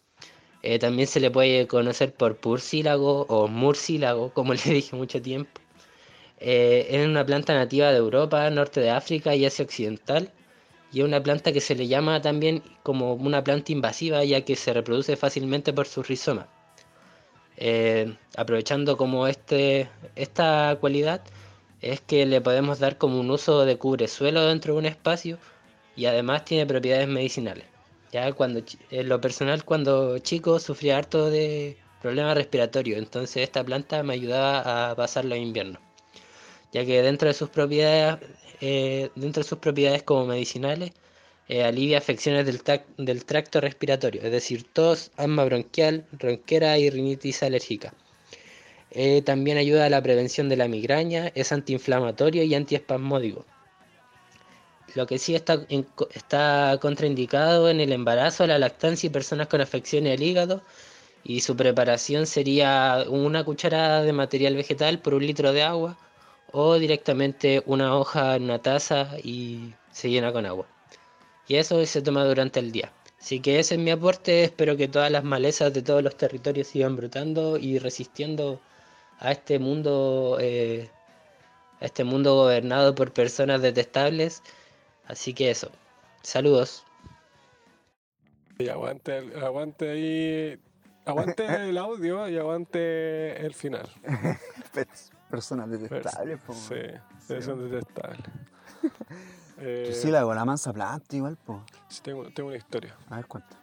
Eh, 0.63 0.79
también 0.79 1.07
se 1.09 1.21
le 1.21 1.31
puede 1.31 1.67
conocer 1.67 2.13
por 2.13 2.37
purcílago 2.37 3.23
o 3.29 3.49
murcílago, 3.49 4.33
como 4.33 4.53
le 4.55 4.63
dije 4.63 4.97
mucho 4.97 5.23
tiempo. 5.23 5.61
Eh, 6.39 6.87
es 6.91 7.07
una 7.07 7.25
planta 7.25 7.55
nativa 7.55 7.91
de 7.93 7.99
Europa, 7.99 8.51
norte 8.51 8.81
de 8.81 8.91
África 8.91 9.35
y 9.35 9.47
Asia 9.47 9.65
Occidental 9.65 10.33
y 10.93 11.01
es 11.01 11.05
una 11.05 11.23
planta 11.23 11.53
que 11.53 11.61
se 11.61 11.75
le 11.75 11.89
llama 11.89 12.21
también 12.23 12.63
como 12.83 13.15
una 13.15 13.43
planta 13.43 13.73
invasiva 13.73 14.25
ya 14.25 14.45
que 14.45 14.57
se 14.57 14.73
reproduce 14.73 15.17
fácilmente 15.17 15.73
por 15.73 15.87
sus 15.87 16.07
rizomas. 16.09 16.47
Eh, 17.59 18.15
aprovechando 18.37 18.97
como 18.97 19.27
este, 19.27 19.89
esta 20.15 20.77
cualidad 20.81 21.23
es 21.81 22.01
que 22.01 22.27
le 22.27 22.41
podemos 22.41 22.79
dar 22.79 22.99
como 22.99 23.19
un 23.21 23.31
uso 23.31 23.65
de 23.65 23.79
cubresuelo 23.79 24.47
dentro 24.47 24.75
de 24.75 24.79
un 24.81 24.87
espacio 24.87 25.39
y 25.97 26.07
además 26.07 26.45
tiene 26.45 26.67
propiedades 26.67 27.09
medicinales. 27.09 27.65
Ya 28.13 28.33
cuando 28.33 28.63
en 28.91 29.09
lo 29.09 29.21
personal 29.21 29.65
cuando 29.65 30.19
chico 30.19 30.59
sufría 30.59 30.99
harto 30.99 31.31
de 31.31 31.77
problemas 32.03 32.37
respiratorios, 32.37 32.99
entonces 32.99 33.43
esta 33.43 33.65
planta 33.65 34.03
me 34.03 34.15
ayudaba 34.15 34.91
a 34.91 34.97
pasar 34.97 35.25
los 35.25 35.39
inviernos 35.39 35.81
ya 36.73 36.85
que 36.85 37.03
dentro 37.03 37.29
de 37.29 37.35
sus 37.35 37.49
propiedades, 37.49 38.19
eh, 38.61 39.11
dentro 39.15 39.43
de 39.43 39.49
sus 39.49 39.59
propiedades 39.59 40.03
como 40.03 40.27
medicinales, 40.27 40.93
eh, 41.49 41.63
alivia 41.63 41.99
afecciones 41.99 42.45
del, 42.47 43.25
tracto 43.25 43.61
respiratorio, 43.61 44.23
es 44.23 44.33
decir, 44.33 44.65
tos, 44.73 45.13
asma 45.17 45.45
bronquial, 45.45 46.05
ronquera 46.13 46.79
y 46.79 46.91
rinitis 46.91 47.43
alérgica. 47.43 47.95
Eh, 48.91 49.23
también 49.23 49.59
ayuda 49.59 49.87
a 49.87 49.91
la 49.91 50.03
prevención 50.03 50.49
de 50.49 50.57
la 50.57 50.69
migraña, 50.69 51.31
es 51.35 51.53
antiinflamatorio 51.53 52.43
y 52.43 52.55
antiespasmódico. 52.55 53.45
Lo 54.95 55.07
que 55.07 55.19
sí 55.19 55.35
está, 55.35 55.67
está 56.15 56.79
contraindicado 56.81 57.69
en 57.69 57.81
el 57.81 57.93
embarazo, 57.93 58.47
la 58.47 58.59
lactancia 58.59 59.09
y 59.09 59.11
personas 59.11 59.49
con 59.49 59.61
afecciones 59.61 60.17
al 60.17 60.23
hígado. 60.23 60.63
Y 61.23 61.41
su 61.41 61.57
preparación 61.57 62.27
sería 62.27 63.05
una 63.09 63.45
cucharada 63.45 64.03
de 64.03 64.13
material 64.13 64.55
vegetal 64.55 65.01
por 65.01 65.15
un 65.15 65.27
litro 65.27 65.53
de 65.53 65.63
agua 65.63 65.99
o 66.59 66.79
directamente 66.79 67.63
una 67.67 67.95
hoja 67.95 68.35
en 68.35 68.45
una 68.45 68.59
taza 68.63 69.11
y 69.23 69.75
se 69.91 70.09
llena 70.09 70.33
con 70.33 70.47
agua. 70.47 70.67
Y 71.47 71.57
eso 71.57 71.85
se 71.85 72.01
toma 72.01 72.25
durante 72.25 72.61
el 72.61 72.73
día. 72.73 72.91
Así 73.21 73.41
que 73.41 73.59
ese 73.59 73.75
es 73.75 73.81
mi 73.81 73.91
aporte. 73.91 74.45
Espero 74.45 74.75
que 74.75 74.89
todas 74.89 75.11
las 75.11 75.23
malezas 75.23 75.75
de 75.75 75.83
todos 75.83 76.03
los 76.03 76.17
territorios 76.17 76.69
sigan 76.69 76.97
brotando 76.97 77.59
y 77.59 77.79
resistiendo 77.79 78.59
a 79.19 79.33
este 79.33 79.59
mundo, 79.59 80.39
eh, 80.41 80.89
a 81.81 81.85
este 81.85 82.05
mundo 82.05 82.35
gobernado 82.37 82.95
por 82.95 83.13
personas 83.13 83.61
detestables. 83.61 84.43
Así 85.09 85.35
que 85.35 85.51
eso. 85.51 85.71
Saludos. 86.23 86.85
Y 88.59 88.69
aguante, 88.71 89.19
el- 89.19 89.45
aguante 89.45 89.91
ahí. 89.91 90.59
Aguante 91.05 91.45
el 91.69 91.77
audio 91.77 92.27
y 92.31 92.39
aguante 92.39 93.45
el 93.45 93.53
final. 93.53 93.91
Pers- 95.37 95.49
Personas 95.49 95.71
detestables, 95.71 96.41
po. 96.41 96.53
Sí, 96.55 97.43
son 97.43 97.71
detestables. 97.71 98.21
Eh, 99.59 99.91
Sí, 100.03 100.11
la 100.11 100.23
la 100.23 100.45
mansa 100.45 100.71
planta 100.71 101.17
igual, 101.17 101.37
po. 101.39 101.65
sí, 101.89 102.01
tengo, 102.03 102.25
tengo 102.31 102.49
una 102.51 102.59
historia. 102.59 102.95
A 103.09 103.17
ver, 103.17 103.27
cuenta. 103.27 103.57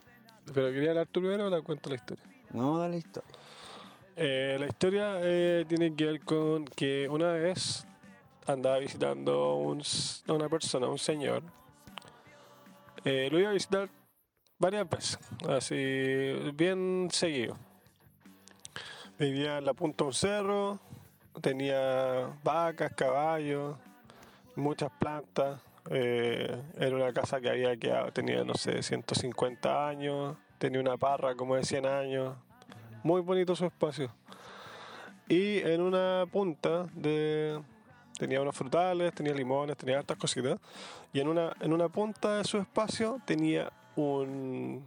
¿Pero 0.52 0.72
quería 0.72 0.90
hablar 0.90 1.06
tú 1.08 1.20
primero 1.22 1.46
o 1.46 1.50
la 1.52 1.62
cuento 1.62 1.88
la 1.90 1.96
historia? 1.98 2.24
No, 2.52 2.80
dale 2.80 2.98
historia. 2.98 3.30
Eh, 4.16 4.58
la 4.60 4.66
historia 4.66 5.20
eh, 5.22 5.66
tiene 5.68 5.96
que 5.96 6.06
ver 6.06 6.22
con 6.22 6.66
que 6.66 7.08
una 7.10 7.32
vez 7.34 7.86
andaba 8.48 8.80
visitando 8.80 9.56
un 9.58 9.84
a 10.28 10.34
una 10.34 10.50
persona, 10.50 10.88
un 10.88 10.98
señor. 10.98 11.44
Eh, 13.06 13.30
lo 13.32 13.40
iba 13.40 13.50
a 13.52 13.54
visitar 13.54 13.88
varias 14.58 14.90
veces, 14.90 15.20
así 15.48 16.52
bien 16.56 17.10
seguido. 17.12 17.56
Vivía 19.20 19.60
en 19.60 19.66
la 19.66 19.74
punta 19.76 20.04
de 20.04 20.08
un 20.08 20.14
cerro, 20.14 20.80
tenía 21.42 22.30
vacas, 22.44 22.94
caballos, 22.94 23.78
muchas 24.56 24.92
plantas. 25.00 25.62
eh, 25.90 26.62
era 26.78 26.96
una 26.96 27.12
casa 27.12 27.42
que 27.42 27.50
había 27.50 27.76
quedado, 27.76 28.12
tenía, 28.14 28.44
no 28.44 28.54
sé, 28.56 28.82
150 28.82 29.88
años, 29.88 30.38
tenía 30.58 30.80
una 30.80 30.98
parra 30.98 31.36
como 31.36 31.56
de 31.56 31.64
100 31.64 31.86
años, 31.86 32.36
muy 33.04 33.22
bonito 33.22 33.56
su 33.56 33.66
espacio. 33.66 34.10
Y 35.28 35.58
en 35.60 35.82
una 35.82 36.26
punta 36.32 36.86
de 36.94 37.60
tenía 38.18 38.42
unos 38.42 38.56
frutales, 38.56 39.14
tenía 39.14 39.34
limones, 39.34 39.76
tenía 39.76 39.98
hartas 40.00 40.18
cositas. 40.18 40.60
Y 41.12 41.20
en 41.20 41.28
una, 41.28 41.54
en 41.60 41.74
una 41.74 41.90
punta 41.90 42.38
de 42.38 42.44
su 42.44 42.58
espacio 42.58 43.20
tenía 43.26 43.72
un 43.96 44.86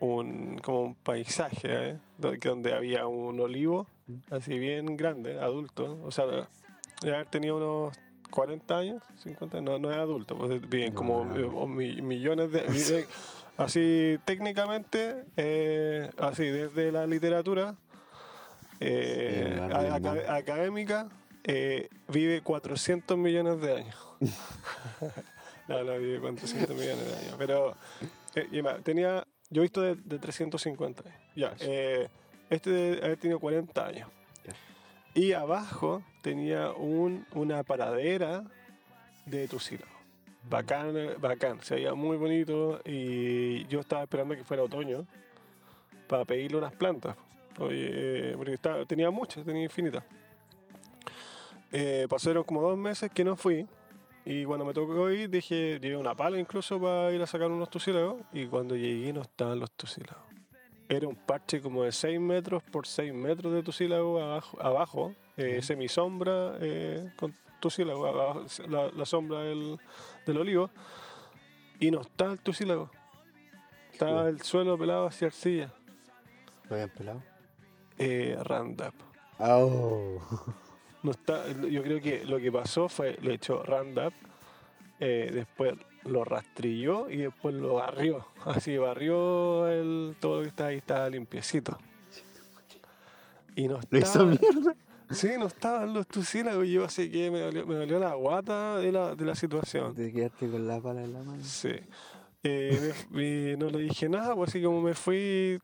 un 0.00 0.58
como 0.62 0.82
un 0.82 0.94
paisaje 0.94 1.90
¿eh? 1.90 1.98
donde, 2.18 2.38
donde 2.38 2.74
había 2.74 3.06
un 3.06 3.40
olivo 3.40 3.86
así 4.30 4.58
bien 4.58 4.96
grande, 4.96 5.38
adulto. 5.40 5.98
O 6.02 6.10
sea, 6.10 6.26
de 6.26 6.46
haber 7.14 7.26
tenido 7.26 7.56
unos 7.56 7.96
40 8.30 8.78
años, 8.78 9.02
50, 9.22 9.60
no, 9.60 9.78
no 9.78 9.90
es 9.90 9.96
adulto, 9.98 10.36
pues 10.36 10.60
viven 10.68 10.92
como 10.92 11.24
no. 11.24 11.36
eh, 11.64 11.66
mi- 11.66 12.02
millones 12.02 12.50
de... 12.52 12.66
viven- 12.66 13.06
así 13.56 14.18
técnicamente, 14.24 15.24
eh, 15.36 16.10
así 16.18 16.44
desde 16.44 16.92
la 16.92 17.06
literatura 17.06 17.74
eh, 18.80 19.54
Sí, 19.56 19.60
académica, 20.28 21.08
eh, 21.44 21.88
vive 22.08 22.42
400 22.42 23.16
millones 23.16 23.60
de 23.60 23.72
años. 23.76 23.96
no, 25.68 25.82
no, 25.84 25.98
vive 25.98 26.20
400 26.20 26.76
millones 26.76 27.06
de 27.06 27.16
años. 27.16 27.34
Pero 27.38 27.76
eh, 28.34 28.80
tenía, 28.82 29.26
yo 29.50 29.62
he 29.62 29.64
visto 29.64 29.80
de, 29.80 29.94
de 29.96 30.18
350 30.18 31.08
años. 31.08 31.20
Ya, 31.34 31.54
este 32.50 32.70
de 32.70 33.04
haber 33.04 33.16
tenido 33.18 33.38
40 33.40 33.86
años. 33.86 34.08
Y 35.14 35.32
abajo 35.32 36.02
tenía 36.22 36.72
un, 36.72 37.26
una 37.32 37.62
paradera 37.62 38.44
de 39.24 39.48
tucílago. 39.48 39.90
Bacán, 40.48 40.96
eh, 40.96 41.14
bacán, 41.18 41.60
se 41.62 41.76
veía 41.76 41.94
muy 41.94 42.16
bonito 42.16 42.80
y 42.84 43.66
yo 43.66 43.80
estaba 43.80 44.02
esperando 44.02 44.36
que 44.36 44.44
fuera 44.44 44.62
otoño 44.62 45.06
para 46.06 46.24
pedirle 46.24 46.58
unas 46.58 46.72
plantas. 46.74 47.16
Oye, 47.58 48.34
porque 48.36 48.52
estaba- 48.54 48.84
tenía 48.84 49.10
muchas, 49.10 49.44
tenía 49.44 49.62
infinitas. 49.64 50.04
Eh, 51.72 52.06
pasaron 52.08 52.44
como 52.44 52.62
dos 52.62 52.78
meses 52.78 53.10
que 53.10 53.24
no 53.24 53.34
fui 53.36 53.66
y 54.24 54.44
cuando 54.44 54.64
me 54.64 54.72
tocó 54.72 55.10
ir 55.10 55.28
dije, 55.30 55.78
llevé 55.80 55.96
una 55.96 56.14
pala 56.14 56.38
incluso 56.38 56.80
para 56.80 57.10
ir 57.12 57.20
a 57.22 57.26
sacar 57.26 57.50
unos 57.50 57.70
tucílagos 57.70 58.20
y 58.32 58.46
cuando 58.46 58.76
llegué 58.76 59.12
no 59.12 59.22
estaban 59.22 59.58
los 59.58 59.70
tucílagos. 59.72 60.22
Era 60.88 61.08
un 61.08 61.16
parche 61.16 61.60
como 61.60 61.82
de 61.82 61.92
6 61.92 62.20
metros 62.20 62.62
por 62.62 62.86
6 62.86 63.12
metros 63.12 63.52
de 63.52 63.62
tucílago 63.62 64.20
abajo, 64.20 64.58
abajo 64.60 65.14
eh, 65.36 65.60
semisombra 65.62 66.56
eh, 66.60 67.12
con 67.16 67.34
tucílago, 67.60 68.06
abajo, 68.06 68.44
la, 68.68 68.90
la 68.90 69.04
sombra 69.04 69.40
del, 69.40 69.78
del 70.24 70.38
olivo 70.38 70.70
y 71.80 71.90
no 71.90 72.00
estaba 72.00 72.32
el 72.32 72.40
tucílago. 72.40 72.90
Estaba 73.92 74.28
el 74.28 74.42
suelo 74.42 74.78
pelado 74.78 75.06
hacia 75.06 75.28
arcilla. 75.28 75.72
¿Lo 76.68 76.76
habían 76.76 76.90
pelado? 76.90 77.22
Eh, 77.98 78.36
Roundup. 78.42 78.94
¡Au! 79.38 80.20
No 81.02 81.12
está, 81.12 81.46
yo 81.52 81.82
creo 81.82 82.00
que 82.00 82.24
lo 82.24 82.38
que 82.38 82.50
pasó 82.50 82.88
fue, 82.88 83.16
le 83.22 83.34
echó 83.34 83.62
Roundup, 83.62 84.12
eh, 84.98 85.30
después 85.32 85.74
lo 86.06 86.24
rastrilló 86.24 87.08
y 87.10 87.18
después 87.18 87.54
lo 87.54 87.74
barrió. 87.74 88.26
Así 88.44 88.76
barrió 88.76 89.68
el, 89.68 90.16
todo 90.20 90.36
lo 90.36 90.42
que 90.42 90.48
está 90.48 90.66
ahí, 90.66 90.76
estaba 90.78 91.08
limpiecito. 91.10 91.78
Y 93.54 93.68
no 93.68 93.78
estaba, 93.90 94.26
mierda. 94.26 94.74
sí, 95.10 95.28
no 95.38 95.46
estaban 95.46 95.94
los 95.94 96.06
tucílagos. 96.06 96.66
Yo 96.68 96.84
así 96.84 97.10
que 97.10 97.30
me 97.30 97.40
dolió, 97.40 97.66
me 97.66 97.74
dolió 97.74 97.98
la 97.98 98.14
guata 98.14 98.76
de 98.78 98.92
la, 98.92 99.14
de 99.14 99.24
la 99.24 99.34
situación. 99.34 99.94
Te 99.94 100.12
quedaste 100.12 100.50
con 100.50 100.66
la 100.68 100.78
pala 100.80 101.02
en 101.02 101.12
la 101.14 101.22
mano. 101.22 101.42
Sí. 101.42 101.70
Eh, 102.42 102.92
me- 103.10 103.56
no 103.56 103.70
le 103.70 103.78
dije 103.78 104.08
nada, 104.08 104.34
pues 104.34 104.50
así 104.50 104.62
como 104.62 104.82
me 104.82 104.94
fui. 104.94 105.58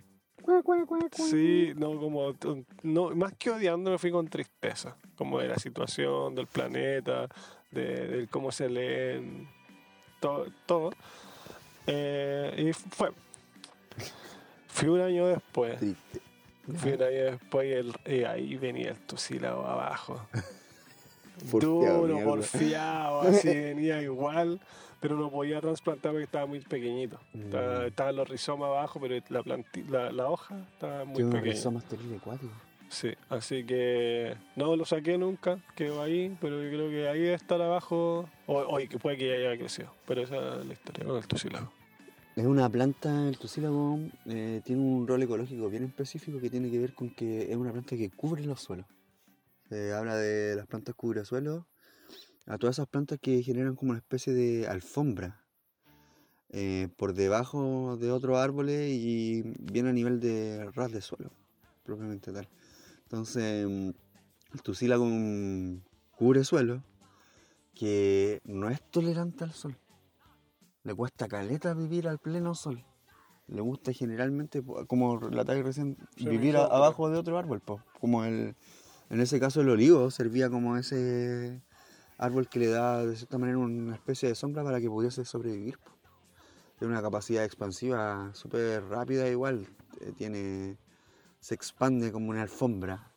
Sí, 1.13 1.73
no, 1.77 1.99
como. 2.01 2.35
No, 2.83 3.11
más 3.11 3.35
que 3.35 3.51
odiando, 3.51 3.91
me 3.91 3.99
fui 3.99 4.11
con 4.11 4.27
tristeza. 4.27 4.97
Como 5.15 5.39
de 5.39 5.49
la 5.49 5.57
situación, 5.57 6.35
del 6.35 6.47
planeta, 6.47 7.29
de, 7.71 8.07
de 8.09 8.27
cómo 8.29 8.51
se 8.51 8.69
leen, 8.69 9.49
todo. 10.23 10.47
todo. 10.67 10.91
Eh, 11.87 12.69
y 12.69 12.73
fue. 12.73 13.11
Fui 14.69 14.89
un 14.89 15.01
año 15.01 15.27
después. 15.27 15.79
Triste. 15.79 16.21
Fui 16.77 16.93
un 16.93 17.03
año 17.03 17.25
después 17.33 17.69
y, 17.69 17.73
el- 17.73 18.21
y 18.21 18.25
ahí 18.25 18.57
venía 18.57 18.91
el 18.93 18.99
tucílago 18.99 19.67
abajo. 19.67 20.25
Porfiado, 21.51 21.99
Duro, 22.07 22.15
porfiado, 22.25 23.21
así 23.23 23.49
venía 23.49 24.01
igual, 24.01 24.61
pero 25.01 25.17
no 25.17 25.29
podía 25.31 25.61
trasplantar 25.61 26.13
porque 26.13 26.25
estaba 26.25 26.47
muy 26.47 26.61
pequeñito. 26.61 27.19
Estaba- 27.35 27.81
Mm. 27.81 27.87
Estaban 27.87 28.17
los 28.17 28.29
rizomas 28.29 28.69
abajo, 28.69 29.01
pero 29.01 29.23
la, 29.29 29.43
la, 29.91 30.13
la 30.13 30.29
hoja 30.29 30.57
estaba 30.73 31.05
muy 31.05 31.17
un 31.25 31.31
pequeña. 31.33 31.53
Sí, 32.93 33.15
así 33.31 33.65
que 33.65 34.37
no 34.55 34.77
lo 34.77 34.85
saqué 34.85 35.17
nunca, 35.17 35.59
quedó 35.75 36.03
ahí, 36.03 36.37
pero 36.43 36.63
yo 36.63 36.69
creo 36.69 36.91
que 36.91 37.09
ahí 37.09 37.21
debe 37.21 37.33
estar 37.33 37.61
abajo, 37.63 38.29
o, 38.47 38.77
que 38.77 38.99
puede 38.99 39.17
que 39.17 39.29
ya 39.29 39.35
haya 39.35 39.59
crecido, 39.59 39.95
pero 40.07 40.21
esa 40.21 40.61
es 40.61 40.67
la 40.67 40.75
historia 40.75 41.07
con 41.07 41.17
el 41.17 41.27
tucílago. 41.27 41.73
Es 42.37 42.45
una 42.45 42.69
planta, 42.69 43.29
el 43.29 43.39
tucílago 43.39 43.99
eh, 44.27 44.61
tiene 44.63 44.83
un 44.83 45.09
rol 45.09 45.23
ecológico 45.23 45.71
bien 45.71 45.85
específico 45.85 46.39
que 46.39 46.51
tiene 46.51 46.71
que 46.71 46.79
ver 46.79 46.93
con 46.93 47.09
que 47.15 47.51
es 47.51 47.57
una 47.57 47.73
planta 47.73 47.97
que 47.97 48.11
cubre 48.11 48.45
los 48.45 48.61
suelos. 48.61 48.87
Se 49.71 49.95
habla 49.95 50.17
de 50.17 50.55
las 50.55 50.67
plantas 50.67 50.95
cubresuelos, 50.95 51.65
a 52.47 52.59
todas 52.59 52.77
esas 52.77 52.89
plantas 52.89 53.19
que 53.23 53.43
generan 53.43 53.75
como 53.75 53.93
una 53.93 54.01
especie 54.01 54.35
de 54.35 54.67
alfombra 54.67 55.41
eh, 56.51 56.89
por 56.99 57.15
debajo 57.15 57.97
de 57.97 58.13
otros 58.13 58.37
árboles 58.37 58.91
y 58.91 59.43
bien 59.59 59.87
a 59.87 59.95
nivel 59.95 60.21
de 60.21 60.71
ras 60.75 60.93
de 60.93 61.01
suelo, 61.01 61.31
propiamente 61.85 62.33
tal. 62.33 62.47
Entonces, 63.13 63.67
mm, 63.69 63.91
el 64.55 64.63
tucílago 64.63 65.05
es 65.05 65.13
un 65.13 65.85
cubresuelo 66.17 66.83
que 67.75 68.41
no 68.45 68.71
es 68.71 68.81
tolerante 68.91 69.45
al 69.45 69.53
sol. 69.53 69.77
Le 70.85 70.95
cuesta 70.95 71.29
caleta 71.29 71.75
vivir 71.75 72.09
al 72.09 72.19
pleno 72.19 72.55
sol. 72.55 72.83
Le 73.49 73.61
gusta 73.61 73.93
generalmente, 73.93 74.63
como 74.87 75.19
relatáis 75.19 75.63
recién, 75.63 75.99
Sí, 76.17 76.27
vivir 76.27 76.57
a- 76.57 76.65
abajo 76.65 77.11
de 77.11 77.19
otro 77.19 77.37
árbol. 77.37 77.61
po. 77.61 77.83
Como 78.01 78.25
el, 78.25 78.57
en 79.11 79.21
ese 79.21 79.39
caso 79.39 79.61
el 79.61 79.69
olivo 79.69 80.11
servía 80.11 80.49
como 80.49 80.79
ese 80.79 81.61
árbol 82.17 82.49
que 82.49 82.61
le 82.61 82.69
da 82.69 83.05
de 83.05 83.15
cierta 83.15 83.37
manera 83.37 83.59
una 83.59 83.95
especie 83.95 84.31
de 84.31 84.35
sombra 84.35 84.65
para 84.65 84.81
que 84.81 84.89
pudiese 84.89 85.27
sobrevivir. 85.27 85.77
po. 85.79 85.91
Tiene 86.79 86.95
una 86.95 87.03
capacidad 87.03 87.45
expansiva 87.45 88.31
súper 88.33 88.83
rápida 88.87 89.29
igual. 89.29 89.69
eh, 90.01 90.13
Tiene, 90.17 90.79
se 91.43 91.55
expande 91.55 92.13
como 92.13 92.31
una 92.31 92.43
alfombra. 92.43 93.13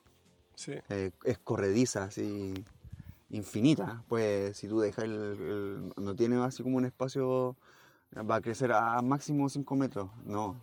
Sí, 0.55 0.73
eh, 0.89 1.11
es 1.23 1.37
corrediza, 1.37 2.05
así 2.05 2.53
infinita. 3.29 4.03
Pues 4.09 4.57
si 4.57 4.67
tú 4.67 4.79
dejas 4.79 5.05
el, 5.05 5.11
el- 5.13 5.93
no 6.03 6.15
tiene 6.15 6.43
así 6.43 6.63
como 6.63 6.77
un 6.77 6.85
espacio, 6.85 7.55
va 8.17 8.35
a 8.37 8.41
crecer 8.41 8.71
a 8.71 8.99
máximo 9.01 9.47
5 9.47 9.75
metros. 9.75 10.09
No, 10.25 10.59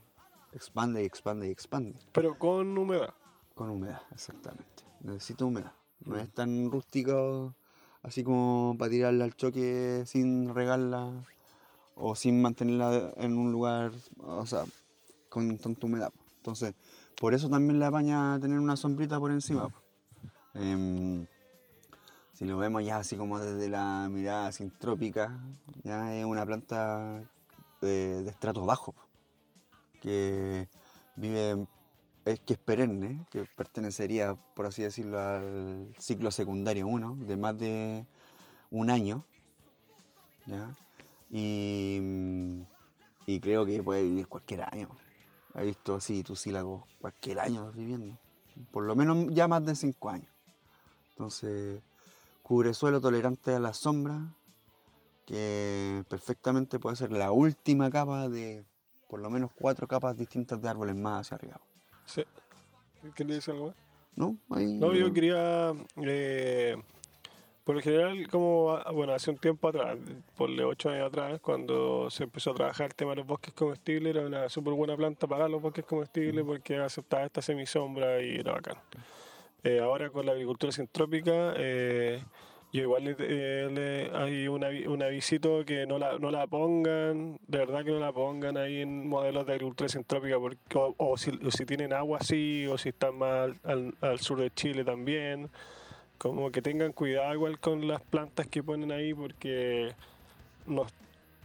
expande 0.52 1.02
y 1.02 1.06
expande 1.06 1.46
y 1.46 1.50
expande. 1.50 1.98
pero 2.12 2.36
con 2.38 2.76
humedad. 2.76 3.14
Con 3.54 3.70
humedad, 3.70 4.02
exactamente. 4.12 4.82
Necesita 5.00 5.44
humedad. 5.44 5.72
No 6.04 6.16
es 6.18 6.28
tan 6.32 6.68
rústico 6.70 7.54
así 8.02 8.24
como 8.24 8.74
para 8.76 8.90
tirarla 8.90 9.24
al 9.24 9.36
choque 9.36 10.02
sin 10.06 10.52
regarla 10.52 11.12
o 11.94 12.16
sin 12.16 12.42
mantenerla 12.42 13.12
en 13.18 13.36
un 13.38 13.52
lugar, 13.52 13.92
o 14.18 14.44
sea, 14.46 14.64
con 15.28 15.56
tanta 15.58 15.86
humedad. 15.86 16.12
Entonces, 16.38 16.74
por 17.20 17.34
eso 17.34 17.48
también 17.48 17.78
le 17.78 17.86
apaña 17.86 18.38
tener 18.40 18.58
una 18.58 18.76
sombrita 18.76 19.18
por 19.18 19.30
encima. 19.30 19.68
Em, 20.54 21.26
si 22.32 22.44
lo 22.44 22.58
vemos 22.58 22.84
ya 22.84 22.98
así 22.98 23.16
como 23.16 23.38
desde 23.38 23.68
la 23.68 24.08
mirada 24.10 24.52
sintrópica, 24.52 25.40
ya 25.84 26.14
es 26.14 26.24
una 26.24 26.44
planta 26.44 27.22
de, 27.80 28.22
de 28.22 28.30
estrato 28.30 28.64
bajo, 28.64 28.94
que 30.00 30.68
vive, 31.16 31.66
es 32.24 32.40
que 32.40 32.54
es 32.54 32.58
perenne, 32.58 33.24
que 33.30 33.44
pertenecería, 33.56 34.34
por 34.54 34.66
así 34.66 34.82
decirlo, 34.82 35.20
al 35.20 35.94
ciclo 35.98 36.30
secundario 36.30 36.86
1, 36.86 37.16
de 37.20 37.36
más 37.36 37.58
de 37.58 38.06
un 38.70 38.90
año. 38.90 39.24
y 41.30 42.66
creo 43.40 43.64
que 43.64 43.82
puede 43.82 44.02
vivir 44.02 44.26
cualquier 44.26 44.62
año. 44.62 44.88
He 45.54 45.64
visto 45.64 45.94
así 45.96 46.22
tucílagos 46.22 46.84
cualquier 47.00 47.40
año 47.40 47.70
viviendo. 47.72 48.16
Por 48.70 48.84
lo 48.84 48.94
menos 48.96 49.26
ya 49.34 49.48
más 49.48 49.64
de 49.64 49.74
5 49.74 50.10
años. 50.10 50.28
Entonces, 51.10 51.80
cubre 52.42 52.72
suelo 52.74 53.00
tolerante 53.00 53.54
a 53.54 53.58
la 53.60 53.72
sombra, 53.74 54.18
que 55.26 56.04
perfectamente 56.08 56.78
puede 56.78 56.96
ser 56.96 57.12
la 57.12 57.32
última 57.32 57.90
capa 57.90 58.28
de 58.28 58.64
por 59.08 59.20
lo 59.20 59.28
menos 59.30 59.50
cuatro 59.54 59.86
capas 59.86 60.16
distintas 60.16 60.60
de 60.60 60.68
árboles 60.68 60.96
más 60.96 61.20
hacia 61.26 61.34
arriba. 61.36 61.60
Sí. 62.06 62.24
¿Quería 63.14 63.36
decir 63.36 63.52
algo 63.54 63.66
más? 63.68 63.76
¿No? 64.16 64.36
Ahí- 64.50 64.78
No, 64.78 64.94
yo 64.94 65.12
quería. 65.12 65.72
eh, 65.96 66.76
por 67.64 67.76
lo 67.76 67.80
general, 67.80 68.28
como 68.28 68.72
ah, 68.72 68.90
bueno, 68.90 69.12
hace 69.12 69.30
un 69.30 69.38
tiempo 69.38 69.68
atrás, 69.68 69.96
por 70.36 70.50
ocho 70.50 70.90
años 70.90 71.06
atrás, 71.06 71.38
cuando 71.40 72.10
se 72.10 72.24
empezó 72.24 72.50
a 72.50 72.54
trabajar 72.54 72.86
el 72.86 72.94
tema 72.94 73.12
de 73.12 73.18
los 73.18 73.26
bosques 73.26 73.54
comestibles, 73.54 74.16
era 74.16 74.26
una 74.26 74.48
súper 74.48 74.74
buena 74.74 74.96
planta 74.96 75.26
para 75.28 75.48
los 75.48 75.62
bosques 75.62 75.84
comestibles 75.84 76.44
porque 76.44 76.76
aceptaba 76.76 77.24
esta 77.24 77.40
semisombra 77.40 78.20
y 78.20 78.36
era 78.36 78.52
bacán. 78.52 78.76
Eh, 79.62 79.78
ahora 79.80 80.10
con 80.10 80.26
la 80.26 80.32
agricultura 80.32 80.72
sintrópica, 80.72 81.54
eh, 81.56 82.24
yo 82.72 82.82
igual 82.82 83.04
le, 83.04 83.16
eh, 83.20 83.68
le- 83.70 84.10
hay 84.16 84.48
un 84.48 84.62
avi- 84.62 84.88
un 84.88 85.00
avisito 85.02 85.64
que 85.64 85.86
no 85.86 85.98
la, 85.98 86.18
no 86.18 86.32
la 86.32 86.48
pongan, 86.48 87.38
de 87.46 87.58
verdad 87.58 87.84
que 87.84 87.92
no 87.92 88.00
la 88.00 88.12
pongan 88.12 88.56
ahí 88.56 88.80
en 88.80 89.08
modelos 89.08 89.46
de 89.46 89.52
agricultura 89.52 89.88
sintrópica, 89.88 90.36
porque, 90.40 90.58
o, 90.74 90.94
o 90.98 91.16
si, 91.16 91.30
o 91.46 91.50
si 91.52 91.64
tienen 91.64 91.92
agua 91.92 92.18
así, 92.20 92.66
o 92.66 92.76
si 92.76 92.88
están 92.88 93.16
más 93.18 93.50
al 93.62 94.18
sur 94.18 94.40
de 94.40 94.50
Chile 94.50 94.84
también, 94.84 95.48
como 96.22 96.52
que 96.52 96.62
tengan 96.62 96.92
cuidado 96.92 97.34
igual 97.34 97.58
con 97.58 97.88
las 97.88 98.00
plantas 98.00 98.46
que 98.46 98.62
ponen 98.62 98.92
ahí 98.92 99.12
porque 99.12 99.92
nos, 100.66 100.92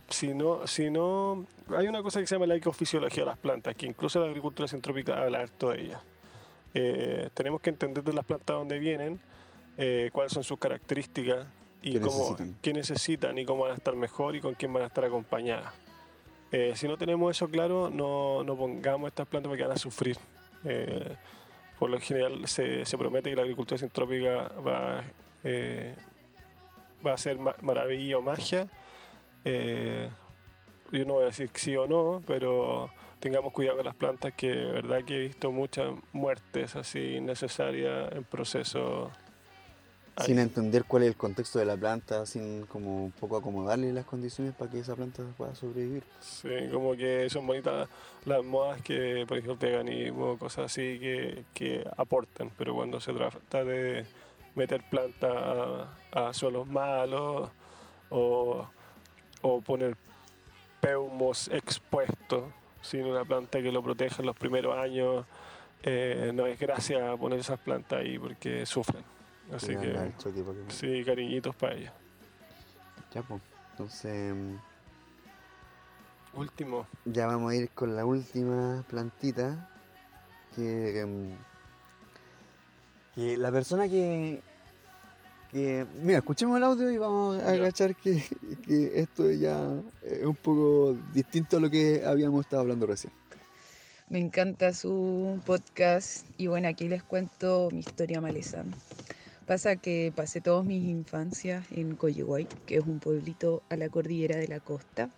si 0.08 0.36
no, 0.36 0.68
si 0.68 0.92
no, 0.92 1.48
hay 1.76 1.88
una 1.88 2.04
cosa 2.04 2.20
que 2.20 2.28
se 2.28 2.36
llama 2.36 2.46
la 2.46 2.58
ecofisiología 2.58 3.24
de 3.24 3.26
las 3.26 3.40
plantas, 3.40 3.76
que 3.76 3.88
incluso 3.88 4.20
la 4.20 4.28
agricultura 4.28 4.68
sintrópica 4.68 5.20
habla 5.20 5.40
harto 5.40 5.72
de 5.72 5.82
ella. 5.82 6.00
Eh, 6.76 7.30
tenemos 7.34 7.60
que 7.60 7.72
entender 7.72 8.04
de 8.04 8.14
las 8.14 8.24
plantas 8.24 8.56
dónde 8.56 8.78
vienen, 8.78 9.20
eh, 9.80 10.12
cuáles 10.14 10.32
son 10.32 10.44
sus 10.44 10.60
características 10.60 11.48
y 11.82 11.94
¿Qué 11.94 12.00
cómo, 12.00 12.18
necesitan? 12.18 12.56
qué 12.62 12.74
necesitan 12.74 13.38
y 13.40 13.46
cómo 13.46 13.64
van 13.64 13.72
a 13.72 13.76
estar 13.78 13.96
mejor 13.96 14.36
y 14.36 14.42
con 14.42 14.54
quién 14.54 14.72
van 14.74 14.84
a 14.84 14.86
estar 14.86 15.04
acompañadas. 15.04 15.74
Eh, 16.52 16.74
si 16.76 16.88
no 16.88 16.98
tenemos 16.98 17.36
eso 17.36 17.50
claro, 17.50 17.90
no, 17.90 18.44
no 18.44 18.56
pongamos 18.56 19.08
estas 19.08 19.28
plantas 19.28 19.50
porque 19.50 19.64
van 19.64 19.72
a 19.72 19.78
sufrir. 19.78 20.20
Eh, 20.66 21.16
por 21.80 21.90
lo 21.90 22.00
general 22.00 22.48
se, 22.48 22.86
se 22.86 22.98
promete 22.98 23.30
que 23.30 23.36
la 23.36 23.44
agricultura 23.44 23.78
sintrópica 23.78 24.50
va, 24.66 25.04
eh, 25.44 25.96
va 27.06 27.14
a 27.14 27.18
ser 27.18 27.38
ma- 27.38 27.56
maravilla 27.62 28.18
o 28.18 28.22
magia. 28.22 28.68
Eh, 29.46 30.10
yo 30.92 31.06
no 31.06 31.14
voy 31.16 31.24
a 31.24 31.28
decir 31.28 31.50
sí 31.54 31.76
o 31.76 31.88
no, 31.88 32.22
pero 32.26 32.90
tengamos 33.20 33.52
cuidado 33.54 33.78
con 33.78 33.86
las 33.86 33.96
plantas 33.96 34.34
que 34.34 34.48
verdad 34.54 35.04
que 35.04 35.16
he 35.16 35.20
visto 35.28 35.52
muchas 35.52 35.92
muertes 36.14 36.76
así 36.76 37.16
innecesarias 37.16 38.12
en 38.14 38.24
proceso. 38.24 39.12
Sin 40.26 40.40
entender 40.40 40.86
cuál 40.86 41.04
es 41.04 41.10
el 41.10 41.16
contexto 41.16 41.60
de 41.60 41.66
la 41.66 41.78
planta, 41.78 42.26
sin 42.26 42.66
como 42.66 43.06
un 43.06 43.12
poco 43.12 43.38
acomodarle 43.38 43.94
las 43.94 44.06
condiciones 44.06 44.56
para 44.56 44.72
que 44.72 44.80
esa 44.80 44.96
planta 44.96 45.24
pueda 45.38 45.54
sobrevivir. 45.54 46.04
Sí, 46.20 46.50
como 46.72 46.96
que 46.96 47.30
son 47.30 47.46
bonitas 47.46 47.88
las 48.26 48.44
modas 48.44 48.82
que, 48.82 49.26
por 49.28 49.38
ejemplo, 49.38 49.58
veganismo, 49.58 50.38
cosas 50.40 50.66
así 50.66 51.00
que, 51.00 51.44
que 51.54 51.88
aportan, 51.98 52.52
pero 52.58 52.74
cuando 52.74 53.00
se 53.00 53.14
trata 53.14 53.64
de 53.64 54.06
meter 54.56 54.84
plantas 54.90 55.32
a, 56.12 56.30
a 56.30 56.34
suelos 56.34 56.68
malos 56.68 57.50
o, 58.10 58.68
o 59.42 59.62
poner 59.62 59.96
peumos 60.82 61.48
expuestos 61.50 62.44
sin 62.82 63.06
una 63.06 63.24
planta 63.24 63.62
que 63.62 63.72
lo 63.72 63.84
proteja 63.84 64.22
en 64.22 64.26
los 64.26 64.36
primeros 64.36 64.78
años, 64.78 65.26
eh, 65.84 66.32
no 66.34 66.48
es 66.48 66.60
gracia 66.60 67.16
poner 67.18 67.40
esas 67.40 67.60
plantas 67.60 68.00
ahí 68.00 68.18
porque 68.18 68.66
sufren. 68.66 69.17
Así 69.54 69.76
que, 69.76 70.12
sí, 70.70 71.04
cariñitos 71.06 71.56
para 71.56 71.76
ellas. 71.76 71.94
Ya, 73.14 73.22
pues. 73.22 73.42
Entonces, 73.72 74.36
mm, 74.36 74.56
Último. 76.40 76.88
ya 77.06 77.28
vamos 77.28 77.52
a 77.52 77.56
ir 77.56 77.70
con 77.70 77.96
la 77.96 78.06
última 78.06 78.84
plantita. 78.90 79.70
Que, 80.56 81.00
em, 81.02 81.30
que 83.16 83.38
la 83.38 83.52
persona 83.52 83.88
que, 83.88 84.42
que. 85.52 85.86
Mira, 86.02 86.18
escuchemos 86.18 86.58
el 86.58 86.64
audio 86.64 86.92
y 86.92 86.98
vamos 86.98 87.42
a 87.42 87.52
agachar 87.52 87.96
que, 87.96 88.24
que 88.66 89.00
esto 89.00 89.32
ya 89.32 89.72
es 90.02 90.26
un 90.26 90.36
poco 90.36 90.98
distinto 91.14 91.58
a 91.58 91.60
lo 91.60 91.70
que 91.70 92.04
habíamos 92.06 92.42
estado 92.42 92.64
hablando 92.64 92.86
recién. 92.88 93.14
Me 94.10 94.20
encanta 94.20 94.74
su 94.74 95.40
podcast 95.46 96.26
y 96.38 96.48
bueno, 96.48 96.68
aquí 96.70 96.88
les 96.88 97.04
cuento 97.04 97.70
mi 97.72 97.80
historia 97.80 98.22
maleza. 98.22 98.64
Pasa 99.48 99.78
que 99.78 100.12
pasé 100.14 100.42
todas 100.42 100.66
mis 100.66 100.84
infancias 100.90 101.66
en 101.72 101.96
Coyihuay, 101.96 102.50
que 102.66 102.76
es 102.76 102.86
un 102.86 103.00
pueblito 103.00 103.64
a 103.70 103.78
la 103.78 103.88
cordillera 103.88 104.36
de 104.36 104.50
la 104.50 104.60
costa, 104.60 105.10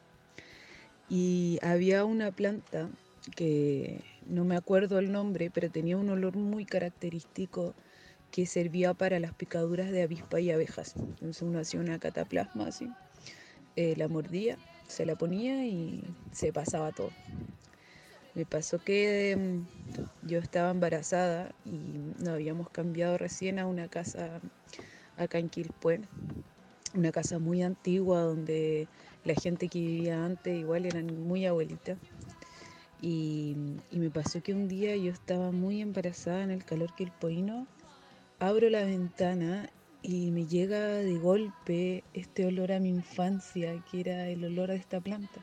y 1.10 1.58
había 1.64 2.06
una 2.06 2.32
planta 2.32 2.92
que 3.36 4.02
no 4.28 4.46
me 4.46 4.56
acuerdo 4.56 5.00
el 5.00 5.12
nombre, 5.12 5.50
pero 5.50 5.72
tenía 5.72 5.98
un 5.98 6.12
olor 6.12 6.38
muy 6.38 6.64
característico 6.64 7.74
que 8.30 8.46
servía 8.46 8.94
para 8.94 9.20
las 9.20 9.34
picaduras 9.34 9.90
de 9.90 10.04
avispa 10.04 10.40
y 10.40 10.52
abejas. 10.52 10.94
Entonces 10.96 11.42
uno 11.42 11.58
hacía 11.58 11.80
una 11.80 11.98
cataplasma 11.98 12.68
así, 12.68 12.88
eh, 13.76 13.96
la 13.98 14.08
mordía, 14.08 14.60
se 14.88 15.08
la 15.08 15.16
ponía 15.16 15.66
y 15.66 16.04
se 16.34 16.54
pasaba 16.54 16.92
todo. 16.92 17.10
Me 18.36 18.46
pasó 18.46 18.80
que 18.80 19.36
mm, 19.36 20.28
yo 20.28 20.40
estaba 20.40 20.72
embarazada 20.72 21.52
y 21.66 21.72
nos 22.20 22.30
habíamos 22.30 22.70
cambiado 22.70 23.18
recién 23.18 23.60
a 23.60 23.66
una 23.66 23.88
casa 23.88 24.40
acá 25.18 25.40
en 25.40 25.50
Quilpué, 25.50 26.02
una 26.94 27.12
casa 27.12 27.40
muy 27.40 27.62
antigua 27.64 28.22
donde 28.22 28.88
la 29.26 29.36
gente 29.36 29.68
que 29.68 29.80
vivía 29.80 30.24
antes 30.24 30.58
igual 30.58 30.86
eran 30.86 31.28
muy 31.28 31.46
abuelitas. 31.46 31.98
Y, 33.02 33.56
me 33.92 34.10
pasó 34.10 34.42
que 34.42 34.54
un 34.54 34.68
día 34.68 34.96
yo 34.96 35.12
estaba 35.12 35.52
muy 35.52 35.82
embarazada 35.82 36.44
en 36.44 36.52
el 36.52 36.66
calor 36.66 36.94
quilpoíno, 36.96 37.66
abro 38.40 38.70
la 38.70 38.84
ventana 38.84 39.70
y 40.02 40.32
me 40.32 40.46
llega 40.46 40.80
de 40.80 41.18
golpe 41.18 42.04
este 42.14 42.46
olor 42.46 42.72
a 42.72 42.80
mi 42.80 42.90
infancia, 42.90 43.74
que 43.90 44.02
era 44.02 44.28
el 44.28 44.44
olor 44.44 44.70
de 44.70 44.76
esta 44.76 45.00
planta. 45.00 45.42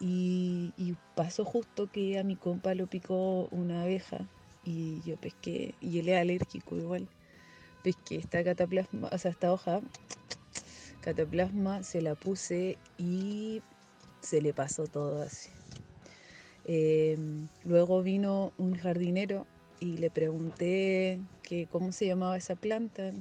Y, 0.00 0.72
pasó 1.14 1.44
justo 1.44 1.90
que 1.90 2.18
a 2.18 2.24
mi 2.24 2.36
compa 2.36 2.74
lo 2.74 2.86
picó 2.86 3.48
una 3.50 3.82
abeja 3.82 4.18
y 4.64 5.00
yo 5.02 5.16
pesqué, 5.16 5.74
y 5.80 5.98
él 5.98 6.08
es 6.08 6.20
alérgico 6.20 6.76
igual. 6.76 7.08
Pesqué 7.82 8.16
esta 8.16 8.44
cataplasma, 8.44 9.08
o 9.10 9.18
sea, 9.18 9.30
esta 9.30 9.52
hoja, 9.52 9.80
cataplasma, 11.00 11.82
se 11.82 12.02
la 12.02 12.14
puse 12.14 12.76
y 12.98 13.62
se 14.20 14.42
le 14.42 14.52
pasó 14.52 14.86
todo 14.86 15.22
así. 15.22 15.48
Eh, 16.64 17.16
luego 17.64 18.02
vino 18.02 18.52
un 18.58 18.74
jardinero 18.74 19.46
y 19.78 19.98
le 19.98 20.10
pregunté 20.10 21.20
que 21.42 21.68
cómo 21.70 21.92
se 21.92 22.06
llamaba 22.06 22.36
esa 22.36 22.56
planta 22.56 23.12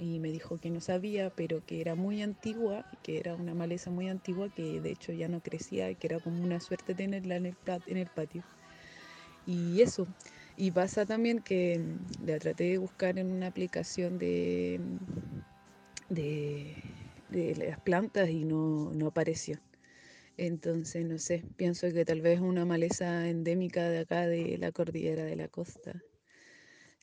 y 0.00 0.18
me 0.18 0.32
dijo 0.32 0.58
que 0.58 0.70
no 0.70 0.80
sabía, 0.80 1.28
pero 1.30 1.60
que 1.66 1.82
era 1.82 1.94
muy 1.94 2.22
antigua, 2.22 2.86
que 3.02 3.18
era 3.18 3.34
una 3.34 3.52
maleza 3.54 3.90
muy 3.90 4.08
antigua 4.08 4.48
que 4.48 4.80
de 4.80 4.92
hecho 4.92 5.12
ya 5.12 5.28
no 5.28 5.40
crecía 5.42 5.94
que 5.94 6.06
era 6.06 6.18
como 6.20 6.42
una 6.42 6.58
suerte 6.58 6.94
tenerla 6.94 7.36
en 7.36 7.46
el, 7.46 7.56
en 7.86 7.96
el 7.98 8.06
patio. 8.06 8.42
Y 9.46 9.82
eso. 9.82 10.06
Y 10.56 10.70
pasa 10.70 11.04
también 11.04 11.40
que 11.40 11.78
mm, 11.78 12.26
la 12.26 12.38
traté 12.38 12.64
de 12.64 12.78
buscar 12.78 13.18
en 13.18 13.30
una 13.30 13.48
aplicación 13.48 14.18
de, 14.18 14.80
de, 16.08 16.76
de 17.28 17.54
las 17.56 17.78
plantas 17.80 18.30
y 18.30 18.44
no, 18.44 18.92
no 18.94 19.08
apareció. 19.08 19.58
Entonces, 20.38 21.04
no 21.04 21.18
sé, 21.18 21.44
pienso 21.56 21.92
que 21.92 22.06
tal 22.06 22.22
vez 22.22 22.36
es 22.36 22.40
una 22.40 22.64
maleza 22.64 23.28
endémica 23.28 23.90
de 23.90 23.98
acá, 23.98 24.26
de 24.26 24.56
la 24.56 24.72
cordillera 24.72 25.24
de 25.24 25.36
la 25.36 25.48
costa. 25.48 26.02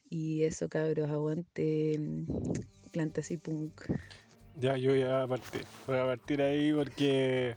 Y 0.10 0.44
eso, 0.44 0.70
cabros, 0.70 1.10
aguante 1.10 2.00
mm, 2.88 2.92
plantas 2.92 3.32
y 3.32 3.38
punk. 3.38 3.82
Ya, 4.56 4.78
yo 4.78 4.92
voy 4.92 5.04
a 5.04 5.28
partir. 5.28 5.66
Voy 5.86 5.98
a 5.98 6.06
partir 6.06 6.42
ahí 6.42 6.74
porque. 6.74 7.56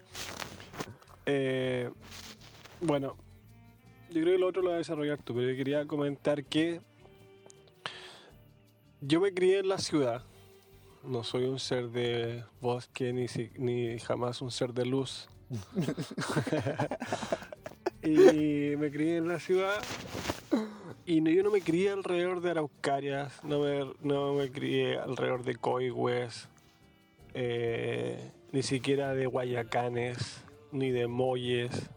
eh, 1.26 1.90
bueno, 2.80 3.16
yo 4.10 4.22
creo 4.22 4.34
que 4.34 4.38
lo 4.38 4.48
otro 4.48 4.62
lo 4.62 4.70
vas 4.70 4.76
a 4.76 4.78
desarrollar 4.78 5.22
tú, 5.22 5.34
pero 5.34 5.50
yo 5.50 5.56
quería 5.56 5.86
comentar 5.86 6.44
que. 6.44 6.80
Yo 9.00 9.20
me 9.20 9.32
crié 9.32 9.60
en 9.60 9.68
la 9.68 9.78
ciudad. 9.78 10.24
No 11.02 11.24
soy 11.24 11.44
un 11.44 11.58
ser 11.58 11.88
de 11.88 12.44
bosque 12.60 13.14
ni, 13.14 13.24
ni 13.56 13.98
jamás 13.98 14.42
un 14.42 14.50
ser 14.50 14.74
de 14.74 14.84
luz. 14.84 15.30
y 18.02 18.76
me 18.76 18.90
crié 18.90 19.16
en 19.16 19.28
la 19.28 19.40
ciudad 19.40 19.80
y 21.06 21.20
no- 21.20 21.30
yo 21.30 21.42
no 21.42 21.50
me 21.50 21.60
crié 21.60 21.90
alrededor 21.90 22.40
de 22.40 22.50
araucarias, 22.50 23.42
no 23.44 23.60
me, 23.60 23.92
no 24.02 24.34
me 24.34 24.50
crié 24.50 24.98
alrededor 24.98 25.42
de 25.44 25.56
coigües, 25.56 26.48
eh, 27.34 28.32
ni 28.52 28.62
siquiera 28.62 29.14
de 29.14 29.26
guayacanes, 29.26 30.42
ni 30.72 30.90
de 30.90 31.06
molles. 31.06 31.90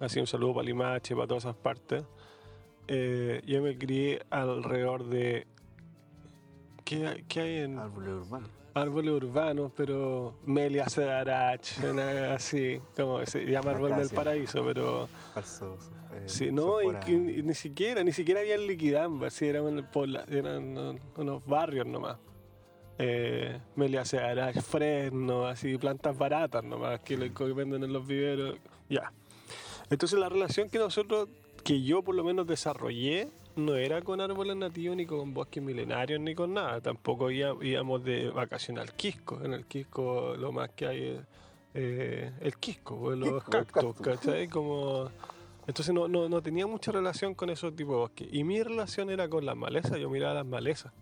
Así 0.00 0.18
un 0.20 0.26
saludo 0.26 0.54
para 0.54 0.66
Limache, 0.66 1.14
para 1.14 1.26
todas 1.26 1.44
esas 1.44 1.56
partes. 1.56 2.04
Eh, 2.88 3.42
yo 3.46 3.62
me 3.62 3.76
crié 3.78 4.22
alrededor 4.30 5.04
de... 5.04 5.46
¿Qué, 6.84 7.06
hay- 7.06 7.24
qué 7.28 7.40
hay 7.40 7.56
en...? 7.58 7.78
Árboles 7.78 8.10
urbanos. 8.12 8.50
Árboles 8.74 9.12
urbanos, 9.14 9.72
pero 9.76 10.34
Melia 10.44 10.88
Cedarach, 10.88 11.66
una- 11.88 12.34
así, 12.34 12.80
como 12.96 13.24
se 13.26 13.44
llama 13.44 13.72
árbol 13.72 13.96
del 13.96 14.08
paraíso, 14.10 14.64
pero... 14.64 15.08
Falsos. 15.34 15.90
Eh, 16.14 16.22
Sí, 16.26 16.50
no, 16.52 16.80
y 16.80 16.84
sopora. 16.86 17.00
que 17.00 17.12
ni, 17.12 17.54
siquiera, 17.54 18.02
ni 18.04 18.12
siquiera 18.12 18.40
había 18.40 18.56
liquidamba, 18.58 19.28
así 19.28 19.46
eran, 19.46 19.90
pobla- 19.90 20.24
eran 20.30 20.76
uh, 20.78 20.98
unos 21.16 21.44
barrios 21.46 21.86
nomás. 21.86 22.18
Eh, 22.98 23.58
Melia 23.76 24.04
Cedarach, 24.04 24.60
Fresno, 24.60 25.46
así, 25.46 25.78
plantas 25.78 26.16
baratas 26.18 26.62
nomás, 26.62 27.00
que, 27.00 27.16
le- 27.16 27.32
que 27.32 27.44
venden 27.44 27.84
en 27.84 27.92
los 27.92 28.06
viveros, 28.06 28.56
ya. 28.88 29.12
Entonces 29.88 30.18
la 30.18 30.28
relación 30.28 30.68
que 30.68 30.78
nosotros, 30.78 31.28
que 31.64 31.82
yo 31.82 32.02
por 32.02 32.14
lo 32.14 32.22
menos 32.24 32.46
desarrollé, 32.46 33.28
no 33.56 33.74
era 33.74 34.00
con 34.02 34.20
árboles 34.20 34.56
nativos, 34.56 34.96
ni 34.96 35.06
con 35.06 35.34
bosques 35.34 35.62
milenarios, 35.62 36.20
ni 36.20 36.34
con 36.34 36.54
nada. 36.54 36.80
Tampoco 36.80 37.30
íbamos 37.30 38.04
de 38.04 38.30
vacaciones 38.30 38.82
al 38.88 38.94
Quisco. 38.94 39.42
En 39.42 39.52
el 39.54 39.64
Quisco 39.66 40.36
lo 40.38 40.52
más 40.52 40.70
que 40.70 40.86
hay 40.86 41.02
es 41.08 41.20
eh, 41.74 42.30
el 42.40 42.56
Quisco, 42.58 42.94
o 42.96 43.10
los 43.16 43.42
cactus. 43.50 43.96
¿cachai? 44.00 44.46
Como... 44.48 45.10
Entonces 45.66 45.94
no, 45.94 46.08
no, 46.08 46.28
no 46.28 46.42
tenía 46.42 46.66
mucha 46.66 46.90
relación 46.92 47.34
con 47.34 47.50
esos 47.50 47.74
tipos 47.76 47.92
de 47.94 47.98
bosques. 48.00 48.28
Y 48.32 48.44
mi 48.44 48.62
relación 48.62 49.10
era 49.10 49.28
con 49.28 49.44
las 49.46 49.56
malezas, 49.56 49.98
yo 49.98 50.10
miraba 50.10 50.34
las 50.34 50.46
malezas. 50.46 50.92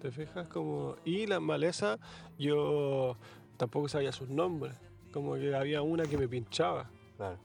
¿Te 0.00 0.10
fijas? 0.10 0.46
Como, 0.48 0.96
y 1.04 1.26
las 1.26 1.40
malezas, 1.42 1.98
yo 2.38 3.16
tampoco 3.56 3.88
sabía 3.88 4.12
sus 4.12 4.28
nombres. 4.30 4.74
Como 5.12 5.34
que 5.34 5.54
había 5.54 5.82
una 5.82 6.04
que 6.04 6.16
me 6.16 6.28
pinchaba. 6.28 6.88
Claro. 7.16 7.38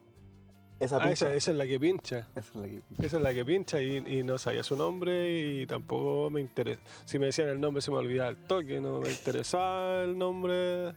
Esa 0.80 0.98
Ah, 0.98 1.00
pincha. 1.00 1.14
esa, 1.28 1.34
esa 1.34 1.52
es 1.52 1.58
la 1.58 1.66
que 1.66 1.80
pincha. 1.80 2.28
Esa 2.36 2.40
es 2.50 2.56
la 2.56 2.68
que- 2.68 2.82
Esa 3.06 3.18
es 3.18 3.24
la 3.24 3.34
que 3.34 3.46
pincha 3.46 3.82
y, 3.82 3.98
y 4.20 4.24
no 4.24 4.38
sabía 4.38 4.62
su 4.64 4.76
nombre 4.78 5.40
y 5.62 5.66
tampoco 5.66 6.30
me 6.30 6.42
interesa. 6.42 6.82
Si 7.06 7.18
me 7.18 7.28
decían 7.28 7.50
el 7.50 7.60
nombre 7.60 7.82
se 7.82 7.92
me 7.92 7.98
olvidaba 7.98 8.30
el 8.30 8.38
toque, 8.46 8.80
no 8.80 9.00
me 9.02 9.10
interesaba 9.10 10.04
el 10.04 10.18
nombre. 10.18 10.94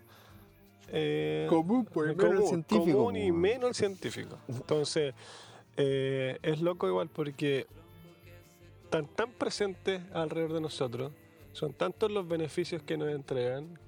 Eh, 0.90 1.46
Común, 1.48 1.84
pues, 1.84 2.16
menos 2.16 2.24
el 2.24 2.36
común, 2.36 2.48
científico, 2.48 2.98
común 2.98 3.16
y 3.16 3.30
pues. 3.30 3.40
menos 3.40 3.68
el 3.68 3.74
científico. 3.74 4.38
Entonces, 4.48 5.14
eh, 5.76 6.38
es 6.42 6.60
loco 6.60 6.88
igual 6.88 7.08
porque 7.08 7.66
están 8.84 9.06
tan 9.06 9.30
presentes 9.30 10.00
alrededor 10.12 10.54
de 10.54 10.60
nosotros, 10.60 11.12
son 11.52 11.72
tantos 11.72 12.10
los 12.10 12.26
beneficios 12.26 12.82
que 12.82 12.96
nos 12.96 13.10
entregan 13.10 13.78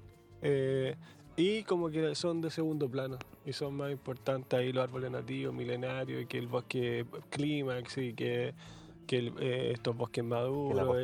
eh, 0.41 0.95
y 1.35 1.63
como 1.63 1.89
que 1.89 2.13
son 2.15 2.41
de 2.41 2.51
segundo 2.51 2.89
plano 2.89 3.17
y 3.45 3.53
son 3.53 3.75
más 3.75 3.91
importantes 3.91 4.59
ahí 4.59 4.71
los 4.71 4.83
árboles 4.83 5.09
nativos, 5.09 5.53
milenarios 5.53 6.21
y 6.21 6.25
que 6.27 6.37
el 6.37 6.47
bosque 6.47 7.05
clímax 7.29 7.97
y 7.97 8.13
que, 8.13 8.53
que 9.07 9.17
el- 9.17 9.33
eh, 9.39 9.71
estos 9.73 9.95
bosques 9.97 10.23
maduros 10.23 10.97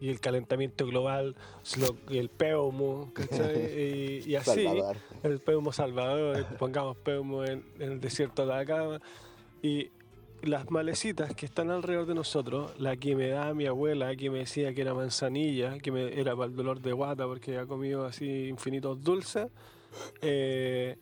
y, 0.00 0.06
y 0.06 0.08
el 0.10 0.20
calentamiento 0.20 0.86
global, 0.86 1.34
lo- 1.78 1.96
y 2.12 2.18
el 2.18 2.28
peumo, 2.30 3.10
¿cachai? 3.12 3.56
y, 4.24 4.30
y 4.30 4.34
así 4.36 4.64
Salvador. 4.64 4.96
el 5.22 5.40
peumo 5.40 5.72
salvador, 5.72 6.46
pongamos 6.58 6.96
peumo 6.98 7.44
en, 7.44 7.64
en 7.78 7.92
el 7.92 8.00
desierto 8.00 8.46
de 8.46 8.52
Atacama 8.54 9.00
y 9.62 9.90
las 10.42 10.70
malecitas 10.70 11.34
que 11.34 11.44
están 11.44 11.70
alrededor 11.70 12.06
de 12.06 12.14
nosotros, 12.14 12.72
la 12.80 12.96
que 12.96 13.14
me 13.14 13.28
da 13.28 13.52
mi 13.52 13.66
abuela, 13.66 14.16
que 14.16 14.30
me 14.30 14.38
decía 14.38 14.72
que 14.72 14.80
era 14.80 14.94
manzanilla, 14.94 15.78
que 15.80 15.92
me, 15.92 16.18
era 16.18 16.34
para 16.34 16.46
el 16.48 16.56
dolor 16.56 16.80
de 16.80 16.92
guata 16.92 17.26
porque 17.26 17.50
había 17.58 17.66
comido 17.66 18.06
así 18.06 18.46
infinitos 18.48 19.02
dulces, 19.04 19.48
eh, 20.22 20.96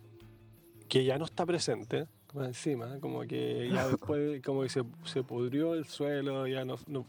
que 0.89 1.05
ya 1.05 1.19
no 1.19 1.25
está 1.25 1.47
presente, 1.47 2.07
encima, 2.35 2.99
como 3.01 3.21
que 3.23 3.69
ya 3.73 3.87
después 3.89 4.41
como 4.45 4.63
que 4.63 4.69
se, 4.69 4.83
se 5.05 5.23
pudrió 5.23 5.75
el 5.75 5.85
suelo, 5.87 6.47
ya 6.47 6.65
no, 6.65 6.77
no- 6.87 7.07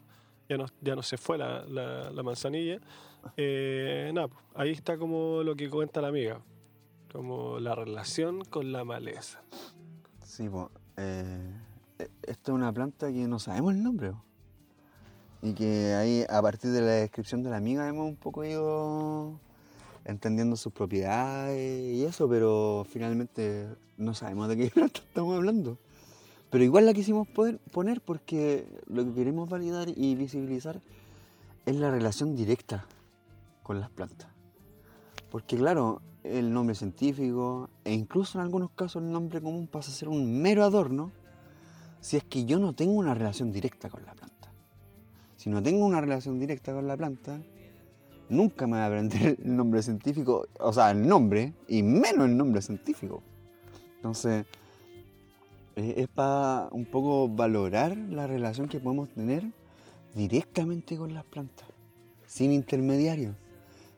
ya 0.47 0.57
no, 0.57 0.65
ya 0.81 0.95
no 0.95 1.03
se 1.03 1.17
fue 1.17 1.37
la, 1.37 1.63
la- 1.65 2.09
la 2.09 2.23
manzanilla. 2.23 2.79
Eh, 3.37 4.09
nada, 4.13 4.29
pues, 4.29 4.43
ahí 4.55 4.71
está 4.71 4.97
como 4.97 5.43
lo 5.43 5.55
que 5.55 5.69
cuenta 5.69 6.01
la 6.01 6.07
amiga, 6.07 6.39
como 7.11 7.59
la 7.59 7.75
relación 7.75 8.43
con 8.45 8.71
la 8.71 8.83
maleza. 8.83 9.41
Sí, 10.23 10.49
po, 10.49 10.71
eh, 10.97 11.53
e- 11.99 12.09
esto 12.23 12.51
es 12.51 12.55
una 12.55 12.71
planta 12.73 13.11
que 13.11 13.27
no 13.27 13.37
sabemos 13.39 13.73
el 13.73 13.83
nombre. 13.83 14.11
po. 14.11 14.23
Y 15.41 15.53
que 15.53 15.93
ahí, 15.93 16.25
a 16.29 16.41
partir 16.41 16.71
de 16.71 16.81
la 16.81 16.91
descripción 16.91 17.43
de 17.43 17.49
la 17.49 17.57
amiga, 17.57 17.87
hemos 17.87 18.07
un 18.07 18.15
poco 18.15 18.43
ido 18.43 19.39
entendiendo 20.09 20.55
sus 20.55 20.73
propiedades 20.73 21.95
y 21.95 22.03
eso, 22.03 22.27
pero 22.27 22.85
finalmente 22.89 23.67
no 23.97 24.13
sabemos 24.13 24.49
de 24.49 24.57
qué 24.57 24.69
planta 24.73 24.99
estamos 24.99 25.35
hablando. 25.35 25.77
Pero 26.49 26.63
igual 26.63 26.85
la 26.85 26.93
quisimos 26.93 27.27
poder 27.27 27.59
poner 27.71 28.01
porque 28.01 28.67
lo 28.87 29.05
que 29.05 29.13
queremos 29.13 29.49
validar 29.49 29.87
y 29.89 30.15
visibilizar 30.15 30.81
es 31.65 31.75
la 31.75 31.91
relación 31.91 32.35
directa 32.35 32.85
con 33.61 33.79
las 33.79 33.91
plantas. 33.91 34.29
Porque 35.29 35.57
claro, 35.57 36.01
el 36.23 36.51
nombre 36.51 36.75
científico 36.75 37.69
e 37.85 37.93
incluso 37.93 38.39
en 38.39 38.45
algunos 38.45 38.71
casos 38.71 39.03
el 39.03 39.11
nombre 39.11 39.41
común 39.41 39.67
pasa 39.67 39.91
a 39.91 39.93
ser 39.93 40.09
un 40.09 40.41
mero 40.41 40.63
adorno 40.63 41.11
si 42.01 42.17
es 42.17 42.23
que 42.23 42.45
yo 42.45 42.57
no 42.57 42.73
tengo 42.73 42.93
una 42.93 43.13
relación 43.13 43.51
directa 43.51 43.89
con 43.89 44.03
la 44.05 44.13
planta. 44.13 44.51
Si 45.37 45.49
no 45.49 45.61
tengo 45.61 45.85
una 45.85 46.01
relación 46.01 46.39
directa 46.39 46.73
con 46.73 46.87
la 46.87 46.97
planta, 46.97 47.39
nunca 48.29 48.65
me 48.67 48.73
voy 48.73 48.79
a 48.81 48.85
aprender 48.87 49.37
el 49.43 49.55
nombre 49.55 49.81
científico, 49.83 50.47
o 50.59 50.71
sea, 50.73 50.91
el 50.91 51.07
nombre, 51.07 51.53
y 51.67 51.83
menos 51.83 52.25
el 52.27 52.37
nombre 52.37 52.61
científico. 52.61 53.21
Entonces, 53.97 54.45
eh, 55.75 55.93
es 55.97 56.07
para 56.07 56.67
un 56.71 56.85
poco 56.85 57.27
valorar 57.27 57.95
la 57.97 58.27
relación 58.27 58.67
que 58.67 58.79
podemos 58.79 59.09
tener 59.09 59.43
directamente 60.15 60.97
con 60.97 61.13
las 61.13 61.23
plantas, 61.25 61.67
sin 62.25 62.51
intermediarios, 62.51 63.35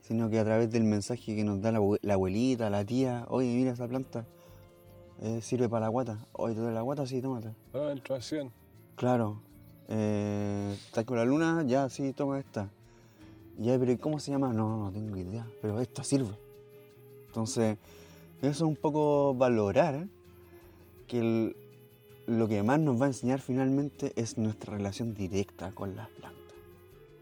sino 0.01 0.29
que 0.29 0.39
a 0.39 0.43
través 0.43 0.71
del 0.71 0.83
mensaje 0.83 1.35
que 1.35 1.43
nos 1.43 1.61
da 1.61 1.71
la, 1.71 1.79
abue- 1.79 1.99
la 2.01 2.13
abuelita, 2.15 2.69
la 2.69 2.83
tía, 2.85 3.25
oye, 3.29 3.47
mira 3.55 3.71
esa 3.71 3.87
planta, 3.87 4.25
eh, 5.21 5.39
sirve 5.41 5.69
para 5.69 5.85
la 5.85 5.89
guata, 5.89 6.17
oye, 6.33 6.55
¿te 6.55 6.61
la 6.61 6.81
guata? 6.81 7.05
Sí, 7.05 7.21
tómate. 7.21 7.49
Ah, 7.73 7.89
entración. 7.91 8.51
Claro, 8.95 9.41
eh, 9.87 10.75
¿estás 10.85 11.05
con 11.05 11.17
la 11.17 11.25
luna? 11.25 11.63
Ya, 11.65 11.89
sí, 11.89 12.11
toma 12.13 12.39
esta. 12.39 12.69
Ya, 13.57 13.77
pero 13.77 13.91
¿y 13.91 13.97
¿cómo 13.97 14.19
se 14.19 14.31
llama? 14.31 14.53
No, 14.53 14.77
no 14.77 14.91
tengo 14.91 15.17
idea, 15.17 15.47
pero 15.61 15.79
esta 15.79 16.03
sirve. 16.03 16.37
Entonces, 17.27 17.77
eso 18.41 18.49
es 18.49 18.61
un 18.61 18.75
poco 18.75 19.35
valorar 19.35 20.07
que 21.07 21.55
lo 22.25 22.47
que 22.47 22.63
más 22.63 22.79
nos 22.79 22.99
va 22.99 23.05
a 23.05 23.09
enseñar 23.09 23.39
finalmente 23.39 24.13
es 24.15 24.37
nuestra 24.37 24.73
relación 24.75 25.13
directa 25.13 25.71
con 25.73 25.95
las 25.95 26.09
plantas, 26.09 26.55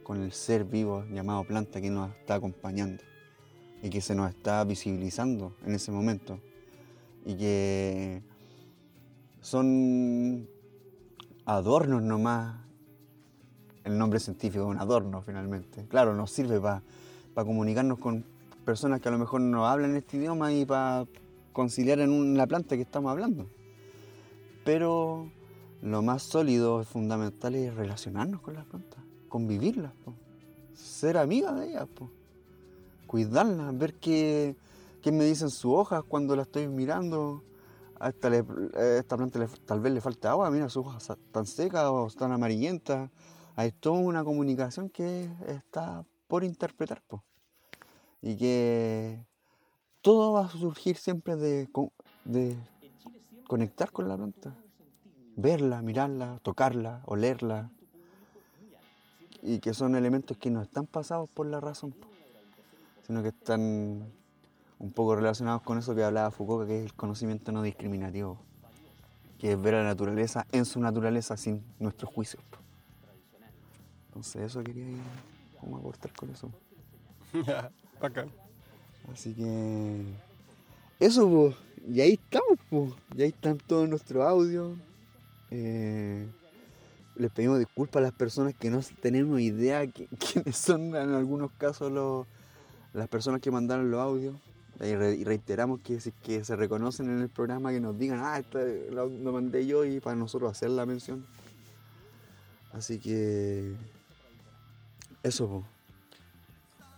con 0.04 0.22
el 0.22 0.32
ser 0.32 0.64
vivo 0.64 1.04
llamado 1.12 1.44
planta 1.44 1.82
que 1.82 1.90
nos 1.90 2.12
está 2.12 2.36
acompañando 2.36 3.04
y 3.82 3.90
que 3.90 4.02
se 4.02 4.16
nos 4.16 4.30
está 4.30 4.64
visibilizando 4.64 5.56
en 5.66 5.74
ese 5.74 5.92
momento 5.92 6.40
y 7.26 7.36
que 7.36 8.22
son 9.42 10.48
adornos 11.46 12.02
nomás. 12.02 12.69
El 13.90 13.98
nombre 13.98 14.20
científico 14.20 14.66
es 14.66 14.70
un 14.70 14.78
adorno 14.80 15.24
finalmente. 15.24 15.84
Claro, 15.90 16.14
nos 16.14 16.30
sirve 16.30 16.62
para 16.62 16.84
comunicarnos 17.34 17.98
con 17.98 18.24
personas 18.64 19.02
que 19.02 19.10
a 19.10 19.12
lo 19.12 19.18
mejor 19.18 19.42
no 19.42 19.66
hablan 19.66 19.96
este 19.96 20.18
idioma 20.18 20.54
y 20.54 20.64
para 20.64 21.08
conciliar 21.54 22.00
en 22.00 22.12
una 22.12 22.46
planta 22.46 22.76
que 22.76 22.84
estamos 22.84 23.12
hablando. 23.12 23.48
Pero 24.64 25.28
lo 25.82 26.04
más 26.04 26.22
sólido 26.22 26.84
fundamental 26.84 27.56
es 27.56 27.74
relacionarnos 27.74 28.42
con 28.42 28.54
las 28.54 28.66
plantas, 28.66 29.00
convivirlas, 29.28 29.92
po. 30.06 30.14
ser 30.76 31.18
amigas 31.18 31.60
de 31.60 31.70
ellas, 31.70 31.88
po. 31.88 32.12
cuidarlas, 33.08 33.76
ver 33.76 33.96
qué, 33.96 34.56
qué 35.02 35.12
me 35.12 35.24
dicen 35.24 35.50
sus 35.50 35.74
hojas 35.74 36.04
cuando 36.08 36.36
la 36.36 36.44
estoy 36.44 36.68
mirando. 36.68 37.42
A 38.00 38.10
esta, 38.10 38.30
le- 38.30 38.46
a 38.76 38.98
esta 39.00 39.18
planta 39.18 39.40
le- 39.40 39.48
tal 39.66 39.80
vez 39.82 39.92
le 39.92 40.00
falta 40.00 40.30
agua, 40.30 40.52
mira 40.52 40.70
sus 40.70 40.86
hojas 40.86 41.10
están 41.10 41.48
secas 41.48 41.86
o 41.86 42.06
están 42.06 42.32
amarillentas. 42.32 43.10
Hay 43.56 43.72
toda 43.72 44.00
una 44.00 44.24
comunicación 44.24 44.90
que 44.90 45.30
está 45.48 46.06
por 46.28 46.44
interpretar. 46.44 47.02
po. 47.08 47.24
Y 48.22 48.36
que 48.38 49.26
todo 50.02 50.34
va 50.34 50.46
a 50.46 50.50
surgir 50.50 50.98
siempre 50.98 51.36
de, 51.36 51.68
co- 51.72 51.92
de 52.26 52.56
conectar 53.48 53.92
con 53.92 54.08
la 54.08 54.16
planta. 54.18 54.56
Verla, 55.36 55.82
mirarla, 55.82 56.40
tocarla, 56.44 57.02
olerla. 57.06 57.72
Y 59.42 59.60
que 59.60 59.74
son 59.74 59.96
elementos 59.96 60.38
que 60.38 60.50
no 60.52 60.62
están 60.62 60.86
pasados 60.86 61.30
por 61.30 61.46
la 61.46 61.60
razón, 61.62 61.92
po, 61.92 62.08
sino 63.08 63.22
que 63.22 63.30
están 63.30 64.12
un 64.80 64.92
poco 64.92 65.16
relacionados 65.16 65.62
con 65.62 65.78
eso 65.78 65.96
que 65.96 66.04
hablaba 66.04 66.30
Foucault, 66.32 66.68
que 66.68 66.80
es 66.80 66.86
el 66.86 66.94
conocimiento 66.94 67.52
no 67.54 67.62
discriminativo, 67.62 68.38
que 69.38 69.54
es 69.54 69.62
ver 69.62 69.76
a 69.76 69.78
la 69.80 69.86
naturaleza 69.86 70.46
en 70.52 70.66
su 70.66 70.80
naturaleza 70.82 71.38
sin 71.38 71.64
nuestros 71.80 72.12
juicios. 72.14 72.44
Entonces 74.10 74.42
eso 74.44 74.64
quería 74.64 74.90
ir 74.90 74.98
como 75.60 75.78
aportar 75.78 76.12
con 76.14 76.30
eso. 76.30 76.52
Bacán. 78.02 78.30
Así 79.14 79.34
que 79.34 80.04
eso, 81.00 81.30
pues, 81.30 81.56
y 81.88 82.02
ahí 82.02 82.14
estamos, 82.14 82.60
pues, 82.70 82.92
y 83.16 83.22
ahí 83.24 83.30
están 83.30 83.58
todos 83.58 83.88
nuestros 83.88 84.24
audios. 84.26 84.78
Eh, 85.52 86.28
les 87.16 87.32
pedimos 87.32 87.60
disculpas 87.60 87.98
a 87.98 88.04
las 88.04 88.12
personas 88.14 88.54
que 88.56 88.70
no 88.70 88.80
tenemos 89.02 89.40
idea 89.40 89.84
qui- 89.86 90.08
quiénes 90.34 90.56
son 90.58 90.96
en 90.96 91.14
algunos 91.14 91.52
casos 91.58 91.92
los, 91.92 92.28
las 92.94 93.08
personas 93.08 93.42
que 93.42 93.52
mandaron 93.52 93.90
los 93.92 94.00
audios. 94.00 94.36
Y, 94.82 94.96
re- 94.96 95.16
y 95.16 95.26
reiteramos 95.26 95.82
que 95.82 96.00
que 96.24 96.44
se 96.46 96.56
reconocen 96.56 97.10
en 97.10 97.20
el 97.20 97.28
programa, 97.30 97.72
que 97.72 97.82
nos 97.82 97.98
digan, 98.00 98.20
ah, 98.22 98.42
lo, 98.92 99.08
lo 99.10 99.32
mandé 99.34 99.66
yo 99.68 99.84
y 99.84 100.00
para 100.00 100.16
nosotros 100.16 100.50
hacer 100.52 100.70
la 100.70 100.86
mención. 100.86 101.26
Así 102.72 102.98
que 103.00 103.74
eso, 105.24 105.48
pues. 105.48 105.64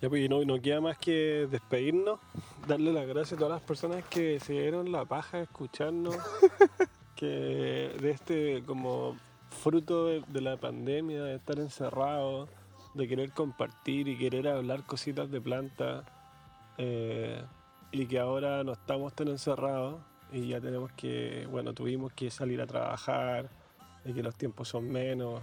Ya, 0.01 0.09
pues, 0.09 0.25
y 0.25 0.29
no, 0.29 0.43
no 0.45 0.59
queda 0.59 0.81
más 0.81 0.97
que 0.97 1.47
despedirnos, 1.51 2.19
darle 2.67 2.91
las 2.91 3.05
gracias 3.05 3.33
a 3.33 3.37
todas 3.37 3.53
las 3.53 3.61
personas 3.61 4.03
que 4.05 4.39
se 4.39 4.53
dieron 4.53 4.91
la 4.91 5.05
paja 5.05 5.37
de 5.37 5.43
escucharnos, 5.43 6.17
que 7.15 7.95
de 8.01 8.09
este 8.09 8.63
como 8.65 9.15
fruto 9.61 10.07
de, 10.07 10.23
de 10.27 10.41
la 10.41 10.57
pandemia, 10.57 11.23
de 11.23 11.35
estar 11.35 11.59
encerrados, 11.59 12.49
de 12.95 13.07
querer 13.07 13.31
compartir 13.31 14.07
y 14.07 14.17
querer 14.17 14.47
hablar 14.47 14.83
cositas 14.87 15.29
de 15.29 15.39
planta, 15.39 16.03
eh, 16.77 17.43
y 17.91 18.05
que 18.05 18.19
ahora 18.19 18.63
no 18.63 18.71
estamos 18.71 19.13
tan 19.13 19.27
encerrados 19.27 19.99
y 20.31 20.47
ya 20.47 20.61
tenemos 20.61 20.91
que, 20.93 21.45
bueno, 21.51 21.73
tuvimos 21.73 22.13
que 22.13 22.31
salir 22.31 22.61
a 22.61 22.65
trabajar 22.65 23.49
y 24.05 24.13
que 24.13 24.23
los 24.23 24.35
tiempos 24.35 24.69
son 24.69 24.89
menos 24.89 25.41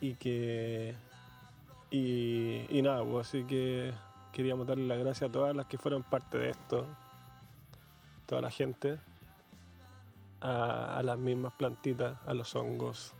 y 0.00 0.14
que 0.14 0.94
Y, 1.92 2.64
y 2.70 2.80
nada, 2.82 3.04
pues 3.04 3.28
así 3.28 3.44
que 3.44 3.92
queríamos 4.32 4.66
darle 4.66 4.86
las 4.86 4.98
gracias 4.98 5.28
a 5.28 5.32
todas 5.32 5.54
las 5.54 5.66
que 5.66 5.76
fueron 5.76 6.02
parte 6.02 6.38
de 6.38 6.48
esto, 6.50 6.86
toda 8.26 8.40
la 8.40 8.50
gente, 8.50 8.98
a, 10.40 10.96
a 10.96 11.02
las 11.02 11.18
mismas 11.18 11.52
plantitas, 11.52 12.16
a 12.26 12.32
los 12.32 12.56
hongos, 12.56 13.12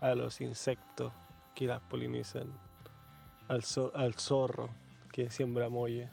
a 0.00 0.14
los 0.14 0.40
insectos 0.40 1.12
que 1.54 1.66
las 1.66 1.80
polinizan, 1.82 2.46
al, 3.48 3.62
zo- 3.62 3.92
al 3.94 4.14
zorro 4.14 4.70
que 5.12 5.30
siembra 5.30 5.68
molle, 5.68 6.08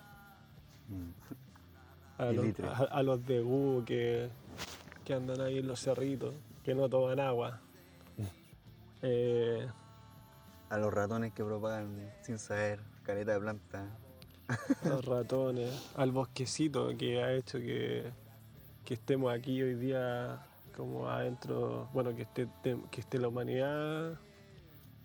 Mm. 0.90 2.22
a 2.22 2.32
los, 2.32 2.60
a, 2.62 2.84
a 2.86 3.04
los 3.04 3.26
de 3.26 3.42
búho 3.42 3.84
que, 3.84 4.30
que 5.04 5.14
andan 5.14 5.42
ahí 5.42 5.58
en 5.60 5.68
los 5.68 5.82
cerritos, 5.82 6.34
que 6.64 6.74
no 6.74 6.88
toman 6.90 7.20
agua. 7.20 7.60
Eh, 9.02 9.68
A 10.70 10.78
los 10.78 10.94
ratones 10.94 11.34
que 11.34 11.44
propagan 11.44 12.12
sin 12.22 12.38
saber, 12.38 12.80
careta 13.04 13.34
de 13.34 13.40
planta. 13.40 13.86
los 14.84 15.04
ratones, 15.06 15.92
al 15.96 16.12
bosquecito 16.12 16.96
que 16.98 17.24
ha 17.24 17.34
hecho 17.34 17.58
que, 17.60 18.12
que 18.86 18.94
estemos 18.94 19.34
aquí 19.34 19.62
hoy 19.62 19.76
día 19.76 20.46
como 20.76 21.10
adentro, 21.10 21.90
bueno, 21.94 22.16
que 22.16 22.24
esté, 22.24 22.48
que 22.92 23.02
esté 23.02 23.18
la 23.18 23.30
humanidad 23.30 24.12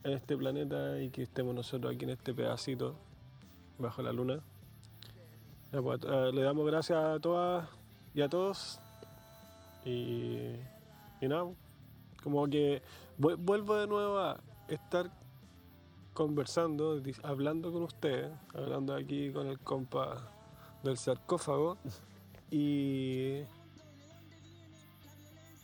en 0.04 0.12
este 0.12 0.36
planeta 0.36 1.00
y 1.00 1.10
que 1.10 1.22
estemos 1.22 1.54
nosotros 1.54 1.94
aquí 1.94 2.04
en 2.04 2.10
este 2.10 2.34
pedacito 2.34 2.96
bajo 3.78 4.02
la 4.02 4.12
luna. 4.12 4.40
Eh, 5.72 6.30
le 6.34 6.42
damos 6.42 6.66
gracias 6.66 6.98
a 7.02 7.18
todas 7.20 7.68
y 8.14 8.20
a 8.20 8.28
todos 8.28 8.78
y, 9.84 10.54
y 11.20 11.28
nada, 11.28 11.46
como 12.22 12.46
que 12.48 12.82
vu- 13.18 13.36
vuelvo 13.38 13.76
de 13.76 13.86
nuevo 13.86 14.18
a 14.18 14.38
estar 14.68 15.10
conversando, 16.12 17.00
hablando 17.22 17.72
con 17.72 17.82
ustedes, 17.82 18.30
hablando 18.54 18.94
aquí 18.94 19.32
con 19.32 19.46
el 19.46 19.58
compa 19.58 20.30
del 20.82 20.96
sarcófago 20.96 21.78
y... 22.50 23.42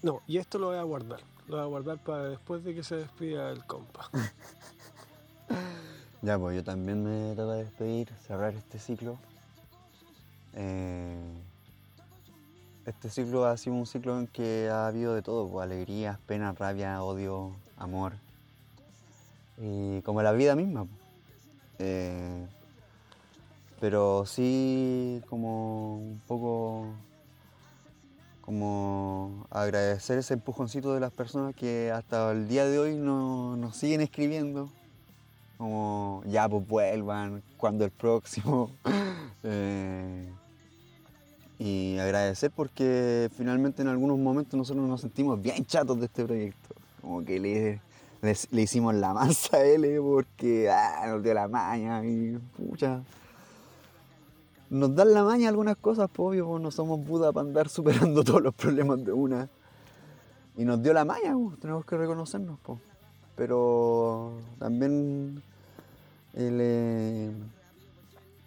No, 0.03 0.23
y 0.27 0.39
esto 0.39 0.59
lo 0.59 0.69
voy 0.69 0.77
a 0.77 0.83
guardar, 0.83 1.21
lo 1.49 1.57
voy 1.57 1.65
a 1.65 1.67
guardar 1.67 1.99
para 2.05 2.29
después 2.29 2.63
de 2.63 2.75
que 2.75 2.83
se 2.83 2.97
despida 2.97 3.51
el 3.51 3.65
compa. 3.65 4.09
Ya, 6.21 6.37
pues 6.37 6.57
yo 6.57 6.65
también 6.65 7.05
me 7.05 7.35
toca 7.37 7.55
despedir, 7.55 8.09
cerrar 8.27 8.53
este 8.55 8.81
ciclo. 8.81 9.19
Eh, 10.55 11.33
este 12.87 13.09
ciclo 13.09 13.45
ha 13.45 13.57
sido 13.57 13.77
un 13.77 13.87
ciclo 13.87 14.19
en 14.19 14.27
que 14.27 14.69
ha 14.69 14.89
habido 14.89 15.15
de 15.15 15.23
todo, 15.23 15.49
pues, 15.49 15.63
alegrías, 15.63 16.19
penas, 16.27 16.59
rabia, 16.59 17.03
odio, 17.05 17.55
amor. 17.77 18.15
Y 19.61 20.03
como 20.03 20.23
la 20.23 20.33
vida 20.33 20.55
misma. 20.55 20.87
Eh, 21.79 22.47
pero 23.81 24.25
sí 24.27 25.23
como 25.29 25.97
un 25.99 26.21
poco 26.27 26.87
como 28.41 29.47
agradecer 29.51 30.19
ese 30.19 30.35
empujoncito 30.35 30.95
de 30.95 31.01
las 31.01 31.13
personas 31.13 31.55
que 31.55 31.91
hasta 31.93 32.33
el 32.33 32.49
día 32.49 32.65
de 32.67 32.79
hoy 32.79 32.97
no- 32.97 33.57
nos 33.57 33.77
siguen 33.77 34.01
escribiendo 34.01 34.71
como 35.59 36.23
ya 36.25 36.49
pues 36.49 36.67
vuelvan, 36.67 37.43
cuando 37.57 37.85
el 37.85 37.91
próximo. 37.91 38.71
Eh, 39.45 40.29
y 41.61 41.97
agradecer 41.99 42.51
porque 42.51 43.31
finalmente 43.37 43.83
en 43.83 43.89
algunos 43.89 44.19
momentos 44.19 44.59
nosotros 44.59 44.85
nos 44.89 45.01
sentimos 45.01 45.41
bien 45.41 45.65
chatos 45.65 45.99
de 46.01 46.07
este 46.07 46.25
proyecto. 46.25 46.75
Como 47.01 47.25
que 47.25 47.39
le, 47.39 47.81
le, 48.23 48.63
hicimos 48.63 48.95
la 48.95 49.15
mansa 49.15 49.59
a 49.59 49.65
él 49.65 49.85
eh, 49.85 50.01
porque 50.01 50.69
ah, 50.71 51.05
nos 51.09 51.23
dio 51.23 51.35
la 51.35 51.49
maña 51.49 52.05
y 52.05 52.39
pucha. 52.57 53.03
Nos 54.71 54.95
dan 54.95 55.15
la 55.15 55.25
maña 55.25 55.49
algunas 55.49 55.77
cosas, 55.77 56.11
pues 56.13 56.29
obvio, 56.29 56.47
pues, 56.47 56.63
no 56.63 56.71
somos 56.71 57.05
Buda 57.07 57.33
para 57.33 57.47
andar 57.47 57.69
superando 57.69 58.23
todos 58.25 58.43
los 58.43 58.55
problemas 58.55 59.03
de 59.05 59.13
una. 59.13 59.49
Y 60.57 60.65
nos 60.65 60.83
dio 60.83 60.93
la 60.93 61.05
maña, 61.05 61.33
pues, 61.35 61.59
tenemos 61.61 61.85
que 61.87 61.97
reconocernos, 61.97 62.59
pues. 62.63 62.79
Pero 63.37 64.33
también 64.59 65.41
eh, 66.35 67.31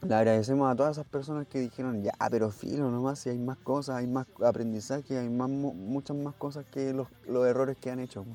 le, 0.02 0.08
le 0.08 0.16
agradecemos 0.16 0.70
a 0.70 0.76
todas 0.76 0.92
esas 0.98 1.06
personas 1.08 1.48
que 1.48 1.60
dijeron, 1.60 2.04
ya, 2.04 2.12
pero 2.30 2.52
filo 2.52 2.92
nomás, 2.92 3.20
si 3.20 3.30
hay 3.30 3.40
más 3.40 3.58
cosas, 3.58 3.96
hay 3.96 4.08
más 4.08 4.28
aprendizaje, 4.46 5.18
hay 5.18 5.30
más, 5.30 5.50
mu- 5.50 5.74
muchas 5.74 6.18
más 6.18 6.36
cosas 6.36 6.66
que 6.72 6.92
los, 6.94 7.08
los 7.28 7.48
errores 7.48 7.78
que 7.78 7.90
han 7.90 8.00
hecho. 8.02 8.24
po". 8.24 8.32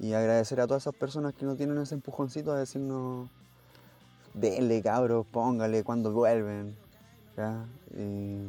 Y 0.00 0.14
agradecer 0.14 0.60
a 0.62 0.66
todas 0.66 0.82
esas 0.84 0.94
personas 0.94 1.34
que 1.34 1.44
no 1.44 1.56
tienen 1.56 1.76
ese 1.76 1.94
empujoncito 1.94 2.52
a 2.52 2.58
decirnos, 2.58 3.28
denle 4.32 4.82
cabros, 4.82 5.26
póngale 5.26 5.84
cuando 5.84 6.10
vuelven. 6.10 6.74
Y 7.94 8.48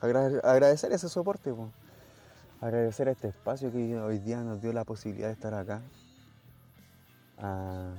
agrade- 0.00 0.40
agradecer 0.42 0.90
ese 0.92 1.08
soporte, 1.10 1.52
po. 1.52 1.70
agradecer 2.60 3.08
este 3.08 3.28
espacio 3.28 3.70
que 3.70 3.98
hoy 3.98 4.18
día 4.18 4.42
nos 4.42 4.60
dio 4.60 4.72
la 4.72 4.84
posibilidad 4.84 5.28
de 5.28 5.34
estar 5.34 5.52
acá. 5.54 5.82
A, 7.40 7.92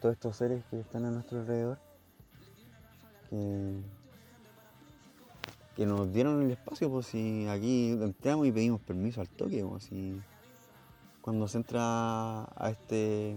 todos 0.00 0.14
estos 0.14 0.36
seres 0.36 0.64
que 0.70 0.80
están 0.80 1.04
a 1.04 1.10
nuestro 1.10 1.38
alrededor 1.38 1.78
que, 3.30 3.80
que 5.76 5.86
nos 5.86 6.12
dieron 6.12 6.42
el 6.42 6.50
espacio, 6.50 6.90
pues 6.90 7.06
si 7.06 7.46
aquí 7.46 7.92
entramos 7.92 8.46
y 8.48 8.52
pedimos 8.52 8.80
permiso 8.80 9.20
al 9.20 9.28
toque, 9.28 9.64
pues 9.64 9.84
cuando 11.24 11.48
se 11.48 11.56
entra 11.56 12.42
a 12.42 12.68
este 12.70 13.34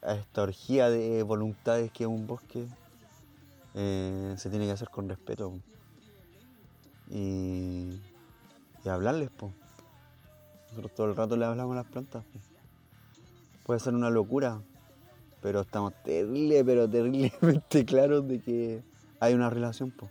a 0.00 0.14
esta 0.14 0.44
orgía 0.44 0.88
de 0.88 1.22
voluntades 1.22 1.92
que 1.92 2.04
es 2.04 2.08
un 2.08 2.26
bosque, 2.26 2.66
eh, 3.74 4.34
se 4.38 4.48
tiene 4.48 4.64
que 4.64 4.72
hacer 4.72 4.88
con 4.88 5.06
respeto 5.06 5.60
y, 7.10 8.00
hablarles, 8.86 9.28
pues. 9.36 9.52
Nosotros 10.70 10.94
todo 10.94 11.06
el 11.08 11.16
rato 11.16 11.36
le 11.36 11.44
hablamos 11.44 11.74
a 11.74 11.82
las 11.82 11.86
plantas. 11.86 12.24
pues. 12.32 12.44
Puede 13.66 13.80
ser 13.80 13.94
una 13.94 14.08
locura, 14.08 14.62
pero 15.42 15.60
estamos 15.60 15.92
terrible, 16.02 16.64
pero 16.64 16.88
terriblemente 16.88 17.84
claros 17.84 18.26
de 18.26 18.40
que 18.40 18.82
hay 19.20 19.34
una 19.34 19.50
relación, 19.50 19.90
po. 19.90 20.08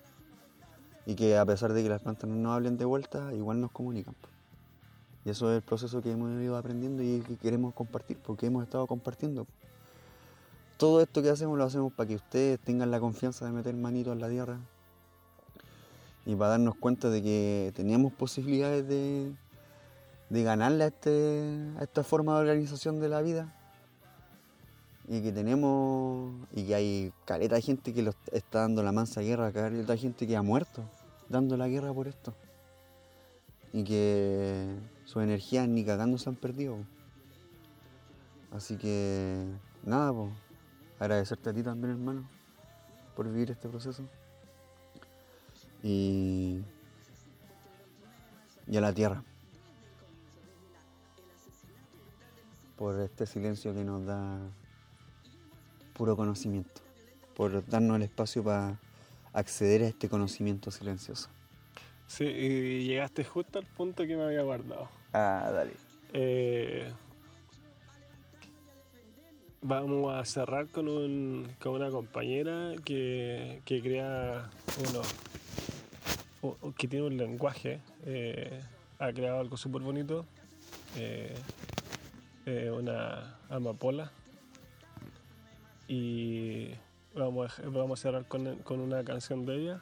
Y 1.07 1.15
que 1.15 1.35
a 1.35 1.45
pesar 1.47 1.73
de 1.73 1.81
que 1.81 1.89
las 1.89 2.03
plantas 2.03 2.29
no 2.29 2.35
nos 2.35 2.53
hablen 2.53 2.77
de 2.77 2.85
vuelta, 2.85 3.33
igual 3.33 3.59
nos 3.59 3.71
comunican. 3.71 4.13
po. 4.13 4.32
Y 5.25 5.29
eso 5.29 5.49
es 5.51 5.57
el 5.57 5.61
proceso 5.61 6.01
que 6.01 6.11
hemos 6.11 6.31
ido 6.41 6.57
aprendiendo 6.57 7.01
y 7.01 7.21
que 7.21 7.37
queremos 7.37 7.73
compartir, 7.73 8.17
porque 8.17 8.47
hemos 8.47 8.63
estado 8.63 8.85
compartiendo. 8.87 9.47
Todo 10.77 11.01
esto 11.01 11.21
que 11.21 11.29
hacemos 11.29 11.57
lo 11.57 11.63
hacemos 11.63 11.93
para 11.93 12.09
que 12.09 12.15
ustedes 12.15 12.59
tengan 12.59 12.91
la 12.91 12.99
confianza 12.99 13.45
de 13.45 13.51
meter 13.51 13.73
manito 13.75 14.11
en 14.11 14.19
la 14.19 14.29
tierra 14.29 14.59
y 16.25 16.35
para 16.35 16.51
darnos 16.51 16.75
cuenta 16.75 17.09
de 17.09 17.21
que 17.21 17.71
teníamos 17.75 18.11
posibilidades 18.13 18.87
de, 18.87 19.33
ganarle 20.29 20.85
a, 20.85 20.87
este, 20.87 21.71
a 21.77 21.83
esta 21.83 22.03
forma 22.03 22.33
de 22.33 22.41
organización 22.41 22.99
de 22.99 23.07
la 23.07 23.21
vida 23.21 23.53
y 25.07 25.21
que 25.21 25.31
tenemos 25.31 26.33
y 26.53 26.65
que 26.65 26.75
hay 26.75 27.13
caleta 27.25 27.55
de 27.55 27.61
gente 27.61 27.93
que 27.93 28.09
está 28.31 28.61
dando 28.61 28.81
la 28.83 28.91
mansa 28.91 29.21
guerra, 29.21 29.51
caleta 29.51 29.93
de 29.93 29.97
gente 29.97 30.25
que 30.25 30.35
ha 30.35 30.41
muerto 30.41 30.81
dando 31.29 31.55
la 31.55 31.67
guerra 31.67 31.93
por 31.93 32.07
esto 32.07 32.33
y 33.73 33.83
que 33.83 34.75
sus 35.03 35.23
energías 35.23 35.67
ni 35.67 35.83
cagando 35.83 36.17
se 36.17 36.29
han 36.29 36.35
perdido. 36.35 36.77
Así 38.51 38.77
que 38.77 39.45
nada, 39.83 40.13
pues 40.13 40.31
agradecerte 40.99 41.49
a 41.49 41.53
ti 41.53 41.63
también 41.63 41.91
hermano 41.91 42.29
por 43.15 43.27
vivir 43.27 43.51
este 43.51 43.67
proceso 43.67 44.03
y, 45.81 46.61
y 48.67 48.77
a 48.77 48.81
la 48.81 48.93
tierra 48.93 49.23
por 52.77 52.99
este 52.99 53.25
silencio 53.25 53.73
que 53.73 53.83
nos 53.83 54.05
da 54.05 54.39
puro 55.93 56.15
conocimiento, 56.15 56.81
por 57.35 57.65
darnos 57.67 57.95
el 57.97 58.03
espacio 58.03 58.43
para 58.43 58.79
acceder 59.31 59.83
a 59.83 59.87
este 59.87 60.09
conocimiento 60.09 60.69
silencioso. 60.71 61.29
Sí, 62.13 62.25
y 62.25 62.83
llegaste 62.85 63.23
justo 63.23 63.57
al 63.57 63.65
punto 63.65 64.05
que 64.05 64.15
me 64.15 64.21
había 64.21 64.43
guardado. 64.43 64.87
Ah, 65.13 65.49
dale. 65.51 65.71
Eh, 66.13 66.93
vamos 69.63 70.13
a 70.13 70.23
cerrar 70.23 70.67
con, 70.67 70.87
un, 70.89 71.51
con 71.59 71.73
una 71.73 71.89
compañera 71.89 72.73
que, 72.85 73.63
que 73.65 73.81
crea 73.81 74.47
uno, 74.87 75.01
que 76.77 76.87
tiene 76.87 77.07
un 77.07 77.17
lenguaje, 77.17 77.79
eh, 78.05 78.61
ha 78.99 79.11
creado 79.11 79.39
algo 79.39 79.57
súper 79.57 79.81
bonito, 79.81 80.23
eh, 80.95 81.33
eh, 82.45 82.69
una 82.69 83.39
amapola. 83.49 84.11
Y 85.87 86.75
vamos 87.15 87.57
a, 87.57 87.69
vamos 87.69 87.99
a 87.99 88.03
cerrar 88.03 88.27
con, 88.27 88.57
con 88.57 88.81
una 88.81 89.03
canción 89.03 89.47
de 89.47 89.55
ella. 89.55 89.81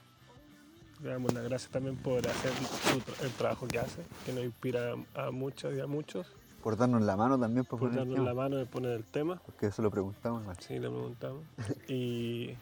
Le 1.03 1.10
damos 1.10 1.34
las 1.34 1.44
gracias 1.44 1.72
también 1.72 1.95
por 1.98 2.19
hacer 2.28 2.52
su 2.53 3.26
el 3.26 3.32
trabajo 3.32 3.68
que 3.68 3.80
hace, 3.80 4.03
que 4.26 4.34
nos 4.34 4.44
inspira 4.44 4.95
a 5.15 5.32
muchas 5.32 5.73
y 5.76 5.80
a 5.80 5.88
muchos. 5.88 6.28
Por 6.61 6.78
darnos 6.78 7.02
la 7.02 7.18
mano 7.18 7.40
también 7.40 7.65
para 7.65 7.80
por 7.80 7.90
poner 7.90 7.94
el 8.03 8.10
darnos 8.10 8.26
la 8.26 8.32
tema, 8.32 8.44
mano 8.44 8.56
de 8.57 8.65
poner 8.68 8.91
el 8.91 9.03
tema. 9.06 9.41
Porque 9.45 9.68
eso 9.68 9.82
lo 9.82 9.90
preguntamos. 9.90 10.41
igual. 10.44 10.57
Sí, 10.60 10.73
le 10.76 10.90
preguntamos. 10.90 11.44
Y, 11.88 12.56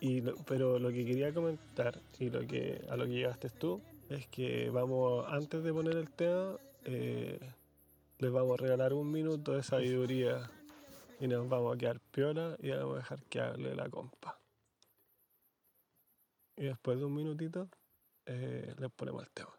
y 0.00 0.20
lo- 0.20 0.36
pero 0.46 0.78
lo 0.78 0.90
que 0.90 1.06
quería 1.06 1.32
comentar 1.32 1.98
y 2.18 2.28
lo 2.28 2.40
que 2.46 2.84
a 2.90 2.96
lo 2.96 3.04
que 3.06 3.12
llegaste 3.12 3.48
tú 3.48 3.80
es 4.10 4.26
que 4.26 4.68
vamos, 4.70 5.24
antes 5.30 5.62
de 5.64 5.72
poner 5.72 5.96
el 5.96 6.10
tema, 6.10 6.56
eh, 6.84 7.38
les 8.18 8.30
vamos 8.32 8.58
a 8.58 8.62
regalar 8.62 8.92
un 8.92 9.10
minuto 9.10 9.52
de 9.52 9.62
sabiduría 9.62 10.50
y 11.20 11.26
nos 11.26 11.48
vamos 11.48 11.74
a 11.74 11.78
quedar 11.78 12.00
piola 12.10 12.54
y 12.60 12.68
vamos 12.70 12.96
a 12.96 12.98
dejar 12.98 13.22
que 13.30 13.40
hable 13.40 13.74
la 13.74 13.88
compa. 13.88 14.36
Y 16.56 16.64
después 16.64 16.98
de 16.98 17.04
un 17.04 17.14
minutito, 17.14 17.68
eh, 18.26 18.74
les 18.78 18.90
ponemos 18.92 19.22
el 19.22 19.30
tema. 19.32 19.52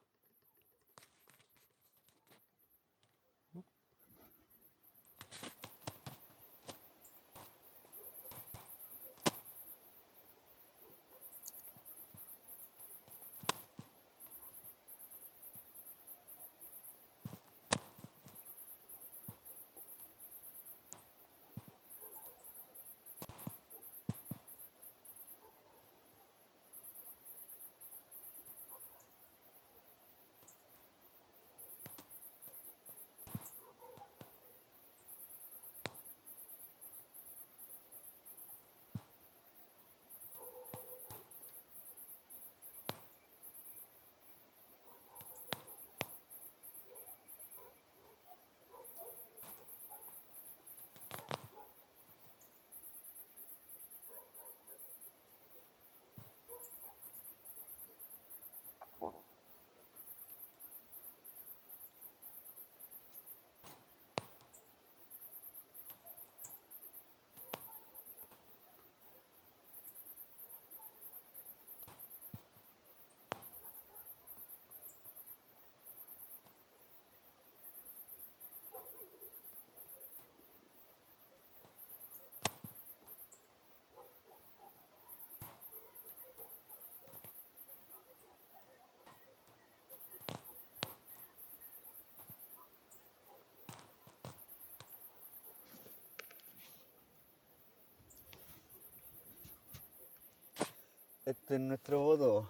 Este 101.26 101.56
es 101.56 101.62
nuestro 101.62 102.02
voto. 102.02 102.48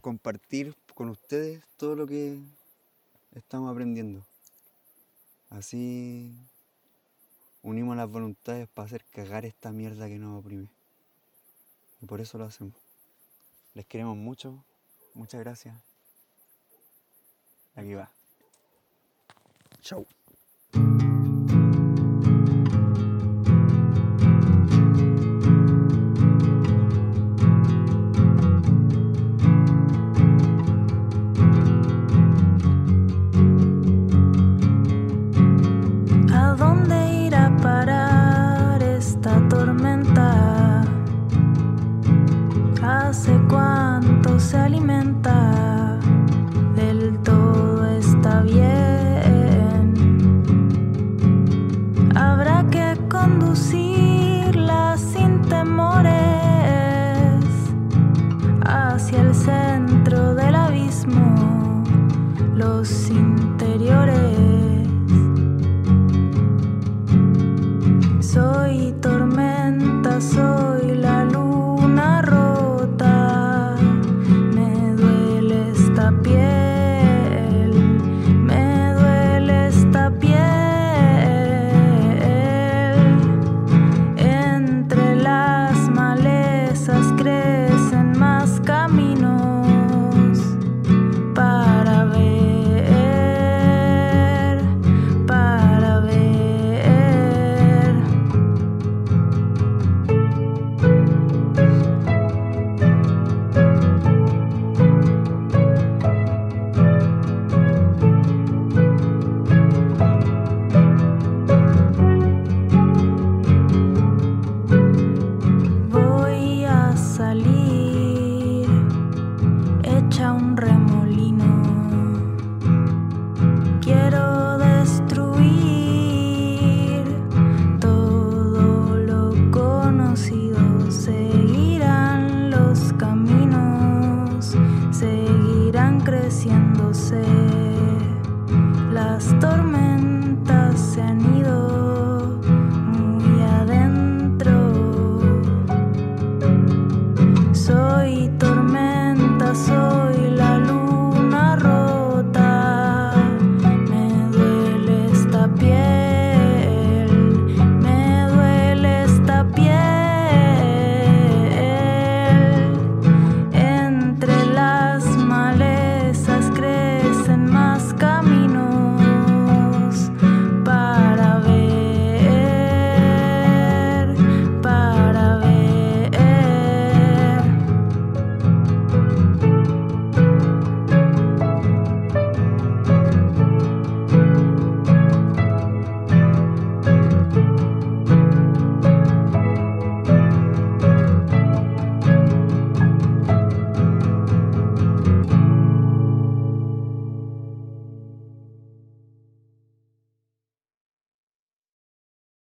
Compartir 0.00 0.74
con 0.94 1.10
ustedes 1.10 1.62
todo 1.76 1.94
lo 1.94 2.06
que 2.06 2.38
estamos 3.34 3.70
aprendiendo. 3.70 4.24
Así 5.50 6.34
unimos 7.62 7.98
las 7.98 8.08
voluntades 8.08 8.66
para 8.66 8.86
hacer 8.86 9.04
cagar 9.10 9.44
esta 9.44 9.72
mierda 9.72 10.08
que 10.08 10.18
nos 10.18 10.40
oprime. 10.40 10.68
Y 12.00 12.06
por 12.06 12.22
eso 12.22 12.38
lo 12.38 12.44
hacemos. 12.44 12.72
Les 13.74 13.84
queremos 13.84 14.16
mucho. 14.16 14.64
Muchas 15.12 15.40
gracias. 15.40 15.76
Aquí 17.74 17.92
va. 17.92 18.10
Chau. 19.82 20.06